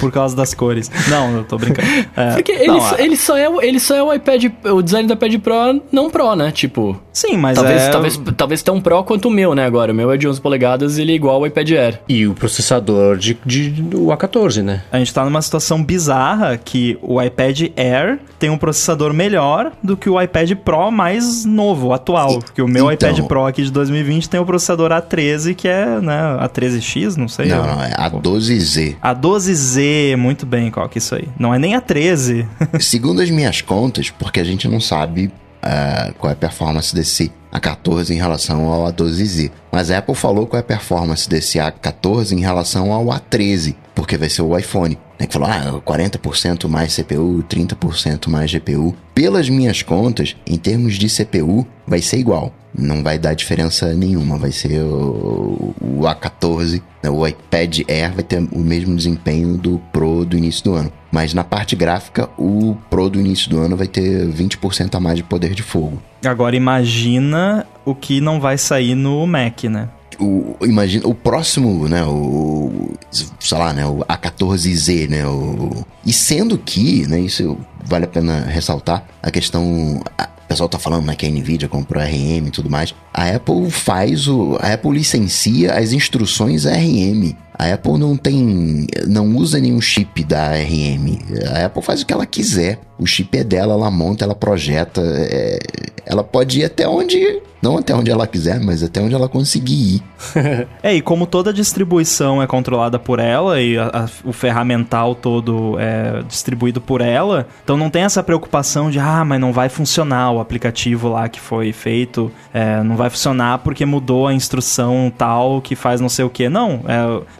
por 0.00 0.12
causa 0.12 0.36
das 0.36 0.54
cores. 0.54 0.90
Não, 1.08 1.38
eu 1.38 1.44
tô 1.44 1.56
brincando. 1.56 1.86
É, 2.16 2.32
Porque 2.32 2.52
ele, 2.52 2.66
não, 2.68 2.80
só, 2.80 2.96
ele, 2.98 3.16
só 3.16 3.36
é, 3.36 3.66
ele 3.66 3.80
só 3.80 3.94
é 3.94 4.02
o 4.02 4.12
iPad, 4.12 4.44
o 4.64 4.82
design 4.82 5.06
do 5.06 5.14
iPad 5.14 5.38
Pro 5.40 5.82
não 5.92 6.10
Pro, 6.10 6.34
né? 6.34 6.50
Tipo. 6.50 7.00
Sim, 7.12 7.36
mas 7.36 7.56
talvez, 7.56 7.82
é... 7.82 7.90
talvez, 7.90 8.20
talvez 8.36 8.62
tão 8.62 8.80
Pro 8.80 9.04
quanto 9.04 9.28
o 9.28 9.30
meu, 9.30 9.54
né? 9.54 9.64
Agora, 9.64 9.92
o 9.92 9.94
meu 9.94 10.10
é 10.10 10.16
de 10.16 10.28
11 10.28 10.40
polegadas 10.40 10.98
e 10.98 11.02
ele 11.02 11.12
é 11.12 11.14
igual 11.14 11.36
ao 11.36 11.46
iPad 11.46 11.70
Air. 11.72 12.00
E 12.08 12.26
o 12.26 12.34
processador 12.34 13.16
de, 13.16 13.36
de, 13.44 13.70
do 13.70 14.06
A14, 14.06 14.62
né? 14.62 14.82
A 14.90 14.98
gente 14.98 15.12
tá 15.12 15.24
numa 15.24 15.42
situação 15.42 15.82
bizarra 15.82 16.56
que 16.56 16.98
o 17.02 17.20
iPad 17.22 17.62
Air 17.76 18.18
tem 18.38 18.50
um 18.50 18.58
processador 18.58 19.12
melhor 19.12 19.72
do 19.82 19.96
que 19.96 20.08
o 20.08 20.20
iPad 20.20 20.52
Pro 20.56 20.90
mais 20.90 21.44
novo, 21.44 21.92
atual. 21.92 22.40
Porque 22.40 22.60
o 22.62 22.68
meu 22.68 22.90
então... 22.90 23.10
iPad 23.10 23.26
Pro 23.26 23.46
aqui 23.46 23.62
de 23.62 23.70
2020 23.70 24.28
tem 24.28 24.40
o 24.40 24.44
processador 24.44 24.90
A13, 24.90 25.54
que 25.54 25.68
é, 25.68 26.00
né, 26.00 26.38
A13X, 26.42 27.16
não 27.16 27.28
sei. 27.28 27.46
Não, 27.46 27.66
não, 27.66 27.82
é 27.82 27.92
A12Z. 27.94 28.96
A12Z, 29.02 29.85
muito 30.16 30.46
bem, 30.46 30.70
qual 30.70 30.88
que 30.88 30.98
é 30.98 31.00
isso 31.00 31.14
aí? 31.14 31.28
Não 31.38 31.54
é 31.54 31.58
nem 31.58 31.74
A13. 31.74 32.46
Segundo 32.80 33.20
as 33.20 33.30
minhas 33.30 33.60
contas, 33.60 34.10
porque 34.10 34.40
a 34.40 34.44
gente 34.44 34.68
não 34.68 34.80
sabe 34.80 35.26
uh, 35.26 36.14
qual 36.18 36.30
é 36.30 36.32
a 36.34 36.36
performance 36.36 36.94
desse 36.94 37.32
A14 37.52 38.10
em 38.10 38.18
relação 38.18 38.68
ao 38.68 38.92
A12Z. 38.92 39.50
Mas 39.72 39.90
a 39.90 39.98
Apple 39.98 40.14
falou 40.14 40.46
qual 40.46 40.58
é 40.58 40.60
a 40.60 40.66
performance 40.66 41.28
desse 41.28 41.58
A14 41.58 42.32
em 42.32 42.40
relação 42.40 42.92
ao 42.92 43.06
A13, 43.06 43.74
porque 43.94 44.16
vai 44.16 44.28
ser 44.28 44.42
o 44.42 44.56
iPhone. 44.56 44.98
Né, 45.18 45.26
que 45.26 45.32
falou, 45.32 45.48
ah, 45.48 45.80
40% 45.84 46.68
mais 46.68 46.94
CPU, 46.94 47.44
30% 47.48 48.28
mais 48.28 48.52
GPU. 48.52 48.94
Pelas 49.14 49.48
minhas 49.48 49.82
contas, 49.82 50.36
em 50.46 50.56
termos 50.56 50.94
de 50.94 51.08
CPU, 51.08 51.66
vai 51.86 52.00
ser 52.00 52.18
igual. 52.18 52.52
Não 52.78 53.02
vai 53.02 53.18
dar 53.18 53.32
diferença 53.34 53.94
nenhuma. 53.94 54.36
Vai 54.36 54.52
ser 54.52 54.82
o, 54.82 55.74
o 55.80 56.00
A14, 56.02 56.82
né, 57.02 57.08
o 57.08 57.26
iPad 57.26 57.80
Air 57.88 58.12
vai 58.12 58.22
ter 58.22 58.46
o 58.52 58.58
mesmo 58.58 58.94
desempenho 58.94 59.56
do 59.56 59.78
Pro 59.90 60.24
do 60.24 60.36
início 60.36 60.64
do 60.64 60.74
ano. 60.74 60.92
Mas 61.10 61.32
na 61.32 61.42
parte 61.42 61.74
gráfica, 61.74 62.28
o 62.36 62.76
Pro 62.90 63.08
do 63.08 63.18
início 63.18 63.48
do 63.48 63.58
ano 63.58 63.76
vai 63.76 63.86
ter 63.86 64.28
20% 64.28 64.94
a 64.94 65.00
mais 65.00 65.16
de 65.16 65.24
poder 65.24 65.54
de 65.54 65.62
fogo. 65.62 66.02
Agora 66.24 66.54
imagina 66.54 67.66
o 67.84 67.94
que 67.94 68.20
não 68.20 68.38
vai 68.38 68.58
sair 68.58 68.94
no 68.94 69.26
Mac, 69.26 69.64
né? 69.64 69.88
O, 70.18 70.56
imagina, 70.62 71.06
o 71.06 71.14
próximo, 71.14 71.88
né, 71.88 72.04
o, 72.04 72.92
sei 73.40 73.58
lá, 73.58 73.72
né, 73.72 73.86
o 73.86 73.98
A14Z, 74.04 75.08
né, 75.08 75.26
o, 75.26 75.84
e 76.04 76.12
sendo 76.12 76.58
que, 76.58 77.06
né, 77.06 77.20
isso 77.20 77.58
vale 77.84 78.04
a 78.04 78.08
pena 78.08 78.40
ressaltar, 78.40 79.04
a 79.22 79.30
questão, 79.30 80.00
a, 80.18 80.28
o 80.46 80.48
pessoal 80.48 80.68
tá 80.68 80.78
falando 80.78 81.06
né, 81.06 81.16
que 81.16 81.26
a 81.26 81.28
Nvidia 81.28 81.68
comprou 81.68 82.00
RM 82.02 82.46
e 82.46 82.50
tudo 82.50 82.70
mais. 82.70 82.94
A 83.12 83.28
Apple 83.30 83.68
faz 83.68 84.28
o. 84.28 84.56
A 84.60 84.74
Apple 84.74 84.92
licencia 84.92 85.74
as 85.74 85.92
instruções 85.92 86.64
RM. 86.64 87.34
A 87.58 87.72
Apple 87.72 87.98
não 87.98 88.16
tem. 88.16 88.86
não 89.06 89.34
usa 89.36 89.58
nenhum 89.58 89.80
chip 89.80 90.22
da 90.24 90.52
RM. 90.52 91.18
A 91.54 91.66
Apple 91.66 91.82
faz 91.82 92.02
o 92.02 92.06
que 92.06 92.12
ela 92.12 92.26
quiser. 92.26 92.80
O 92.98 93.06
chip 93.06 93.36
é 93.36 93.42
dela, 93.42 93.74
ela 93.74 93.90
monta, 93.90 94.24
ela 94.24 94.34
projeta. 94.34 95.00
É, 95.02 95.58
ela 96.04 96.22
pode 96.22 96.60
ir 96.60 96.64
até 96.64 96.86
onde 96.86 97.40
não 97.66 97.78
até 97.78 97.94
onde 97.94 98.10
ela 98.10 98.26
quiser, 98.26 98.60
mas 98.60 98.82
até 98.82 99.00
onde 99.00 99.14
ela 99.14 99.28
conseguir 99.28 99.96
ir. 99.96 100.02
é, 100.82 100.94
e 100.94 101.02
como 101.02 101.26
toda 101.26 101.52
distribuição 101.52 102.40
é 102.42 102.46
controlada 102.46 102.98
por 102.98 103.18
ela 103.18 103.60
e 103.60 103.76
a, 103.76 103.86
a, 103.86 104.08
o 104.24 104.32
ferramental 104.32 105.14
todo 105.14 105.76
é 105.78 106.22
distribuído 106.28 106.80
por 106.80 107.00
ela, 107.00 107.46
então 107.64 107.76
não 107.76 107.90
tem 107.90 108.02
essa 108.02 108.22
preocupação 108.22 108.90
de, 108.90 108.98
ah, 108.98 109.24
mas 109.24 109.40
não 109.40 109.52
vai 109.52 109.68
funcionar 109.68 110.30
o 110.30 110.40
aplicativo 110.40 111.08
lá 111.08 111.28
que 111.28 111.40
foi 111.40 111.72
feito, 111.72 112.30
é, 112.54 112.82
não 112.82 112.96
vai 112.96 113.10
funcionar 113.10 113.58
porque 113.58 113.84
mudou 113.84 114.26
a 114.26 114.34
instrução 114.34 115.12
tal 115.16 115.60
que 115.60 115.74
faz 115.74 116.00
não 116.00 116.08
sei 116.08 116.24
o 116.24 116.30
que. 116.30 116.48
Não, 116.48 116.80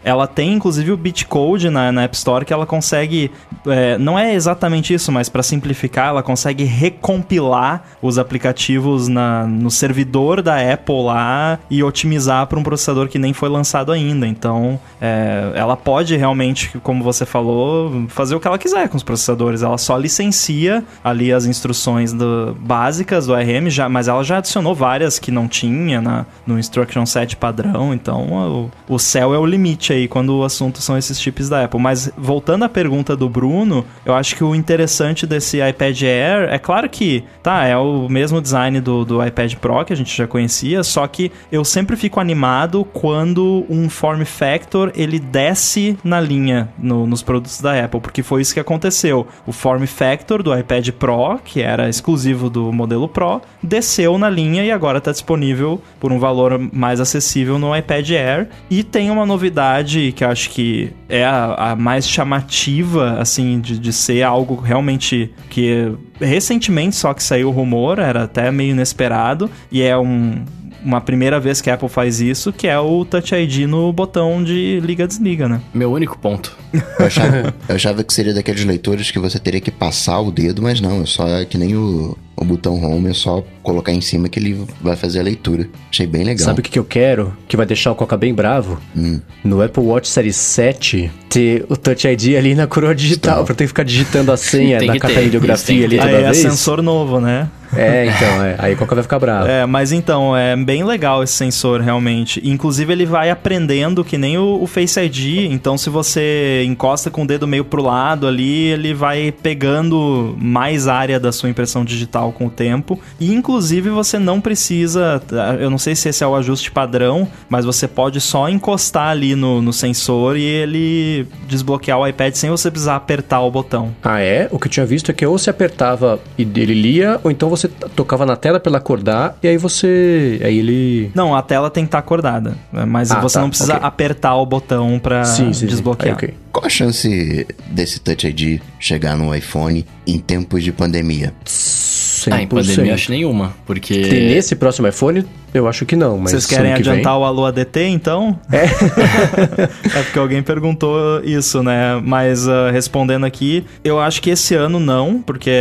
é, 0.03 0.06
ela 0.07 0.25
tem 0.25 0.53
inclusive 0.53 0.89
o 0.89 0.95
bitcode 0.95 1.69
na, 1.69 1.91
na 1.91 2.03
App 2.03 2.15
Store 2.15 2.45
que 2.45 2.53
ela 2.53 2.65
consegue, 2.65 3.29
é, 3.65 3.97
não 3.97 4.17
é 4.17 4.33
exatamente 4.33 4.93
isso, 4.93 5.11
mas 5.11 5.27
para 5.27 5.43
simplificar, 5.43 6.07
ela 6.07 6.23
consegue 6.23 6.63
recompilar 6.63 7.83
os 8.01 8.17
aplicativos 8.17 9.09
na, 9.09 9.45
no 9.45 9.69
servidor 9.69 10.41
da 10.41 10.55
Apple 10.73 11.03
lá 11.03 11.59
e 11.69 11.83
otimizar 11.83 12.47
para 12.47 12.57
um 12.57 12.63
processador 12.63 13.09
que 13.09 13.19
nem 13.19 13.33
foi 13.33 13.49
lançado 13.49 13.91
ainda. 13.91 14.25
Então, 14.25 14.79
é, 15.01 15.51
ela 15.53 15.75
pode 15.75 16.15
realmente, 16.15 16.77
como 16.79 17.03
você 17.03 17.25
falou, 17.25 18.05
fazer 18.07 18.33
o 18.33 18.39
que 18.39 18.47
ela 18.47 18.57
quiser 18.57 18.87
com 18.87 18.95
os 18.95 19.03
processadores. 19.03 19.61
Ela 19.61 19.77
só 19.77 19.97
licencia 19.97 20.85
ali 21.03 21.33
as 21.33 21.45
instruções 21.45 22.13
do, 22.13 22.55
básicas 22.61 23.27
do 23.27 23.35
ARM, 23.35 23.69
já, 23.69 23.89
mas 23.89 24.07
ela 24.07 24.23
já 24.23 24.37
adicionou 24.37 24.73
várias 24.73 25.19
que 25.19 25.31
não 25.31 25.49
tinha 25.49 25.99
na, 25.99 26.25
no 26.45 26.57
Instruction 26.57 27.05
Set 27.05 27.35
padrão. 27.35 27.93
Então, 27.93 28.69
o, 28.87 28.95
o 28.95 28.97
céu 28.97 29.33
é 29.33 29.37
o 29.37 29.45
limite 29.45 29.91
aí 29.91 29.96
quando 30.05 30.37
o 30.37 30.43
assunto 30.43 30.81
são 30.81 30.97
esses 30.97 31.21
chips 31.21 31.47
da 31.47 31.63
Apple. 31.63 31.79
Mas 31.79 32.11
voltando 32.17 32.65
à 32.65 32.69
pergunta 32.69 33.15
do 33.15 33.29
Bruno, 33.29 33.85
eu 34.05 34.13
acho 34.13 34.35
que 34.35 34.43
o 34.43 34.53
interessante 34.53 35.25
desse 35.25 35.65
iPad 35.65 36.01
Air 36.01 36.49
é 36.49 36.59
claro 36.59 36.89
que, 36.89 37.23
tá, 37.41 37.63
é 37.63 37.77
o 37.77 38.09
mesmo 38.09 38.41
design 38.41 38.81
do, 38.81 39.05
do 39.05 39.25
iPad 39.25 39.53
Pro 39.55 39.85
que 39.85 39.93
a 39.93 39.95
gente 39.95 40.15
já 40.15 40.27
conhecia, 40.27 40.83
só 40.83 41.07
que 41.07 41.31
eu 41.49 41.63
sempre 41.63 41.95
fico 41.95 42.19
animado 42.19 42.83
quando 42.91 43.65
um 43.69 43.89
form 43.89 44.23
factor 44.25 44.91
ele 44.93 45.19
desce 45.19 45.97
na 46.03 46.19
linha 46.19 46.67
no, 46.77 47.07
nos 47.07 47.23
produtos 47.23 47.61
da 47.61 47.83
Apple, 47.85 48.01
porque 48.01 48.21
foi 48.21 48.41
isso 48.41 48.53
que 48.53 48.59
aconteceu. 48.59 49.27
O 49.45 49.51
form 49.51 49.85
factor 49.85 50.43
do 50.43 50.57
iPad 50.57 50.89
Pro, 50.89 51.39
que 51.43 51.61
era 51.61 51.87
exclusivo 51.87 52.49
do 52.49 52.73
modelo 52.73 53.07
Pro, 53.07 53.41
desceu 53.61 54.17
na 54.17 54.29
linha 54.29 54.63
e 54.63 54.71
agora 54.71 54.97
está 54.97 55.11
disponível 55.11 55.81
por 55.99 56.11
um 56.11 56.19
valor 56.19 56.59
mais 56.71 56.99
acessível 56.99 57.59
no 57.59 57.75
iPad 57.75 58.09
Air. 58.11 58.49
E 58.69 58.83
tem 58.83 59.09
uma 59.09 59.25
novidade 59.25 59.86
que 60.15 60.23
eu 60.23 60.29
acho 60.29 60.49
que 60.49 60.91
é 61.09 61.23
a, 61.25 61.71
a 61.71 61.75
mais 61.75 62.07
chamativa, 62.07 63.19
assim, 63.19 63.59
de, 63.59 63.79
de 63.79 63.93
ser 63.93 64.23
algo 64.23 64.55
realmente 64.55 65.31
que 65.49 65.91
recentemente 66.19 66.95
só 66.95 67.13
que 67.13 67.23
saiu 67.23 67.49
o 67.49 67.51
rumor, 67.51 67.99
era 67.99 68.23
até 68.23 68.51
meio 68.51 68.71
inesperado, 68.71 69.49
e 69.71 69.81
é 69.81 69.97
um, 69.97 70.43
uma 70.83 71.01
primeira 71.01 71.39
vez 71.39 71.61
que 71.61 71.69
a 71.69 71.73
Apple 71.73 71.89
faz 71.89 72.21
isso, 72.21 72.53
que 72.53 72.67
é 72.67 72.79
o 72.79 73.03
Touch 73.03 73.33
ID 73.35 73.67
no 73.67 73.91
botão 73.91 74.43
de 74.43 74.79
liga-desliga, 74.81 75.47
né? 75.47 75.61
Meu 75.73 75.91
único 75.91 76.17
ponto. 76.17 76.57
Eu 76.73 77.05
achava, 77.05 77.53
eu 77.69 77.75
achava, 77.75 78.03
que 78.03 78.13
seria 78.13 78.33
daqueles 78.33 78.63
leitores 78.65 79.11
que 79.11 79.19
você 79.19 79.39
teria 79.39 79.61
que 79.61 79.71
passar 79.71 80.19
o 80.19 80.31
dedo, 80.31 80.61
mas 80.61 80.81
não, 80.81 81.01
é 81.01 81.05
só 81.05 81.25
que 81.45 81.57
nem 81.57 81.75
o, 81.75 82.17
o 82.35 82.45
botão 82.45 82.81
home, 82.83 83.09
é 83.09 83.13
só 83.13 83.43
colocar 83.63 83.91
em 83.91 84.01
cima 84.01 84.29
que 84.29 84.39
ele 84.39 84.65
vai 84.81 84.95
fazer 84.95 85.19
a 85.19 85.23
leitura. 85.23 85.67
Achei 85.89 86.05
bem 86.05 86.23
legal. 86.23 86.45
Sabe 86.45 86.59
o 86.59 86.63
que, 86.63 86.69
que 86.69 86.79
eu 86.79 86.85
quero? 86.85 87.35
Que 87.47 87.57
vai 87.57 87.65
deixar 87.65 87.91
o 87.91 87.95
Coca 87.95 88.15
bem 88.15 88.33
bravo? 88.33 88.79
Hum. 88.95 89.19
No 89.43 89.61
Apple 89.61 89.83
Watch 89.83 90.07
Series 90.07 90.35
7, 90.35 91.11
ter 91.29 91.65
o 91.67 91.75
Touch 91.75 92.07
ID 92.07 92.35
ali 92.37 92.53
na 92.53 92.67
coroa 92.67 92.93
digital, 92.93 93.43
pra 93.43 93.55
ter 93.55 93.63
que 93.63 93.69
ficar 93.69 93.83
digitando 93.83 94.31
a 94.31 94.37
senha 94.37 94.79
na 94.81 94.93
de 94.93 95.25
ideografia 95.25 95.85
ali 95.85 95.97
toda 95.97 96.09
Aí 96.09 96.23
vez. 96.23 96.45
é 96.45 96.49
sensor 96.49 96.81
novo, 96.81 97.19
né? 97.19 97.49
É, 97.75 98.05
então, 98.15 98.43
é. 98.43 98.55
aí 98.59 98.75
Coca 98.75 98.95
vai 98.95 99.03
ficar 99.03 99.19
bravo. 99.19 99.47
É, 99.47 99.65
mas 99.65 99.91
então, 99.91 100.35
é 100.35 100.55
bem 100.55 100.83
legal 100.83 101.23
esse 101.23 101.33
sensor, 101.33 101.81
realmente. 101.81 102.41
Inclusive, 102.43 102.93
ele 102.93 103.05
vai 103.05 103.29
aprendendo 103.29 104.03
que 104.03 104.17
nem 104.17 104.37
o, 104.37 104.61
o, 104.61 104.67
Face 104.67 104.99
ID. 104.99 105.51
Então, 105.51 105.77
se 105.77 105.89
você 105.89 106.63
encosta 106.67 107.09
com 107.09 107.23
o 107.23 107.27
dedo 107.27 107.47
meio 107.47 107.65
pro 107.65 107.81
lado 107.81 108.27
ali, 108.27 108.67
ele 108.67 108.93
vai 108.93 109.31
pegando 109.31 110.35
mais 110.39 110.87
área 110.87 111.19
da 111.19 111.31
sua 111.31 111.49
impressão 111.49 111.83
digital 111.83 112.31
com 112.31 112.47
o 112.47 112.49
tempo. 112.49 112.99
E, 113.19 113.33
inclusive, 113.33 113.89
você 113.89 114.19
não 114.19 114.41
precisa. 114.41 115.21
Eu 115.59 115.69
não 115.69 115.77
sei 115.77 115.95
se 115.95 116.09
esse 116.09 116.23
é 116.23 116.27
o 116.27 116.35
ajuste 116.35 116.71
padrão, 116.71 117.27
mas 117.49 117.65
você 117.65 117.87
pode 117.87 118.19
só 118.21 118.49
encostar 118.49 119.09
ali 119.09 119.35
no, 119.35 119.61
no 119.61 119.73
sensor 119.73 120.37
e 120.37 120.43
ele 120.43 121.27
desbloquear 121.47 121.99
o 121.99 122.07
iPad 122.07 122.33
sem 122.35 122.49
você 122.49 122.69
precisar 122.69 122.95
apertar 122.95 123.41
o 123.41 123.51
botão. 123.51 123.95
Ah, 124.03 124.19
é? 124.19 124.47
O 124.51 124.59
que 124.59 124.67
eu 124.67 124.71
tinha 124.71 124.85
visto 124.85 125.11
é 125.11 125.13
que 125.13 125.25
ou 125.25 125.37
você 125.37 125.49
apertava 125.49 126.19
e 126.37 126.43
ele 126.43 126.73
lia, 126.73 127.19
ou 127.23 127.31
então 127.31 127.49
você 127.49 127.67
tocava 127.67 128.25
na 128.25 128.35
tela 128.35 128.59
pra 128.59 128.69
ele 128.69 128.77
acordar 128.77 129.37
e 129.41 129.47
aí 129.47 129.57
você. 129.57 130.39
Aí 130.43 130.59
ele. 130.59 131.11
Não, 131.13 131.35
a 131.35 131.41
tela 131.41 131.69
tem 131.69 131.83
que 131.83 131.87
estar 131.87 131.99
tá 131.99 132.05
acordada. 132.05 132.55
Mas 132.71 133.11
ah, 133.11 133.19
você 133.19 133.35
tá, 133.35 133.41
não 133.41 133.49
precisa 133.49 133.75
okay. 133.75 133.87
apertar 133.87 134.35
o 134.35 134.45
botão 134.45 134.99
pra 134.99 135.23
sim, 135.25 135.53
sim, 135.53 135.65
desbloquear. 135.65 136.19
Sim. 136.19 136.25
Aí, 136.25 136.29
okay. 136.29 136.47
Qual 136.57 136.65
a 136.65 136.69
chance 136.69 137.45
desse 137.69 137.99
Touch 137.99 138.25
ID 138.25 138.59
chegar 138.79 139.15
no 139.15 139.33
iPhone 139.35 139.85
em 140.07 140.17
tempos 140.17 140.63
de 140.63 140.71
pandemia? 140.71 141.31
100%. 141.45 142.31
Ah, 142.31 142.41
em 142.41 142.47
pandemia 142.47 142.95
acho 142.95 143.11
nenhuma, 143.11 143.55
porque... 143.63 144.01
Tem 144.01 144.29
nesse 144.29 144.55
próximo 144.55 144.87
iPhone, 144.87 145.23
eu 145.53 145.67
acho 145.67 145.85
que 145.85 145.95
não, 145.95 146.17
mas... 146.17 146.31
Vocês 146.31 146.47
querem 146.47 146.73
que 146.73 146.79
adiantar 146.79 147.13
vem... 147.13 147.21
o 147.21 147.25
Alô 147.25 147.45
ADT, 147.45 147.83
então? 147.83 148.39
É. 148.51 148.63
é 149.99 150.03
porque 150.03 150.17
alguém 150.17 150.41
perguntou 150.41 151.21
isso, 151.23 151.61
né? 151.61 152.01
Mas 152.03 152.47
uh, 152.47 152.71
respondendo 152.71 153.27
aqui, 153.27 153.63
eu 153.83 153.99
acho 153.99 154.19
que 154.19 154.31
esse 154.31 154.55
ano 154.55 154.79
não, 154.79 155.21
porque 155.21 155.51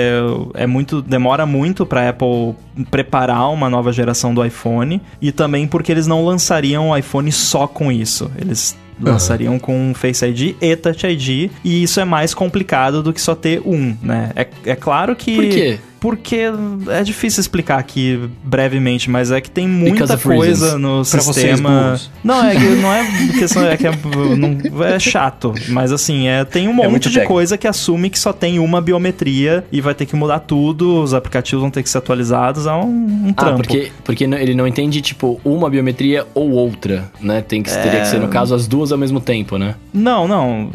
é 0.54 0.66
muito... 0.66 1.02
Demora 1.02 1.44
muito 1.44 1.84
pra 1.84 2.08
Apple 2.08 2.54
preparar 2.90 3.50
uma 3.50 3.68
nova 3.68 3.92
geração 3.92 4.32
do 4.32 4.42
iPhone 4.42 5.02
e 5.20 5.30
também 5.30 5.66
porque 5.66 5.92
eles 5.92 6.06
não 6.06 6.24
lançariam 6.24 6.88
o 6.88 6.96
iPhone 6.96 7.30
só 7.30 7.66
com 7.66 7.92
isso. 7.92 8.30
Eles 8.40 8.74
lançariam 9.00 9.58
com 9.58 9.92
Face 9.94 10.24
ID 10.24 10.56
e 10.60 10.76
Touch 10.76 11.06
ID, 11.06 11.50
e 11.64 11.82
isso 11.82 12.00
é 12.00 12.04
mais 12.04 12.34
complicado 12.34 13.02
do 13.02 13.12
que 13.12 13.20
só 13.20 13.34
ter 13.34 13.60
um, 13.64 13.96
né? 14.02 14.30
É, 14.34 14.46
é 14.66 14.76
claro 14.76 15.14
que. 15.14 15.34
Por 15.34 15.48
quê? 15.48 15.78
Porque 16.06 16.42
é 16.88 17.02
difícil 17.02 17.40
explicar 17.40 17.80
aqui 17.80 18.30
brevemente, 18.44 19.10
mas 19.10 19.32
é 19.32 19.40
que 19.40 19.50
tem 19.50 19.66
muita 19.66 20.16
coisa 20.16 20.78
no 20.78 21.04
pra 21.04 21.20
sistema. 21.20 22.00
não, 22.22 22.44
é 22.44 22.54
que 22.54 22.64
não 22.80 22.92
é 22.92 23.28
questão 23.36 23.66
é 23.66 23.76
que 23.76 23.88
é, 23.88 23.92
não, 24.38 24.84
é 24.84 25.00
chato, 25.00 25.52
mas 25.68 25.90
assim, 25.90 26.28
é 26.28 26.44
tem 26.44 26.68
um 26.68 26.80
é 26.80 26.88
monte 26.88 27.06
é 27.06 27.08
de 27.08 27.14
técnico. 27.14 27.32
coisa 27.32 27.58
que 27.58 27.66
assume 27.66 28.08
que 28.08 28.20
só 28.20 28.32
tem 28.32 28.60
uma 28.60 28.80
biometria 28.80 29.64
e 29.72 29.80
vai 29.80 29.96
ter 29.96 30.06
que 30.06 30.14
mudar 30.14 30.38
tudo, 30.38 31.02
os 31.02 31.12
aplicativos 31.12 31.60
vão 31.60 31.72
ter 31.72 31.82
que 31.82 31.90
ser 31.90 31.98
atualizados, 31.98 32.66
é 32.66 32.72
um, 32.72 32.84
um 32.84 33.34
ah, 33.36 33.40
trampo. 33.40 33.54
Ah, 33.54 33.56
porque, 33.56 33.90
porque 34.04 34.22
ele 34.22 34.54
não 34.54 34.64
entende, 34.64 35.00
tipo, 35.00 35.40
uma 35.44 35.68
biometria 35.68 36.24
ou 36.34 36.52
outra, 36.52 37.10
né? 37.20 37.42
Tem 37.42 37.64
que, 37.64 37.70
é... 37.70 37.82
Teria 37.82 38.00
que 38.02 38.06
ser, 38.06 38.20
no 38.20 38.28
caso, 38.28 38.54
as 38.54 38.68
duas 38.68 38.92
ao 38.92 38.98
mesmo 38.98 39.20
tempo, 39.20 39.58
né? 39.58 39.74
Não, 39.92 40.28
não. 40.28 40.70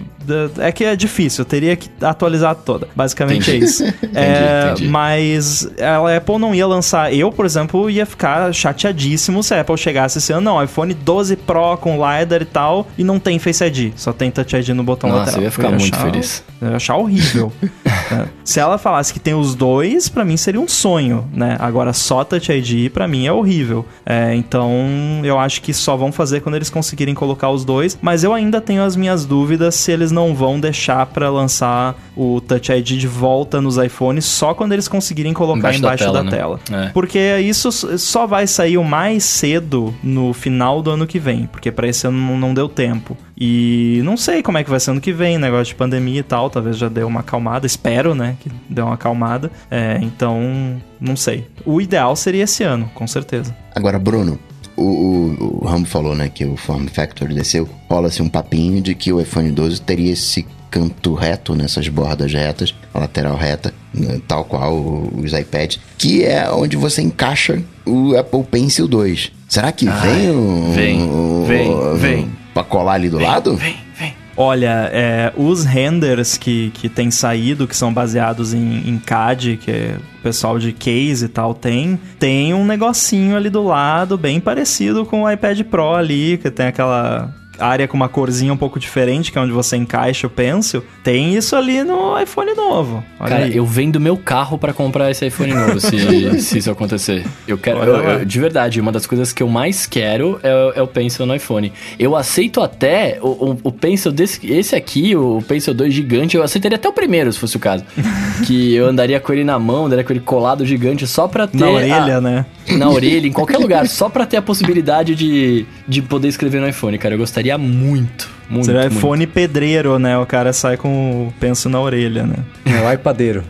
É 0.60 0.72
que 0.72 0.84
é 0.84 0.95
difícil, 0.95 1.41
eu 1.41 1.45
teria 1.45 1.76
que 1.76 1.90
atualizar 2.02 2.56
toda. 2.56 2.88
Basicamente 2.95 3.49
entendi. 3.49 3.64
é 3.64 3.66
isso. 3.66 3.84
entendi, 4.03 4.12
é, 4.14 4.72
entendi. 4.72 4.90
Mas 4.90 5.20
Mas 5.22 5.68
a 5.80 6.18
Apple 6.18 6.38
não 6.39 6.53
ia 6.53 6.65
lançar. 6.65 7.14
Eu, 7.14 7.31
por 7.31 7.45
exemplo, 7.45 7.89
ia 7.89 8.06
ficar 8.06 8.52
chateadíssimo 8.53 9.43
se 9.43 9.53
a 9.53 9.61
Apple 9.61 9.77
chegasse 9.77 10.18
esse 10.18 10.34
ano. 10.34 10.41
Não, 10.41 10.64
iPhone 10.64 10.93
12 10.93 11.35
Pro 11.35 11.77
com 11.77 11.95
LiDAR 11.95 12.41
e 12.41 12.45
tal, 12.45 12.88
e 12.98 13.03
não 13.03 13.19
tem 13.19 13.38
Face 13.38 13.64
ID. 13.64 13.93
Só 13.95 14.11
tem 14.11 14.31
Touch 14.31 14.56
ID 14.56 14.69
no 14.69 14.84
botão 14.84 15.10
Nossa, 15.10 15.19
lateral. 15.22 15.41
eu 15.41 15.45
ia 15.45 15.52
ficar 15.52 15.69
muito 15.69 15.98
feliz. 15.98 16.43
Eu 16.60 16.69
ia 16.69 16.76
achar 16.76 16.98
horrível. 16.98 17.52
É. 18.11 18.26
Se 18.43 18.60
ela 18.60 18.77
falasse 18.77 19.14
que 19.14 19.19
tem 19.19 19.34
os 19.34 19.56
dois, 19.56 20.10
pra 20.10 20.26
mim 20.26 20.35
seria 20.35 20.60
um 20.60 20.68
sonho, 20.68 21.30
né? 21.34 21.56
Agora 21.60 21.93
só 21.93 22.26
Touch 22.26 22.52
ID 22.52 22.91
pra 22.91 23.07
mim 23.07 23.26
é 23.26 23.31
horrível. 23.31 23.85
É, 24.06 24.35
então 24.35 25.22
eu 25.23 25.39
acho 25.39 25.61
que 25.61 25.73
só 25.73 25.95
vão 25.95 26.11
fazer 26.11 26.41
quando 26.41 26.56
eles 26.56 26.69
conseguirem 26.69 27.14
colocar 27.14 27.49
os 27.49 27.64
dois. 27.64 27.98
Mas 28.02 28.26
eu 28.26 28.34
ainda 28.34 28.60
tenho 28.60 28.84
as 28.84 28.98
minhas 28.98 29.23
dúvidas 29.23 29.76
se 29.76 29.93
eles 29.93 30.11
não 30.11 30.35
vão 30.35 30.60
deixar 30.60 31.06
pra 31.06 31.30
lançar 31.30 31.95
o 32.18 32.41
Touch 32.41 32.69
ID 32.69 32.99
de 32.99 33.07
volta 33.07 33.61
nos 33.61 33.77
iPhones 33.77 34.26
só 34.26 34.53
quando 34.53 34.73
eles 34.73 34.89
conseguirem 34.89 35.10
colocar 35.33 35.59
Embaixo 35.59 35.79
embaixo, 35.79 36.05
da 36.05 36.23
da, 36.23 36.29
tela, 36.29 36.59
tela. 36.59 36.79
né? 36.81 36.88
É. 36.88 36.89
Porque 36.89 37.38
isso 37.39 37.71
só 37.97 38.25
vai 38.27 38.47
sair 38.47 38.77
o 38.77 38.83
mais 38.83 39.23
cedo 39.23 39.93
no 40.03 40.33
final 40.33 40.81
do 40.81 40.89
ano 40.91 41.05
que 41.07 41.19
vem, 41.19 41.45
porque 41.51 41.71
pra 41.71 41.88
esse 41.88 42.07
ano 42.07 42.38
não- 42.38 42.53
deu 42.53 42.67
tempo. 42.67 43.15
E 43.38 44.01
não 44.03 44.15
sei 44.17 44.43
como 44.43 44.57
é 44.57 44.63
que 44.63 44.69
vai 44.69 44.79
ser 44.79 44.91
ano 44.91 45.01
que 45.01 45.11
vem, 45.13 45.38
negócio 45.38 45.65
de 45.67 45.75
pandemia 45.75 46.19
e 46.19 46.23
tal, 46.23 46.49
talvez 46.49 46.77
já 46.77 46.89
deu 46.89 47.07
uma 47.07 47.21
acalmada, 47.21 47.65
espero, 47.65 48.13
né, 48.13 48.35
que 48.39 48.51
deu 48.69 48.85
uma 48.85 48.95
acalmada. 48.95 49.49
É, 49.69 49.97
então, 50.01 50.81
não 50.99 51.15
sei. 51.15 51.47
O 51.65 51.79
ideal 51.81 52.15
seria 52.15 52.43
esse 52.43 52.63
ano, 52.63 52.89
com 52.93 53.07
certeza. 53.07 53.55
Agora, 53.75 53.97
Bruno, 53.97 54.38
o, 54.75 54.83
o, 54.83 55.59
o 55.63 55.65
Rambo 55.67 55.88
falou, 55.88 56.15
né, 56.15 56.29
que 56.33 56.45
o 56.45 56.55
Form 56.57 56.88
Factor 56.88 57.27
desceu. 57.29 57.67
Rola-se 57.89 58.21
um 58.21 58.29
papinho 58.29 58.81
de 58.81 58.93
que 58.95 59.11
o 59.13 59.19
iPhone 59.21 59.51
12 59.51 59.81
teria 59.81 60.11
esse 60.13 60.45
canto 60.72 61.14
reto 61.14 61.53
nessas 61.53 61.88
bordas 61.89 62.34
retas, 62.34 62.73
a 62.93 62.99
lateral 62.99 63.35
reta, 63.35 63.73
né, 63.93 64.19
tal 64.27 64.43
qual 64.45 64.73
o- 64.73 65.22
os 65.22 65.34
iPads, 65.34 65.80
que 65.98 66.23
é 66.23 66.49
onde 66.49 66.77
você 66.77 67.02
encaixa 67.03 67.61
o 67.85 68.15
Apple 68.18 68.43
Pencil 68.43 68.88
2. 68.88 69.31
Será 69.49 69.72
que 69.72 69.85
vem 69.85 70.31
o... 70.31 70.72
vem, 70.73 71.03
o- 71.03 71.45
vem, 71.45 71.69
o- 71.69 71.95
vem. 71.95 72.31
Pra 72.53 72.64
colar 72.64 72.93
ali 72.93 73.10
do 73.10 73.19
lado? 73.19 73.56
Vem, 73.57 73.76
vem. 73.99 74.14
Olha, 74.38 74.89
é, 74.93 75.34
os 75.35 75.65
renders 75.65 76.38
que, 76.38 76.72
que 76.73 76.88
têm 76.88 77.11
saído, 77.11 77.68
que 77.68 77.76
são 77.76 77.93
baseados 77.93 78.53
em, 78.53 78.89
em 78.89 78.98
CAD, 78.98 79.57
que 79.57 79.69
é 79.69 79.95
o 80.19 80.23
pessoal 80.23 80.57
de 80.57 80.72
case 80.72 81.26
e 81.26 81.27
tal 81.27 81.53
tem, 81.53 81.99
tem 82.18 82.53
um 82.53 82.65
negocinho 82.65 83.35
ali 83.35 83.49
do 83.49 83.61
lado, 83.61 84.18
bem 84.18 84.39
parecido 84.39 85.06
com 85.06 85.23
o 85.23 85.30
iPad 85.31 85.61
Pro 85.64 85.93
ali, 85.95 86.38
que 86.38 86.49
tem 86.49 86.68
aquela 86.68 87.34
área 87.61 87.88
com 87.88 87.95
uma 87.95 88.09
corzinha 88.09 88.51
um 88.53 88.57
pouco 88.57 88.79
diferente, 88.79 89.31
que 89.31 89.38
é 89.38 89.41
onde 89.41 89.51
você 89.51 89.77
encaixa 89.77 90.27
o 90.27 90.29
pencil. 90.29 90.83
Tem 91.03 91.35
isso 91.35 91.55
ali 91.55 91.83
no 91.83 92.19
iPhone 92.19 92.53
novo. 92.55 93.03
Olha 93.19 93.29
Cara, 93.29 93.45
aí. 93.45 93.55
eu 93.55 93.65
vendo 93.65 93.99
meu 93.99 94.17
carro 94.17 94.57
pra 94.57 94.73
comprar 94.73 95.09
esse 95.11 95.25
iPhone 95.25 95.53
novo, 95.53 95.79
se, 95.79 96.39
se 96.41 96.57
isso 96.57 96.71
acontecer. 96.71 97.25
Eu 97.47 97.57
quero. 97.57 97.79
Eu- 97.79 97.95
eu- 98.19 98.25
de 98.25 98.39
verdade, 98.39 98.79
uma 98.81 98.91
das 98.91 99.05
coisas 99.05 99.31
que 99.33 99.41
eu 99.43 99.47
mais 99.47 99.85
quero 99.85 100.39
é, 100.43 100.53
o- 100.53 100.73
é 100.75 100.81
o 100.81 100.88
Pencil 100.88 101.25
no 101.25 101.35
iPhone. 101.35 101.71
Eu 101.99 102.15
aceito 102.15 102.61
até 102.61 103.19
o, 103.21 103.27
o, 103.27 103.57
o 103.63 103.71
Pencil 103.71 104.11
desse. 104.11 104.39
Esse 104.51 104.75
aqui, 104.75 105.15
o 105.15 105.41
Pencil 105.47 105.73
2 105.73 105.93
gigante, 105.93 106.35
eu 106.38 106.43
aceitaria 106.43 106.75
até 106.75 106.88
o 106.89 106.93
primeiro, 106.93 107.31
se 107.31 107.39
fosse 107.39 107.55
o 107.55 107.59
caso. 107.59 107.83
que 108.45 108.73
eu 108.73 108.88
andaria 108.88 109.19
com 109.19 109.31
ele 109.33 109.43
na 109.43 109.57
mão, 109.59 109.85
andaria 109.85 110.03
com 110.03 110.11
ele 110.13 110.19
colado 110.19 110.65
gigante 110.65 111.05
só 111.07 111.27
pra 111.27 111.47
ter. 111.47 111.57
Na 111.57 111.69
orelha, 111.69 112.17
a- 112.17 112.21
né? 112.21 112.45
Na 112.77 112.89
orelha, 112.89 113.27
em 113.27 113.31
qualquer 113.31 113.57
lugar, 113.57 113.88
só 113.88 114.07
pra 114.09 114.25
ter 114.25 114.38
a 114.38 114.41
possibilidade 114.41 115.13
de, 115.15 115.65
de 115.88 116.01
poder 116.01 116.27
escrever 116.27 116.61
no 116.61 116.67
iPhone, 116.69 116.97
cara. 116.97 117.15
Eu 117.15 117.19
gostaria 117.19 117.51
muito, 117.57 118.30
muito. 118.49 118.65
Seria 118.65 118.82
muito. 118.82 118.95
iPhone 118.98 119.28
pedreiro, 119.28 119.98
né? 119.99 120.18
O 120.18 120.26
cara 120.26 120.53
sai 120.53 120.78
com 120.78 121.28
o 121.28 121.34
penso 121.40 121.69
na 121.69 121.80
orelha, 121.80 122.23
né? 122.23 122.36
É 122.65 122.82
o 122.82 122.91
iPadeiro. 122.91 123.44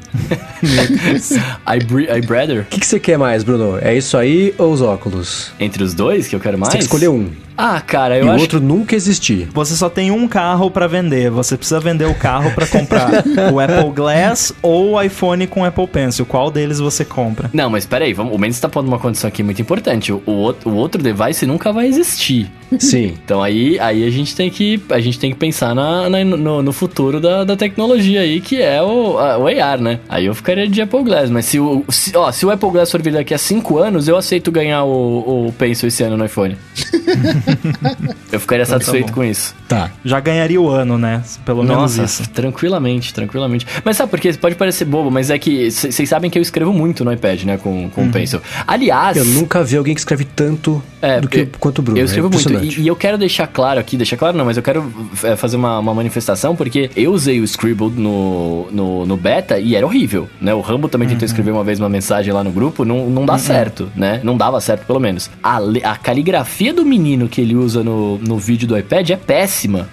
I 1.68 2.22
brother. 2.26 2.62
O 2.62 2.66
que, 2.66 2.80
que 2.80 2.86
você 2.86 3.00
quer 3.00 3.18
mais, 3.18 3.44
Bruno? 3.44 3.78
É 3.82 3.96
isso 3.96 4.18
aí 4.18 4.54
ou 4.58 4.72
os 4.72 4.82
óculos? 4.82 5.52
Entre 5.60 5.84
os 5.84 5.94
dois, 5.94 6.28
que 6.28 6.36
eu 6.36 6.40
quero 6.40 6.58
mais. 6.58 6.72
Você 6.72 6.80
tem 6.80 6.88
que 6.88 6.94
escolher 6.94 7.10
um. 7.10 7.30
Ah, 7.58 7.80
cara, 7.82 8.18
eu 8.18 8.26
e 8.26 8.28
o 8.28 8.32
acho 8.32 8.42
outro 8.44 8.60
nunca 8.60 8.96
existir. 8.96 9.48
Você 9.54 9.76
só 9.76 9.90
tem 9.90 10.10
um 10.12 10.28
carro 10.28 10.72
pra 10.72 10.88
vender. 10.88 11.30
Você 11.30 11.56
precisa 11.58 11.80
vender 11.80 12.06
o 12.06 12.16
carro 12.16 12.52
pra 12.52 12.66
comprar 12.66 13.10
o 13.54 13.60
Apple 13.60 13.92
Glass 13.94 14.54
ou 14.62 14.94
o 14.94 15.02
iPhone 15.02 15.46
com 15.48 15.64
Apple 15.64 15.88
Pencil. 15.88 16.26
Qual 16.26 16.50
deles 16.50 16.80
você 16.80 17.04
compra? 17.06 17.50
Não, 17.54 17.70
mas 17.70 17.86
peraí, 17.86 18.14
vamos, 18.14 18.34
o 18.34 18.38
Mendes 18.38 18.60
tá 18.60 18.68
pondo 18.70 18.88
uma 18.88 19.00
condição 19.00 19.28
aqui 19.28 19.44
muito 19.44 19.62
importante. 19.62 20.12
O, 20.12 20.22
o 20.26 20.32
outro- 20.32 20.70
o 20.70 20.76
outro 20.76 21.02
device 21.02 21.46
nunca 21.46 21.72
vai 21.72 21.88
existir. 21.88 22.50
Sim. 22.80 23.14
Então 23.24 23.42
aí, 23.44 23.80
aí 23.80 24.06
a 24.06 24.10
gente 24.10 24.36
tem 24.36 24.50
que 24.50 24.82
a 24.90 25.00
gente 25.00 25.18
tem 25.20 25.32
que 25.32 25.38
pensar 25.38 25.74
na, 25.76 26.10
na- 26.10 26.24
no, 26.26 26.62
no 26.64 26.72
futuro 26.74 27.20
da, 27.20 27.44
da 27.44 27.56
tecnologia 27.56 28.22
aí, 28.22 28.42
que 28.42 28.62
é 28.62 28.82
o, 28.82 29.18
a- 29.20 29.38
o 29.38 29.48
AR, 29.48 29.80
né? 29.80 30.00
Aí 30.10 30.26
eu 30.26 30.34
ficaria 30.36 30.68
de 30.68 30.82
Apple 30.82 31.04
Glass, 31.04 31.30
mas 31.30 31.46
se 31.46 31.60
o, 31.60 31.84
se, 31.90 32.16
ó, 32.16 32.32
se 32.32 32.46
o 32.46 32.50
Apple 32.52 32.70
Glass 32.72 32.92
for 32.92 33.02
vir 33.02 33.14
daqui 33.14 33.34
a 33.34 33.38
5 33.38 33.78
anos, 33.78 34.08
eu 34.08 34.18
aceito 34.18 34.52
ganhar 34.52 34.84
o, 34.84 35.48
o 35.48 35.54
Pencil 35.58 35.88
esse 35.88 36.04
ano 36.04 36.18
no 36.18 36.26
iPhone. 36.26 36.58
eu 38.32 38.40
ficaria 38.40 38.66
satisfeito 38.66 39.08
bom. 39.08 39.14
com 39.14 39.24
isso. 39.24 39.56
Tá. 39.68 39.92
Já 40.04 40.20
ganharia 40.20 40.60
o 40.60 40.70
ano, 40.70 40.98
né? 40.98 41.24
Pelo 41.46 41.64
menos 41.64 41.98
Nossa, 41.98 42.04
isso. 42.04 42.30
tranquilamente, 42.30 43.14
tranquilamente. 43.14 43.66
Mas 43.84 43.98
sabe 43.98 44.10
por 44.10 44.20
quê? 44.20 44.34
Pode 44.34 44.56
parecer 44.56 44.86
bobo, 44.86 45.10
mas 45.12 45.30
é 45.30 45.38
que 45.38 45.70
vocês 45.72 46.08
sabem 46.08 46.30
que 46.30 46.38
eu 46.38 46.42
escrevo 46.42 46.74
muito 46.74 47.04
no 47.06 47.12
iPad, 47.12 47.44
né, 47.44 47.58
com, 47.58 47.90
com 47.90 48.06
o 48.06 48.12
Pencil. 48.12 48.42
Aliás... 48.68 49.18
Eu 49.18 49.26
nunca 49.26 49.64
vi 49.64 49.78
alguém 49.78 49.94
que 49.94 50.02
escreve 50.02 50.26
tanto 50.26 50.82
É, 51.02 51.20
do 51.22 51.28
que, 51.28 51.42
eu- 51.42 51.50
quanto 51.60 51.80
o 51.80 51.82
Bruno. 51.82 51.98
Eu 52.00 52.04
É 52.04 52.06
escrevo 52.06 52.30
muito. 52.30 52.42
impressionante. 52.42 52.80
E, 52.80 52.84
e 52.84 52.88
eu 52.88 52.96
quero 52.96 53.18
deixar 53.18 53.48
claro 53.48 53.80
aqui, 53.80 53.98
deixar 53.98 54.18
claro 54.18 54.38
não, 54.38 54.46
mas 54.46 54.58
eu 54.58 54.64
quero 54.64 54.92
é, 55.24 55.36
fazer 55.36 55.56
uma, 55.58 55.80
uma 55.80 55.94
manifestação, 55.94 56.56
porque 56.56 56.90
eu 56.96 57.12
usei 57.12 57.40
o 57.40 57.44
Scribble 57.48 57.90
no, 57.92 58.68
no, 58.72 59.06
no 59.06 59.18
beta 59.18 59.60
e 59.60 59.76
era 59.76 59.86
horrível, 59.86 60.30
né? 60.40 60.54
O 60.54 60.62
Rambo 60.62 60.88
também 60.88 61.08
tentou 61.08 61.26
escrever 61.26 61.52
uma 61.52 61.64
vez 61.64 61.80
uma 61.80 61.90
mensagem 61.90 62.34
lá 62.34 62.44
no 62.44 62.52
grupo, 62.52 62.84
não, 62.86 63.10
não 63.10 63.26
dá 63.26 63.38
certo, 63.38 63.92
né? 63.96 64.20
Não 64.24 64.38
dava 64.38 64.60
certo, 64.62 64.86
pelo 64.86 65.00
menos. 65.00 65.30
A, 65.44 65.60
a 65.84 65.96
caligrafia 65.98 66.74
do 66.74 66.86
menino 66.86 67.28
que 67.32 67.42
ele 67.42 67.56
usa 67.56 67.84
no, 67.84 68.20
no 68.20 68.38
vídeo 68.38 68.68
do 68.68 68.78
iPad 68.78 69.10
é 69.10 69.16
péssima. 69.16 69.90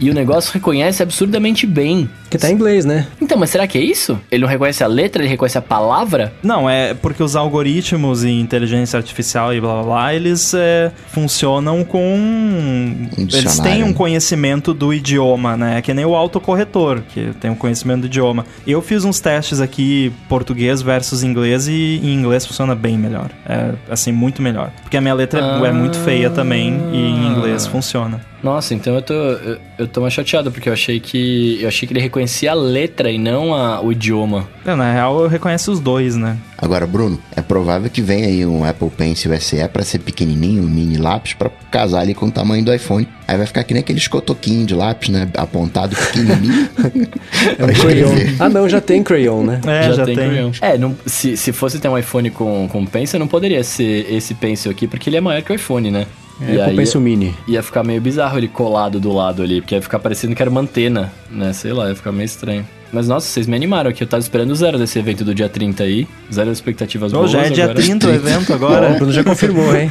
E 0.00 0.10
o 0.10 0.14
negócio 0.14 0.52
reconhece 0.52 1.02
absurdamente 1.02 1.66
bem. 1.66 2.08
Porque 2.22 2.38
tá 2.38 2.50
em 2.50 2.54
inglês, 2.54 2.84
né? 2.84 3.06
Então, 3.20 3.38
mas 3.38 3.50
será 3.50 3.66
que 3.66 3.78
é 3.78 3.80
isso? 3.82 4.18
Ele 4.30 4.42
não 4.42 4.48
reconhece 4.48 4.82
a 4.82 4.86
letra, 4.86 5.22
ele 5.22 5.28
reconhece 5.28 5.56
a 5.58 5.62
palavra? 5.62 6.32
Não, 6.42 6.68
é 6.68 6.94
porque 6.94 7.22
os 7.22 7.36
algoritmos 7.36 8.24
e 8.24 8.30
inteligência 8.30 8.96
artificial 8.96 9.54
e 9.54 9.60
blá 9.60 9.74
blá 9.74 9.82
blá, 9.82 10.14
eles 10.14 10.52
é, 10.54 10.90
funcionam 11.08 11.84
com. 11.84 13.08
eles 13.16 13.28
dicionário, 13.28 13.62
têm 13.62 13.82
um 13.84 13.88
né? 13.88 13.92
conhecimento 13.94 14.74
do 14.74 14.92
idioma, 14.92 15.56
né? 15.56 15.80
Que 15.82 15.94
nem 15.94 16.04
o 16.04 16.14
autocorretor, 16.14 17.02
que 17.12 17.30
tem 17.40 17.50
um 17.50 17.54
conhecimento 17.54 18.00
do 18.02 18.06
idioma. 18.06 18.44
Eu 18.66 18.82
fiz 18.82 19.04
uns 19.04 19.20
testes 19.20 19.60
aqui, 19.60 20.12
português 20.28 20.82
versus 20.82 21.22
inglês, 21.22 21.68
e 21.68 22.00
em 22.02 22.14
inglês 22.14 22.44
funciona 22.46 22.74
bem 22.74 22.98
melhor. 22.98 23.30
É, 23.46 23.72
assim, 23.90 24.12
muito 24.12 24.42
melhor. 24.42 24.70
Porque 24.82 24.96
a 24.96 25.00
minha 25.00 25.14
letra 25.14 25.40
é- 25.40 25.68
é 25.68 25.72
muito 25.72 25.98
feia 25.98 26.30
também, 26.30 26.80
e 26.92 26.96
em 26.98 27.26
inglês 27.28 27.66
funciona. 27.66 28.20
Nossa, 28.44 28.74
então 28.74 28.94
eu 28.94 29.00
tô, 29.02 29.14
eu, 29.14 29.56
eu 29.78 29.88
tô 29.88 30.02
mais 30.02 30.12
chateado, 30.12 30.52
porque 30.52 30.68
eu 30.68 30.72
achei 30.74 31.00
que. 31.00 31.58
Eu 31.62 31.66
achei 31.68 31.88
que 31.88 31.94
ele 31.94 32.00
reconhecia 32.00 32.50
a 32.50 32.54
letra 32.54 33.10
e 33.10 33.16
não 33.16 33.54
a- 33.54 33.80
o 33.80 33.90
idioma. 33.90 34.46
É, 34.66 34.74
na 34.74 34.92
real, 34.92 35.22
eu 35.22 35.28
reconheço 35.28 35.72
os 35.72 35.80
dois, 35.80 36.14
né? 36.14 36.36
Agora, 36.58 36.86
Bruno, 36.86 37.18
é 37.34 37.40
provável 37.42 37.88
que 37.90 38.02
venha 38.02 38.26
aí 38.26 38.44
um 38.46 38.62
Apple 38.64 38.90
Pencil 38.90 39.32
SE 39.40 39.66
pra 39.68 39.82
ser 39.82 39.98
pequenininho, 40.00 40.62
um 40.62 40.66
mini 40.68 40.96
lápis, 40.98 41.32
pra 41.32 41.50
casar 41.70 42.00
ali 42.00 42.12
com 42.14 42.26
o 42.26 42.30
tamanho 42.30 42.62
do 42.64 42.72
iPhone. 42.74 43.08
Aí 43.26 43.36
vai 43.38 43.46
ficar 43.46 43.64
que 43.64 43.72
nem 43.72 43.80
aqueles 43.80 44.06
cotoquinhos 44.06 44.66
de 44.66 44.74
lápis, 44.74 45.08
né? 45.08 45.26
Apontado 45.36 45.96
pequenininho. 45.96 46.68
É 47.58 47.64
um 47.64 47.68
crayon. 47.72 48.10
Ah, 48.38 48.48
não, 48.48 48.68
já 48.68 48.80
tem 48.80 49.02
crayon, 49.02 49.42
né? 49.42 49.60
É, 49.66 49.92
já, 49.92 50.04
tem. 50.04 50.14
crayon. 50.14 50.50
É, 50.60 50.76
não, 50.78 50.94
se, 51.06 51.36
se 51.36 51.52
fosse 51.52 51.78
ter 51.78 51.88
um 51.88 51.96
iPhone 51.98 52.30
com, 52.30 52.68
com 52.70 52.84
pencil, 52.86 53.18
não 53.18 53.26
poderia 53.26 53.62
ser 53.64 54.06
esse 54.12 54.34
pencil 54.34 54.70
aqui, 54.70 54.86
porque 54.86 55.08
ele 55.10 55.16
é 55.16 55.20
maior 55.20 55.42
que 55.42 55.50
o 55.52 55.54
iPhone, 55.54 55.90
né? 55.90 56.06
É, 56.40 56.60
Apple 56.62 56.76
Pencil 56.76 57.00
Mini. 57.00 57.34
ia 57.46 57.62
ficar 57.62 57.82
meio 57.84 58.00
bizarro 58.00 58.38
ele 58.38 58.48
colado 58.48 58.98
do 58.98 59.12
lado 59.12 59.42
ali, 59.42 59.60
porque 59.60 59.74
ia 59.74 59.82
ficar 59.82 59.98
parecendo 59.98 60.34
que 60.34 60.42
era 60.42 60.50
uma 60.50 60.60
antena, 60.60 61.12
né? 61.30 61.52
Sei 61.52 61.72
lá, 61.72 61.88
ia 61.88 61.94
ficar 61.94 62.10
meio 62.12 62.24
estranho. 62.26 62.66
Mas 62.92 63.08
nossa, 63.08 63.26
vocês 63.26 63.46
me 63.48 63.56
animaram 63.56 63.90
aqui. 63.90 64.04
Eu 64.04 64.06
tava 64.06 64.20
esperando 64.20 64.54
zero 64.54 64.78
desse 64.78 64.98
evento 64.98 65.24
do 65.24 65.34
dia 65.34 65.48
30 65.48 65.82
aí. 65.82 66.06
Zero 66.32 66.50
expectativas 66.52 67.12
Ô, 67.12 67.18
boas. 67.18 67.30
já 67.32 67.42
é 67.42 67.50
dia 67.50 67.64
agora- 67.64 67.78
30 67.82 68.06
o 68.06 68.10
evento 68.14 68.50
Ó, 68.50 68.52
o 68.52 68.56
agora? 68.56 68.88
Bruno 68.90 69.12
já 69.12 69.24
confirmou, 69.24 69.74
hein? 69.76 69.90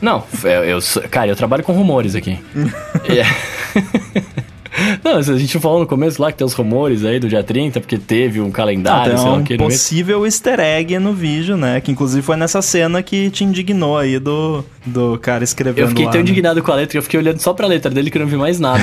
Não, 0.00 0.24
eu, 0.42 0.64
eu 0.64 0.80
sou- 0.80 1.02
cara, 1.08 1.30
eu 1.30 1.36
trabalho 1.36 1.62
com 1.62 1.72
rumores 1.72 2.14
aqui. 2.16 2.38
É. 3.08 3.24
Não, 5.04 5.16
a 5.16 5.22
gente 5.22 5.58
falou 5.58 5.80
no 5.80 5.86
começo 5.86 6.20
lá 6.20 6.32
que 6.32 6.38
tem 6.38 6.46
os 6.46 6.54
rumores 6.54 7.04
aí 7.04 7.18
do 7.20 7.28
dia 7.28 7.42
30, 7.42 7.80
porque 7.80 7.98
teve 7.98 8.40
um 8.40 8.48
Ah, 8.48 8.52
calendário, 8.52 9.12
tem 9.12 9.18
sei 9.20 9.30
lá 9.30 9.36
um 9.36 9.40
o 9.40 9.44
que. 9.44 9.56
possível 9.58 10.24
easter 10.24 10.58
egg 10.60 10.98
no 10.98 11.12
vídeo, 11.12 11.56
né? 11.56 11.80
Que 11.80 11.90
inclusive 11.92 12.22
foi 12.22 12.36
nessa 12.36 12.62
cena 12.62 13.02
que 13.02 13.28
te 13.30 13.44
indignou 13.44 13.98
aí 13.98 14.18
do, 14.18 14.64
do 14.86 15.18
cara 15.18 15.44
escrevendo 15.44 15.84
Eu 15.84 15.88
fiquei 15.88 16.06
lá, 16.06 16.12
tão 16.12 16.20
né? 16.22 16.28
indignado 16.28 16.62
com 16.62 16.72
a 16.72 16.74
letra 16.76 16.92
que 16.92 16.98
eu 16.98 17.02
fiquei 17.02 17.20
olhando 17.20 17.38
só 17.40 17.52
pra 17.52 17.66
letra 17.66 17.90
dele 17.90 18.10
que 18.10 18.16
eu 18.16 18.22
não 18.22 18.28
vi 18.28 18.36
mais 18.36 18.58
nada. 18.58 18.82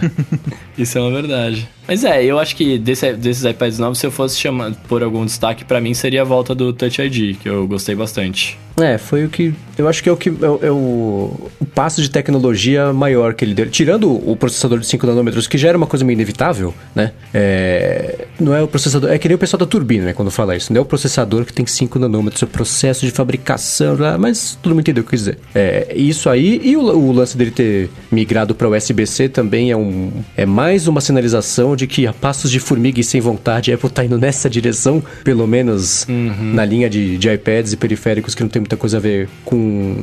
Isso 0.78 0.96
é 0.96 1.00
uma 1.00 1.10
verdade. 1.10 1.68
Mas 1.86 2.04
é, 2.04 2.24
eu 2.24 2.38
acho 2.38 2.54
que 2.56 2.78
desse- 2.78 3.12
desses 3.14 3.44
iPads 3.44 3.78
novos, 3.78 3.98
se 3.98 4.06
eu 4.06 4.10
fosse 4.10 4.38
chamar 4.38 4.72
por 4.88 5.02
algum 5.02 5.24
destaque, 5.24 5.64
pra 5.64 5.80
mim 5.80 5.94
seria 5.94 6.22
a 6.22 6.24
volta 6.24 6.54
do 6.54 6.72
Touch 6.72 7.00
ID, 7.02 7.36
que 7.38 7.48
eu 7.48 7.66
gostei 7.66 7.94
bastante. 7.94 8.58
É, 8.80 8.96
foi 8.96 9.26
o 9.26 9.28
que. 9.28 9.52
Eu 9.76 9.86
acho 9.86 10.02
que 10.02 10.08
é 10.08 10.12
o 10.12 10.16
que 10.16 10.30
é, 10.30 10.32
o- 10.48 10.58
é 10.62 10.70
o, 10.70 11.50
o 11.60 11.66
passo 11.74 12.00
de 12.00 12.08
tecnologia 12.08 12.90
maior 12.92 13.34
que 13.34 13.44
ele 13.44 13.52
deu. 13.52 13.68
Tirando 13.68 14.10
o 14.10 14.34
processador 14.34 14.78
de 14.78 14.86
5 14.86 15.06
nanômetros, 15.06 15.46
que 15.46 15.58
já 15.58 15.68
era 15.68 15.76
uma 15.76 15.86
coisa 15.86 16.04
meio 16.06 16.14
inevitável, 16.16 16.72
né? 16.94 17.12
É, 17.34 18.26
não 18.40 18.54
é 18.54 18.62
o 18.62 18.68
processador. 18.68 19.10
É 19.10 19.18
que 19.18 19.28
nem 19.28 19.34
o 19.34 19.38
pessoal 19.38 19.58
da 19.58 19.66
turbina, 19.66 20.06
né? 20.06 20.12
Quando 20.14 20.30
fala 20.30 20.56
isso. 20.56 20.72
Não 20.72 20.78
é 20.78 20.82
o 20.82 20.86
processador 20.86 21.44
que 21.44 21.52
tem 21.52 21.66
5 21.66 21.98
nanômetros, 21.98 22.42
é 22.42 22.46
o 22.46 22.48
processo 22.48 23.04
de 23.04 23.10
fabricação, 23.12 23.96
mas 24.18 24.58
todo 24.62 24.70
mundo 24.72 24.80
entendeu 24.80 25.02
o 25.02 25.04
que 25.04 25.10
quis 25.10 25.20
dizer. 25.20 25.38
É, 25.54 25.92
isso 25.94 26.30
aí, 26.30 26.58
e 26.64 26.74
o, 26.74 26.80
o 26.80 27.12
lance 27.12 27.36
dele 27.36 27.50
ter 27.50 27.90
migrado 28.10 28.54
para 28.54 28.68
USB-C 28.70 29.28
também 29.28 29.70
é 29.70 29.76
um. 29.76 30.10
É 30.34 30.46
mais 30.46 30.86
uma 30.88 31.00
sinalização 31.02 31.76
de 31.76 31.81
que 31.86 32.06
a 32.06 32.12
passos 32.12 32.50
de 32.50 32.58
formiga 32.60 33.00
e 33.00 33.04
sem 33.04 33.20
vontade 33.20 33.70
a 33.70 33.74
Apple 33.74 33.90
tá 33.90 34.04
indo 34.04 34.18
nessa 34.18 34.48
direção, 34.50 35.02
pelo 35.24 35.46
menos 35.46 36.06
na 36.08 36.64
linha 36.64 36.88
de, 36.88 37.16
de 37.18 37.28
iPads 37.32 37.72
e 37.72 37.76
periféricos 37.76 38.34
que 38.34 38.42
não 38.42 38.48
tem 38.48 38.60
muita 38.60 38.76
coisa 38.76 38.96
a 38.96 39.00
ver 39.00 39.28
com 39.44 39.96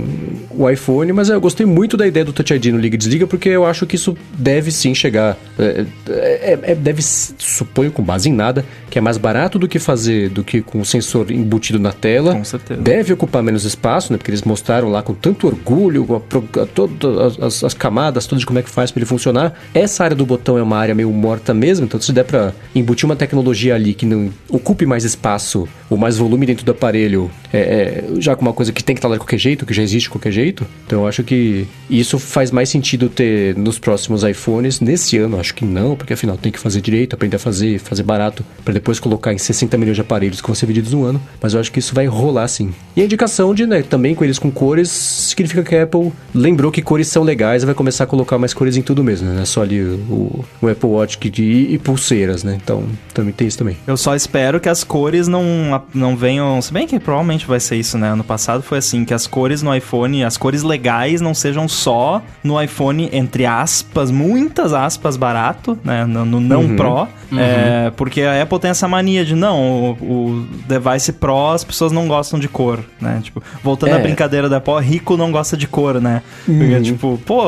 o 0.51 0.69
iPhone, 0.69 1.11
mas 1.14 1.30
eu 1.30 1.39
gostei 1.39 1.65
muito 1.65 1.95
da 1.97 2.06
ideia 2.07 2.26
do 2.26 2.34
Touch 2.34 2.53
ID 2.53 2.68
no 2.68 2.77
Liga 2.80 2.95
e 2.95 2.97
Desliga, 2.97 3.27
porque 3.27 3.49
eu 3.49 3.65
acho 3.65 3.85
que 3.85 3.95
isso 3.95 4.15
deve 4.38 4.72
sim 4.72 4.93
chegar. 4.93 5.38
É, 5.57 5.85
é- 6.10 6.60
é- 6.72 6.76
deve, 6.76 7.01
suponho, 7.01 7.91
com 7.91 8.03
base 8.03 8.30
em 8.30 8.34
nada, 8.34 8.65
que 8.89 8.97
é 8.97 9.01
mais 9.01 9.18
barato 9.18 9.57
do 9.60 9.68
que 9.68 9.80
fazer, 9.80 10.30
do 10.30 10.43
que 10.43 10.61
com 10.61 10.80
o 10.81 10.85
sensor 10.85 11.31
embutido 11.31 11.80
na 11.80 11.91
tela. 11.91 12.34
Com 12.35 12.43
certeza. 12.43 12.81
Deve 12.81 13.14
ocupar 13.14 13.43
menos 13.43 13.64
espaço, 13.65 14.11
né? 14.11 14.18
Porque 14.18 14.31
eles 14.31 14.43
mostraram 14.43 14.89
lá 14.89 15.01
com 15.01 15.14
tanto 15.14 15.47
orgulho, 15.47 16.06
a 16.15 16.61
a- 16.61 16.65
todas 16.65 17.38
as, 17.41 17.64
as 17.64 17.73
camadas, 17.73 18.27
de 18.27 18.45
como 18.45 18.60
é 18.60 18.61
que 18.61 18.69
faz 18.69 18.91
para 18.91 18.99
ele 18.99 19.06
funcionar. 19.06 19.53
Essa 19.73 20.03
área 20.03 20.15
do 20.15 20.26
botão 20.26 20.57
é 20.57 20.61
uma 20.64 20.77
área 20.77 20.93
meio 20.95 21.10
morta 21.11 21.53
mesmo, 21.60 21.86
então 21.86 21.99
se 21.99 22.11
der 22.11 22.23
para 22.23 22.53
embutir 22.73 23.06
uma 23.06 23.15
tecnologia 23.15 23.76
ali 23.76 23.94
que 23.94 24.06
não 24.06 24.30
ocupe 24.49 24.86
mais 24.86 25.03
espaço 25.03 25.68
ou 25.90 25.98
mais 25.98 26.18
volume 26.18 26.45
dentro 26.45 26.65
do 26.65 26.72
aparelho, 26.72 27.30
é, 27.52 27.60
é, 27.60 28.03
já 28.19 28.36
com 28.36 28.41
uma 28.41 28.53
coisa 28.53 28.72
que 28.72 28.84
tem 28.84 28.95
que 28.95 28.99
estar 28.99 29.07
lá 29.07 29.15
de 29.15 29.19
qualquer 29.19 29.38
jeito, 29.38 29.65
que 29.65 29.73
já 29.73 29.84
existe 29.84 30.06
de 30.06 30.10
qualquer 30.10 30.31
jeito, 30.31 30.65
então 30.86 31.02
eu 31.02 31.07
acho 31.07 31.23
que 31.23 31.68
isso 31.90 32.18
faz 32.18 32.52
mais 32.52 32.69
sentido 32.69 33.10
ter 33.10 33.56
nos 33.57 33.80
próximos 33.80 34.23
iPhones. 34.23 34.80
Nesse 34.80 35.18
ano, 35.18 35.40
acho 35.40 35.53
que 35.53 35.65
não, 35.65 35.95
porque 35.95 36.14
afinal 36.14 36.38
tem 36.38 36.52
que 36.52 36.60
fazer 36.60 36.81
direito, 36.81 37.14
aprender 37.14 37.36
a 37.36 37.40
fazer, 37.40 37.80
fazer 37.80 38.03
barato, 38.03 38.45
para 38.64 38.73
depois 38.73 38.99
colocar 38.99 39.34
em 39.34 39.38
60 39.38 39.77
milhões 39.77 39.95
de 39.95 40.02
aparelhos 40.02 40.41
que 40.41 40.48
vão 40.48 40.56
ser 40.56 40.65
vendidos 40.65 40.94
no 40.94 41.03
ano. 41.03 41.22
Mas 41.41 41.53
eu 41.53 41.60
acho 41.60 41.72
que 41.72 41.80
isso 41.80 41.94
vai 41.94 42.06
rolar 42.06 42.48
sim. 42.48 42.73
E 42.95 43.02
a 43.02 43.06
indicação 43.06 43.53
de, 43.53 43.65
né, 43.65 43.81
também 43.81 44.15
com 44.15 44.23
eles 44.23 44.40
com 44.40 44.52
cores, 44.52 44.90
significa 44.90 45.64
que 45.64 45.76
a 45.76 45.84
Apple 45.84 46.11
lembrou 46.34 46.72
que 46.72 46.81
cores 46.81 47.07
são 47.07 47.23
legais 47.23 47.64
e 47.64 47.65
vai 47.65 47.76
começar 47.76 48.03
a 48.03 48.07
colocar 48.07 48.38
mais 48.38 48.53
cores 48.53 48.77
em 48.77 48.81
tudo 48.81 49.03
mesmo, 49.03 49.30
né? 49.30 49.41
É 49.41 49.45
só 49.45 49.61
ali 49.61 49.81
o, 49.81 50.45
o 50.61 50.68
Apple 50.68 50.90
Watch 50.90 51.18
que 51.18 51.30
de, 51.49 51.73
e 51.73 51.77
pulseiras, 51.77 52.43
né? 52.43 52.57
Então, 52.61 52.84
também 53.13 53.34
tem 53.34 53.47
isso 53.47 53.57
também. 53.57 53.77
Eu 53.88 53.97
só 53.97 54.15
espero 54.15 54.59
que 54.59 54.69
as 54.69 54.84
cores 54.84 55.27
não, 55.27 55.81
não 55.93 56.15
venham. 56.15 56.61
Se 56.61 56.71
bem 56.71 56.88
que 56.88 56.99
provavelmente 56.99 57.45
vai 57.45 57.59
ser 57.59 57.76
isso, 57.77 57.97
né? 57.97 58.09
Ano 58.09 58.23
passado 58.23 58.61
foi 58.61 58.77
assim: 58.77 59.03
que 59.05 59.13
as 59.13 59.27
cores 59.27 59.61
no 59.61 59.76
iPhone, 59.76 60.23
as 60.23 60.38
cores 60.38 60.63
legais 60.63 61.21
não 61.21 61.34
sejam 61.34 61.67
só 61.67 62.21
no 62.43 62.61
iPhone, 62.61 63.09
entre 63.11 63.45
aspas, 63.45 64.11
muitas 64.11 64.73
aspas, 64.73 65.17
barato, 65.17 65.77
né? 65.84 66.05
No, 66.05 66.26
no 66.26 66.39
não 66.39 66.76
Pro. 66.76 67.07
É, 67.38 67.91
porque 67.95 68.21
a 68.23 68.41
Apple 68.41 68.59
tem 68.59 68.71
essa 68.71 68.88
mania 68.88 69.23
de 69.23 69.35
não, 69.35 69.95
o, 70.01 70.03
o 70.03 70.47
device 70.67 71.13
Pro 71.13 71.49
as 71.51 71.63
pessoas 71.63 71.91
não 71.91 72.07
gostam 72.07 72.39
de 72.39 72.47
cor, 72.47 72.80
né? 72.99 73.19
Tipo, 73.23 73.41
voltando 73.63 73.91
É. 73.91 73.95
à 73.95 73.99
brincadeira 73.99 74.49
da 74.49 74.57
Apple, 74.57 74.81
rico 74.81 75.15
não 75.15 75.31
gosta 75.31 75.55
de 75.55 75.67
cor, 75.67 76.01
né? 76.01 76.21
Porque, 76.45 76.81
tipo, 76.81 77.19
pô, 77.26 77.43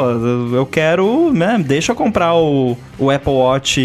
eu 0.54 0.66
quero, 0.66 1.34
né? 1.34 1.62
Deixa 1.66 1.92
eu 1.92 1.96
comprar 1.96 2.36
o, 2.36 2.78
o 3.00 3.10
Apple 3.10 3.34
Watch 3.34 3.80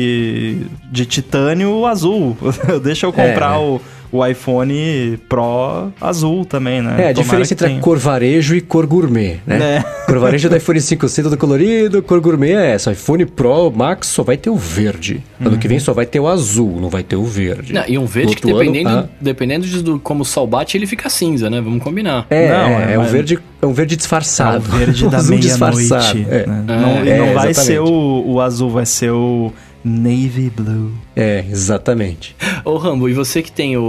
de 0.91 1.07
titânio 1.07 1.87
azul. 1.87 2.37
Deixa 2.83 3.07
eu 3.07 3.13
comprar 3.13 3.55
É. 3.57 3.59
o, 3.59 3.81
o 4.13 4.25
iPhone 4.27 5.19
Pro 5.29 5.93
azul 6.01 6.45
também, 6.45 6.81
né? 6.81 6.91
É, 6.91 6.93
a 6.93 6.97
Tomara 6.97 7.15
diferença 7.15 7.55
entre 7.55 7.67
tenha. 7.69 7.81
cor 7.81 7.99
varejo 7.99 8.55
e 8.55 8.61
cor 8.61 8.87
gourmet, 8.87 9.39
né? 9.47 9.77
É. 9.79 9.97
Cor 10.07 10.21
varejo 10.21 10.49
do 10.49 10.57
iPhone 10.57 10.79
5C 10.79 11.25
todo 11.25 11.37
colorido, 11.37 12.01
cor 12.01 12.21
gourmet 12.21 12.53
é 12.53 12.71
essa. 12.71 12.93
iPhone 12.93 13.27
Pro 13.27 13.73
Max 13.73 14.07
só 14.07 14.23
vai 14.23 14.37
ter 14.37 14.51
o 14.51 14.57
verde. 14.57 15.21
Ano 15.45 15.59
que 15.59 15.67
vem 15.67 15.81
só 15.81 15.93
vai 15.93 16.07
ter 16.07 16.21
o 16.21 16.29
azul, 16.29 16.79
não 16.81 16.89
vai 16.89 17.03
ter 17.03 17.17
o 17.17 17.25
verde. 17.25 17.73
Não, 17.73 17.83
e 17.89 17.99
um 17.99 18.07
verde 18.07 18.37
que 18.37 18.47
outro 18.47 18.61
ano, 18.61 18.71
dependendo, 18.73 18.89
ah, 18.97 19.09
dependendo 19.21 19.67
de 19.67 19.83
do, 19.83 19.99
como 19.99 20.23
o 20.23 20.25
sol 20.25 20.47
bate, 20.47 20.77
ele 20.77 20.87
fica 20.87 21.11
cinza, 21.11 21.51
né? 21.51 21.61
Vamos 21.61 21.83
combinar. 21.83 22.25
É, 22.31 22.49
Não, 22.49 22.69
é, 22.79 22.91
é, 22.93 22.95
é 22.95 22.99
um 23.01 23.05
verde, 23.05 23.37
é 23.61 23.67
um 23.67 23.73
verde 23.73 23.95
É 23.95 23.97
disfarçado. 23.97 24.59
o 24.59 24.61
verde 24.79 25.09
da 25.09 25.21
meia-noite. 25.25 26.27
É. 26.31 26.47
né? 26.47 26.65
Não, 26.65 27.05
e 27.05 27.09
É, 27.11 27.19
não 27.19 27.35
vai 27.35 27.51
exatamente. 27.51 27.55
ser 27.65 27.81
o, 27.81 28.25
o 28.29 28.41
azul, 28.41 28.71
vai 28.71 28.87
ser 28.87 29.11
o 29.11 29.53
navy 29.87 30.51
blue. 30.51 30.93
É, 31.15 31.45
exatamente. 31.49 32.35
Ô 32.65 32.77
Rambo, 32.77 33.09
e 33.09 33.15
você 33.15 33.41
que 33.41 33.53
tem 33.53 33.77
o, 33.77 33.83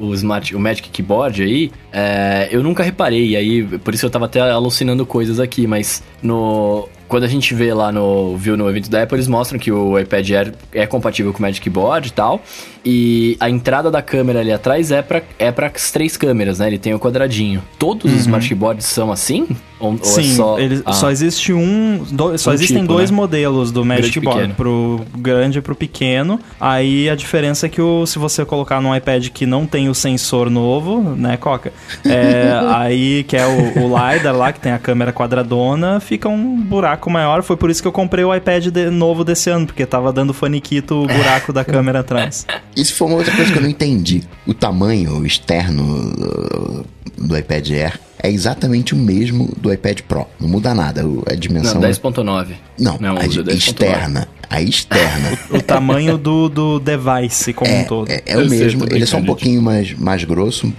o, 0.00 0.06
o 0.08 0.14
Smart, 0.14 0.54
o 0.54 0.60
Magic 0.60 0.90
Keyboard 0.90 1.42
aí, 1.42 1.72
é, 1.90 2.48
eu 2.50 2.62
nunca 2.62 2.82
reparei, 2.82 3.30
e 3.30 3.36
aí 3.36 3.64
por 3.78 3.94
isso 3.94 4.04
eu 4.04 4.10
tava 4.10 4.26
até 4.26 4.40
alucinando 4.40 5.06
coisas 5.06 5.40
aqui, 5.40 5.66
mas 5.66 6.02
no. 6.22 6.86
Quando 7.08 7.22
a 7.22 7.28
gente 7.28 7.54
vê 7.54 7.72
lá 7.72 7.92
no. 7.92 8.36
Viu 8.36 8.56
no 8.56 8.68
evento 8.68 8.90
da 8.90 9.04
Apple, 9.04 9.16
eles 9.16 9.28
mostram 9.28 9.58
que 9.58 9.70
o 9.70 9.98
iPad 9.98 10.28
Air 10.28 10.54
é 10.72 10.86
compatível 10.86 11.32
com 11.32 11.38
o 11.38 11.42
Magic 11.42 11.62
Keyboard 11.62 12.08
e 12.08 12.12
tal. 12.12 12.42
E 12.84 13.36
a 13.38 13.48
entrada 13.48 13.90
da 13.90 14.02
câmera 14.02 14.40
ali 14.40 14.52
atrás 14.52 14.90
é 14.90 15.02
pra, 15.02 15.22
é 15.38 15.50
pra 15.52 15.70
as 15.72 15.90
três 15.90 16.16
câmeras, 16.16 16.58
né? 16.58 16.66
Ele 16.66 16.78
tem 16.78 16.94
o 16.94 16.98
quadradinho. 16.98 17.62
Todos 17.78 18.12
os 18.12 18.20
Smart 18.20 18.46
Keyboards 18.46 18.86
são 18.86 19.12
assim? 19.12 19.46
Ou, 19.78 19.90
ou 19.90 19.96
é 19.96 20.04
Sim, 20.04 20.34
só. 20.34 20.58
ele, 20.58 20.80
Ah, 20.86 20.92
só 20.92 21.10
existe 21.10 21.52
um. 21.52 22.02
do- 22.10 22.38
só 22.38 22.50
Um 22.50 22.54
existem 22.54 22.78
tipo, 22.78 22.88
dois 22.88 23.10
né? 23.10 23.16
modelos 23.16 23.70
do 23.70 23.82
Grande 23.84 24.00
Magic 24.02 24.18
e 24.18 24.20
Board, 24.22 24.40
pequeno. 24.40 24.54
pro 24.54 25.00
grande 25.18 25.58
e 25.58 25.60
pro 25.60 25.74
pequeno. 25.76 26.40
Aí 26.60 27.10
a 27.10 27.14
diferença 27.14 27.66
é 27.66 27.68
que 27.68 27.80
o, 27.82 28.06
se 28.06 28.18
você 28.18 28.44
colocar 28.44 28.80
num 28.80 28.94
iPad 28.96 29.28
que 29.28 29.44
não 29.44 29.66
tem 29.66 29.88
o 29.88 29.94
sensor 29.94 30.48
novo, 30.48 31.00
né, 31.16 31.36
Coca? 31.36 31.72
É, 32.04 32.58
aí 32.74 33.22
que 33.24 33.36
é 33.36 33.46
o, 33.46 33.84
o 33.84 33.88
LiDAR 33.88 34.34
lá, 34.34 34.52
que 34.52 34.60
tem 34.60 34.72
a 34.72 34.78
câmera 34.78 35.12
quadradona, 35.12 36.00
fica 36.00 36.28
um 36.28 36.56
buraco 36.60 37.10
maior. 37.10 37.42
Foi 37.42 37.56
por 37.56 37.68
isso 37.70 37.82
que 37.82 37.88
eu 37.88 37.92
comprei 37.92 38.24
o 38.24 38.34
iPad 38.34 38.68
de- 38.68 38.90
novo 38.90 39.24
desse 39.24 39.50
ano, 39.50 39.66
porque 39.66 39.84
tava 39.84 40.12
dando 40.12 40.32
faniquito 40.32 40.94
o 41.02 41.06
buraco 41.06 41.52
da 41.52 41.62
câmera 41.66 42.00
atrás. 42.00 42.46
Isso 42.74 42.94
foi 42.94 43.08
uma 43.08 43.16
outra 43.18 43.34
coisa 43.36 43.52
que 43.52 43.58
eu 43.58 43.62
não 43.62 43.68
entendi. 43.68 44.22
O 44.46 44.54
tamanho 44.54 45.24
externo 45.26 45.82
uh, 45.84 46.84
do 47.16 47.36
iPad 47.36 47.70
Air 47.70 48.00
é 48.22 48.30
exatamente 48.30 48.94
o 48.94 48.96
mesmo 48.96 49.52
do 49.58 49.72
iPad 49.72 50.00
Pro. 50.02 50.26
Não 50.40 50.48
muda 50.48 50.74
nada. 50.74 51.06
o- 51.06 51.22
A 51.30 51.34
dimensão. 51.34 51.80
Não, 51.80 51.86
é- 51.88 51.92
10.9. 51.92 52.54
Não, 52.78 52.98
Não, 52.98 53.16
a 53.16 53.24
o 53.24 53.28
de- 53.28 53.42
10.9. 53.42 53.54
externa. 53.56 54.28
A 54.48 54.62
externa. 54.62 55.38
O 55.50 55.60
tamanho 55.60 56.16
do, 56.16 56.48
do 56.48 56.78
device 56.80 57.52
como 57.52 57.70
um 57.74 57.84
todo. 57.84 58.10
É, 58.10 58.22
é 58.26 58.36
o 58.36 58.40
Eu 58.42 58.48
sei, 58.48 58.58
mesmo, 58.60 58.84
ele 58.90 59.02
é 59.02 59.06
só 59.06 59.16
um 59.18 59.24
pouquinho 59.24 59.60
mais, 59.60 59.92
mais 59.92 60.22
grosso, 60.24 60.72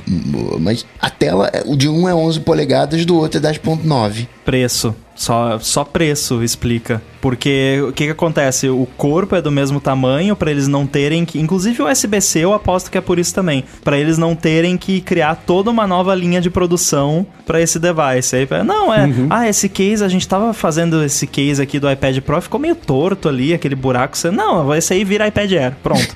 mas 0.59 0.85
a 1.01 1.09
tela, 1.09 1.51
o 1.65 1.75
de 1.75 1.87
um 1.89 2.07
é 2.07 2.15
11 2.15 2.39
polegadas, 2.39 3.05
do 3.05 3.15
outro 3.17 3.37
é 3.37 3.41
10.9. 3.41 4.27
Preço. 4.45 4.95
Só, 5.17 5.57
só 5.59 5.83
preço 5.83 6.43
explica. 6.43 7.01
Porque 7.19 7.81
o 7.81 7.91
que, 7.91 8.05
que 8.05 8.11
acontece? 8.11 8.69
O 8.69 8.87
corpo 8.95 9.35
é 9.35 9.41
do 9.41 9.51
mesmo 9.51 9.81
tamanho 9.81 10.35
pra 10.35 10.51
eles 10.51 10.67
não 10.67 10.85
terem 10.85 11.25
que. 11.25 11.39
Inclusive 11.39 11.81
o 11.81 11.91
USB-C 11.91 12.39
eu 12.39 12.53
aposto 12.53 12.91
que 12.91 12.97
é 12.97 13.01
por 13.01 13.17
isso 13.17 13.33
também. 13.33 13.63
Pra 13.83 13.97
eles 13.97 14.17
não 14.19 14.35
terem 14.35 14.77
que 14.77 15.01
criar 15.01 15.35
toda 15.35 15.71
uma 15.71 15.87
nova 15.87 16.13
linha 16.13 16.39
de 16.39 16.51
produção 16.51 17.25
pra 17.45 17.59
esse 17.59 17.79
device. 17.79 18.35
Aí, 18.35 18.47
não, 18.63 18.93
é. 18.93 19.09
Ah, 19.29 19.49
esse 19.49 19.67
case, 19.67 20.03
a 20.03 20.07
gente 20.07 20.27
tava 20.27 20.53
fazendo 20.53 21.03
esse 21.03 21.25
case 21.25 21.61
aqui 21.61 21.79
do 21.79 21.91
iPad 21.91 22.19
Pro, 22.19 22.39
ficou 22.39 22.59
meio 22.59 22.75
torto 22.75 23.27
ali, 23.27 23.53
aquele 23.53 23.75
buraco. 23.75 24.15
Você, 24.15 24.29
não, 24.29 24.73
esse 24.75 24.93
aí 24.93 25.03
vira 25.03 25.27
iPad 25.27 25.51
Air. 25.51 25.73
Pronto. 25.81 26.15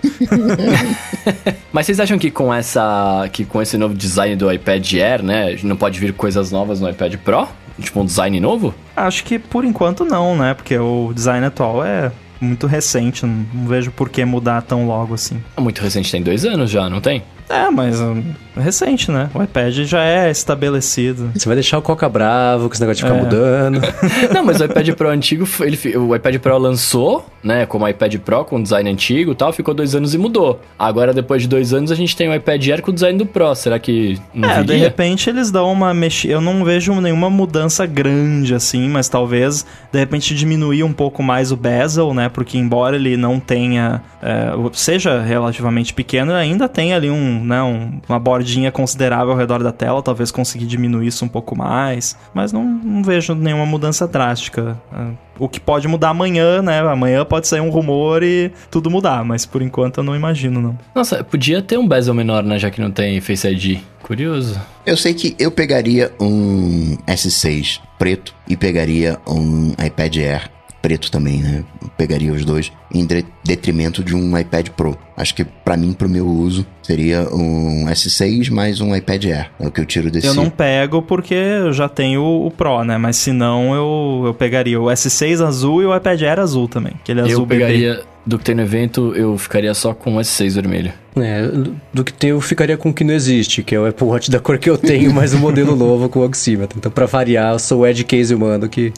Mas 1.73 1.87
vocês 1.87 1.99
acham 1.99 2.19
que 2.19 2.29
com 2.29 2.53
essa. 2.53 3.27
que 3.33 3.45
com 3.45 3.61
esse 3.61 3.77
novo 3.77 3.95
design 3.95 4.35
do 4.35 4.51
iPad 4.51 4.93
Air, 4.93 5.23
né? 5.23 5.57
Não 5.63 5.75
pode 5.75 5.99
vir 5.99 6.13
coisas 6.13 6.51
novas 6.51 6.79
no 6.79 6.89
iPad 6.89 7.15
Pro? 7.15 7.47
Tipo 7.79 8.01
um 8.01 8.05
design 8.05 8.39
novo? 8.39 8.73
Acho 8.95 9.23
que 9.23 9.39
por 9.39 9.63
enquanto 9.65 10.03
não, 10.05 10.35
né? 10.35 10.53
Porque 10.53 10.77
o 10.77 11.11
design 11.13 11.45
atual 11.45 11.83
é 11.83 12.11
muito 12.39 12.67
recente. 12.67 13.25
Não, 13.25 13.45
vejo 13.67 13.91
por 13.91 14.09
que 14.09 14.25
mudar 14.25 14.61
tão 14.63 14.87
logo 14.87 15.13
assim. 15.13 15.41
É 15.55 15.61
muito 15.61 15.81
recente, 15.81 16.11
tem 16.11 16.21
dois 16.21 16.43
anos 16.45 16.69
já, 16.69 16.89
não 16.89 16.99
tem? 16.99 17.23
É, 17.49 17.69
mas 17.69 17.99
hum, 17.99 18.23
recente, 18.55 19.11
né? 19.11 19.29
O 19.33 19.41
iPad 19.41 19.73
já 19.83 20.03
é 20.03 20.29
estabelecido. 20.29 21.31
Você 21.35 21.45
vai 21.47 21.55
deixar 21.55 21.77
o 21.77 21.81
Coca 21.81 22.07
bravo 22.09 22.67
com 22.67 22.73
esse 22.73 22.81
negócio 22.81 23.03
de 23.05 23.09
ficar 23.09 23.17
É. 23.19 23.23
mudando. 23.23 23.81
Não, 24.33 24.43
mas 24.45 24.59
o 24.59 24.65
iPad 24.65 24.89
Pro 24.91 25.09
antigo, 25.09 25.45
foi- 25.45 25.67
ele, 25.67 25.97
o 25.97 26.15
iPad 26.15 26.35
Pro 26.37 26.57
lançou, 26.57 27.25
né, 27.43 27.65
como 27.65 27.87
iPad 27.87 28.15
Pro, 28.17 28.43
com 28.45 28.61
design 28.61 28.89
antigo 28.89 29.31
e 29.31 29.35
tal, 29.35 29.51
ficou 29.53 29.73
dois 29.73 29.95
anos 29.95 30.13
e 30.13 30.17
mudou. 30.17 30.59
Agora, 30.77 31.13
depois 31.13 31.41
de 31.41 31.47
dois 31.47 31.73
anos, 31.73 31.91
a 31.91 31.95
gente 31.95 32.15
tem 32.15 32.29
o 32.29 32.35
iPad 32.35 32.67
Air 32.67 32.81
com 32.81 32.91
o 32.91 32.93
design 32.93 33.17
do 33.17 33.25
Pro. 33.25 33.53
Será 33.55 33.79
que 33.79 34.19
não 34.33 34.49
é, 34.49 34.61
de 34.61 34.67
viria? 34.73 34.83
repente 34.83 35.29
eles 35.29 35.49
dão 35.51 35.71
uma 35.71 35.93
mexida. 35.93 36.33
Eu 36.33 36.41
não 36.41 36.63
vejo 36.63 36.93
nenhuma 37.01 37.29
mudança 37.29 37.85
grande 37.85 38.53
assim, 38.53 38.87
mas 38.89 39.07
talvez 39.09 39.65
de 39.91 39.99
repente 39.99 40.35
diminuir 40.35 40.83
um 40.83 40.93
pouco 40.93 41.23
mais 41.23 41.51
o 41.51 41.55
bezel, 41.55 42.13
né? 42.13 42.29
Porque 42.29 42.57
embora 42.57 42.95
ele 42.95 43.15
não 43.17 43.39
tenha. 43.39 44.01
é, 44.21 44.51
seja 44.73 45.19
relativamente 45.21 45.93
pequeno, 45.93 46.31
ainda 46.33 46.69
tem 46.69 46.93
ali 46.93 47.09
um, 47.09 47.43
né, 47.43 47.61
um- 47.63 47.99
uma 48.07 48.19
bordinha 48.41 48.71
considerável 48.71 49.31
ao 49.31 49.37
redor 49.37 49.61
da 49.61 49.71
tela, 49.71 50.01
talvez 50.01 50.31
conseguir 50.31 50.65
diminuir 50.65 51.07
isso 51.07 51.23
um 51.23 51.27
pouco 51.27 51.55
mais, 51.55 52.17
mas 52.33 52.51
não, 52.51 52.63
não 52.63 53.03
vejo 53.03 53.35
nenhuma 53.35 53.65
mudança 53.65 54.07
drástica. 54.07 54.81
Ah, 54.91 55.11
o 55.37 55.47
que 55.47 55.59
pode 55.59 55.87
mudar 55.87 56.09
amanhã, 56.09 56.61
né? 56.61 56.79
Amanhã 56.79 57.23
pode 57.23 57.47
sair 57.47 57.61
um 57.61 57.69
rumor 57.69 58.23
e 58.23 58.51
tudo 58.69 58.89
mudar, 58.89 59.23
mas 59.23 59.45
por 59.45 59.61
enquanto 59.61 59.99
eu 59.99 60.03
não 60.03 60.15
imagino, 60.15 60.59
não. 60.59 60.77
Nossa, 60.93 61.23
podia 61.23 61.61
ter 61.61 61.77
um 61.77 61.87
bezel 61.87 62.13
menor, 62.13 62.43
né? 62.43 62.57
Já 62.57 62.69
que 62.69 62.81
não 62.81 62.91
tem 62.91 63.21
Face 63.21 63.47
ID. 63.47 63.79
Curioso. 64.01 64.59
Eu 64.85 64.97
sei 64.97 65.13
que 65.13 65.35
eu 65.37 65.51
pegaria 65.51 66.11
um 66.19 66.97
S6 67.07 67.79
preto 67.97 68.33
e 68.47 68.57
pegaria 68.57 69.19
um 69.27 69.73
iPad 69.83 70.17
Air 70.17 70.51
preto 70.81 71.11
também, 71.11 71.41
né? 71.41 71.63
Eu 71.81 71.89
pegaria 71.97 72.33
os 72.33 72.43
dois 72.43 72.71
em 72.93 73.07
detrimento 73.43 74.03
de 74.03 74.15
um 74.15 74.37
iPad 74.37 74.69
Pro. 74.69 74.97
Acho 75.15 75.35
que 75.35 75.43
para 75.43 75.77
mim, 75.77 75.93
pro 75.93 76.09
meu 76.09 76.27
uso, 76.27 76.65
seria 76.81 77.27
um 77.31 77.85
S6 77.87 78.49
mais 78.49 78.81
um 78.81 78.95
iPad 78.95 79.25
Air. 79.25 79.51
É 79.59 79.67
o 79.67 79.71
que 79.71 79.79
eu 79.79 79.85
tiro 79.85 80.09
desse. 80.09 80.27
Eu 80.27 80.33
não 80.33 80.49
pego 80.49 81.01
porque 81.01 81.35
eu 81.35 81.71
já 81.71 81.87
tenho 81.87 82.23
o 82.23 82.49
Pro, 82.51 82.83
né? 82.83 82.97
Mas 82.97 83.17
se 83.17 83.31
não, 83.31 83.73
eu, 83.75 84.23
eu 84.27 84.33
pegaria 84.33 84.79
o 84.81 84.85
S6 84.85 85.45
azul 85.45 85.81
e 85.81 85.85
o 85.85 85.95
iPad 85.95 86.21
Air 86.21 86.39
azul 86.39 86.67
também. 86.67 86.93
Aquele 87.01 87.21
azul 87.21 87.41
eu 87.41 87.47
pegaria 87.47 87.93
bebê. 87.93 88.05
do 88.25 88.37
que 88.37 88.43
tem 88.43 88.55
no 88.55 88.61
evento, 88.61 89.13
eu 89.15 89.37
ficaria 89.37 89.73
só 89.73 89.93
com 89.93 90.17
o 90.17 90.19
S6 90.19 90.55
vermelho. 90.55 90.93
É, 91.15 91.49
do 91.93 92.03
que 92.03 92.13
tem 92.13 92.29
eu 92.29 92.39
ficaria 92.39 92.77
com 92.77 92.89
o 92.89 92.93
que 92.93 93.03
não 93.03 93.13
existe, 93.13 93.63
que 93.63 93.75
é 93.75 93.79
o 93.79 93.85
Apple 93.85 94.07
Watch 94.07 94.31
da 94.31 94.39
cor 94.39 94.57
que 94.57 94.69
eu 94.69 94.77
tenho, 94.77 95.11
mas 95.13 95.33
um 95.33 95.39
modelo 95.39 95.75
novo 95.75 96.07
com 96.07 96.19
o 96.19 96.25
oxímetro. 96.25 96.77
Então, 96.77 96.91
para 96.91 97.05
variar, 97.05 97.53
eu 97.53 97.59
sou 97.59 97.81
o 97.81 97.87
Ed 97.87 98.03
Case 98.03 98.33
humano 98.33 98.69
que 98.69 98.93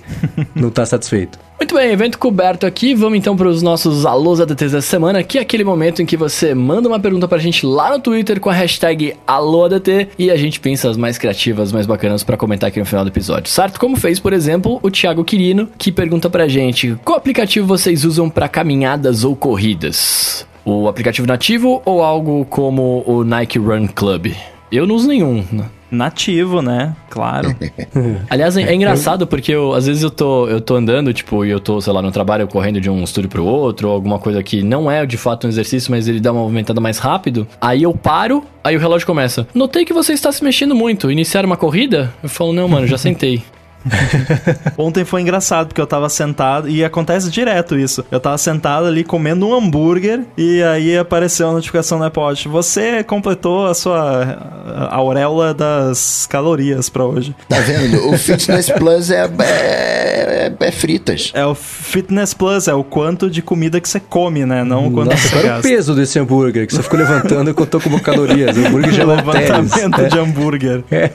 não 0.56 0.70
tá 0.70 0.86
satisfeito. 0.86 1.40
Muito 1.64 1.76
bem, 1.76 1.92
evento 1.92 2.18
coberto 2.18 2.66
aqui. 2.66 2.94
Vamos 2.94 3.18
então 3.18 3.38
para 3.38 3.48
os 3.48 3.62
nossos 3.62 4.06
alôs 4.06 4.42
ADTs 4.42 4.74
dessa 4.74 4.82
semana, 4.82 5.24
que 5.24 5.38
é 5.38 5.42
aquele 5.42 5.64
momento 5.64 6.02
em 6.02 6.06
que 6.06 6.18
você 6.18 6.54
manda 6.54 6.90
uma 6.90 7.00
pergunta 7.00 7.26
pra 7.26 7.38
gente 7.38 7.66
lá 7.66 7.92
no 7.92 8.00
Twitter 8.00 8.40
com 8.40 8.50
a 8.50 8.54
hashtag 8.54 9.16
AlôADT 9.26 10.10
e 10.20 10.30
a 10.30 10.36
gente 10.36 10.60
pensa 10.60 10.90
as 10.90 10.98
mais 10.98 11.18
criativas, 11.18 11.72
mais 11.72 11.86
bacanas 11.86 12.22
para 12.22 12.36
comentar 12.36 12.68
aqui 12.68 12.80
no 12.80 12.86
final 12.86 13.06
do 13.06 13.10
episódio, 13.10 13.50
certo? 13.50 13.80
Como 13.80 13.96
fez, 13.96 14.20
por 14.20 14.34
exemplo, 14.34 14.78
o 14.84 14.92
Thiago 14.92 15.24
Quirino, 15.24 15.70
que 15.78 15.90
pergunta 15.90 16.30
pra 16.30 16.50
gente: 16.50 16.98
qual 17.06 17.18
aplicativo 17.18 17.66
vocês 17.66 18.04
usam 18.04 18.30
para 18.30 18.50
caminhadas 18.50 19.24
ou 19.24 19.34
corridas? 19.34 20.46
O 20.66 20.88
aplicativo 20.88 21.28
nativo 21.28 21.82
ou 21.86 22.04
algo 22.04 22.46
como 22.46 23.04
o 23.06 23.24
Nike 23.24 23.60
Run 23.60 23.88
Club? 23.88 24.34
Eu 24.72 24.88
não 24.88 24.96
uso 24.96 25.08
nenhum, 25.08 25.44
né? 25.52 25.66
nativo, 25.94 26.62
né? 26.62 26.96
Claro. 27.10 27.56
Aliás, 28.30 28.58
é, 28.58 28.64
é 28.64 28.76
engraçado 28.76 29.26
porque 29.28 29.52
eu, 29.52 29.74
às 29.74 29.86
vezes 29.86 30.04
eu 30.04 30.10
tô, 30.10 30.48
eu 30.48 30.60
tô 30.60 30.76
andando, 30.76 31.14
tipo, 31.14 31.46
e 31.46 31.50
eu 31.50 31.60
tô, 31.60 31.80
sei 31.80 31.94
lá, 31.94 32.02
no 32.02 32.12
trabalho 32.12 32.48
correndo 32.48 32.82
de 32.82 32.90
um 32.90 33.04
estúdio 33.04 33.30
pro 33.30 33.46
outro, 33.46 33.88
ou 33.88 33.94
alguma 33.94 34.20
coisa 34.20 34.42
que 34.44 34.64
não 34.64 34.90
é 34.90 35.06
de 35.06 35.18
fato 35.18 35.46
um 35.46 35.50
exercício, 35.50 35.92
mas 35.92 36.08
ele 36.08 36.20
dá 36.20 36.32
uma 36.32 36.42
movimentada 36.42 36.82
mais 36.82 36.98
rápido. 36.98 37.48
Aí 37.62 37.84
eu 37.84 37.94
paro, 37.94 38.44
aí 38.64 38.76
o 38.76 38.80
relógio 38.80 39.06
começa. 39.06 39.48
Notei 39.54 39.86
que 39.86 39.94
você 39.94 40.14
está 40.14 40.32
se 40.32 40.44
mexendo 40.44 40.76
muito. 40.76 41.12
Iniciar 41.12 41.46
uma 41.46 41.56
corrida? 41.56 42.12
Eu 42.22 42.30
falo, 42.30 42.52
não, 42.52 42.68
mano, 42.68 42.88
já 42.88 42.98
sentei. 42.98 43.44
Ontem 44.78 45.06
foi 45.06 45.22
engraçado, 45.22 45.68
porque 45.68 45.82
eu 45.82 45.88
tava 45.88 46.10
sentado, 46.10 46.70
e 46.70 46.84
acontece 46.84 47.30
direto 47.30 47.78
isso. 47.78 48.04
Eu 48.12 48.20
tava 48.20 48.38
sentado 48.38 48.88
ali 48.88 49.04
comendo 49.04 49.48
um 49.48 49.54
hambúrguer, 49.54 50.22
e 50.38 50.62
aí 50.64 50.98
apareceu 50.98 51.50
a 51.50 51.54
notificação 51.54 52.00
no 52.00 52.06
Apple 52.06 52.22
Watch. 52.22 52.48
Você 52.48 53.04
completou 53.04 53.68
a 53.68 53.74
sua 53.74 54.90
auréola 54.90 55.54
das 55.54 56.28
calorias 56.30 56.90
pra 56.90 57.06
hoje. 57.06 57.36
Tá 57.48 57.60
vendo? 57.60 58.10
O 58.10 58.18
Fitness 58.18 58.70
Plus 58.78 59.10
é, 59.10 59.30
é, 59.40 60.54
é, 60.60 60.68
é, 60.68 60.72
fritas. 60.72 61.32
É 61.34 61.46
o 61.46 61.56
Fitness 61.56 62.34
Plus, 62.34 62.68
é 62.68 62.74
o 62.74 62.84
quanto 62.84 63.30
de 63.30 63.42
comida 63.42 63.80
que 63.80 63.90
você 63.90 64.00
come, 64.00 64.46
né? 64.46 64.64
Não 64.64 64.88
o 64.88 64.92
quanto 64.92 65.12
Nossa, 65.12 65.28
você 65.28 65.42
gasta. 65.42 65.60
o 65.60 65.72
peso 65.72 65.96
desse 65.96 66.20
hambúrguer, 66.20 66.68
que 66.68 66.74
você 66.74 66.84
ficou 66.84 67.00
levantando 67.00 67.50
e 67.50 67.54
contou 67.54 67.82
como 67.82 68.00
calorias. 68.02 68.56
O 68.56 68.66
hambúrguer 68.66 68.94
já 68.94 69.04
Levantamento 69.14 70.02
é. 70.02 70.06
de 70.06 70.20
hambúrguer. 70.20 70.84
É. 70.92 71.12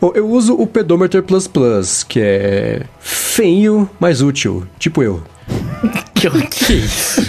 Bom, 0.00 0.12
eu 0.14 0.28
uso 0.28 0.54
o 0.54 0.66
Pedometer 0.66 1.22
Plus 1.22 1.45
Plus, 1.46 2.02
que 2.02 2.20
é 2.20 2.82
feio, 3.00 3.88
mas 3.98 4.22
útil. 4.22 4.66
Tipo 4.78 5.02
eu. 5.02 5.22
que, 6.14 6.30
que 6.48 6.72
isso? 6.74 7.20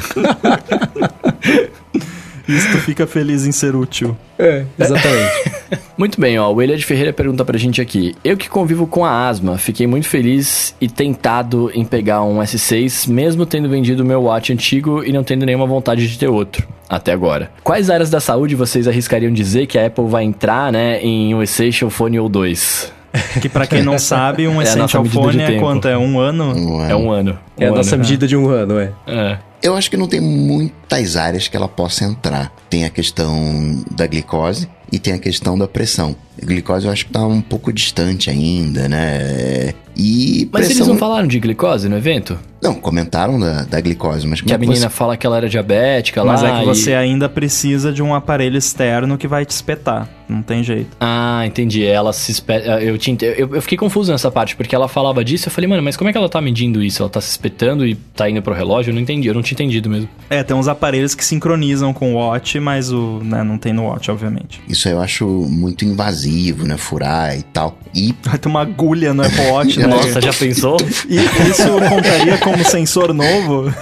Isto 2.47 2.77
fica 2.77 3.05
feliz 3.05 3.45
em 3.45 3.51
ser 3.51 3.75
útil. 3.75 4.17
É, 4.39 4.63
exatamente. 4.79 5.51
muito 5.97 6.19
bem, 6.19 6.39
ó. 6.39 6.49
O 6.49 6.55
William 6.55 6.77
de 6.77 6.85
Ferreira 6.85 7.11
pergunta 7.11 7.43
pra 7.43 7.57
gente 7.57 7.81
aqui. 7.81 8.15
Eu 8.23 8.37
que 8.37 8.47
convivo 8.47 8.87
com 8.87 9.03
a 9.03 9.27
asma, 9.27 9.57
fiquei 9.57 9.85
muito 9.85 10.07
feliz 10.07 10.73
e 10.79 10.87
tentado 10.87 11.69
em 11.73 11.83
pegar 11.83 12.23
um 12.23 12.39
S6, 12.39 13.09
mesmo 13.09 13.45
tendo 13.45 13.67
vendido 13.67 14.01
o 14.01 14.05
meu 14.05 14.23
Watch 14.23 14.53
antigo 14.53 15.03
e 15.03 15.11
não 15.11 15.25
tendo 15.25 15.45
nenhuma 15.45 15.65
vontade 15.65 16.07
de 16.07 16.17
ter 16.17 16.27
outro. 16.27 16.65
Até 16.89 17.11
agora. 17.11 17.51
Quais 17.65 17.89
áreas 17.89 18.09
da 18.09 18.21
saúde 18.21 18.55
vocês 18.55 18.87
arriscariam 18.87 19.33
dizer 19.33 19.67
que 19.67 19.77
a 19.77 19.87
Apple 19.87 20.07
vai 20.07 20.23
entrar, 20.23 20.71
né, 20.71 21.01
em 21.01 21.35
um 21.35 21.43
Essential 21.43 21.89
Phone 21.89 22.17
ou 22.17 22.29
dois? 22.29 22.93
Que 23.41 23.49
para 23.49 23.67
quem 23.67 23.83
não 23.83 23.97
sabe, 23.97 24.47
um 24.47 24.59
é 24.61 24.63
Essential 24.63 25.05
Phone 25.05 25.41
é 25.41 25.59
quanto? 25.59 25.87
É 25.87 25.97
um 25.97 26.19
ano? 26.19 26.45
Um 26.55 26.79
ano. 26.79 26.91
É 26.91 26.95
um 26.95 27.11
ano. 27.11 27.39
Um 27.57 27.63
é 27.63 27.67
a 27.67 27.71
nossa 27.71 27.97
medida 27.97 28.27
de 28.27 28.35
um 28.35 28.49
ano, 28.49 28.79
é. 28.79 28.91
É. 29.07 29.37
Eu 29.61 29.75
acho 29.75 29.89
que 29.89 29.97
não 29.97 30.07
tem 30.07 30.21
muitas 30.21 31.15
áreas 31.15 31.47
que 31.47 31.57
ela 31.57 31.67
possa 31.67 32.05
entrar. 32.05 32.51
Tem 32.69 32.85
a 32.85 32.89
questão 32.89 33.83
da 33.89 34.05
glicose 34.05 34.69
e 34.91 34.99
tem 34.99 35.13
a 35.13 35.19
questão 35.19 35.57
da 35.57 35.67
pressão. 35.67 36.15
A 36.41 36.45
glicose 36.45 36.85
eu 36.85 36.91
acho 36.91 37.05
que 37.05 37.11
tá 37.11 37.25
um 37.25 37.41
pouco 37.41 37.71
distante 37.73 38.29
ainda, 38.29 38.87
né? 38.87 39.73
E 39.95 40.47
mas 40.51 40.67
pressão... 40.67 40.77
eles 40.77 40.87
não 40.87 40.97
falaram 40.97 41.27
de 41.27 41.39
glicose 41.39 41.89
no 41.89 41.97
evento? 41.97 42.37
Não, 42.61 42.73
comentaram 42.73 43.39
da, 43.39 43.63
da 43.63 43.79
glicose, 43.79 44.25
mas... 44.25 44.41
Que 44.41 44.51
a 44.51 44.55
é 44.55 44.57
menina 44.57 44.81
você... 44.81 44.89
fala 44.89 45.15
que 45.15 45.25
ela 45.25 45.37
era 45.37 45.47
diabética 45.47 46.23
mas 46.23 46.41
lá 46.41 46.49
Mas 46.49 46.57
é 46.57 46.63
que 46.63 46.63
e... 46.63 46.73
você 46.75 46.93
ainda 46.93 47.29
precisa 47.29 47.93
de 47.93 48.01
um 48.01 48.15
aparelho 48.15 48.57
externo 48.57 49.17
que 49.17 49.27
vai 49.27 49.45
te 49.45 49.51
espetar. 49.51 50.09
Não 50.27 50.41
tem 50.41 50.63
jeito. 50.63 50.97
Ah, 50.99 51.43
entendi. 51.45 51.85
Ela 51.85 52.11
se 52.11 52.31
espeta... 52.31 52.81
Eu, 52.81 52.97
tinha... 52.97 53.15
eu, 53.21 53.55
eu 53.55 53.61
fiquei 53.61 53.77
confuso 53.77 54.11
nessa 54.11 54.29
parte, 54.29 54.55
porque 54.55 54.75
ela 54.75 54.87
falava 54.87 55.23
disso. 55.23 55.47
Eu 55.47 55.51
falei, 55.51 55.69
mano, 55.69 55.83
mas 55.83 55.95
como 55.95 56.09
é 56.09 56.11
que 56.11 56.17
ela 56.17 56.27
tá 56.27 56.41
medindo 56.41 56.83
isso? 56.83 57.01
Ela 57.01 57.09
tá 57.09 57.21
se 57.21 57.29
espetando 57.29 57.85
e 57.85 57.95
tá 57.95 58.29
indo 58.29 58.41
pro 58.41 58.53
relógio? 58.53 58.89
Eu 58.89 58.95
não 58.95 59.01
entendi. 59.01 59.27
Eu 59.27 59.35
não 59.35 59.41
tinha 59.41 59.55
entendido 59.55 59.89
mesmo. 59.89 60.09
É, 60.29 60.43
tem 60.43 60.57
uns 60.57 60.67
aparelhos 60.67 61.13
que 61.15 61.23
sincronizam 61.23 61.93
com 61.93 62.15
o 62.15 62.17
Watch, 62.17 62.59
mas 62.59 62.91
o... 62.91 63.19
Né, 63.23 63.43
não 63.43 63.57
tem 63.57 63.71
no 63.71 63.83
Watch, 63.83 64.09
obviamente. 64.09 64.59
Isso 64.67 64.89
eu 64.89 64.99
acho 64.99 65.25
muito 65.27 65.85
invasivo, 65.85 66.26
né? 66.65 66.77
Furar 66.77 67.37
e 67.37 67.43
tal. 67.43 67.77
E... 67.93 68.15
Vai 68.23 68.37
ter 68.37 68.47
uma 68.47 68.61
agulha 68.61 69.13
no 69.13 69.23
Apple 69.23 69.45
Watch, 69.47 69.79
né? 69.79 69.87
Nossa, 69.87 70.21
já 70.21 70.33
pensou? 70.33 70.77
E 71.07 71.17
isso 71.17 71.63
contaria 71.89 72.37
como 72.37 72.63
sensor 72.63 73.13
novo? 73.13 73.73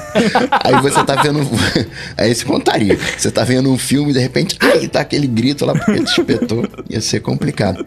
Aí 0.63 0.81
você 0.81 1.03
tá 1.03 1.21
vendo... 1.21 1.39
Aí 2.17 2.33
você 2.33 2.45
contaria. 2.45 2.97
Você 3.17 3.31
tá 3.31 3.43
vendo 3.43 3.71
um 3.71 3.77
filme 3.77 4.11
e 4.11 4.13
de 4.13 4.19
repente... 4.19 4.57
Ai, 4.61 4.87
tá 4.87 5.01
aquele 5.01 5.27
grito 5.27 5.65
lá 5.65 5.73
porque 5.73 6.03
te 6.03 6.21
espetou. 6.21 6.67
Ia 6.89 7.01
ser 7.01 7.19
complicado. 7.21 7.85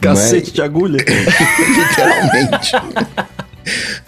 Cacete 0.00 0.46
Mas... 0.46 0.52
de 0.52 0.62
agulha. 0.62 0.98
Literalmente. 1.78 2.72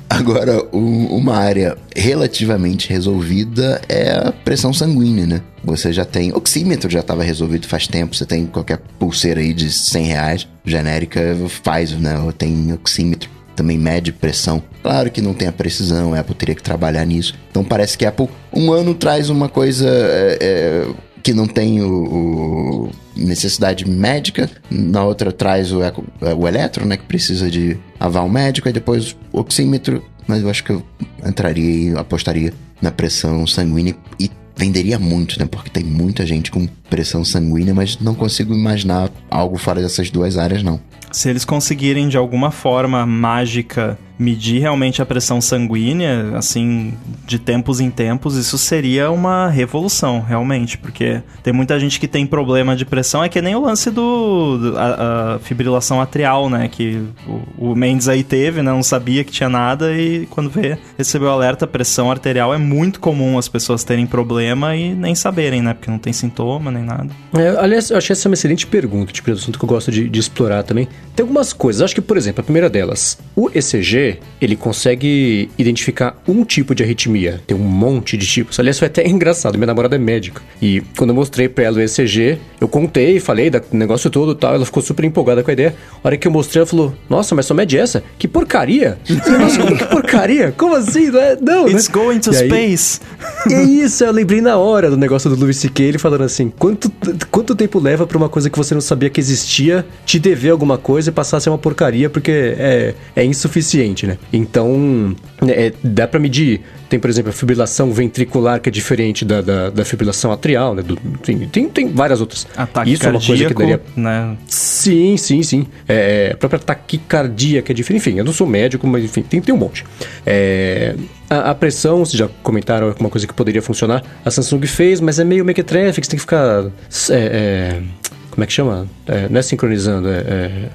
Agora, 0.09 0.65
um, 0.73 1.07
uma 1.07 1.37
área 1.37 1.77
relativamente 1.95 2.89
resolvida 2.89 3.81
é 3.89 4.11
a 4.11 4.33
pressão 4.33 4.73
sanguínea, 4.73 5.27
né? 5.27 5.43
Você 5.65 5.93
já 5.93 6.05
tem 6.05 6.33
oxímetro, 6.33 6.91
já 6.91 7.01
estava 7.01 7.23
resolvido 7.23 7.67
faz 7.67 7.87
tempo. 7.87 8.17
Você 8.17 8.25
tem 8.25 8.47
qualquer 8.47 8.79
pulseira 8.99 9.41
aí 9.41 9.53
de 9.53 9.71
100 9.71 10.05
reais, 10.07 10.49
genérica, 10.65 11.21
faz, 11.63 11.93
né? 11.93 12.15
Tem 12.37 12.73
oxímetro 12.73 13.31
também 13.59 13.77
mede 13.77 14.13
pressão. 14.13 14.63
Claro 14.83 15.11
que 15.11 15.21
não 15.21 15.35
tem 15.35 15.49
a 15.49 15.53
precisão, 15.53 16.15
a 16.15 16.21
Apple 16.21 16.35
teria 16.35 16.55
que 16.55 16.63
trabalhar 16.63 17.05
nisso. 17.05 17.35
Então 17.51 17.65
parece 17.65 17.99
que 17.99 18.07
a 18.07 18.09
Apple 18.09 18.29
um 18.53 18.73
ano 18.73 18.95
traz 18.95 19.31
uma 19.31 19.49
coisa 19.49 19.89
é, 19.89 20.39
é, 20.41 20.89
que 21.25 21.35
não 21.35 21.47
tem 21.47 21.83
o, 21.83 21.91
o, 21.91 22.91
necessidade 23.19 23.89
médica, 23.89 24.49
na 24.71 25.05
outra 25.05 25.33
traz 25.33 25.73
o, 25.73 25.81
o 25.81 26.49
eletro, 26.49 26.87
né, 26.87 26.97
que 26.97 27.05
precisa 27.05 27.51
de 27.51 27.77
aval 27.99 28.29
médico, 28.29 28.69
e 28.69 28.73
depois 28.73 29.17
o 29.33 29.41
oxímetro, 29.41 30.03
mas 30.27 30.43
eu 30.43 30.51
acho 30.51 30.65
que 30.65 30.71
eu 30.71 30.83
entraria 31.27 31.91
e 31.91 31.99
apostaria 31.99 32.53
na 32.81 32.91
pressão 32.91 33.47
sanguínea 33.47 33.97
e 34.21 34.31
venderia 34.57 34.99
muito, 34.99 35.39
né? 35.39 35.47
Porque 35.47 35.71
tem 35.71 35.85
muita 35.85 36.27
gente 36.27 36.51
com 36.51 36.67
pressão 36.91 37.25
sanguínea, 37.25 37.73
mas 37.73 37.99
não 37.99 38.15
consigo 38.15 38.53
imaginar 38.53 39.09
algo 39.31 39.57
fora 39.57 39.81
dessas 39.81 40.11
duas 40.11 40.37
áreas, 40.37 40.63
não. 40.63 40.81
Se 41.13 41.31
eles 41.31 41.45
conseguirem 41.45 42.09
de 42.09 42.17
alguma 42.17 42.51
forma 42.51 43.07
mágica 43.07 43.99
medir 44.19 44.61
realmente 44.61 45.01
a 45.01 45.07
pressão 45.07 45.41
sanguínea, 45.41 46.37
assim, 46.37 46.95
de 47.27 47.39
tempos 47.39 47.81
em 47.81 47.91
tempos, 47.91 48.37
isso 48.37 48.59
seria 48.59 49.11
uma 49.11 49.49
revolução, 49.49 50.21
realmente, 50.21 50.77
porque 50.77 51.23
tem 51.43 51.53
muita 51.53 51.79
gente 51.79 52.01
que 52.01 52.09
tem 52.09 52.27
problema 52.27 52.75
de 52.75 52.85
pressão, 52.85 53.23
é 53.23 53.29
que 53.29 53.41
nem 53.41 53.55
o 53.55 53.61
lance 53.61 53.91
do 53.91 54.75
a, 54.77 55.35
a 55.35 55.39
fibrilação 55.39 56.01
atrial, 56.01 56.51
né, 56.51 56.69
que 56.69 57.03
o, 57.27 57.71
o, 57.71 57.77
Mendes 57.77 58.09
aí 58.09 58.25
teve, 58.25 58.63
né, 58.63 58.73
não 58.73 58.83
sabia 58.83 59.23
que 59.23 59.31
tinha 59.31 59.49
nada 59.49 59.93
e 59.93 60.27
quando 60.27 60.51
vê, 60.51 60.77
recebeu 60.97 61.31
alerta, 61.31 61.67
pressão 61.67 62.11
arterial 62.11 62.53
é 62.53 62.59
muito 62.59 62.99
comum 62.99 63.39
as 63.39 63.49
pessoas 63.49 63.85
terem 63.85 64.07
problema 64.07 64.75
e 64.75 64.95
nem 64.95 65.15
saberem, 65.15 65.63
né, 65.63 65.75
porque 65.75 65.91
não 65.91 65.99
tem 65.99 66.13
sintoma 66.13 66.71
nem 66.71 66.83
nada. 66.83 67.09
É, 67.35 67.51
aliás, 67.59 67.91
eu 67.91 67.97
achei 67.97 68.15
essa 68.15 68.29
uma 68.29 68.35
excelente 68.35 68.67
pergunta, 68.67 69.13
tipo, 69.13 69.31
assunto 69.31 69.59
que 69.59 69.65
eu 69.65 69.69
gosto 69.69 69.91
de, 69.91 70.09
de 70.09 70.21
explorar 70.21 70.63
também. 70.63 70.89
Tem 71.15 71.23
algumas 71.23 71.53
coisas, 71.53 71.83
acho 71.83 71.95
que, 71.95 72.01
por 72.01 72.17
exemplo, 72.17 72.41
a 72.41 72.45
primeira 72.45 72.69
delas, 72.69 73.19
o 73.37 73.51
ECG 73.55 74.08
Ele 74.41 74.57
consegue 74.57 75.51
identificar 75.59 76.21
um 76.27 76.45
tipo 76.45 76.75
de 76.75 76.83
arritmia. 76.83 77.41
Tem 77.47 77.57
um 77.57 77.61
monte 77.61 78.17
de 78.17 78.27
tipos. 78.27 78.59
Aliás, 78.59 78.79
foi 78.79 78.87
até 78.87 79.07
engraçado. 79.09 79.57
Minha 79.57 79.67
namorada 79.67 79.97
é 79.97 79.99
médica. 79.99 80.41
E 80.63 80.83
quando 80.97 81.11
eu 81.11 81.15
mostrei 81.17 81.49
pra 81.49 81.65
ela 81.65 81.79
o 81.79 81.81
ECG, 81.81 82.39
eu 82.61 82.69
contei, 82.69 83.21
falei 83.21 83.51
do 83.51 83.61
negócio 83.73 84.09
todo 84.11 84.33
e 84.33 84.35
tal. 84.37 84.55
Ela 84.55 84.65
ficou 84.65 84.83
super 84.83 85.05
empolgada 85.05 85.43
com 85.43 85.51
a 85.51 85.53
ideia. 85.53 85.75
A 86.03 86.09
hora 86.09 86.17
que 86.17 86.27
eu 86.27 86.33
mostrei, 86.33 86.61
ela 86.61 86.67
falou: 86.67 86.95
Nossa, 87.09 87.35
mas 87.35 87.47
só 87.47 87.55
mede 87.55 87.77
essa? 87.77 88.03
Que 88.19 88.27
porcaria! 88.29 88.99
Nossa, 89.09 89.63
que 89.77 89.85
porcaria! 89.87 90.53
Como 90.57 90.75
assim? 90.75 91.11
Não, 91.11 91.21
é, 91.21 91.37
não 91.41 91.69
It's 91.69 91.89
né? 91.89 91.95
going 91.95 92.19
to 92.21 92.31
aí- 92.31 92.49
space. 92.49 93.01
E 93.49 93.55
é 93.55 93.63
isso, 93.85 94.05
eu 94.05 94.13
lembrei 94.13 94.41
na 94.41 94.57
hora 94.57 94.91
do 94.91 94.97
negócio 94.97 95.29
do 95.31 95.37
Louis 95.37 95.57
C.K. 95.57 95.85
ele 95.85 95.99
falando 95.99 96.23
assim: 96.25 96.51
quanto, 96.57 96.91
quanto 97.31 97.55
tempo 97.55 97.79
leva 97.79 98.07
pra 98.07 98.17
uma 98.17 98.29
coisa 98.29 98.49
que 98.51 98.57
você 98.59 98.75
não 98.75 98.81
sabia 98.81 99.11
que 99.11 99.21
existia 99.21 99.85
te 100.07 100.19
dever 100.19 100.51
alguma 100.51 100.79
coisa 100.79 101.11
e 101.11 101.13
passar 101.13 101.37
a 101.39 101.41
ser 101.41 101.51
uma 101.51 101.59
porcaria 101.59 102.09
porque 102.11 102.31
é, 102.31 102.95
é 103.17 103.25
insuficiente, 103.25 103.98
né? 104.07 104.19
Então, 104.33 105.15
é, 105.47 105.73
dá 105.83 106.07
pra 106.07 106.19
medir. 106.21 106.61
Tem, 106.89 106.99
por 106.99 107.11
exemplo, 107.11 107.29
a 107.31 107.33
fibrilação 107.35 107.93
ventricular, 107.93 108.61
que 108.61 108.69
é 108.71 108.73
diferente 108.73 109.23
da, 109.25 109.43
da, 109.43 109.69
da 109.69 109.85
fibrilação 109.85 110.33
atrial, 110.33 110.75
né? 110.75 110.83
Do- 110.83 110.97
tem, 111.23 111.39
tem, 111.41 111.69
tem 111.69 111.89
várias 111.93 112.21
outras. 112.21 112.47
Ataque 112.57 112.93
Isso 112.93 113.05
é 113.05 113.11
uma 113.11 113.21
coisa 113.21 113.45
que 113.47 113.55
cardíaco, 113.55 113.85
daria 113.95 114.31
né? 114.31 114.37
Sim, 114.47 115.17
sim, 115.19 115.43
sim. 115.43 115.67
É, 115.87 116.31
a 116.33 116.37
própria 116.39 116.59
taquicardia, 116.59 117.61
que 117.61 117.73
é 117.73 117.75
diferente. 117.75 118.01
Enfim, 118.09 118.19
eu 118.19 118.25
não 118.25 118.33
sou 118.33 118.47
médico, 118.47 118.87
mas 118.87 119.05
enfim, 119.05 119.21
tem, 119.23 119.41
tem 119.41 119.55
um 119.55 119.59
monte. 119.59 119.85
É, 120.25 120.95
a, 121.29 121.51
a 121.51 121.55
pressão, 121.55 121.99
vocês 122.05 122.19
já 122.19 122.29
comentaram 122.43 122.89
alguma 122.89 123.11
coisa 123.11 123.27
que 123.27 123.35
poderia 123.35 123.61
funcionar. 123.61 124.03
A 124.25 124.31
Samsung 124.31 124.67
fez, 124.67 124.99
mas 125.01 125.19
é 125.19 125.25
meio 125.25 125.45
mequetrefe, 125.45 126.01
que 126.01 126.07
você 126.07 126.11
tem 126.13 126.17
que 126.17 126.23
ficar. 126.23 126.65
é, 127.11 127.13
é, 127.13 127.83
como 128.31 128.45
é 128.45 128.47
que 128.47 128.53
chama? 128.53 128.87
É, 129.07 129.29
não 129.29 129.39
é 129.39 129.43
sincronizando, 129.43 130.09
é. 130.09 130.19
é. 130.21 130.69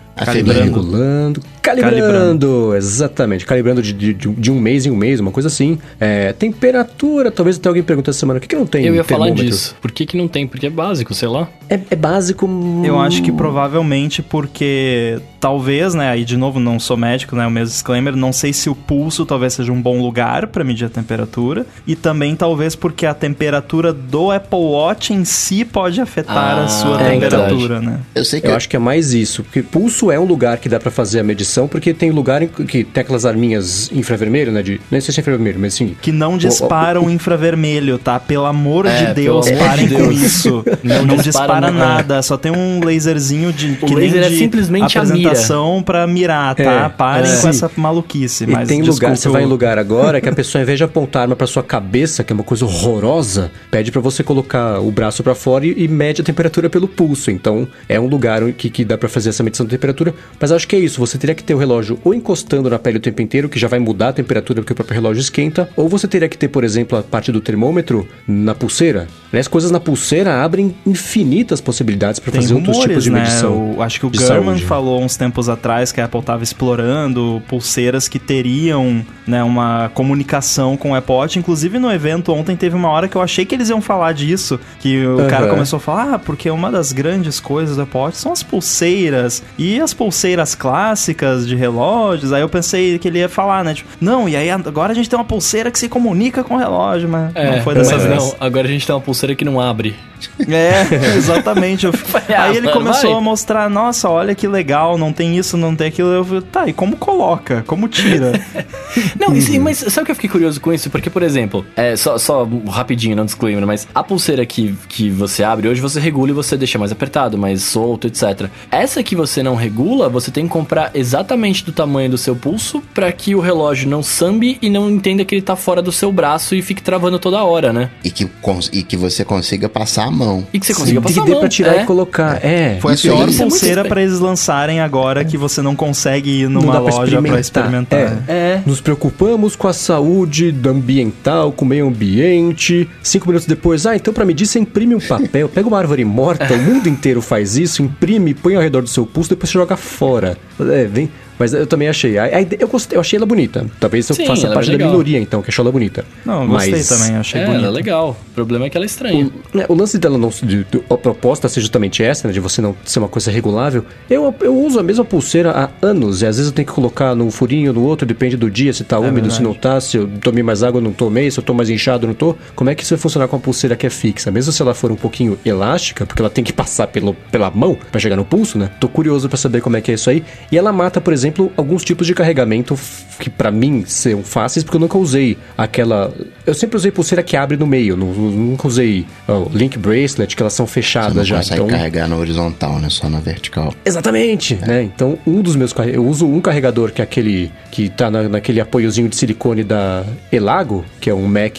Regulando. 0.82 1.42
Calibrando, 1.64 1.96
Calibrando. 1.96 2.76
exatamente. 2.76 3.46
Calibrando 3.46 3.82
de, 3.82 3.94
de, 3.94 4.14
de 4.14 4.52
um 4.52 4.60
mês 4.60 4.86
em 4.86 4.92
um 4.92 4.96
mês, 4.98 5.22
uma 5.22 5.32
coisa 5.32 5.48
assim. 5.48 5.80
É, 5.98 6.34
temperatura, 6.34 7.32
talvez 7.32 7.58
até 7.58 7.70
alguém 7.70 7.82
pergunte 7.82 8.10
essa 8.10 8.20
semana, 8.20 8.38
por 8.40 8.44
que, 8.44 8.54
que 8.54 8.60
não 8.60 8.68
tem 8.68 8.86
Eu 8.86 8.94
ia 8.94 9.04
falar 9.04 9.30
disso. 9.32 9.76
Por 9.82 9.92
que, 9.92 10.06
que 10.06 10.18
não 10.18 10.28
tem? 10.28 10.46
Porque 10.46 10.68
é 10.68 10.70
básico, 10.70 11.14
sei 11.14 11.30
lá. 11.30 11.48
É, 11.70 11.80
é 11.90 11.96
básico. 11.96 12.50
Eu 12.84 13.00
acho 13.00 13.24
que 13.24 13.32
hum, 13.32 13.38
provavelmente 13.38 14.22
porque 14.22 15.20
talvez, 15.44 15.94
né, 15.94 16.10
aí 16.10 16.24
de 16.24 16.38
novo 16.38 16.58
não 16.58 16.80
sou 16.80 16.96
médico, 16.96 17.36
né, 17.36 17.46
o 17.46 17.52
mesmo 17.52 17.74
disclaimer, 17.74 18.16
não 18.16 18.32
sei 18.32 18.54
se 18.54 18.70
o 18.70 18.76
pulso 18.76 19.26
talvez 19.26 19.54
seja 19.54 19.74
um 19.74 19.82
bom 19.82 20.02
lugar 20.02 20.48
para 20.48 20.64
medir 20.64 20.86
a 20.86 20.90
temperatura 20.90 21.66
e 21.86 21.98
também 21.98 22.34
talvez 22.34 22.78
porque 22.78 23.06
a 23.06 23.14
temperatura 23.14 23.92
do 23.92 24.32
Apple 24.32 24.58
Watch 24.58 25.14
em 25.14 25.26
si 25.26 25.66
pode 25.66 26.00
afetar 26.00 26.60
Ah, 26.60 26.64
a 26.64 26.68
sua 26.70 27.02
é 27.02 27.12
temperatura, 27.12 27.82
né? 27.82 28.00
Eu 28.16 28.24
sei 28.24 28.40
que 28.40 28.48
Eu 28.48 28.56
acho 28.56 28.70
que 28.70 28.78
é 28.78 28.80
mais 28.80 29.14
isso, 29.14 29.44
porque 29.44 29.62
pulso 29.62 30.10
é 30.10 30.18
um 30.18 30.24
lugar 30.24 30.58
que 30.60 30.70
dá 30.70 30.80
pra 30.80 30.90
fazer 30.90 31.20
a 31.20 31.24
medição, 31.26 31.53
porque 31.68 31.94
tem 31.94 32.12
lugar 32.12 32.42
em 32.42 32.48
que 32.48 32.84
tem 32.84 33.02
aquelas 33.02 33.26
arminhas 33.26 33.90
infravermelho, 33.94 34.52
né? 34.52 34.62
De, 34.62 34.80
não 34.92 35.00
sei 35.02 35.14
se 35.14 35.20
é 35.20 35.22
infravermelho, 35.22 35.60
mas 35.60 35.74
assim. 35.76 35.96
Que 36.02 36.12
não 36.12 36.38
disparam 36.38 37.10
infravermelho, 37.10 37.98
tá? 37.98 38.20
Pelo 38.20 38.46
amor 38.46 38.86
É, 38.86 39.06
de 39.06 39.14
Deus, 39.14 39.48
amor 39.48 39.60
parem 39.60 39.88
de 39.88 39.96
com 39.96 40.02
Deus. 40.10 40.22
isso. 40.22 40.64
Não 40.84 41.06
Não, 41.06 41.16
dispara 41.18 41.72
nada, 41.72 42.22
só 42.22 42.38
tem 42.38 42.52
um 42.52 42.84
laserzinho 42.84 43.52
de 43.54 43.78
O 43.82 43.86
que 43.86 43.96
laser 43.96 44.22
nem 44.22 44.34
é 44.36 44.38
simplesmente 44.38 44.98
a 44.98 45.02
apresentação 45.02 45.82
pra 45.84 46.06
mirar, 46.08 46.56
tá? 46.56 46.64
É, 46.86 46.90
Parem 46.90 47.32
é. 47.32 47.38
com 47.42 47.48
essa 47.48 47.70
maluquice, 47.78 48.44
E 48.44 48.48
mas 48.48 48.68
tem 48.68 48.82
lugar, 48.82 49.16
você 49.16 49.30
o- 49.30 49.32
vai 49.32 49.44
em 49.44 49.46
lugar 49.46 49.78
agora 49.78 50.20
que 50.22 50.28
a 50.30 50.32
pessoa, 50.34 50.60
ao 50.62 50.64
invés 50.64 50.78
de 50.78 50.84
apontar 50.84 51.22
a 51.22 51.24
arma 51.24 51.36
pra 51.36 51.48
sua 51.48 51.64
cabeça, 51.64 52.24
que 52.24 52.32
é 52.32 52.36
uma 52.36 52.44
coisa 52.44 52.66
horrorosa, 52.66 53.52
pede 53.72 53.92
pra 53.92 54.02
você 54.02 54.24
colocar 54.24 54.80
o 54.80 54.92
braço 54.92 55.24
pra 55.24 55.36
fora 55.36 55.66
e, 55.66 55.84
e 55.84 55.88
mede 55.88 56.22
a 56.22 56.24
temperatura 56.24 56.70
pelo 56.70 56.88
pulso. 56.88 57.32
Então, 57.32 57.68
é 57.88 58.00
um 58.00 58.08
lugar 58.08 58.42
que, 58.54 58.70
que 58.70 58.84
dá 58.86 58.98
pra 58.98 59.10
fazer 59.10 59.30
essa 59.30 59.44
medição 59.44 59.66
de 59.66 59.70
temperatura. 59.72 60.14
Mas 60.40 60.52
acho 60.52 60.68
que 60.68 60.76
é 60.76 60.80
isso, 60.80 61.00
você 61.00 61.18
teria 61.18 61.36
que 61.36 61.43
ter 61.44 61.54
o 61.54 61.58
relógio 61.58 62.00
ou 62.04 62.14
encostando 62.14 62.70
na 62.70 62.80
pele 62.80 62.98
o 62.98 63.02
tempo 63.02 63.22
inteiro, 63.22 63.50
que 63.50 63.60
já 63.60 63.68
vai 63.68 63.80
mudar 63.80 64.10
a 64.10 64.14
temperatura 64.14 64.62
porque 64.62 64.74
o 64.74 64.76
próprio 64.76 64.96
relógio 64.96 65.22
esquenta, 65.22 65.70
ou 65.76 65.88
você 65.90 66.08
teria 66.08 66.28
que 66.30 66.38
ter, 66.38 66.48
por 66.48 66.64
exemplo, 66.64 66.98
a 66.98 67.04
parte 67.04 67.32
do 67.32 67.42
termômetro 67.42 68.08
na 68.28 68.54
pulseira. 68.56 69.08
Aliás, 69.32 69.48
coisas 69.48 69.72
na 69.72 69.80
pulseira 69.80 70.44
abrem 70.44 70.76
infinitas 70.86 71.60
possibilidades 71.60 72.20
Tem 72.20 72.34
fazer 72.34 72.54
outros 72.54 72.76
rumores, 72.78 72.90
tipos 72.92 73.04
de 73.04 73.10
né? 73.12 73.20
medição. 73.22 73.76
O- 73.78 73.82
acho 73.82 74.00
que 74.00 74.06
o 74.06 74.10
Gurman 74.10 74.44
saúde. 74.44 74.66
falou 74.66 75.02
uns 75.04 75.16
tempos 75.18 75.50
atrás 75.50 75.92
que 75.92 76.00
a 76.00 76.06
Apple 76.06 76.20
estava 76.20 76.44
explorando 76.44 77.42
pulseiras 77.48 78.08
que 78.08 78.20
teriam 78.20 79.04
né, 79.26 79.44
uma 79.44 79.90
comunicação 79.94 80.78
com 80.78 80.92
o 80.92 80.96
Apple 80.96 81.14
Watch. 81.16 81.40
Inclusive 81.40 81.80
no 81.80 81.92
evento 81.92 82.32
ontem 82.32 82.56
teve 82.56 82.76
uma 82.76 82.90
hora 82.90 83.08
que 83.08 83.16
eu 83.16 83.22
achei 83.22 83.46
que 83.46 83.56
eles 83.56 83.70
iam 83.70 83.82
falar 83.82 84.12
disso, 84.14 84.60
que 84.80 85.04
o 85.06 85.20
Aham. 85.22 85.28
cara 85.30 85.48
começou 85.48 85.78
a 85.78 85.80
falar, 85.80 86.14
ah, 86.16 86.20
porque 86.20 86.50
uma 86.52 86.70
das 86.72 86.92
grandes 86.92 87.40
coisas 87.40 87.76
do 87.78 87.82
Apple 87.84 88.00
Watch 88.00 88.18
são 88.18 88.32
as 88.32 88.44
pulseiras 88.44 89.42
e 89.58 89.80
as 89.80 89.94
pulseiras 89.94 90.54
clássicas 90.56 91.33
de 91.48 91.56
relógios. 91.56 92.32
Aí 92.34 92.42
eu 92.42 92.50
pensei 92.50 92.98
que 93.00 93.08
ele 93.08 93.20
ia 93.20 93.30
falar, 93.30 93.64
né? 93.64 93.74
Tipo, 93.74 93.90
não, 94.00 94.28
e 94.30 94.36
aí 94.36 94.50
agora 94.50 94.92
a 94.92 94.96
gente 94.96 95.10
tem 95.10 95.18
uma 95.18 95.26
pulseira 95.26 95.70
que 95.72 95.80
se 95.80 95.90
comunica 95.90 96.44
com 96.44 96.56
o 96.56 96.58
relógio, 96.58 97.10
mas 97.10 97.32
É, 97.36 97.58
não 97.58 97.64
foi 97.64 97.74
dessa 97.76 97.98
vez. 97.98 98.16
não. 98.24 98.36
Agora 98.40 98.68
a 98.68 98.72
gente 98.72 98.86
tem 98.86 98.94
uma 98.96 99.02
pulseira 99.02 99.36
que 99.36 99.44
não 99.46 99.60
abre. 99.60 99.96
É, 100.48 101.16
exatamente. 101.18 101.86
Ah, 102.36 102.44
aí 102.44 102.58
ele 102.58 102.70
começou 102.70 103.10
vai. 103.12 103.20
a 103.20 103.22
mostrar, 103.22 103.70
nossa, 103.70 104.10
olha 104.10 104.34
que 104.34 104.48
legal, 104.48 104.98
não 104.98 105.12
tem 105.12 105.38
isso, 105.38 105.58
não 105.58 105.76
tem 105.76 105.88
aquilo. 105.88 106.10
Eu 106.10 106.24
falei, 106.26 106.42
tá, 106.42 106.68
e 106.68 106.74
como 106.74 106.96
coloca? 106.96 107.64
Como 107.68 107.88
tira? 107.88 108.32
Não, 109.20 109.36
isso- 109.36 109.60
mas 109.60 109.78
sabe 109.80 110.06
que 110.06 110.12
eu 110.12 110.16
fiquei 110.16 110.30
curioso 110.30 110.60
com 110.62 110.72
isso? 110.72 110.90
Porque, 110.90 111.10
por 111.10 111.22
exemplo, 111.24 111.66
é, 111.76 111.96
só, 111.96 112.18
só 112.18 112.48
rapidinho, 112.70 113.16
não 113.16 113.26
disclaimer, 113.26 113.66
mas 113.68 113.88
a 113.94 114.04
pulseira 114.04 114.46
que, 114.46 114.76
que 114.88 115.10
você 115.10 115.44
abre 115.44 115.68
hoje, 115.68 115.82
você 115.82 116.00
regula 116.00 116.30
e 116.30 116.34
você 116.34 116.56
deixa 116.56 116.78
mais 116.80 116.92
apertado, 116.92 117.38
mais 117.38 117.62
solto, 117.64 118.08
etc. 118.08 118.48
Essa 118.72 119.04
que 119.04 119.16
você 119.16 119.42
não 119.44 119.56
regula, 119.56 120.08
você 120.10 120.32
tem 120.32 120.46
que 120.46 120.52
comprar 120.54 120.92
exatamente 120.94 121.23
do 121.24 121.72
tamanho 121.72 122.10
do 122.10 122.18
seu 122.18 122.36
pulso 122.36 122.82
pra 122.94 123.12
que 123.12 123.34
o 123.36 123.40
relógio 123.40 123.90
não 123.90 124.04
sambe 124.04 124.58
e 124.62 124.70
não 124.70 124.90
entenda 124.90 125.26
que 125.26 125.34
ele 125.36 125.42
tá 125.42 125.56
fora 125.56 125.82
do 125.82 125.92
seu 125.92 126.12
braço 126.12 126.56
e 126.56 126.62
fique 126.62 126.82
travando 126.82 127.18
toda 127.20 127.44
hora, 127.44 127.72
né? 127.74 127.90
E 128.04 128.12
que, 128.12 128.26
cons- 128.42 128.70
e 128.74 128.84
que 128.84 128.96
você 128.98 129.24
consiga 129.26 129.68
passar 129.70 130.06
a 130.06 130.12
mão. 130.12 130.46
E 130.54 130.60
que 130.60 130.66
você 130.66 130.74
Sim, 130.74 130.80
consiga 130.82 131.02
que 131.02 131.08
passar 131.08 131.22
a 131.22 131.26
ter 131.26 131.32
mão. 131.32 131.40
pra 131.40 131.50
tirar 131.50 131.76
é. 131.78 131.84
e 131.84 131.86
colocar. 131.86 132.46
É. 132.46 132.78
Foi 132.80 132.94
Isso 132.94 133.08
a 133.08 133.12
pior 133.12 133.24
é 133.24 133.26
muito 133.26 133.38
pulseira 133.40 133.86
pra 133.86 134.02
eles 134.02 134.20
lançarem 134.20 134.80
agora 134.80 135.24
que 135.26 135.38
você 135.38 135.62
não 135.62 135.76
consegue 135.76 136.42
ir 136.42 136.50
Não 136.50 136.62
numa 136.62 136.78
loja 136.80 137.22
pra 137.22 137.40
experimentar. 137.40 138.24
É. 138.28 138.32
É. 138.32 138.62
Nos 138.66 138.82
preocupamos 138.82 139.56
com 139.56 139.68
a 139.68 139.74
saúde 139.74 140.52
do 140.52 140.70
ambiental, 140.70 141.52
com 141.52 141.66
o 141.66 141.68
meio 141.68 141.88
ambiente. 141.88 142.88
Cinco 143.02 143.28
minutos 143.28 143.48
depois, 143.48 143.86
ah, 143.86 143.96
então 143.96 144.14
pra 144.14 144.26
medir 144.26 144.46
você 144.46 144.60
imprime 144.60 144.96
um 144.96 145.00
papel, 145.00 145.50
pega 145.50 145.68
uma 145.68 145.78
árvore 145.78 146.04
morta, 146.06 146.54
o 146.54 146.58
mundo 146.58 146.88
inteiro 146.88 147.22
faz 147.22 147.58
isso, 147.58 147.82
imprime, 147.82 148.34
põe 148.34 148.56
ao 148.56 148.62
redor 148.62 148.82
do 148.82 148.90
seu 148.90 149.06
pulso, 149.06 149.30
depois 149.30 149.50
você 149.50 149.54
joga 149.58 149.76
fora. 149.78 150.38
É, 150.60 150.86
vem. 150.86 151.10
Mas 151.40 151.54
eu 151.54 151.66
também 151.68 151.88
achei. 151.90 152.18
A, 152.18 152.26
a 152.26 152.42
eu 152.60 152.68
gostei, 152.68 152.96
eu 152.98 153.02
achei 153.02 153.18
ela 153.18 153.26
bonita. 153.26 153.66
Talvez 153.80 154.10
eu 154.10 154.16
Sim, 154.16 154.26
faça 154.26 154.48
é 154.48 154.54
parte 154.54 154.72
da 154.72 154.78
minoria, 154.86 155.20
então, 155.20 155.42
que 155.42 155.50
achou 155.50 155.64
ela 155.64 155.72
bonita. 155.72 156.06
Não, 156.26 156.44
eu 156.44 156.48
gostei 156.48 156.72
Mas- 156.74 156.88
também, 156.90 157.16
achei 157.16 157.42
É, 157.42 157.46
bonito. 157.46 157.60
ela 157.60 157.68
é 157.68 157.72
legal. 157.72 158.18
O 158.32 158.34
problema 158.34 158.66
é 158.66 158.70
que 158.70 158.78
ela 158.78 158.86
é 158.86 158.88
estranha. 158.88 159.30
O, 159.54 159.60
é, 159.60 159.66
o 159.70 159.74
lance 159.74 159.98
dela 159.98 160.18
não. 160.18 160.30
De, 160.30 160.64
de- 160.64 160.84
a 160.90 160.98
proposta 160.98 161.48
ser 161.50 161.62
justamente 161.62 162.04
essa, 162.04 162.28
né? 162.28 162.34
De 162.34 162.40
você 162.40 162.62
não 162.62 162.76
ser 162.86 163.00
uma 163.00 163.08
coisa 163.08 163.32
regulável. 163.32 163.86
Eu, 164.10 164.34
eu 164.42 164.56
uso 164.56 164.80
a 164.80 164.84
mesma 164.84 165.04
pulseira 165.06 165.52
há 165.52 165.70
anos. 165.86 166.22
E 166.22 166.26
às 166.26 166.38
vezes 166.38 166.52
eu 166.52 166.56
tenho 166.56 166.68
que 166.68 166.74
colocar 166.74 167.16
num 167.16 167.30
furinho, 167.32 167.74
no 167.74 167.84
outro, 167.84 168.06
depende 168.06 168.38
do 168.38 168.50
dia, 168.50 168.74
se 168.74 168.84
tá 168.84 169.00
úmido, 169.00 169.32
se 169.32 169.40
verdade. 169.40 169.44
não 169.44 169.54
tá, 169.54 169.80
se 169.82 169.98
eu 169.98 170.08
tomei 170.22 170.44
mais 170.44 170.64
água, 170.64 170.80
não 170.82 170.92
tomei, 170.94 171.30
se 171.32 171.40
eu 171.40 171.44
tô 171.44 171.54
mais 171.54 171.70
inchado, 171.70 172.06
não 172.08 172.14
tô. 172.14 172.36
Como 172.56 172.70
é 172.70 172.76
que 172.76 172.84
isso 172.84 172.94
vai 172.96 173.02
funcionar 173.02 173.28
com 173.28 173.36
a 173.36 173.40
pulseira 173.40 173.76
que 173.76 173.86
é 173.86 173.90
fixa? 173.90 174.30
Mesmo 174.32 174.52
se 174.52 174.62
ela 174.62 174.74
for 174.74 174.92
um 174.92 174.96
pouquinho 174.96 175.38
elástica, 175.46 176.06
porque 176.06 176.22
ela 176.22 176.30
tem 176.30 176.44
que 176.44 176.54
passar 176.54 176.88
pelo, 176.88 177.14
pela 177.32 177.50
mão 177.50 177.78
pra 177.92 178.00
chegar 178.00 178.16
no 178.16 178.26
pulso, 178.26 178.58
né? 178.58 178.70
Tô 178.80 178.88
curioso 178.88 179.28
pra 179.30 179.38
saber 179.38 179.62
como 179.62 179.78
é 179.78 179.82
que 179.82 179.92
é 179.92 179.94
isso 179.96 180.10
aí. 180.10 180.24
E 180.52 180.58
ela 180.58 180.72
mata, 180.72 181.00
por 181.02 181.12
exemplo, 181.14 181.23
alguns 181.56 181.84
tipos 181.84 182.08
de 182.08 182.14
carregamento 182.14 182.78
que 183.20 183.30
pra 183.30 183.52
mim 183.52 183.84
são 183.86 184.24
fáceis, 184.24 184.64
porque 184.64 184.78
eu 184.78 184.82
nunca 184.82 184.98
usei 184.98 185.38
aquela. 185.58 186.14
Eu 186.46 186.54
sempre 186.54 186.76
usei 186.78 186.92
pulseira 186.92 187.22
que 187.24 187.38
abre 187.38 187.56
no 187.58 187.66
meio, 187.68 187.96
nu- 187.96 188.14
nunca 188.32 188.68
usei 188.68 189.06
ó, 189.28 189.48
Link 189.54 189.78
Bracelet, 189.78 190.36
que 190.36 190.42
elas 190.42 190.54
são 190.54 190.66
Você 190.66 190.74
fechadas 190.74 191.16
não 191.16 191.24
já. 191.24 191.38
consegue 191.38 191.62
Então, 191.62 191.68
carregar 191.68 192.08
na 192.08 192.16
horizontal, 192.18 192.80
né? 192.80 192.90
Só 192.90 193.08
na 193.10 193.20
vertical. 193.20 193.74
Exatamente, 193.86 194.56
né? 194.56 194.84
Então, 194.84 195.18
um 195.26 195.42
dos 195.42 195.56
meus 195.56 195.74
eu 195.94 196.06
uso 196.06 196.26
um 196.28 196.42
carregador 196.42 196.92
que 196.92 197.02
é 197.02 197.04
aquele 197.04 197.52
que 197.72 197.90
tá 197.90 198.10
na- 198.10 198.28
naquele 198.30 198.60
apoiozinho 198.60 199.08
de 199.10 199.16
silicone 199.16 199.64
da 199.64 200.04
Elago, 200.32 200.84
que 201.00 201.10
é 201.10 201.14
um 201.14 201.28
Mac 201.28 201.58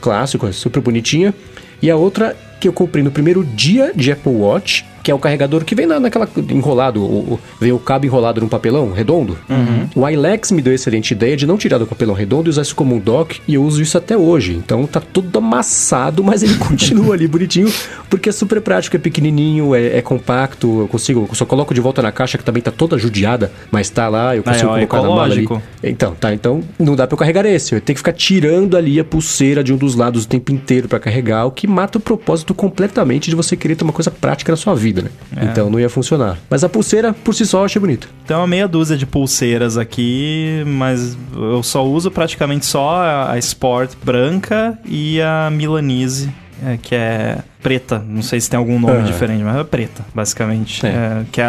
clássico, 0.00 0.46
é 0.46 0.52
super 0.52 0.80
bonitinha, 0.80 1.34
e 1.80 1.90
a 1.90 1.96
outra 1.96 2.36
que 2.60 2.68
eu 2.68 2.72
comprei 2.72 3.02
no 3.02 3.10
primeiro 3.10 3.44
dia 3.44 3.92
de 3.94 4.12
Apple 4.12 4.32
Watch, 4.32 4.84
que 5.02 5.10
é 5.10 5.14
o 5.14 5.18
carregador 5.18 5.64
que 5.64 5.74
vem 5.74 5.86
na, 5.86 5.98
naquela 5.98 6.28
enrolado, 6.50 7.02
o, 7.02 7.34
o- 7.34 7.40
vem 7.60 7.72
o 7.72 7.78
cabo 7.78 8.06
enrolado 8.06 8.40
num 8.40 8.48
papelão 8.48 8.92
redondo. 8.92 9.36
O 9.96 10.08
iLex 10.08 10.50
me 10.52 10.62
deu 10.62 10.72
a 10.72 10.74
excelente 10.74 11.10
ideia 11.12 11.36
de 11.36 11.46
não 11.46 11.56
tirar 11.56 11.78
do 11.78 11.86
papelão 11.86 12.14
redondo 12.14 12.48
e 12.48 12.50
usar 12.50 12.62
isso 12.62 12.74
como 12.74 12.94
um 12.94 12.98
dock, 12.98 13.40
e 13.48 13.54
eu 13.54 13.64
uso 13.64 13.82
isso 13.82 13.96
até 13.98 14.16
hoje. 14.16 14.52
Então 14.54 14.86
tá 14.86 15.00
todo 15.00 15.36
amassado, 15.38 16.22
mas 16.22 16.42
ele 16.42 16.54
continua 16.62 17.14
ali 17.14 17.26
bonitinho, 17.26 17.72
porque 18.10 18.28
é 18.28 18.32
super 18.32 18.60
prático, 18.60 18.96
é 18.96 18.98
pequenininho, 18.98 19.74
é, 19.74 19.98
é 19.98 20.02
compacto, 20.02 20.80
eu 20.80 20.88
consigo, 20.88 21.26
eu 21.28 21.34
só 21.34 21.44
coloco 21.44 21.72
de 21.74 21.80
volta 21.80 22.02
na 22.02 22.12
caixa 22.12 22.38
que 22.38 22.44
também 22.44 22.62
tá 22.62 22.70
toda 22.70 22.96
judiada, 22.98 23.50
mas 23.70 23.90
tá 23.90 24.08
lá, 24.08 24.36
eu 24.36 24.42
consigo 24.42 24.68
ó, 24.70 24.74
colocar 24.86 24.96
na 25.02 25.08
mala 25.16 25.22
ali. 25.34 25.46
Então, 25.82 26.14
tá, 26.14 26.32
então 26.32 26.62
não 26.78 26.94
dá 26.94 27.06
pra 27.06 27.14
eu 27.14 27.18
carregar 27.18 27.44
esse, 27.46 27.74
eu 27.74 27.80
tenho 27.80 27.94
que 27.94 28.00
ficar 28.00 28.12
tirando 28.12 28.76
ali 28.76 28.98
a 29.00 29.04
pulseira 29.04 29.62
de 29.64 29.72
um 29.72 29.76
dos 29.76 29.94
lados 29.94 30.24
o 30.24 30.28
tempo 30.28 30.52
inteiro 30.52 30.88
pra 30.88 30.98
carregar, 30.98 31.44
o 31.46 31.50
que 31.50 31.66
mata 31.66 31.98
o 31.98 32.00
propósito 32.00 32.54
completamente 32.54 33.30
de 33.30 33.36
você 33.36 33.56
querer 33.56 33.76
ter 33.76 33.84
uma 33.84 33.92
coisa 33.92 34.10
prática 34.10 34.52
na 34.52 34.56
sua 34.56 34.74
vida. 34.74 34.91
Né? 35.00 35.10
Então 35.40 35.70
não 35.70 35.80
ia 35.80 35.88
funcionar. 35.88 36.36
Mas 36.50 36.62
a 36.64 36.68
pulseira, 36.68 37.14
por 37.14 37.34
si 37.34 37.46
só, 37.46 37.60
eu 37.60 37.64
achei 37.64 37.80
bonita. 37.80 38.06
Tem 38.26 38.36
uma 38.36 38.46
meia 38.46 38.68
dúzia 38.68 38.96
de 38.96 39.06
pulseiras 39.06 39.78
aqui, 39.78 40.62
mas 40.66 41.16
eu 41.34 41.62
só 41.62 41.86
uso 41.86 42.10
praticamente 42.10 42.66
só 42.66 43.00
a 43.30 43.38
Sport 43.38 43.92
branca 44.04 44.76
e 44.84 45.20
a 45.22 45.48
Milanese, 45.50 46.30
é, 46.66 46.76
que 46.76 46.94
é 46.94 47.38
preta. 47.62 48.04
Não 48.06 48.22
sei 48.22 48.40
se 48.40 48.50
tem 48.50 48.58
algum 48.58 48.78
nome 48.78 48.98
Ah. 48.98 49.02
diferente, 49.02 49.42
mas 49.42 49.56
é 49.56 49.64
preta, 49.64 50.04
basicamente. 50.14 50.84
É. 50.84 50.88
É, 50.90 51.22
que 51.30 51.40
é 51.40 51.44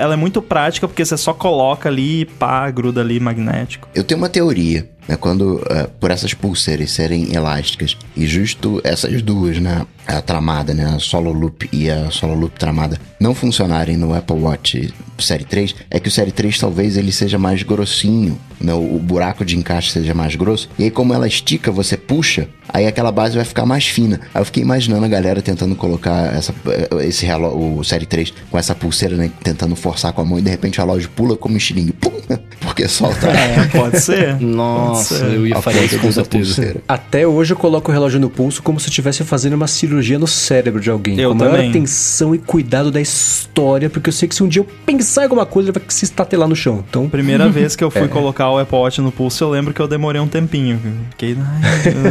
ela 0.00 0.14
é 0.14 0.16
muito 0.16 0.40
prática 0.42 0.88
porque 0.88 1.04
você 1.04 1.16
só 1.16 1.32
coloca 1.34 1.88
ali 1.88 2.22
e 2.22 2.24
pá, 2.24 2.70
gruda 2.70 3.00
ali 3.02 3.20
magnético. 3.20 3.88
Eu 3.94 4.02
tenho 4.04 4.18
uma 4.18 4.28
teoria, 4.28 4.88
né? 5.08 5.16
Quando, 5.16 5.64
eh, 5.68 5.88
por 5.98 6.10
essas 6.10 6.34
pulseiras 6.34 6.90
serem 6.90 7.34
elásticas 7.34 7.96
e 8.14 8.26
justo 8.26 8.80
essas 8.84 9.22
duas, 9.22 9.58
né? 9.58 9.86
A 10.06 10.20
tramada, 10.20 10.74
né? 10.74 10.84
A 10.84 10.98
Solo 10.98 11.32
Loop 11.32 11.68
e 11.72 11.90
a 11.90 12.10
Solo 12.10 12.34
Loop 12.34 12.58
tramada 12.58 13.00
não 13.18 13.34
funcionarem 13.34 13.96
no 13.96 14.14
Apple 14.14 14.36
Watch 14.36 14.94
Série 15.18 15.44
3, 15.44 15.74
é 15.90 15.98
que 15.98 16.08
o 16.08 16.12
Série 16.12 16.30
3 16.30 16.58
talvez 16.58 16.96
ele 16.96 17.10
seja 17.10 17.38
mais 17.38 17.62
grossinho, 17.62 18.38
né? 18.60 18.72
O 18.74 18.98
buraco 18.98 19.44
de 19.44 19.56
encaixe 19.56 19.90
seja 19.90 20.14
mais 20.14 20.36
grosso. 20.36 20.68
E 20.78 20.84
aí, 20.84 20.90
como 20.90 21.14
ela 21.14 21.26
estica, 21.26 21.72
você 21.72 21.96
puxa, 21.96 22.48
aí 22.68 22.86
aquela 22.86 23.10
base 23.12 23.36
vai 23.36 23.44
ficar 23.44 23.64
mais 23.66 23.86
fina. 23.86 24.20
Aí 24.34 24.40
eu 24.40 24.44
fiquei 24.44 24.62
imaginando 24.62 25.04
a 25.04 25.08
galera 25.08 25.40
tentando 25.42 25.74
colocar 25.76 26.34
essa, 26.34 26.54
esse 27.02 27.24
relógio, 27.26 27.78
o 27.78 27.84
Série 27.84 28.06
3 28.06 28.32
com 28.50 28.58
essa 28.58 28.74
pulseira, 28.74 29.16
né? 29.16 29.30
Tentando 29.42 29.74
forçar 29.76 30.12
com 30.12 30.20
a 30.20 30.24
mão 30.24 30.38
e 30.38 30.42
de 30.42 30.50
repente 30.50 30.80
o 30.80 30.84
relógio 30.84 31.10
pula 31.10 31.36
como 31.36 31.54
um 31.54 31.58
estilingue. 31.58 31.92
Pum! 31.92 32.10
Porque 32.60 32.86
solta. 32.88 33.28
É, 33.30 33.64
pode 33.68 34.00
ser. 34.00 34.38
Nossa, 34.40 35.14
Pode 35.16 35.30
ser. 35.30 35.36
eu 35.36 35.46
ia 35.46 35.56
a 35.56 35.62
fazer 35.62 35.84
isso 35.84 35.98
com 35.98 36.12
certeza. 36.12 36.54
pulseira. 36.54 36.80
Até 36.86 37.26
hoje 37.26 37.52
eu 37.54 37.56
coloco 37.56 37.90
o 37.90 37.94
relógio 37.94 38.20
no 38.20 38.28
pulso 38.28 38.62
como 38.62 38.78
se 38.78 38.86
eu 38.86 38.90
estivesse 38.90 39.24
fazendo 39.24 39.54
uma 39.54 39.66
cirurgia 39.66 40.18
no 40.18 40.26
cérebro 40.26 40.80
de 40.80 40.90
alguém. 40.90 41.18
Eu 41.18 41.30
com 41.30 41.36
a 41.36 41.38
maior 41.38 41.52
também. 41.56 41.70
atenção 41.70 42.34
e 42.34 42.38
cuidado 42.38 42.90
da 42.90 43.00
história, 43.00 43.88
porque 43.88 44.08
eu 44.08 44.12
sei 44.12 44.28
que 44.28 44.34
se 44.34 44.42
um 44.42 44.48
dia 44.48 44.60
eu 44.60 44.66
pensar 44.84 45.22
em 45.22 45.24
alguma 45.24 45.46
coisa, 45.46 45.70
ele 45.70 45.78
vai 45.78 45.82
se 45.88 46.04
estatelar 46.04 46.48
no 46.48 46.54
chão. 46.56 46.84
Então, 46.88 47.08
Primeira 47.08 47.48
vez 47.50 47.74
que 47.74 47.82
eu 47.82 47.88
É. 47.88 47.90
fui 48.00 48.08
colocar 48.08 48.50
o 48.50 48.58
Apple 48.58 48.76
Watch 48.76 49.00
no 49.00 49.10
pulso, 49.10 49.42
eu 49.44 49.50
lembro 49.50 49.72
que 49.72 49.80
eu 49.80 49.88
demorei 49.88 50.20
um 50.20 50.28
tempinho. 50.28 50.78
Fiquei 51.10 51.36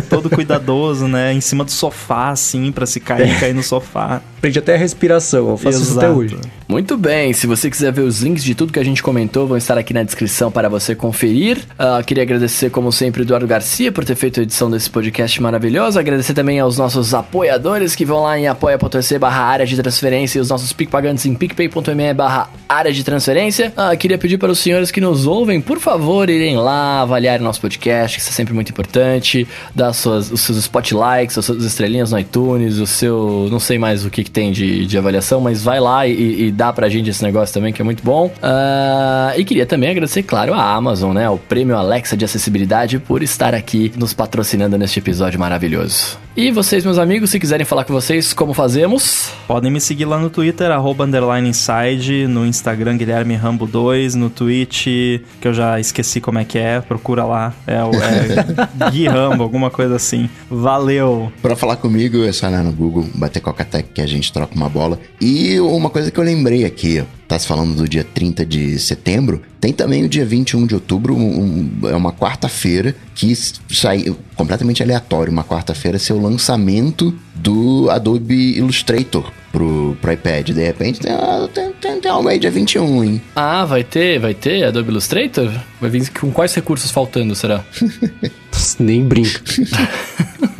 todo 0.09 0.29
cuidadoso, 0.47 1.07
né? 1.07 1.33
Em 1.33 1.41
cima 1.41 1.63
do 1.63 1.71
sofá, 1.71 2.29
assim, 2.29 2.71
pra 2.71 2.85
se 2.85 2.99
cair, 2.99 3.39
cair 3.39 3.53
no 3.53 3.63
sofá. 3.63 4.21
aprendi 4.37 4.59
até 4.59 4.75
a 4.75 4.77
respiração. 4.77 5.49
Eu 5.49 5.57
faço 5.57 5.81
isso 5.81 5.97
até 5.97 6.07
Exato. 6.07 6.19
hoje. 6.19 6.37
Muito 6.67 6.97
bem, 6.97 7.31
se 7.31 7.47
você 7.47 7.69
quiser 7.69 7.93
ver 7.93 8.01
os 8.01 8.21
links 8.21 8.43
de 8.43 8.53
tudo 8.53 8.73
que 8.73 8.79
a 8.79 8.83
gente 8.83 9.01
comentou, 9.01 9.47
vão 9.47 9.55
estar 9.55 9.77
aqui 9.77 9.93
na 9.93 10.03
descrição 10.03 10.51
para 10.51 10.67
você 10.67 10.93
conferir. 10.93 11.59
Ah, 11.79 12.03
queria 12.05 12.23
agradecer, 12.23 12.69
como 12.69 12.91
sempre, 12.91 13.21
Eduardo 13.21 13.47
Garcia 13.47 13.89
por 13.89 14.03
ter 14.03 14.15
feito 14.15 14.41
a 14.41 14.43
edição 14.43 14.69
desse 14.69 14.89
podcast 14.89 15.41
maravilhoso. 15.41 15.97
Agradecer 15.97 16.33
também 16.33 16.59
aos 16.59 16.77
nossos 16.77 17.13
apoiadores 17.13 17.95
que 17.95 18.03
vão 18.03 18.21
lá 18.21 18.37
em 18.37 18.49
apoia.se 18.49 19.17
barra 19.17 19.43
área 19.43 19.65
de 19.65 19.77
transferência 19.77 20.39
e 20.39 20.41
os 20.41 20.49
nossos 20.49 20.73
PicPagantes 20.73 21.25
em 21.25 21.33
picpay.me 21.35 22.13
barra 22.13 22.49
área 22.67 22.91
de 22.91 23.01
transferência. 23.01 23.71
Ah, 23.77 23.95
queria 23.95 24.17
pedir 24.17 24.37
para 24.37 24.51
os 24.51 24.59
senhores 24.59 24.91
que 24.91 24.99
nos 24.99 25.25
ouvem, 25.25 25.61
por 25.61 25.79
favor, 25.79 26.29
irem 26.29 26.57
lá 26.57 26.99
avaliarem 27.01 27.45
nosso 27.45 27.61
podcast, 27.61 28.17
que 28.17 28.21
isso 28.21 28.31
é 28.31 28.33
sempre 28.33 28.53
muito 28.53 28.71
importante. 28.71 29.47
Dar 29.73 29.93
suas, 29.93 30.29
os 30.29 30.41
seus 30.41 30.57
spotlights, 30.57 31.37
as 31.37 31.45
suas 31.45 31.63
estrelinhas 31.63 32.11
no 32.11 32.19
iTunes, 32.19 32.77
o 32.77 32.85
seu. 32.85 33.47
Não 33.49 33.59
sei 33.59 33.77
mais 33.77 34.03
o 34.03 34.09
que, 34.09 34.25
que 34.25 34.31
tem 34.31 34.51
de, 34.51 34.85
de 34.85 34.97
avaliação, 34.97 35.39
mas 35.39 35.63
vai 35.63 35.79
lá 35.79 36.05
e, 36.05 36.47
e 36.47 36.56
dá 36.57 36.73
pra 36.73 36.89
gente 36.89 37.09
esse 37.11 37.23
negócio 37.23 37.53
também, 37.53 37.71
que 37.71 37.81
é 37.81 37.85
muito 37.85 38.03
bom. 38.03 38.31
Ah, 38.41 39.31
e 39.37 39.45
queria 39.45 39.65
também 39.65 39.89
agradecer, 39.91 40.23
claro, 40.23 40.53
a 40.53 40.73
Amazon, 40.73 41.13
né? 41.13 41.29
O 41.29 41.37
prêmio 41.37 41.77
Alexa 41.77 42.17
de 42.17 42.25
acessibilidade 42.25 42.97
por 42.97 43.21
estar 43.21 43.53
aqui 43.53 43.91
nos 43.95 44.11
patrocinando 44.11 44.77
neste 44.77 44.97
episódio 44.99 45.39
maravilhoso. 45.39 46.17
E 46.35 46.51
vocês, 46.51 46.83
meus 46.85 46.97
amigos, 46.99 47.29
se 47.31 47.39
quiserem 47.39 47.65
falar 47.65 47.83
com 47.83 47.93
vocês, 47.93 48.31
como 48.33 48.53
fazemos? 48.53 49.31
Podem 49.47 49.71
me 49.71 49.79
seguir 49.81 50.05
lá 50.05 50.19
no 50.19 50.29
Twitter, 50.29 50.69
arroba 50.71 51.03
underline 51.03 51.49
inside, 51.49 52.27
no 52.27 52.45
Instagram 52.45 52.97
Guilherme 52.97 53.35
Rambo 53.35 53.65
2, 53.65 54.13
no 54.15 54.29
Twitch, 54.29 54.85
que 54.85 55.21
eu 55.47 55.53
já 55.53 55.79
esqueci 55.79 56.21
como 56.21 56.37
é 56.39 56.45
que 56.45 56.57
é, 56.59 56.79
procura 56.81 57.23
lá. 57.23 57.53
É, 57.65 57.83
o- 57.83 57.91
é 57.95 58.89
Gui 58.91 59.07
Rambo, 59.07 59.41
alguma 59.43 59.69
coisa 59.71 59.95
assim. 59.95 60.29
Valeu! 60.49 61.31
Pra 61.41 61.55
falar 61.55 61.75
comigo, 61.77 62.23
é 62.23 62.31
só 62.31 62.47
ir 62.47 62.51
lá 62.51 62.61
no 62.63 62.71
Google, 62.71 63.05
bater 63.15 63.39
Coca-Tech 63.39 63.89
que 63.93 64.01
a 64.01 64.07
gente 64.07 64.31
troca 64.31 64.53
uma 64.55 64.69
bola. 64.69 64.99
E 65.19 65.59
uma 65.59 65.89
coisa 65.89 66.11
que 66.11 66.19
eu 66.19 66.23
lembrei 66.23 66.46
aqui, 66.65 66.99
ó, 66.99 67.05
tá 67.27 67.37
se 67.37 67.45
falando 67.47 67.75
do 67.75 67.87
dia 67.87 68.03
30 68.03 68.45
de 68.45 68.79
setembro, 68.79 69.41
tem 69.59 69.73
também 69.73 70.03
o 70.05 70.09
dia 70.09 70.25
21 70.25 70.65
de 70.65 70.73
outubro, 70.75 71.15
um- 71.15 71.39
um- 71.81 71.87
é 71.89 71.95
uma 71.95 72.13
quarta-feira, 72.13 72.95
que 73.13 73.33
sai 73.69 74.05
completamente 74.35 74.81
aleatório, 74.81 75.31
uma 75.31 75.43
quarta-feira, 75.43 75.99
ser 75.99 76.13
o 76.13 76.21
lançamento 76.21 77.13
do 77.35 77.89
Adobe 77.89 78.57
Illustrator 78.57 79.31
pro, 79.51 79.97
pro 80.01 80.11
iPad. 80.13 80.49
De 80.51 80.63
repente 80.63 80.99
tem, 80.99 81.11
ah, 81.11 81.49
tem, 81.53 81.71
tem, 81.81 81.99
tem 81.99 82.11
algo 82.11 82.29
aí 82.29 82.39
dia 82.39 82.51
21, 82.51 83.03
hein? 83.03 83.21
Ah, 83.35 83.65
vai 83.65 83.83
ter, 83.83 84.19
vai 84.19 84.33
ter 84.33 84.63
Adobe 84.63 84.89
Illustrator? 84.91 85.51
Vai 85.81 85.89
vir 85.89 86.09
com 86.11 86.31
quais 86.31 86.53
recursos 86.53 86.91
faltando, 86.91 87.35
será? 87.35 87.63
Nem 88.79 89.03
brinca. 89.03 89.39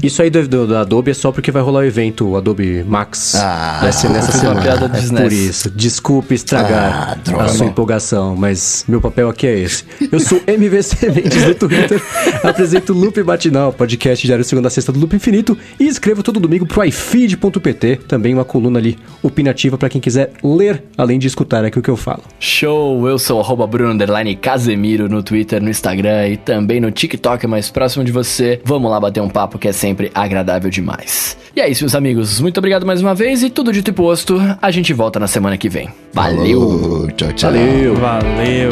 Isso 0.01 0.21
aí 0.21 0.29
do, 0.29 0.47
do- 0.47 0.67
da 0.67 0.81
Adobe 0.81 1.09
é 1.11 1.13
só 1.13 1.31
porque 1.31 1.51
vai 1.51 1.61
rolar 1.61 1.79
o 1.79 1.83
evento, 1.83 2.27
o 2.29 2.37
Adobe 2.37 2.83
Max. 2.83 3.33
Ah, 3.35 3.79
vai 3.81 3.91
ser 3.91 4.09
nessa 4.09 4.31
fiz 4.31 4.41
uma 4.43 4.49
semana. 4.55 4.61
piada 4.61 4.89
de 4.89 5.15
é 5.15 5.21
por 5.21 5.31
isso. 5.31 5.69
Desculpe 5.71 6.35
estragar 6.57 7.19
Ah, 7.37 7.43
a 7.43 7.47
sua 7.49 7.65
empolgação, 7.65 8.35
mas 8.35 8.83
meu 8.87 8.99
papel 8.99 9.29
aqui 9.29 9.47
é 9.47 9.59
esse. 9.59 9.83
Eu 10.11 10.19
sou 10.19 10.41
MVC 10.47 11.11
Mendes 11.11 11.45
no 11.45 11.55
Twitter, 11.55 12.01
apresento 12.43 12.93
o 12.93 12.95
Loop 12.97 13.21
Matinal, 13.23 13.71
podcast 13.71 14.25
diário 14.25 14.43
segunda 14.43 14.67
a 14.67 14.71
sexta 14.71 14.91
do 14.91 14.99
Loop 14.99 15.15
Infinito 15.15 15.57
e 15.79 15.87
escrevo 15.87 16.23
todo 16.23 16.39
domingo 16.39 16.65
pro 16.65 16.83
ifeed.pt, 16.83 17.97
também 18.07 18.33
uma 18.33 18.45
coluna 18.45 18.79
ali 18.79 18.97
opinativa 19.21 19.77
para 19.77 19.89
quem 19.89 20.01
quiser 20.01 20.31
ler, 20.43 20.83
além 20.97 21.19
de 21.19 21.27
escutar 21.27 21.63
aqui 21.63 21.77
o 21.77 21.81
que 21.81 21.89
eu 21.89 21.97
falo. 21.97 22.23
Show! 22.39 23.07
Eu 23.07 23.19
sou 23.19 23.39
arroba 23.39 23.67
Bruno 23.67 23.97
Casemiro 24.41 25.09
no 25.09 25.21
Twitter, 25.21 25.61
no 25.61 25.69
Instagram 25.69 26.29
e 26.29 26.37
também 26.37 26.79
no 26.79 26.91
TikTok, 26.91 27.45
mais 27.47 27.69
próximo 27.69 28.03
de 28.03 28.11
você. 28.11 28.61
Vamos 28.63 28.89
lá 28.89 28.99
bater 28.99 29.21
um 29.21 29.29
papo 29.29 29.57
que 29.57 29.67
é 29.67 29.71
sempre 29.73 30.11
agradável 30.13 30.69
demais. 30.69 31.37
E 31.55 31.59
é 31.59 31.69
isso, 31.69 31.83
meus 31.83 31.95
amigos. 31.95 32.39
Muito 32.39 32.57
obrigado 32.59 32.85
mais 32.85 33.01
uma 33.01 33.15
vez 33.15 33.43
e 33.43 33.49
tudo 33.49 33.73
dito 33.73 33.89
e 33.89 33.93
posto. 33.93 34.39
A 34.61 34.71
gente 34.71 34.93
volta 34.93 35.19
na 35.19 35.27
semana 35.27 35.57
que 35.57 35.67
vem. 35.69 35.89
Valeu! 36.13 36.46
Falou, 36.47 37.07
Tchau, 37.11 37.33
tchau. 37.33 37.51
Valeu! 37.51 37.95
Valeu! 37.95 38.69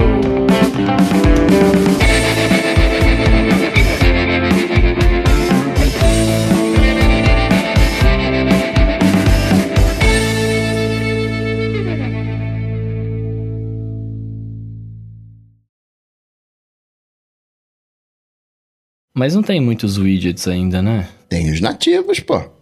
Mas 19.14 19.36
não 19.36 19.42
tem 19.42 19.60
muitos 19.60 19.98
widgets 19.98 20.48
ainda, 20.48 20.82
né? 20.82 21.10
Tem 21.28 21.52
os 21.52 21.60
nativos, 21.60 22.22
pô. 22.22 22.55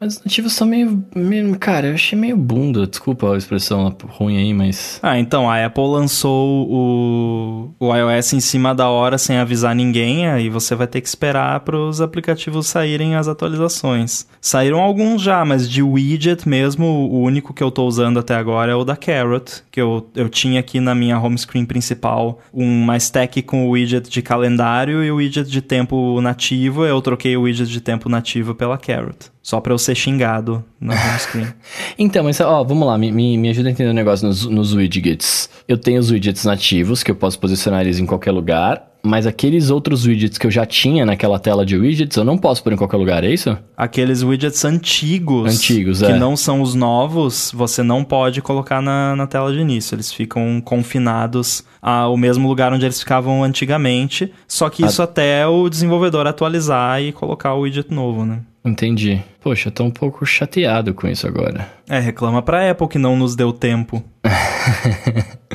Mas 0.00 0.16
os 0.16 0.24
nativos 0.24 0.52
são 0.52 0.66
meio, 0.66 1.04
meio. 1.14 1.58
Cara, 1.58 1.88
eu 1.88 1.94
achei 1.94 2.16
meio 2.16 2.36
bunda. 2.36 2.86
Desculpa 2.86 3.34
a 3.34 3.36
expressão 3.36 3.94
ruim 4.08 4.36
aí, 4.36 4.54
mas. 4.54 5.00
Ah, 5.02 5.18
então, 5.18 5.50
a 5.50 5.64
Apple 5.64 5.82
lançou 5.84 6.68
o, 6.70 7.74
o 7.80 7.94
iOS 7.94 8.32
em 8.32 8.40
cima 8.40 8.74
da 8.74 8.88
hora 8.88 9.18
sem 9.18 9.38
avisar 9.38 9.74
ninguém, 9.74 10.28
aí 10.28 10.48
você 10.48 10.74
vai 10.76 10.86
ter 10.86 11.00
que 11.00 11.08
esperar 11.08 11.60
para 11.60 11.76
os 11.76 12.00
aplicativos 12.00 12.68
saírem 12.68 13.16
as 13.16 13.26
atualizações. 13.26 14.26
Saíram 14.40 14.80
alguns 14.80 15.20
já, 15.20 15.44
mas 15.44 15.68
de 15.68 15.82
widget 15.82 16.48
mesmo, 16.48 16.86
o 16.86 17.20
único 17.20 17.52
que 17.52 17.62
eu 17.62 17.70
tô 17.70 17.84
usando 17.84 18.20
até 18.20 18.36
agora 18.36 18.70
é 18.70 18.74
o 18.74 18.84
da 18.84 18.96
Carrot, 18.96 19.64
que 19.70 19.80
eu, 19.80 20.08
eu 20.14 20.28
tinha 20.28 20.60
aqui 20.60 20.78
na 20.78 20.94
minha 20.94 21.18
home 21.18 21.36
screen 21.36 21.64
principal 21.64 22.38
uma 22.52 22.96
stack 22.96 23.42
com 23.42 23.66
o 23.66 23.70
widget 23.70 24.08
de 24.08 24.22
calendário 24.22 25.02
e 25.02 25.10
o 25.10 25.16
widget 25.16 25.50
de 25.50 25.60
tempo 25.60 26.20
nativo, 26.20 26.84
eu 26.84 27.02
troquei 27.02 27.36
o 27.36 27.42
widget 27.42 27.68
de 27.68 27.80
tempo 27.80 28.08
nativo 28.08 28.54
pela 28.54 28.78
Carrot. 28.78 29.30
Só 29.42 29.60
pra 29.60 29.72
eu 29.72 29.78
ser 29.78 29.94
xingado 29.94 30.64
na 30.80 30.94
home 30.94 31.18
screen. 31.18 31.46
Então, 31.98 32.22
mas 32.22 32.40
ó, 32.40 32.62
vamos 32.62 32.86
lá, 32.86 32.96
me, 32.96 33.10
me, 33.10 33.36
me 33.36 33.48
ajuda 33.48 33.68
a 33.68 33.72
entender 33.72 33.90
o 33.90 33.94
negócio 33.94 34.26
nos, 34.26 34.44
nos 34.46 34.72
widgets. 34.72 35.50
Eu 35.66 35.76
tenho 35.76 35.98
os 35.98 36.10
widgets 36.10 36.44
nativos, 36.44 37.02
que 37.02 37.10
eu 37.10 37.16
posso 37.16 37.38
posicionar 37.38 37.80
eles 37.80 37.98
em 37.98 38.06
qualquer 38.06 38.30
lugar, 38.30 38.88
mas 39.02 39.26
aqueles 39.26 39.70
outros 39.70 40.06
widgets 40.06 40.38
que 40.38 40.46
eu 40.46 40.50
já 40.50 40.66
tinha 40.66 41.06
naquela 41.06 41.38
tela 41.38 41.64
de 41.64 41.76
widgets, 41.76 42.16
eu 42.16 42.24
não 42.24 42.36
posso 42.36 42.62
pôr 42.62 42.72
em 42.72 42.76
qualquer 42.76 42.96
lugar, 42.96 43.24
é 43.24 43.30
isso? 43.30 43.56
Aqueles 43.76 44.22
widgets 44.22 44.64
antigos, 44.64 45.54
Antigos, 45.54 46.00
que 46.00 46.12
é. 46.12 46.18
não 46.18 46.36
são 46.36 46.60
os 46.60 46.74
novos, 46.74 47.52
você 47.54 47.82
não 47.82 48.02
pode 48.02 48.42
colocar 48.42 48.82
na, 48.82 49.14
na 49.14 49.26
tela 49.26 49.52
de 49.52 49.58
início. 49.58 49.94
Eles 49.94 50.12
ficam 50.12 50.60
confinados 50.60 51.64
ao 51.80 52.16
mesmo 52.16 52.48
lugar 52.48 52.72
onde 52.72 52.84
eles 52.84 52.98
ficavam 52.98 53.42
antigamente. 53.42 54.32
Só 54.46 54.68
que 54.68 54.84
isso 54.84 55.00
até 55.00 55.46
o 55.46 55.68
desenvolvedor 55.68 56.26
atualizar 56.26 57.00
e 57.00 57.12
colocar 57.12 57.54
o 57.54 57.60
widget 57.60 57.92
novo, 57.92 58.24
né? 58.24 58.40
Entendi. 58.68 59.22
Poxa, 59.40 59.68
eu 59.68 59.72
tô 59.72 59.84
um 59.84 59.90
pouco 59.90 60.26
chateado 60.26 60.92
com 60.92 61.08
isso 61.08 61.26
agora. 61.26 61.68
É, 61.88 61.98
reclama 61.98 62.42
pra 62.42 62.70
Apple 62.70 62.88
que 62.88 62.98
não 62.98 63.16
nos 63.16 63.34
deu 63.34 63.52
tempo. 63.52 64.04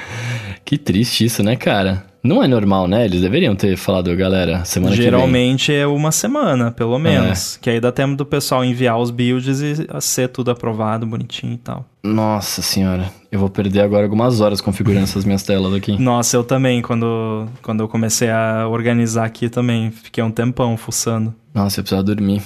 Que 0.66 0.78
triste 0.78 1.26
isso, 1.26 1.44
né, 1.44 1.56
cara? 1.56 2.06
Não 2.24 2.42
é 2.42 2.48
normal, 2.48 2.88
né? 2.88 3.04
Eles 3.04 3.22
deveriam 3.22 3.54
ter 3.54 3.76
falado, 3.76 4.16
galera, 4.16 4.64
semana 4.64 4.96
Geralmente 4.96 5.66
que 5.68 5.72
vem. 5.74 5.82
é 5.82 5.86
uma 5.86 6.12
semana, 6.12 6.72
pelo 6.72 6.98
menos. 6.98 7.58
É. 7.58 7.60
Que 7.60 7.70
aí 7.70 7.80
dá 7.82 7.92
tempo 7.92 8.16
do 8.16 8.26
pessoal 8.26 8.64
enviar 8.64 8.98
os 8.98 9.12
builds 9.12 9.60
e 9.60 9.86
ser 10.00 10.30
tudo 10.30 10.50
aprovado, 10.50 11.06
bonitinho 11.06 11.54
e 11.54 11.58
tal. 11.58 11.86
Nossa 12.02 12.62
senhora, 12.62 13.12
eu 13.30 13.40
vou 13.40 13.50
perder 13.50 13.82
agora 13.82 14.04
algumas 14.04 14.40
horas 14.40 14.62
configurando 14.62 15.04
essas 15.04 15.26
minhas 15.26 15.44
telas 15.44 15.74
aqui. 15.74 15.98
Nossa, 16.02 16.38
eu 16.38 16.46
também, 16.46 16.82
quando, 16.82 17.46
quando 17.62 17.82
eu 17.82 17.88
comecei 17.90 18.30
a 18.30 18.66
organizar 18.68 19.26
aqui 19.26 19.50
também, 19.50 19.92
fiquei 19.92 20.24
um 20.24 20.32
tempão 20.32 20.78
fuçando. 20.78 21.36
Nossa, 21.54 21.82
eu 21.82 21.84
precisava 21.84 22.04
dormir. 22.04 22.42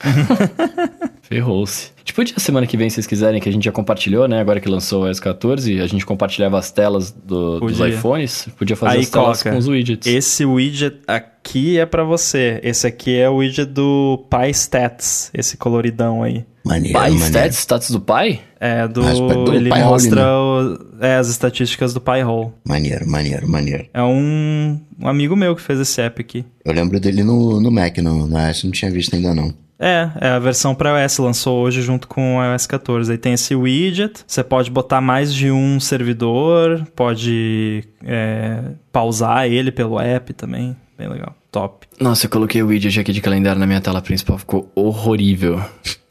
Ferrou-se. 1.22 1.90
Tipo, 2.04 2.24
dia 2.24 2.34
semana 2.38 2.66
que 2.66 2.76
vem, 2.76 2.90
se 2.90 2.94
vocês 2.94 3.06
quiserem, 3.06 3.40
que 3.40 3.48
a 3.48 3.52
gente 3.52 3.64
já 3.64 3.70
compartilhou, 3.70 4.26
né? 4.26 4.40
Agora 4.40 4.60
que 4.60 4.68
lançou 4.68 5.04
o 5.04 5.06
S14, 5.06 5.80
a 5.80 5.86
gente 5.86 6.04
compartilhava 6.04 6.58
as 6.58 6.72
telas 6.72 7.12
do, 7.12 7.60
dos 7.60 7.78
iPhones. 7.78 8.48
Podia 8.58 8.74
fazer 8.74 8.96
Aí 8.96 9.00
as 9.02 9.10
telas 9.10 9.42
com 9.42 9.56
os 9.56 9.68
widgets. 9.68 10.12
Esse 10.12 10.44
widget 10.44 10.98
aqui 11.06 11.78
é 11.78 11.86
para 11.86 12.02
você. 12.02 12.58
Esse 12.64 12.86
aqui 12.86 13.16
é 13.16 13.30
o 13.30 13.36
widget 13.36 13.70
do 13.70 14.26
PyStats, 14.28 15.30
esse 15.32 15.56
coloridão 15.56 16.22
aí. 16.22 16.44
Maneiro, 16.64 16.98
PyStats, 16.98 17.56
status 17.58 17.90
do 17.90 18.00
Pi? 18.00 18.40
É, 18.58 18.86
do, 18.86 19.00
do 19.02 19.54
ele 19.54 19.70
Pi 19.70 19.78
mostra 19.78 20.22
né? 20.22 20.32
o, 20.32 20.78
é, 21.00 21.16
as 21.16 21.28
estatísticas 21.28 21.94
do 21.94 22.00
Pi-hole. 22.00 22.50
Maneiro, 22.64 23.08
maneiro, 23.08 23.48
maneiro. 23.48 23.86
É 23.94 24.02
um, 24.02 24.80
um 25.00 25.08
amigo 25.08 25.34
meu 25.36 25.54
que 25.54 25.62
fez 25.62 25.80
esse 25.80 26.00
app 26.02 26.20
aqui. 26.20 26.44
Eu 26.64 26.72
lembro 26.72 27.00
dele 27.00 27.22
no, 27.22 27.60
no 27.60 27.70
Mac, 27.70 27.96
no, 27.98 28.26
no 28.26 28.38
iOS 28.38 28.64
não 28.64 28.72
tinha 28.72 28.90
visto 28.90 29.14
ainda 29.14 29.34
não. 29.34 29.54
É, 29.80 30.10
é 30.20 30.28
a 30.28 30.38
versão 30.38 30.74
para 30.74 31.02
iOS, 31.02 31.16
lançou 31.18 31.62
hoje 31.62 31.80
junto 31.80 32.06
com 32.06 32.36
o 32.36 32.44
iOS 32.44 32.66
14. 32.66 33.10
Aí 33.10 33.16
tem 33.16 33.32
esse 33.32 33.54
widget, 33.54 34.22
você 34.26 34.44
pode 34.44 34.70
botar 34.70 35.00
mais 35.00 35.32
de 35.32 35.50
um 35.50 35.80
servidor, 35.80 36.86
pode 36.94 37.82
é, 38.04 38.62
pausar 38.92 39.46
ele 39.46 39.72
pelo 39.72 39.98
app 39.98 40.34
também, 40.34 40.76
bem 40.98 41.08
legal, 41.08 41.34
top. 41.50 41.86
Nossa, 41.98 42.26
eu 42.26 42.30
coloquei 42.30 42.62
o 42.62 42.66
widget 42.66 43.00
aqui 43.00 43.10
de 43.12 43.22
calendário 43.22 43.58
na 43.58 43.66
minha 43.66 43.80
tela 43.80 44.02
principal, 44.02 44.36
ficou 44.36 44.70
horrorível. 44.74 45.62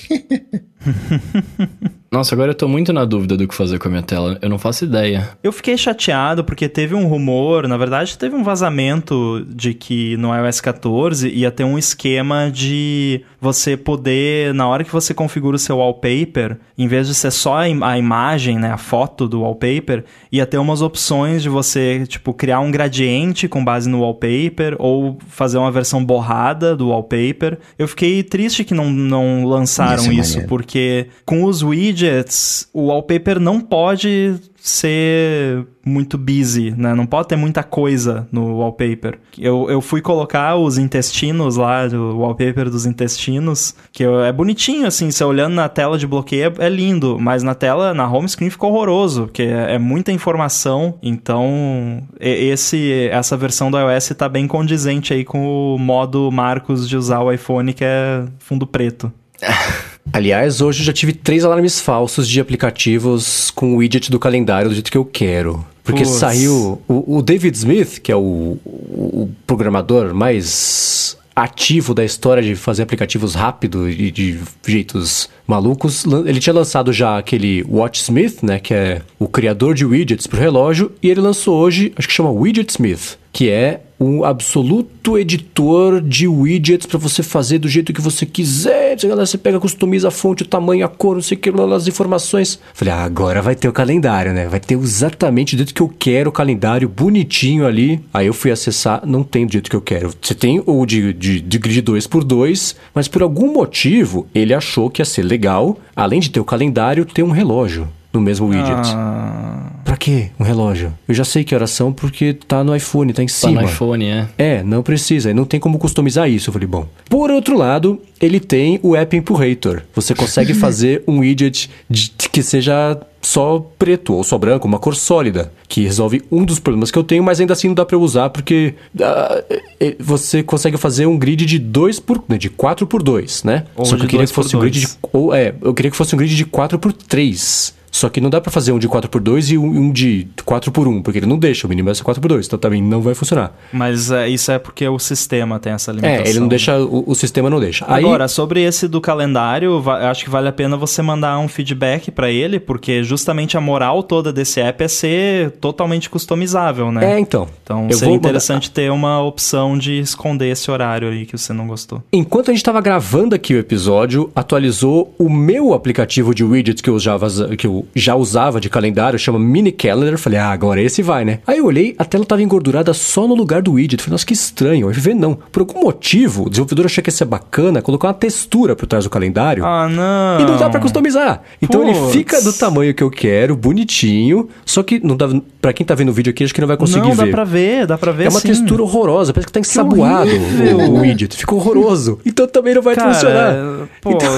Nossa, 2.11 2.34
agora 2.34 2.52
eu 2.52 2.56
tô 2.56 2.68
muito 2.68 2.91
na 2.91 3.06
dúvida 3.06 3.38
do 3.38 3.48
que 3.48 3.53
fazer 3.53 3.77
com 3.77 3.88
a 3.88 3.91
minha 3.91 4.02
tela. 4.02 4.38
Eu 4.41 4.49
não 4.49 4.57
faço 4.57 4.84
ideia. 4.84 5.30
Eu 5.44 5.52
fiquei 5.52 5.77
chateado 5.77 6.44
porque 6.44 6.68
teve 6.68 6.95
um 6.95 7.06
rumor, 7.06 7.68
na 7.68 7.77
verdade, 7.77 8.18
teve 8.18 8.36
um 8.36 8.44
vazamento 8.44 9.45
de 9.48 9.76
que 9.76 10.18
no 10.18 10.36
iOS 10.36 10.60
14 10.60 11.30
ia 11.30 11.52
ter 11.52 11.64
um 11.64 11.77
esquema 11.77 12.49
de 12.52 13.22
você 13.40 13.77
poder, 13.77 14.53
na 14.56 14.68
hora 14.68 14.84
que 14.84 14.91
você 14.91 15.14
configura 15.14 15.56
o 15.56 15.60
seu 15.60 15.77
wallpaper, 15.77 16.57
em 16.77 16.88
vez 16.88 17.07
de 17.07 17.14
ser 17.14 17.31
só 17.31 17.57
a 17.57 17.98
imagem, 17.98 18.57
né, 18.57 18.72
a 18.72 18.77
foto 18.77 19.27
do 19.27 19.41
wallpaper, 19.41 20.03
ia 20.31 20.45
ter 20.45 20.57
umas 20.57 20.81
opções 20.81 21.44
de 21.44 21.49
você, 21.49 22.06
tipo, 22.07 22.34
criar 22.34 22.60
um 22.60 22.72
gradiente 22.72 23.48
com 23.48 23.64
base 23.64 23.88
no 23.88 24.02
wallpaper 24.02 24.76
ou 24.80 25.18
fazer 25.27 25.60
uma 25.60 25.72
versão 25.72 26.03
borrada 26.03 26.76
do 26.76 26.90
wallpaper. 26.90 27.60
Eu 27.77 27.88
fiquei 27.88 28.23
triste 28.23 28.64
que 28.64 28.73
não, 28.73 28.90
não 28.90 29.45
lançaram 29.45 30.11
isso, 30.11 30.40
isso 30.40 30.48
porque 30.48 31.07
com 31.23 31.44
os 31.44 31.61
widgets 31.61 31.98
widgets, 31.99 32.67
o 32.73 32.88
wallpaper 32.88 33.39
não 33.39 33.59
pode 33.59 34.39
ser 34.55 35.65
muito 35.85 36.17
busy, 36.17 36.71
né? 36.71 36.93
Não 36.93 37.05
pode 37.05 37.30
ter 37.30 37.35
muita 37.35 37.63
coisa 37.63 38.27
no 38.31 38.57
wallpaper. 38.57 39.17
Eu, 39.38 39.69
eu 39.69 39.81
fui 39.81 40.01
colocar 40.01 40.55
os 40.57 40.77
intestinos 40.77 41.55
lá, 41.55 41.88
o 41.88 42.19
wallpaper 42.19 42.69
dos 42.69 42.85
intestinos, 42.85 43.73
que 43.91 44.03
é 44.03 44.31
bonitinho, 44.31 44.85
assim, 44.85 45.09
você 45.09 45.23
olhando 45.23 45.53
na 45.55 45.69
tela 45.69 45.97
de 45.97 46.05
bloqueio 46.05 46.53
é, 46.59 46.65
é 46.65 46.69
lindo, 46.69 47.17
mas 47.19 47.41
na 47.41 47.55
tela, 47.55 47.93
na 47.93 48.09
home 48.09 48.27
screen 48.27 48.49
ficou 48.49 48.71
horroroso, 48.71 49.23
porque 49.23 49.43
é, 49.43 49.76
é 49.76 49.80
muita 49.80 50.11
informação, 50.11 50.99
então 51.01 52.03
esse, 52.19 53.09
essa 53.11 53.38
versão 53.38 53.71
do 53.71 53.80
iOS 53.80 54.09
tá 54.09 54.27
bem 54.27 54.45
condizente 54.45 55.13
aí 55.13 55.23
com 55.23 55.76
o 55.76 55.80
modo 55.80 56.30
Marcos 56.31 56.88
de 56.88 56.97
usar 56.97 57.21
o 57.21 57.31
iPhone, 57.31 57.73
que 57.73 57.84
é 57.84 58.26
fundo 58.39 58.67
preto. 58.67 59.11
Aliás, 60.11 60.61
hoje 60.61 60.81
eu 60.81 60.86
já 60.86 60.94
tive 60.94 61.14
três 61.14 61.45
alarmes 61.45 61.80
falsos 61.80 62.27
de 62.27 62.40
aplicativos 62.40 63.52
com 63.52 63.73
o 63.73 63.77
widget 63.77 64.10
do 64.10 64.19
calendário 64.19 64.69
do 64.69 64.73
jeito 64.73 64.91
que 64.91 64.98
eu 64.98 65.06
quero. 65.06 65.65
Porque 65.84 66.03
Puts. 66.03 66.18
saiu. 66.18 66.81
O, 66.88 67.18
o, 67.18 67.22
David 67.22 67.56
Smith, 67.57 67.99
que 67.99 68.11
é 68.11 68.15
o, 68.15 68.57
o, 68.64 69.30
programador 69.48 70.14
mais 70.14 71.18
ativo 71.36 71.94
da 71.94 72.03
história 72.03 72.44
de 72.44 72.56
fazer 72.56 72.84
aplicativos 72.84 73.34
rápido 73.34 73.90
e 73.90 74.11
de 74.11 74.40
jeitos 74.68 75.30
malucos, 75.48 76.06
ele 76.26 76.40
tinha 76.40 76.53
lançado 76.53 76.91
já 76.91 77.18
aquele 77.18 77.64
WatchSmith, 77.68 78.44
né, 78.44 78.60
que 78.60 78.73
é 78.73 79.02
o 79.18 79.27
criador 79.27 79.73
de 79.73 79.86
widgets 79.86 80.27
para 80.27 80.38
o 80.38 80.41
relógio, 80.41 80.91
e 81.02 81.10
ele 81.10 81.22
lançou 81.22 81.57
hoje, 81.57 81.94
acho 81.95 82.07
que 82.07 82.14
chama 82.14 82.30
Widgetsmith, 82.30 83.18
que 83.39 83.49
é 83.49 83.79
um 83.97 84.25
absoluto 84.25 85.17
editor 85.17 86.01
de 86.01 86.27
widgets 86.27 86.85
para 86.85 86.97
você 86.97 87.23
fazer 87.23 87.57
do 87.57 87.69
jeito 87.69 87.93
que 87.93 88.01
você 88.01 88.25
quiser. 88.25 88.97
Você 88.99 89.37
pega, 89.37 89.57
customiza 89.61 90.09
a 90.09 90.11
fonte, 90.11 90.43
o 90.43 90.45
tamanho, 90.45 90.85
a 90.85 90.89
cor, 90.89 91.15
não 91.15 91.21
sei 91.21 91.37
o 91.37 91.39
que, 91.39 91.49
as 91.49 91.87
informações. 91.87 92.59
Falei, 92.73 92.93
ah, 92.93 93.01
agora 93.01 93.41
vai 93.41 93.55
ter 93.55 93.69
o 93.69 93.71
calendário, 93.71 94.33
né? 94.33 94.45
Vai 94.49 94.59
ter 94.59 94.77
exatamente 94.77 95.55
do 95.55 95.59
jeito 95.59 95.73
que 95.73 95.79
eu 95.81 95.87
quero 95.87 96.29
o 96.29 96.33
calendário, 96.33 96.89
bonitinho 96.89 97.65
ali. 97.65 98.03
Aí 98.13 98.27
eu 98.27 98.33
fui 98.33 98.51
acessar, 98.51 99.05
não 99.05 99.23
tem 99.23 99.45
do 99.45 99.53
jeito 99.53 99.69
que 99.69 99.75
eu 99.77 99.81
quero. 99.81 100.13
Você 100.21 100.35
tem 100.35 100.61
o 100.65 100.85
de, 100.85 101.13
de, 101.13 101.39
de 101.39 101.57
grid 101.57 101.81
2x2, 101.81 102.75
mas 102.93 103.07
por 103.07 103.21
algum 103.21 103.53
motivo 103.53 104.27
ele 104.35 104.53
achou 104.53 104.89
que 104.89 105.01
ia 105.01 105.05
ser 105.05 105.23
legal, 105.23 105.79
além 105.95 106.19
de 106.19 106.29
ter 106.29 106.41
o 106.41 106.45
calendário, 106.45 107.05
ter 107.05 107.23
um 107.23 107.31
relógio 107.31 107.87
no 108.11 108.22
mesmo 108.22 108.48
widget. 108.48 108.94
Ah. 108.95 109.72
Pra 109.84 109.98
quê 109.98 110.30
um 110.40 110.44
relógio? 110.44 110.94
Eu 111.07 111.15
já 111.15 111.23
sei 111.23 111.44
que 111.44 111.53
horas 111.56 111.72
são 111.72 111.91
porque 111.91 112.34
tá 112.34 112.64
no 112.64 112.76
iPhone, 112.76 113.14
tá 113.14 113.23
em 113.23 113.27
cima. 113.27 113.56
Tá 113.56 113.61
no 113.61 113.68
iPhone, 113.68 114.06
é. 114.06 114.27
É, 114.38 114.64
não 114.64 114.84
precisa. 114.84 115.34
Não 115.34 115.45
tem 115.45 115.60
como 115.60 115.80
customizar 115.80 116.30
isso. 116.30 116.49
Eu 116.49 116.53
falei, 116.53 116.68
bom. 116.68 116.88
Por 117.10 117.31
outro 117.31 117.57
lado, 117.57 118.02
ele 118.22 118.40
tem 118.40 118.80
o 118.84 118.95
App 118.95 119.15
Impurator. 119.15 119.81
Você 119.95 120.14
consegue 120.14 120.53
fazer 120.56 121.03
um 121.07 121.19
widget 121.19 121.69
de, 121.90 122.11
que 122.31 122.44
seja 122.44 122.99
só 123.22 123.60
preto 123.77 124.14
ou 124.14 124.23
só 124.23 124.38
branco, 124.38 124.68
uma 124.68 124.80
cor 124.80 124.95
sólida, 124.95 125.52
que 125.68 125.81
resolve 125.81 126.22
um 126.31 126.44
dos 126.44 126.60
problemas 126.60 126.90
que 126.90 126.98
eu 126.98 127.03
tenho, 127.03 127.23
mas 127.23 127.40
ainda 127.40 127.53
assim 127.53 127.68
não 127.68 127.76
dá 127.76 127.86
para 127.86 127.98
usar 127.98 128.30
porque 128.30 128.76
uh, 128.95 129.95
você 129.99 130.41
consegue 130.41 130.77
fazer 130.77 131.06
um 131.06 131.18
grid 131.18 131.45
de 131.45 131.60
2 131.60 131.99
por 131.99 132.23
de 132.38 132.49
4 132.49 132.88
por 132.88 133.03
2, 133.03 133.44
né? 133.44 133.65
Ou 133.76 133.86
só 133.86 133.98
que 133.98 134.03
eu 134.03 134.07
queria 134.07 134.26
que 134.26 134.34
fosse 134.34 134.56
um 134.56 134.60
grid 134.60 134.80
de 134.80 134.88
ou 135.11 135.34
é, 135.34 135.53
eu 135.61 135.73
queria 135.73 135.91
que 135.91 135.98
fosse 135.98 136.15
um 136.15 136.18
grid 136.18 136.36
de 136.36 136.45
4 136.45 136.80
por 136.80 136.94
3. 136.94 137.78
Só 137.91 138.09
que 138.09 138.21
não 138.21 138.29
dá 138.29 138.39
para 138.39 138.51
fazer 138.51 138.71
um 138.71 138.79
de 138.79 138.87
4x2 138.87 139.51
e 139.51 139.57
um 139.57 139.91
de 139.91 140.27
4x1, 140.37 141.01
porque 141.01 141.19
ele 141.19 141.25
não 141.25 141.37
deixa, 141.37 141.67
o 141.67 141.69
mínimo 141.69 141.89
é 141.89 141.93
4x2, 141.93 142.45
então 142.45 142.59
também 142.59 142.81
não 142.81 143.01
vai 143.01 143.13
funcionar. 143.13 143.51
Mas 143.71 144.11
é, 144.11 144.29
isso 144.29 144.51
é 144.51 144.59
porque 144.59 144.87
o 144.87 144.99
sistema 144.99 145.59
tem 145.59 145.73
essa 145.73 145.91
limitação. 145.91 146.25
É, 146.25 146.29
ele 146.29 146.39
não 146.39 146.47
deixa, 146.47 146.77
o, 146.79 147.03
o 147.07 147.15
sistema 147.15 147.49
não 147.49 147.59
deixa. 147.59 147.85
Agora, 147.85 148.25
Aí... 148.25 148.29
sobre 148.29 148.61
esse 148.61 148.87
do 148.87 149.01
calendário, 149.01 149.81
acho 149.89 150.23
que 150.23 150.29
vale 150.29 150.47
a 150.47 150.51
pena 150.51 150.77
você 150.77 151.01
mandar 151.01 151.39
um 151.39 151.47
feedback 151.47 152.11
para 152.11 152.29
ele, 152.29 152.59
porque 152.59 153.03
justamente 153.03 153.57
a 153.57 153.61
moral 153.61 154.03
toda 154.03 154.31
desse 154.31 154.59
app 154.59 154.83
é 154.83 154.87
ser 154.87 155.51
totalmente 155.51 156.09
customizável, 156.09 156.91
né? 156.91 157.13
É, 157.15 157.19
então. 157.19 157.47
Então 157.63 157.87
seria 157.91 158.15
interessante 158.15 158.69
mandar... 158.69 158.73
ter 158.73 158.91
uma 158.91 159.21
opção 159.21 159.77
de 159.77 159.99
esconder 159.99 160.51
esse 160.51 160.69
horário 160.69 161.09
aí 161.09 161.25
que 161.25 161.37
você 161.37 161.53
não 161.53 161.67
gostou. 161.67 162.03
Enquanto 162.11 162.49
a 162.49 162.53
gente 162.53 162.61
estava 162.61 162.81
gravando 162.81 163.35
aqui 163.35 163.53
o 163.53 163.59
episódio, 163.59 164.31
atualizou 164.35 165.13
o 165.17 165.29
meu 165.29 165.73
aplicativo 165.73 166.33
de 166.33 166.43
widgets 166.43 166.81
que 166.81 166.89
eu 166.89 166.95
usava, 166.95 167.27
que 167.55 167.67
eu 167.67 167.78
já 167.95 168.15
usava 168.15 168.60
de 168.60 168.69
calendário, 168.69 169.18
chama 169.19 169.39
Mini 169.39 169.72
Calendar. 169.72 170.18
Falei, 170.18 170.39
ah, 170.39 170.51
agora 170.51 170.81
esse 170.81 171.01
vai, 171.01 171.26
né? 171.26 171.39
Aí 171.45 171.60
eu 171.60 171.65
olhei, 171.65 171.95
a 171.97 172.06
tela 172.06 172.26
tava 172.26 172.41
engordurada 172.41 172.93
só 172.93 173.27
no 173.27 173.35
lugar 173.35 173.61
do 173.61 173.73
widget. 173.73 174.01
Falei, 174.01 174.14
nossa, 174.14 174.26
que 174.26 174.34
estranho. 174.34 174.89
Ver 174.91 175.14
não. 175.14 175.38
Por 175.51 175.61
algum 175.61 175.81
motivo, 175.81 176.45
o 176.45 176.49
desenvolvedor 176.49 176.85
achou 176.85 177.03
que 177.03 177.10
ia 177.10 177.14
ser 177.14 177.26
bacana 177.26 177.81
colocar 177.81 178.07
uma 178.07 178.14
textura 178.14 178.76
por 178.76 178.85
trás 178.85 179.03
do 179.03 179.10
calendário. 179.10 179.65
Ah, 179.65 179.88
não. 179.88 180.45
E 180.45 180.49
não 180.49 180.57
dá 180.57 180.69
pra 180.69 180.80
customizar. 180.80 181.41
Então 181.61 181.84
Puts. 181.84 181.97
ele 181.97 182.11
fica 182.11 182.41
do 182.41 182.51
tamanho 182.53 182.93
que 182.93 183.03
eu 183.03 183.10
quero, 183.10 183.56
bonitinho. 183.56 184.49
Só 184.65 184.84
que 184.84 184.99
não 185.03 185.15
dá. 185.15 185.27
Pra 185.61 185.73
quem 185.73 185.85
tá 185.85 185.93
vendo 185.93 186.10
o 186.10 186.14
vídeo 186.14 186.31
aqui, 186.31 186.43
acho 186.43 186.53
que 186.53 186.61
não 186.61 186.68
vai 186.68 186.77
conseguir 186.77 187.01
não, 187.01 187.15
ver. 187.15 187.26
dá 187.26 187.31
pra 187.31 187.43
ver, 187.43 187.88
dá 187.88 187.97
pra 187.97 188.11
ver. 188.11 188.26
É 188.26 188.30
uma 188.30 188.39
sim. 188.39 188.47
textura 188.47 188.81
horrorosa, 188.81 189.34
parece 189.34 189.47
que 189.47 189.53
tá 189.53 189.60
ensaboado 189.60 190.31
o, 190.31 190.91
o 190.91 190.99
widget. 191.01 191.35
Ficou 191.35 191.60
horroroso. 191.60 192.19
Então 192.26 192.47
também 192.47 192.73
não 192.73 192.81
vai 192.81 192.95
Cara, 192.95 193.14
funcionar. 193.14 193.56
Pô, 194.01 194.11
então... 194.11 194.30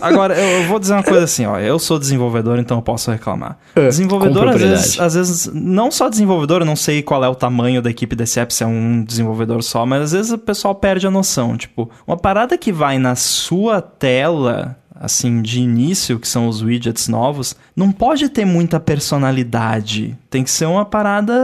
agora 0.00 0.34
eu 0.34 0.68
vou 0.68 0.78
dizer 0.78 0.94
uma 0.94 1.02
coisa 1.02 1.24
assim, 1.24 1.44
ó. 1.44 1.58
Eu 1.58 1.78
sou 1.78 1.98
desenvolvedor, 1.98 2.58
então 2.58 2.79
eu 2.80 2.84
posso 2.84 3.10
reclamar. 3.10 3.58
É, 3.76 3.88
desenvolvedor, 3.88 4.48
às 4.48 4.60
vezes, 4.60 5.00
às 5.00 5.14
vezes, 5.14 5.50
não 5.52 5.90
só 5.90 6.08
desenvolvedor, 6.08 6.62
eu 6.62 6.66
não 6.66 6.76
sei 6.76 7.02
qual 7.02 7.24
é 7.24 7.28
o 7.28 7.34
tamanho 7.34 7.80
da 7.80 7.90
equipe 7.90 8.16
desse 8.16 8.40
app, 8.40 8.52
se 8.52 8.64
é 8.64 8.66
um 8.66 9.04
desenvolvedor 9.04 9.62
só, 9.62 9.86
mas 9.86 10.02
às 10.02 10.12
vezes 10.12 10.32
o 10.32 10.38
pessoal 10.38 10.74
perde 10.74 11.06
a 11.06 11.10
noção. 11.10 11.56
Tipo, 11.56 11.90
uma 12.06 12.16
parada 12.16 12.58
que 12.58 12.72
vai 12.72 12.98
na 12.98 13.14
sua 13.14 13.80
tela 13.80 14.76
assim, 15.00 15.40
de 15.40 15.60
início, 15.60 16.18
que 16.18 16.28
são 16.28 16.46
os 16.46 16.60
widgets 16.60 17.08
novos, 17.08 17.56
não 17.74 17.90
pode 17.90 18.28
ter 18.28 18.44
muita 18.44 18.78
personalidade 18.78 20.18
Tem 20.30 20.44
que 20.44 20.50
ser 20.50 20.66
uma 20.66 20.84
parada 20.84 21.34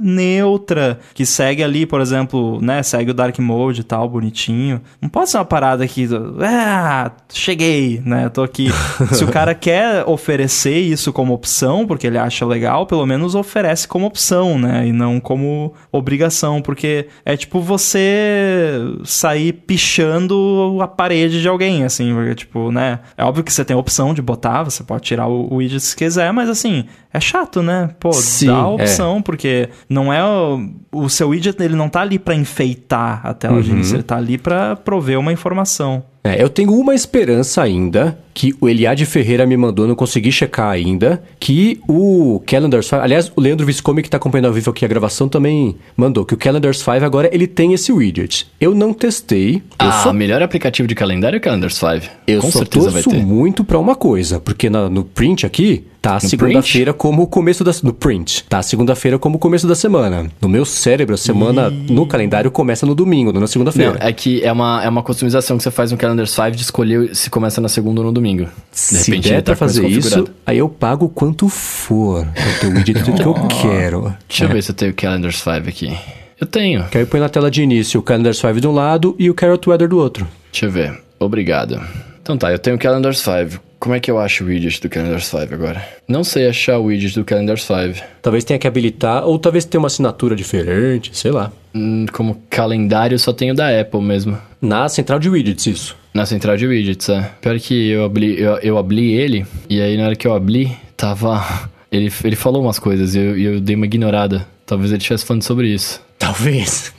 neutra, 0.00 1.00
que 1.12 1.26
segue 1.26 1.62
ali, 1.62 1.84
por 1.84 2.00
exemplo, 2.00 2.60
né? 2.62 2.82
Segue 2.84 3.10
o 3.10 3.14
Dark 3.14 3.36
Mode 3.40 3.80
e 3.80 3.84
tal, 3.84 4.08
bonitinho. 4.08 4.80
Não 5.02 5.08
pode 5.08 5.28
ser 5.28 5.38
uma 5.38 5.44
parada 5.44 5.86
que. 5.88 6.08
Ah, 6.40 7.10
cheguei, 7.32 8.00
né? 8.04 8.28
Tô 8.28 8.44
aqui. 8.44 8.68
Se 9.12 9.24
o 9.24 9.28
cara 9.28 9.54
quer 9.54 10.04
oferecer 10.06 10.78
isso 10.78 11.12
como 11.12 11.34
opção, 11.34 11.84
porque 11.84 12.06
ele 12.06 12.16
acha 12.16 12.46
legal, 12.46 12.86
pelo 12.86 13.04
menos 13.04 13.34
oferece 13.34 13.88
como 13.88 14.06
opção, 14.06 14.56
né? 14.56 14.86
E 14.86 14.92
não 14.92 15.18
como 15.18 15.74
obrigação. 15.90 16.62
Porque 16.62 17.08
é 17.24 17.36
tipo 17.36 17.60
você 17.60 18.78
sair 19.04 19.52
pichando 19.52 20.78
a 20.80 20.86
parede 20.86 21.42
de 21.42 21.48
alguém, 21.48 21.84
assim, 21.84 22.14
porque, 22.14 22.34
tipo, 22.34 22.70
né? 22.70 23.00
É 23.16 23.24
óbvio 23.24 23.42
que 23.42 23.52
você 23.52 23.64
tem 23.64 23.74
a 23.76 23.80
opção 23.80 24.14
de 24.14 24.22
botar, 24.22 24.62
você 24.62 24.84
pode 24.84 25.02
tirar 25.02 25.26
o, 25.26 25.56
widget 25.56 25.80
se 25.80 25.96
quiser, 25.96 26.32
mas 26.32 26.48
assim, 26.48 26.84
é 27.12 27.20
chato, 27.20 27.62
né? 27.62 27.90
Pô, 27.98 28.10
Sim, 28.28 28.46
dá 28.46 28.56
a 28.56 28.58
é. 28.60 28.64
opção, 28.66 29.20
porque 29.22 29.68
não 29.88 30.12
é 30.12 30.24
o, 30.24 30.68
o 30.92 31.08
seu 31.08 31.28
widget, 31.30 31.60
ele 31.62 31.74
não 31.76 31.88
tá 31.88 32.00
ali 32.02 32.18
pra 32.18 32.34
enfeitar 32.34 33.20
a 33.24 33.32
tela 33.34 33.62
de 33.62 33.70
início, 33.70 33.96
ele 33.96 34.02
tá 34.02 34.16
ali 34.16 34.36
pra 34.38 34.76
prover 34.76 35.18
uma 35.18 35.32
informação. 35.32 36.02
É, 36.24 36.42
eu 36.42 36.48
tenho 36.50 36.74
uma 36.74 36.94
esperança 36.94 37.62
ainda, 37.62 38.18
que 38.34 38.54
o 38.60 38.68
Eliade 38.68 39.06
Ferreira 39.06 39.46
me 39.46 39.56
mandou, 39.56 39.86
não 39.86 39.94
consegui 39.94 40.30
checar 40.30 40.68
ainda, 40.70 41.22
que 41.40 41.80
o 41.88 42.42
Calendars 42.44 42.86
5... 42.86 43.00
Aliás, 43.02 43.32
o 43.34 43.40
Leandro 43.40 43.64
Viscomi, 43.64 44.02
que 44.02 44.10
tá 44.10 44.18
acompanhando 44.18 44.46
ao 44.46 44.52
vivo 44.52 44.70
aqui 44.70 44.84
a 44.84 44.88
gravação, 44.88 45.26
também 45.28 45.76
mandou 45.96 46.26
que 46.26 46.34
o 46.34 46.36
Calendars 46.36 46.80
5 46.80 47.02
agora 47.04 47.30
ele 47.32 47.46
tem 47.46 47.72
esse 47.72 47.90
widget. 47.92 48.46
Eu 48.60 48.74
não 48.74 48.92
testei, 48.92 49.56
eu 49.56 49.62
Ah, 49.78 50.02
só 50.02 50.10
o 50.10 50.14
melhor 50.14 50.42
aplicativo 50.42 50.86
de 50.86 50.94
calendário 50.94 51.36
é 51.36 51.38
o 51.38 51.42
Calendars 51.42 51.76
5. 51.76 52.06
Eu 52.26 52.40
Com 52.42 52.50
só 52.50 52.58
certeza 52.58 52.90
vai 52.90 53.02
torço 53.02 53.18
ter. 53.18 53.24
muito 53.24 53.64
pra 53.64 53.78
uma 53.78 53.94
coisa, 53.94 54.38
porque 54.38 54.68
na- 54.68 54.90
no 54.90 55.04
print 55.04 55.46
aqui 55.46 55.86
tá 56.08 56.20
segunda-feira 56.20 56.92
como 56.92 57.22
o 57.22 57.26
começo 57.26 57.62
da 57.64 57.72
no 57.82 57.92
print, 57.92 58.44
tá 58.48 58.62
segunda-feira 58.62 59.18
como 59.18 59.36
o 59.36 59.38
começo 59.38 59.66
da 59.66 59.74
semana. 59.74 60.26
No 60.40 60.48
meu 60.48 60.64
cérebro 60.64 61.14
a 61.14 61.18
semana 61.18 61.68
no 61.70 62.06
calendário 62.06 62.50
começa 62.50 62.86
no 62.86 62.94
domingo, 62.94 63.26
não 63.30 63.34
na 63.34 63.40
Não, 63.40 63.46
segunda-feira. 63.46 63.96
é 64.00 64.12
que 64.12 64.42
é 64.42 64.50
uma, 64.50 64.82
é 64.82 64.88
uma 64.88 65.02
customização 65.02 65.56
que 65.56 65.62
você 65.62 65.70
faz 65.70 65.92
no 65.92 65.98
Calendars 65.98 66.30
5 66.30 66.50
de 66.52 66.62
escolher 66.62 67.14
se 67.14 67.28
começa 67.30 67.60
na 67.60 67.68
segunda 67.68 68.00
ou 68.00 68.06
no 68.06 68.12
domingo. 68.12 68.44
De 68.44 68.50
Se 68.72 69.10
repente 69.10 69.28
der 69.28 69.42
tá 69.42 69.52
pra 69.52 69.56
fazer 69.56 69.86
isso, 69.86 70.08
configurado. 70.10 70.30
aí 70.46 70.58
eu 70.58 70.68
pago 70.68 71.08
quanto 71.08 71.48
for 71.48 72.26
pra 72.26 72.44
ter 72.60 72.66
o 72.68 72.70
widget 72.74 73.02
do 73.02 73.12
que 73.14 73.22
eu 73.22 73.34
quero. 73.48 74.14
Deixa 74.28 74.44
eu 74.44 74.48
ver 74.48 74.62
se 74.62 74.70
eu 74.70 74.74
tenho 74.74 74.92
o 74.92 74.94
Calendars 74.94 75.38
5 75.38 75.68
aqui. 75.68 75.96
Eu 76.40 76.46
tenho. 76.46 76.84
Que 76.84 76.98
aí 76.98 77.04
põe 77.06 77.20
na 77.20 77.28
tela 77.28 77.50
de 77.50 77.62
início 77.62 77.98
o 77.98 78.02
Calendar 78.02 78.32
5 78.32 78.60
de 78.60 78.66
um 78.66 78.72
lado 78.72 79.14
e 79.18 79.28
o 79.28 79.34
Carrot 79.34 79.68
Weather 79.68 79.88
do 79.88 79.98
outro. 79.98 80.26
Deixa 80.52 80.66
eu 80.66 80.70
ver. 80.70 80.98
Obrigado. 81.18 81.80
Então 82.22 82.36
tá, 82.38 82.52
eu 82.52 82.58
tenho 82.58 82.76
o 82.76 82.78
Calendars 82.78 83.18
5. 83.18 83.60
Como 83.78 83.94
é 83.94 84.00
que 84.00 84.10
eu 84.10 84.18
acho 84.18 84.42
o 84.42 84.48
widget 84.48 84.80
do 84.82 84.88
Calendars 84.88 85.26
5 85.26 85.54
agora? 85.54 85.86
Não 86.08 86.24
sei 86.24 86.48
achar 86.48 86.78
o 86.78 86.86
widget 86.86 87.14
do 87.14 87.24
Calendars 87.24 87.62
5. 87.62 88.04
Talvez 88.20 88.42
tenha 88.44 88.58
que 88.58 88.66
habilitar, 88.66 89.24
ou 89.24 89.38
talvez 89.38 89.64
tenha 89.64 89.80
uma 89.80 89.86
assinatura 89.86 90.34
diferente, 90.34 91.16
sei 91.16 91.30
lá. 91.30 91.52
Hum, 91.72 92.06
como 92.12 92.42
calendário, 92.50 93.16
só 93.18 93.32
tenho 93.32 93.54
da 93.54 93.68
Apple 93.80 94.02
mesmo. 94.02 94.36
Na 94.60 94.88
central 94.88 95.20
de 95.20 95.30
widgets, 95.30 95.66
isso. 95.66 95.96
Na 96.12 96.26
central 96.26 96.56
de 96.56 96.66
widgets, 96.66 97.08
é. 97.08 97.30
Pior 97.40 97.58
que 97.60 97.90
eu 97.90 98.04
abri, 98.04 98.40
eu, 98.40 98.56
eu 98.58 98.78
abri 98.78 99.12
ele, 99.12 99.46
e 99.70 99.80
aí 99.80 99.96
na 99.96 100.06
hora 100.06 100.16
que 100.16 100.26
eu 100.26 100.34
abri, 100.34 100.76
tava. 100.96 101.40
Ele, 101.90 102.12
ele 102.22 102.36
falou 102.36 102.62
umas 102.62 102.78
coisas 102.78 103.14
e 103.14 103.18
eu, 103.18 103.38
e 103.38 103.44
eu 103.44 103.60
dei 103.62 103.74
uma 103.74 103.86
ignorada. 103.86 104.46
Talvez 104.68 104.90
ele 104.90 104.98
estivesse 104.98 105.24
falando 105.24 105.42
sobre 105.42 105.66
isso. 105.68 105.98
Talvez. 106.18 106.92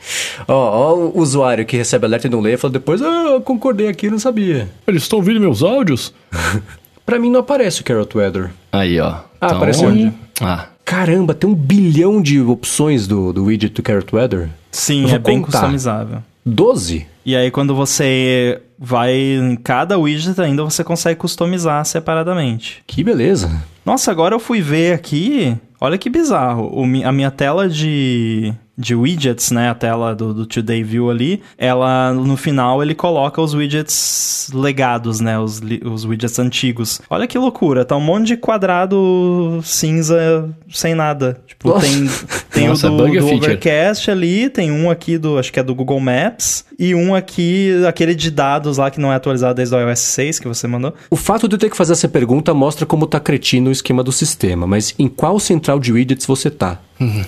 Ó, 0.47 0.53
ó 0.55 0.95
o 0.95 1.19
usuário 1.19 1.63
que 1.67 1.77
recebe 1.77 2.03
alerta 2.07 2.25
e 2.25 2.29
não 2.29 2.39
lê, 2.39 2.57
fala 2.57 2.73
depois, 2.73 2.99
ah, 2.99 3.33
eu 3.33 3.41
concordei 3.41 3.87
aqui, 3.87 4.09
não 4.09 4.17
sabia. 4.17 4.67
Eles 4.87 5.03
estão 5.03 5.19
ouvindo 5.19 5.39
meus 5.39 5.61
áudios? 5.61 6.11
Pra 7.05 7.19
mim 7.19 7.29
não 7.29 7.41
aparece 7.41 7.81
o 7.81 7.83
Carrot 7.83 8.17
Weather. 8.17 8.49
Aí, 8.71 8.99
ó. 8.99 9.19
Ah, 9.39 9.51
apareceu. 9.51 9.89
onde? 9.89 10.11
Ah, 10.41 10.67
Caramba, 10.83 11.35
tem 11.35 11.47
um 11.47 11.53
bilhão 11.53 12.19
de 12.19 12.41
opções 12.41 13.07
do, 13.07 13.31
do 13.31 13.45
widget 13.45 13.75
do 13.75 13.83
Carrot 13.83 14.15
Weather. 14.15 14.49
Sim, 14.71 15.11
é 15.11 15.19
bem 15.19 15.39
contar. 15.39 15.59
customizável. 15.59 16.23
12? 16.43 17.05
E 17.23 17.35
aí, 17.35 17.51
quando 17.51 17.75
você 17.75 18.59
vai 18.79 19.13
em 19.13 19.55
cada 19.55 19.99
widget, 19.99 20.41
ainda 20.41 20.63
você 20.63 20.83
consegue 20.83 21.19
customizar 21.19 21.85
separadamente. 21.85 22.81
Que 22.87 23.03
beleza. 23.03 23.51
Nossa, 23.85 24.09
agora 24.09 24.33
eu 24.33 24.39
fui 24.39 24.61
ver 24.61 24.93
aqui. 24.93 25.55
Olha 25.81 25.97
que 25.97 26.09
bizarro. 26.09 26.69
O 26.73 26.83
a 26.83 27.11
minha 27.11 27.31
tela 27.31 27.69
de, 27.69 28.53
de 28.77 28.93
widgets, 28.93 29.51
né? 29.51 29.69
A 29.69 29.75
tela 29.75 30.13
do, 30.13 30.33
do 30.33 30.45
Today 30.45 30.83
View 30.83 31.09
ali. 31.09 31.41
Ela, 31.57 32.13
no 32.13 32.35
final, 32.35 32.83
ele 32.83 32.93
coloca 32.93 33.41
os 33.41 33.53
widgets 33.53 34.49
legados, 34.53 35.19
né? 35.19 35.39
Os, 35.39 35.61
os 35.85 36.05
widgets 36.05 36.37
antigos. 36.37 37.01
Olha 37.09 37.27
que 37.27 37.37
loucura. 37.37 37.85
Tá 37.85 37.95
um 37.95 38.01
monte 38.01 38.27
de 38.27 38.37
quadrado 38.37 39.61
cinza 39.63 40.49
sem 40.69 40.93
nada. 40.93 41.41
Tipo, 41.47 41.69
Nossa. 41.69 41.87
tem, 41.87 42.09
tem 42.51 42.67
Nossa, 42.67 42.91
o 42.91 42.97
do, 42.97 43.07
do. 43.07 43.35
Overcast 43.35 44.11
ali. 44.11 44.49
Tem 44.49 44.71
um 44.71 44.89
aqui 44.89 45.17
do, 45.17 45.37
acho 45.37 45.51
que 45.51 45.59
é 45.59 45.63
do 45.63 45.73
Google 45.73 45.99
Maps. 45.99 46.65
E 46.79 46.95
um 46.95 47.13
aqui, 47.13 47.83
aquele 47.85 48.15
de 48.15 48.31
dados 48.31 48.77
lá 48.77 48.89
que 48.89 49.01
não 49.01 49.11
é 49.11 49.15
atualizado 49.15 49.55
desde 49.55 49.75
o 49.75 49.79
iOS 49.79 49.99
6 49.99 50.39
que 50.39 50.47
você 50.47 50.65
mandou. 50.65 50.93
O 51.09 51.17
fato 51.17 51.45
de 51.45 51.55
eu 51.55 51.59
ter 51.59 51.69
que 51.69 51.75
fazer 51.75 51.91
essa 51.91 52.07
pergunta 52.07 52.53
mostra 52.53 52.85
como 52.85 53.05
tá 53.05 53.19
cretino 53.19 53.67
o 53.67 53.71
esquema 53.71 54.01
do 54.01 54.13
sistema, 54.13 54.65
mas 54.65 54.95
em 54.97 55.09
qual 55.09 55.37
central 55.41 55.77
de 55.77 55.91
widgets 55.91 56.25
você 56.25 56.49
tá? 56.49 56.79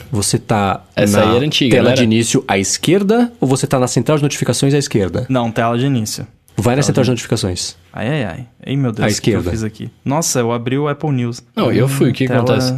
Você 0.10 0.38
tá 0.38 0.86
Essa 0.96 1.20
na 1.20 1.32
aí 1.32 1.36
era 1.36 1.46
antiga, 1.46 1.76
tela 1.76 1.94
de 1.94 2.04
início 2.04 2.44
à 2.48 2.58
esquerda 2.58 3.32
ou 3.42 3.48
você 3.48 3.68
tá 3.68 3.78
na 3.78 3.88
central 3.88 4.18
de 4.18 4.24
notificações 4.24 4.74
à 4.74 4.78
esquerda? 4.78 5.26
Não, 5.28 5.52
tela 5.52 5.78
de 5.78 5.86
início. 5.86 6.26
Vai 6.62 6.76
na 6.76 6.82
central 6.82 7.04
de 7.04 7.10
notificações. 7.12 7.76
Ai, 7.94 8.08
ai, 8.08 8.24
ai. 8.24 8.46
Ei, 8.66 8.78
meu 8.78 8.92
Deus, 8.92 9.00
À 9.00 9.06
o 9.06 9.22
que 9.22 9.32
eu 9.32 9.40
esquerda. 9.40 9.52
fiz 9.52 9.64
aqui? 9.64 9.90
Nossa, 10.06 10.40
eu 10.40 10.52
abri 10.52 10.78
o 10.78 10.88
Apple 10.88 11.12
News. 11.12 11.44
Não, 11.56 11.72
eu 11.72 11.88
fui, 11.88 12.10
o 12.10 12.14
que 12.14 12.28
Tela- 12.28 12.40
acontece? 12.42 12.76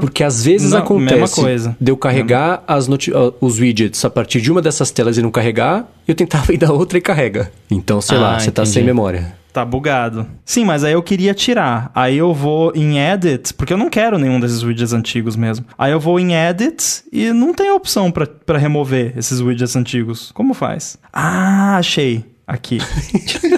Porque 0.00 0.24
às 0.24 0.44
vezes 0.44 0.70
Não, 0.72 0.78
acontece 0.78 1.74
de 1.80 1.90
eu 1.92 1.96
carregar 1.96 2.62
as 2.66 2.88
noti- 2.88 3.12
os 3.40 3.58
widgets 3.58 4.04
a 4.04 4.10
partir 4.10 4.40
de 4.40 4.50
uma 4.50 4.62
dessas 4.62 4.90
telas 4.90 5.16
e 5.18 5.22
não 5.22 5.30
carregar, 5.30 5.86
e 6.06 6.10
eu 6.10 6.14
tentava 6.14 6.52
ir 6.54 6.56
da 6.58 6.72
outra 6.72 6.98
e 6.98 7.00
carrega. 7.00 7.50
Então, 7.70 8.00
sei 8.00 8.16
Ah, 8.16 8.20
lá, 8.20 8.38
você 8.40 8.50
tá 8.50 8.64
sem 8.64 8.82
memória. 8.82 9.34
Tá 9.52 9.64
bugado. 9.64 10.26
Sim, 10.44 10.66
mas 10.66 10.84
aí 10.84 10.92
eu 10.92 11.02
queria 11.02 11.32
tirar. 11.32 11.90
Aí 11.94 12.18
eu 12.18 12.34
vou 12.34 12.72
em 12.74 12.98
Edit, 12.98 13.54
porque 13.54 13.72
eu 13.72 13.78
não 13.78 13.88
quero 13.88 14.18
nenhum 14.18 14.38
desses 14.38 14.62
widgets 14.62 14.92
antigos 14.92 15.34
mesmo. 15.34 15.64
Aí 15.78 15.92
eu 15.92 15.98
vou 16.00 16.20
em 16.20 16.34
Edit 16.34 17.02
e 17.10 17.32
não 17.32 17.54
tem 17.54 17.70
opção 17.70 18.10
pra 18.12 18.58
remover 18.58 19.14
esses 19.16 19.40
widgets 19.40 19.74
antigos. 19.74 20.30
Como 20.34 20.52
faz? 20.52 20.98
Ah, 21.10 21.76
achei. 21.78 22.22
Aqui. 22.46 22.78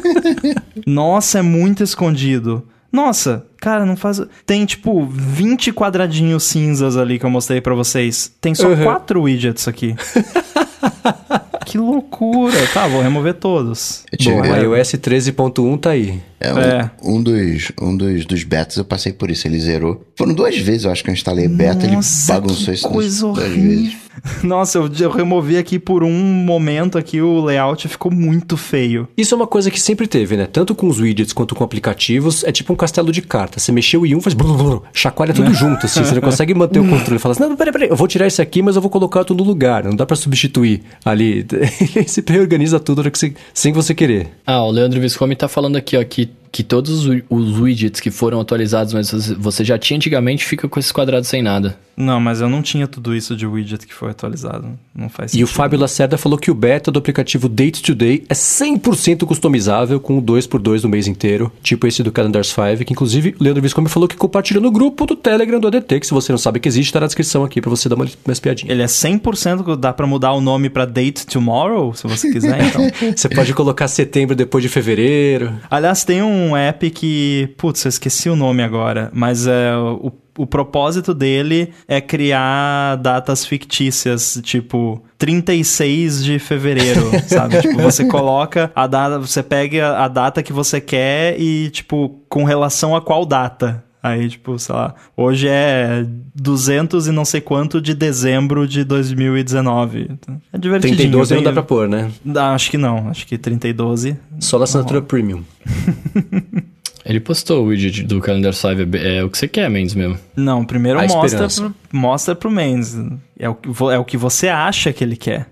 Nossa, 0.87 1.39
é 1.41 1.43
muito 1.43 1.83
escondido. 1.83 2.67
Nossa, 2.91 3.45
cara, 3.59 3.85
não 3.85 3.97
faz. 3.97 4.21
Tem 4.47 4.65
tipo 4.65 5.05
20 5.05 5.73
quadradinhos 5.73 6.45
cinzas 6.45 6.97
ali 6.97 7.19
que 7.19 7.27
eu 7.27 7.31
mostrei 7.31 7.61
pra 7.61 7.75
vocês. 7.75 8.33
Tem 8.41 8.55
só 8.55 8.69
Uhum. 8.69 8.83
quatro 8.85 9.23
widgets 9.23 9.69
aqui. 9.69 9.95
que 11.67 11.77
loucura. 11.77 12.57
Tá, 12.73 12.87
vou 12.87 13.03
remover 13.03 13.35
todos. 13.35 14.05
Bom, 14.25 14.41
o 14.41 14.57
iOS 14.77 14.93
13.1 14.95 15.79
tá 15.79 15.91
aí. 15.91 16.23
É, 16.41 16.53
um, 16.55 16.59
É. 16.59 16.91
um 17.03 17.23
dos, 17.23 17.73
um 17.81 17.97
dos, 17.97 18.25
dos 18.27 18.45
betas 18.45 18.77
eu 18.77 18.85
passei 18.85 19.13
por 19.13 19.31
isso, 19.31 19.47
ele 19.47 19.59
zerou. 19.59 20.05
Foram 20.17 20.33
duas 20.35 20.57
vezes, 20.59 20.85
eu 20.85 20.91
acho 20.91 21.03
que 21.03 21.11
eu 21.11 21.15
instalei 21.15 21.49
beta, 21.49 21.87
Nossa, 21.89 22.33
ele 22.33 22.41
bagunçou 22.41 22.75
isso 22.75 22.89
coisa 22.89 23.21
duas 23.27 23.39
horrível. 23.39 23.63
vezes. 23.63 23.97
Nossa, 24.43 24.79
eu, 24.79 24.91
eu 24.99 25.11
removi 25.11 25.57
aqui 25.57 25.79
por 25.79 26.03
um 26.03 26.11
momento 26.11 26.99
aqui 26.99 27.21
o 27.21 27.41
layout 27.45 27.87
ficou 27.87 28.11
muito 28.11 28.57
feio. 28.57 29.07
Isso 29.17 29.33
é 29.33 29.37
uma 29.37 29.47
coisa 29.47 29.71
que 29.71 29.81
sempre 29.81 30.09
teve, 30.09 30.37
né? 30.37 30.45
Tanto 30.51 30.75
com 30.75 30.89
os 30.89 30.99
widgets 30.99 31.33
quanto 31.33 31.55
com 31.55 31.63
aplicativos, 31.63 32.43
é 32.43 32.51
tipo 32.51 32.73
um 32.73 32.77
castelo 32.77 33.13
de 33.13 33.23
cartas. 33.23 33.63
Você 33.63 33.71
mexeu 33.71 34.05
em 34.05 34.17
um, 34.17 34.21
faz 34.21 34.35
blum, 34.35 34.57
blum, 34.57 34.81
chacoalha 34.93 35.33
tudo 35.33 35.55
junto, 35.55 35.87
assim. 35.87 36.03
Você 36.03 36.15
não 36.17 36.21
consegue 36.21 36.53
manter 36.53 36.81
o 36.81 36.85
controle. 36.91 37.21
Fala 37.21 37.33
assim, 37.33 37.45
não, 37.45 37.55
peraí, 37.57 37.73
peraí, 37.73 37.89
eu 37.91 37.97
vou 37.97 38.09
tirar 38.09 38.27
esse 38.27 38.43
aqui, 38.43 38.61
mas 38.61 38.75
eu 38.75 38.83
vou 38.83 38.91
colocar 38.91 39.23
tudo 39.23 39.45
no 39.45 39.49
lugar. 39.49 39.85
Não 39.85 39.95
dá 39.95 40.05
pra 40.05 40.17
substituir 40.17 40.83
ali. 41.05 41.47
Ele 41.95 42.09
se 42.09 42.23
reorganiza 42.27 42.81
tudo 42.81 43.09
que 43.09 43.17
você- 43.19 43.35
sem 43.55 43.73
você 43.73 43.95
querer. 43.95 44.29
Ah, 44.45 44.65
o 44.65 44.71
Leandro 44.73 45.01
Viscomi 45.01 45.37
tá 45.37 45.47
falando 45.47 45.77
aqui, 45.77 45.97
ó, 45.97 46.03
que, 46.03 46.28
it 46.29 46.48
que 46.51 46.63
todos 46.63 47.07
os, 47.07 47.23
os 47.29 47.59
widgets 47.59 48.01
que 48.01 48.11
foram 48.11 48.41
atualizados, 48.41 48.93
mas 48.95 49.11
você- 49.39 49.65
já 49.65 49.79
tinha 49.79 49.97
antigamente, 49.97 50.45
fica 50.45 50.69
com 50.69 50.79
esses 50.81 50.93
quadrados 50.93 51.29
sem 51.29 51.43
nada. 51.43 51.79
Não, 51.97 52.21
mas 52.21 52.41
eu 52.41 52.49
não 52.49 52.63
tinha 52.63 52.87
tudo 52.87 53.15
isso 53.15 53.35
de 53.35 53.45
widget 53.45 53.85
que 53.85 53.93
foi 53.93 54.11
atualizado. 54.13 54.69
Não 54.95 55.09
faz 55.09 55.31
E 55.31 55.33
sentido. 55.33 55.45
o 55.47 55.49
Fábio 55.51 55.79
Lacerda 55.81 56.17
falou 56.17 56.39
que 56.39 56.49
o 56.49 56.55
beta 56.55 56.93
do 56.93 56.99
aplicativo 57.01 57.49
Date 57.49 57.83
Today 57.83 58.23
é 58.29 58.35
100% 58.35 59.27
customizável, 59.27 59.99
com 59.99 60.17
o 60.19 60.23
2x2 60.23 60.83
no 60.85 60.89
mês 60.89 61.09
inteiro, 61.09 61.51
tipo 61.63 61.87
esse 61.89 62.03
do 62.05 62.13
Calendars 62.13 62.49
5, 62.49 62.85
que 62.85 62.93
inclusive 62.93 63.35
o 63.41 63.43
Leandro 63.43 63.61
Viscomi 63.63 63.89
falou 63.89 64.09
que 64.09 64.17
compartilhou 64.17 64.63
no 64.63 64.71
grupo 64.71 65.07
do 65.07 65.17
Telegram 65.17 65.59
do 65.59 65.67
ADT, 65.67 65.99
que 66.01 66.07
se 66.07 66.15
você 66.15 66.31
não 66.31 66.39
sabe 66.39 66.61
que 66.61 66.69
existe, 66.69 66.93
tá 66.93 67.01
na 67.01 67.07
descrição 67.07 67.43
aqui 67.45 67.61
pra 67.61 67.69
você 67.71 67.89
dar 67.89 67.97
uma, 67.97 68.07
uma 68.25 68.33
espiadinha. 68.33 68.71
Ele 68.73 68.83
é 68.83 68.87
100% 68.87 69.65
que 69.65 69.77
dá 69.77 69.93
pra 69.93 70.07
mudar 70.07 70.33
o 70.35 70.41
nome 70.41 70.71
pra 70.71 70.85
Date 70.85 71.27
Tomorrow, 71.27 71.95
se 71.95 72.07
você 72.07 72.31
quiser, 72.31 72.63
então. 72.65 72.89
Você 73.19 73.29
pode 73.29 73.53
colocar 73.55 73.89
setembro 73.89 74.37
depois 74.37 74.63
de 74.63 74.69
fevereiro. 74.69 75.53
Aliás, 75.71 76.05
tem 76.05 76.23
um 76.23 76.38
app 76.57 76.91
que, 76.91 77.55
putz, 77.57 77.85
eu 77.85 77.89
esqueci 77.89 78.29
o 78.29 78.37
nome 78.37 78.63
agora, 78.63 79.11
mas 79.13 79.47
é 79.47 79.77
o, 79.77 80.13
o 80.39 80.47
propósito 80.47 81.13
dele 81.13 81.73
é 81.87 82.01
criar 82.01 82.97
datas 82.97 83.45
fictícias, 83.45 84.41
tipo 84.43 85.03
36 85.19 86.25
de 86.25 86.39
fevereiro, 86.39 87.11
sabe? 87.27 87.61
Tipo, 87.61 87.83
você 87.83 88.07
coloca 88.07 88.71
a 88.75 88.87
data, 88.87 89.19
você 89.19 89.43
pega 89.43 89.99
a 89.99 90.07
data 90.07 90.43
que 90.43 90.53
você 90.53 90.81
quer 90.81 91.39
e 91.41 91.71
tipo 91.71 92.23
com 92.29 92.45
relação 92.45 92.95
a 92.95 93.03
qual 93.03 93.27
data. 93.27 93.85
Aí, 94.03 94.29
tipo, 94.29 94.59
sei 94.59 94.75
lá, 94.75 94.95
hoje 95.17 95.49
é 95.49 96.07
200 96.35 97.09
e 97.09 97.13
não 97.13 97.25
sei 97.25 97.41
quanto 97.41 97.81
de 97.81 97.95
dezembro 97.95 98.67
de 98.67 98.85
2019. 98.85 100.11
É 100.53 100.59
divertidinho. 100.59 100.97
32 100.99 101.29
bem- 101.31 101.37
não 101.39 101.45
dá 101.45 101.53
pra 101.53 101.63
pôr, 101.63 101.89
né? 101.89 102.11
Ah, 102.37 102.55
Acho 102.55 102.71
que 102.71 102.79
não, 102.79 103.09
acho 103.09 103.27
que 103.27 103.37
30 103.37 103.67
e 103.69 103.73
12. 103.73 104.17
Só 104.39 104.57
na 104.59 104.65
assinatura 104.65 105.03
premium. 105.03 105.43
Ele 107.05 107.21
postou 107.21 107.65
o 107.65 107.69
widget 107.69 108.03
do 108.03 108.21
Calendar 108.21 108.53
Save, 108.53 108.87
é 108.99 109.25
o 109.25 109.31
que 109.31 109.39
você 109.39 109.49
quer, 109.49 109.71
Mendes 109.71 109.95
mesmo. 109.95 110.19
Não, 110.37 110.63
primeiro 110.65 110.99
A 110.99 111.03
mostra 111.03 111.25
esperança. 111.27 111.63
pro, 111.63 111.75
mostra 111.99 112.35
pro 112.35 112.51
Mendes. 112.51 112.99
É 113.39 113.49
o, 113.49 113.57
é 113.91 113.99
o 113.99 114.05
que 114.05 114.17
você 114.19 114.49
acha 114.49 114.93
que 114.93 115.03
ele 115.03 115.17
quer. 115.17 115.49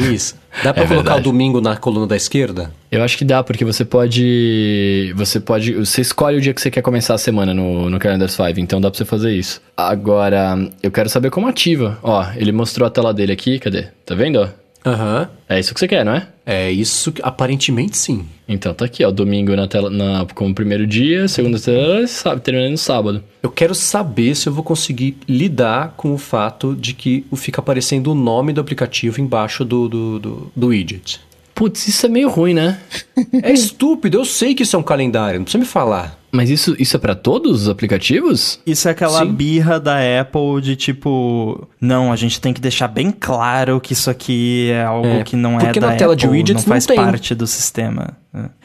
Tem 0.00 0.14
isso. 0.14 0.34
Dá 0.62 0.72
pra 0.72 0.84
É 0.84 0.86
colocar 0.86 1.10
verdade. 1.14 1.20
o 1.28 1.32
domingo 1.32 1.60
na 1.60 1.76
coluna 1.76 2.06
da 2.06 2.16
esquerda? 2.16 2.70
Eu 2.90 3.02
acho 3.02 3.18
que 3.18 3.24
dá, 3.24 3.42
porque 3.42 3.64
você 3.64 3.84
pode. 3.84 5.12
Você 5.16 5.40
pode. 5.40 5.72
Você 5.74 6.00
escolhe 6.00 6.38
o 6.38 6.40
dia 6.40 6.54
que 6.54 6.60
você 6.60 6.70
quer 6.70 6.82
começar 6.82 7.14
a 7.14 7.18
semana 7.18 7.52
no, 7.52 7.90
no 7.90 7.98
Calendar 7.98 8.28
5, 8.28 8.60
então 8.60 8.80
dá 8.80 8.90
pra 8.90 8.96
você 8.98 9.04
fazer 9.04 9.32
isso. 9.32 9.60
Agora, 9.76 10.56
eu 10.82 10.90
quero 10.90 11.08
saber 11.08 11.30
como 11.30 11.48
ativa. 11.48 11.98
Ó, 12.02 12.24
ele 12.36 12.52
mostrou 12.52 12.86
a 12.86 12.90
tela 12.90 13.12
dele 13.12 13.32
aqui, 13.32 13.58
cadê? 13.58 13.86
Tá 14.06 14.14
vendo, 14.14 14.40
ó? 14.40 14.48
Aham. 14.84 15.28
É 15.48 15.58
isso 15.58 15.72
que 15.72 15.80
você 15.80 15.88
quer, 15.88 16.04
não 16.04 16.12
é? 16.14 16.26
É 16.44 16.70
isso, 16.70 17.10
que- 17.10 17.22
aparentemente 17.24 17.96
sim. 17.96 18.26
Então 18.46 18.74
tá 18.74 18.84
aqui, 18.84 19.02
ó. 19.04 19.10
Domingo 19.10 19.56
na 19.56 19.66
tela, 19.66 19.88
na, 19.88 20.26
como 20.34 20.54
primeiro 20.54 20.86
dia, 20.86 21.26
segunda 21.26 21.58
tela, 21.58 22.06
sábado, 22.06 22.40
terminando 22.42 22.72
no 22.72 22.78
sábado. 22.78 23.24
Eu 23.42 23.50
quero 23.50 23.74
saber 23.74 24.34
se 24.34 24.46
eu 24.48 24.52
vou 24.52 24.62
conseguir 24.62 25.16
lidar 25.26 25.94
com 25.96 26.12
o 26.12 26.18
fato 26.18 26.74
de 26.74 26.92
que 26.92 27.24
fica 27.34 27.60
aparecendo 27.60 28.08
o 28.12 28.14
nome 28.14 28.52
do 28.52 28.60
aplicativo 28.60 29.20
embaixo 29.20 29.64
do, 29.64 29.88
do, 29.88 30.18
do, 30.18 30.52
do 30.54 30.66
widget. 30.66 31.20
Putz, 31.54 31.86
isso 31.88 32.04
é 32.04 32.08
meio 32.08 32.28
ruim, 32.28 32.52
né? 32.52 32.78
É 33.42 33.52
estúpido, 33.52 34.18
eu 34.18 34.24
sei 34.24 34.54
que 34.54 34.64
isso 34.64 34.74
é 34.76 34.78
um 34.78 34.82
calendário, 34.82 35.38
não 35.38 35.44
precisa 35.44 35.60
me 35.62 35.68
falar. 35.68 36.18
Mas 36.34 36.50
isso, 36.50 36.74
isso 36.80 36.96
é 36.96 36.98
pra 36.98 37.14
todos 37.14 37.62
os 37.62 37.68
aplicativos? 37.68 38.58
Isso 38.66 38.88
é 38.88 38.90
aquela 38.90 39.20
Sim. 39.20 39.32
birra 39.32 39.78
da 39.78 39.98
Apple 40.20 40.60
de 40.60 40.74
tipo, 40.74 41.68
não, 41.80 42.12
a 42.12 42.16
gente 42.16 42.40
tem 42.40 42.52
que 42.52 42.60
deixar 42.60 42.88
bem 42.88 43.12
claro 43.12 43.80
que 43.80 43.92
isso 43.92 44.10
aqui 44.10 44.68
é 44.72 44.82
algo 44.82 45.06
É, 45.06 45.22
que 45.22 45.36
não 45.36 45.60
é 45.60 45.64
porque 45.66 45.78
da 45.78 45.90
na 45.90 45.94
tela 45.94 46.14
Apple, 46.14 46.26
de 46.26 46.32
widgets 46.32 46.64
não 46.64 46.72
faz 46.72 46.88
não 46.88 46.96
parte 46.96 47.36
do 47.36 47.46
sistema. 47.46 48.16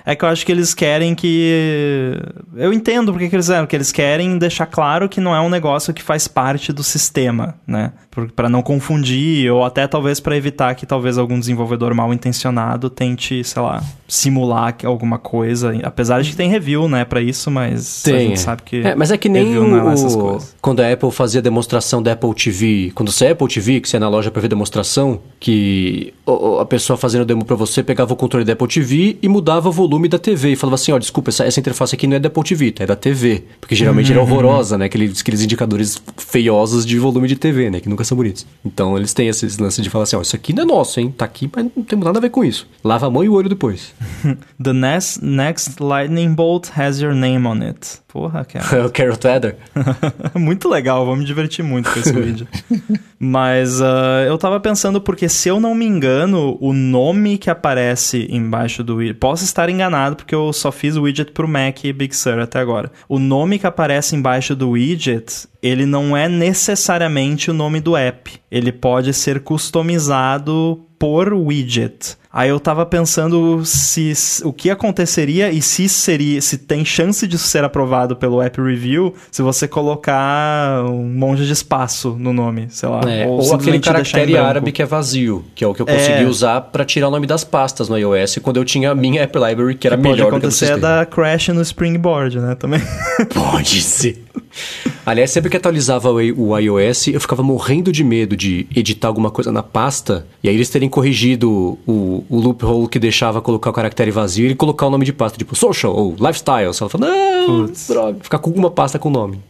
É 0.06 0.16
que 0.16 0.26
eu 0.26 0.30
acho 0.30 0.46
que 0.46 0.52
eles 0.52 0.74
querem 0.74 1.14
que 1.14 2.18
eu 2.56 2.74
entendo 2.74 3.12
porque 3.12 3.30
que 3.30 3.36
eles 3.36 3.46
fizeram, 3.46 3.68
que 3.68 3.76
eles 3.76 3.92
querem 3.92 4.38
deixar 4.38 4.66
claro 4.66 5.08
que 5.08 5.22
não 5.22 5.36
é 5.36 5.42
um 5.42 5.50
negócio 5.50 5.94
que 5.94 6.02
faz 6.02 6.28
parte 6.28 6.74
do 6.74 6.84
sistema, 6.84 7.56
né? 7.68 7.92
Pra 8.36 8.50
não 8.50 8.62
confundir 8.62 9.52
ou 9.52 9.64
até 9.64 9.88
talvez 9.88 10.20
pra 10.20 10.36
evitar 10.36 10.74
que 10.76 10.86
talvez 10.86 11.18
algum 11.18 11.40
desenvolvedor 11.40 11.94
mal 11.94 12.12
intencionado 12.14 12.90
tente, 12.90 13.44
sei 13.44 13.62
lá, 13.62 13.84
simular 14.08 14.76
alguma 14.84 15.20
coisa, 15.20 15.74
apesar 15.84 16.22
de 16.22 16.32
que 16.32 16.36
tem 16.36 16.50
review, 16.50 16.88
né, 16.90 17.06
Pra 17.06 17.22
isso, 17.22 17.50
mas 17.50 18.04
a 18.06 18.20
gente 18.20 18.40
sabe 18.40 18.62
que 18.64 18.82
É, 18.82 18.96
mas 18.96 19.12
é 19.12 19.18
que 19.18 19.30
nem 19.30 19.46
review 19.46 19.68
não 19.68 19.90
é 19.90 19.94
essas 19.94 20.16
coisas. 20.16 20.56
quando 20.62 20.80
a 20.82 20.92
Apple 20.92 21.12
fazia 21.12 21.42
demonstração 21.42 22.02
da 22.04 22.12
Apple 22.14 22.34
TV. 22.34 22.92
Quando 22.94 23.12
você 23.12 23.26
é 23.28 23.32
Apple 23.32 23.48
TV, 23.48 23.80
que 23.80 23.90
você 23.90 23.98
ia 23.98 24.00
na 24.00 24.10
loja 24.10 24.30
pra 24.32 24.42
ver 24.42 24.48
demonstração, 24.48 25.20
que 25.40 26.14
a 26.60 26.66
pessoa 26.66 26.98
fazendo 26.98 27.26
demo 27.26 27.44
pra 27.46 27.56
você 27.56 27.82
pegava 27.84 28.14
o 28.14 28.16
controle 28.16 28.46
da 28.46 28.54
Apple 28.54 28.68
TV 28.68 29.18
e 29.22 29.28
mudava 29.28 29.59
o 29.68 29.72
volume 29.72 30.08
da 30.08 30.18
TV. 30.18 30.52
E 30.52 30.56
falava 30.56 30.76
assim, 30.76 30.92
ó, 30.92 30.98
desculpa, 30.98 31.30
essa, 31.30 31.44
essa 31.44 31.60
interface 31.60 31.94
aqui 31.96 32.08
não 32.08 32.16
é 32.16 32.20
da 32.20 32.28
Apple 32.28 32.44
TV, 32.44 32.72
tá? 32.72 32.84
é 32.84 32.88
da 32.88 32.96
TV. 32.96 33.44
Porque 33.60 33.76
geralmente 33.76 34.12
Uhum. 34.14 34.20
era 34.20 34.22
horrorosa, 34.22 34.78
né? 34.78 34.86
Aqueles, 34.86 35.20
aqueles 35.20 35.42
indicadores 35.42 36.02
feiosos 36.18 36.86
de 36.86 36.98
volume 36.98 37.28
de 37.28 37.36
TV, 37.36 37.70
né? 37.70 37.80
Que 37.80 37.90
nunca 37.90 38.04
são 38.04 38.16
bonitos. 38.16 38.46
Então 38.66 38.96
eles 38.98 39.14
têm 39.14 39.28
esse 39.28 39.46
lance 39.62 39.82
de 39.82 39.90
falar 39.90 40.04
assim, 40.04 40.16
ó, 40.16 40.22
isso 40.22 40.36
aqui 40.36 40.54
não 40.54 40.64
é 40.64 40.66
nosso, 40.66 41.00
hein? 41.00 41.14
Tá 41.16 41.26
aqui, 41.26 41.50
mas 41.54 41.66
não 41.76 41.84
tem 41.84 42.00
nada 42.00 42.18
a 42.20 42.22
ver 42.22 42.30
com 42.30 42.44
isso. 42.44 42.68
Lava 42.84 43.08
a 43.08 43.10
mão 43.10 43.24
e 43.24 43.30
o 43.30 43.34
olho 43.34 43.50
depois. 43.50 43.94
The 44.64 44.74
next, 44.74 45.24
next 45.24 45.82
lightning 45.84 46.34
bolt 46.34 46.70
has 46.78 47.00
your 47.02 47.14
name 47.14 47.46
on 47.48 47.62
it. 47.62 48.00
Porra, 48.08 48.44
cara. 48.46 48.86
o 48.88 48.90
Carrot 48.90 49.26
Header. 49.28 49.56
muito 50.36 50.68
legal, 50.70 51.06
vou 51.06 51.16
me 51.16 51.24
divertir 51.26 51.64
muito 51.64 51.92
com 51.92 52.00
esse 52.00 52.12
vídeo. 52.12 52.48
Mas 53.20 53.82
ah, 53.82 54.24
eu 54.28 54.38
tava 54.38 54.60
pensando, 54.60 55.00
porque 55.02 55.28
se 55.30 55.50
eu 55.50 55.60
não 55.60 55.76
me 55.76 55.86
engano, 55.86 56.58
o 56.60 56.74
nome 56.74 57.38
que 57.38 57.50
aparece 57.50 58.28
embaixo 58.30 58.84
do. 58.84 58.98
Posso 59.16 59.44
estar 59.50 59.70
enganado, 59.70 60.16
porque 60.16 60.34
eu 60.34 60.52
só 60.54 60.72
fiz 60.72 60.96
o 60.96 61.02
widget 61.04 61.32
pro 61.32 61.48
Mac 61.48 61.84
e 61.84 61.94
Big 61.94 62.16
Sur 62.16 62.40
até 62.40 62.60
agora. 62.60 62.92
O 63.08 63.20
nome 63.20 63.60
que 63.60 63.68
aparece 63.68 64.16
embaixo 64.16 64.56
do 64.56 64.72
widget. 64.72 65.48
Ele 65.62 65.86
não 65.86 66.16
é 66.16 66.30
necessariamente 66.30 67.52
o 67.52 67.54
nome 67.54 67.82
do 67.82 67.98
app. 67.98 68.40
Ele 68.50 68.72
pode 68.72 69.14
ser 69.14 69.42
customizado 69.42 70.86
por 70.98 71.34
widget. 71.34 72.18
Aí 72.40 72.48
eu 72.52 72.58
tava 72.58 72.86
pensando 72.86 73.66
se 73.66 74.14
o 74.46 74.54
que 74.54 74.70
aconteceria 74.70 75.52
e 75.52 75.62
se 75.62 75.90
seria 75.90 76.40
se 76.40 76.58
tem 76.58 76.86
chance 76.86 77.28
disso 77.28 77.46
ser 77.46 77.66
aprovado 77.66 78.16
pelo 78.16 78.42
App 78.42 78.62
Review 78.62 79.14
se 79.30 79.42
você 79.42 79.68
colocar 79.68 80.86
um 80.86 81.04
monte 81.04 81.46
de 81.46 81.52
espaço 81.52 82.16
no 82.18 82.32
nome, 82.32 82.68
sei 82.70 82.88
lá, 82.88 83.02
É, 83.06 83.28
ou, 83.28 83.42
aquele 83.42 83.72
deixar 83.72 83.76
em 83.76 83.82
caractere 83.82 84.38
árabe 84.38 84.72
que 84.72 84.82
é 84.82 84.86
vazio, 84.86 85.44
que 85.54 85.66
é 85.66 85.68
o 85.68 85.74
que 85.74 85.82
eu 85.82 85.86
É. 85.90 85.94
consegui 85.98 86.24
usar 86.24 86.62
pra 86.62 86.86
tirar 86.86 87.10
o 87.10 87.12
nome 87.12 87.28
das 87.28 87.44
pastas 87.44 87.90
no 87.90 87.98
iOS 87.98 88.38
quando 88.42 88.56
eu 88.56 88.64
tinha 88.64 88.92
a 88.92 88.96
minha 88.96 89.22
App 89.24 89.38
Library, 89.38 89.76
que 89.76 89.86
era 89.86 89.98
Que 89.98 90.04
pode 90.04 90.14
melhor 90.16 90.28
do 90.28 90.30
que 90.30 90.36
a 90.38 90.40
do 90.40 90.46
acontecer 90.46 90.72
é 90.72 90.78
da 90.78 91.06
crash 91.06 91.50
no 91.50 91.62
Springboard, 91.62 92.40
né, 92.40 92.56
também. 92.56 92.80
Pode 93.34 93.82
ser. 93.82 94.24
Aliás, 95.06 95.32
sempre 95.32 95.50
que 95.50 95.58
atualizava 95.58 96.12
o 96.12 96.58
iOS, 96.58 97.08
eu 97.08 97.20
ficava 97.20 97.42
morrendo 97.44 97.92
de 97.92 98.04
medo 98.04 98.36
de 98.38 98.68
editar 98.76 99.08
alguma 99.08 99.30
coisa 99.30 99.52
na 99.52 99.64
pasta 99.64 100.26
e 100.44 100.48
aí 100.50 100.56
eles 100.56 100.70
terem 100.70 100.88
corrigido 100.88 101.78
o, 101.88 102.24
o 102.30 102.40
loophole 102.40 102.88
que 102.88 103.00
deixava 103.00 103.42
colocar 103.42 103.72
o 103.72 103.74
caractere 103.74 104.12
vazio 104.12 104.48
e 104.50 104.56
colocar 104.56 104.88
o 104.88 104.90
nome 104.90 105.04
de 105.04 105.12
pasta, 105.12 105.38
tipo 105.38 105.56
social 105.56 105.94
ou 105.96 106.12
lifestyle. 106.20 106.68
Você 106.68 106.88
fala, 106.88 107.08
não, 107.08 107.66
Putz. 107.66 107.88
droga. 107.88 108.20
Ficar 108.22 108.38
com 108.40 108.50
alguma 108.52 108.70
pasta 108.70 109.00
com 109.00 109.10
nome. 109.10 109.42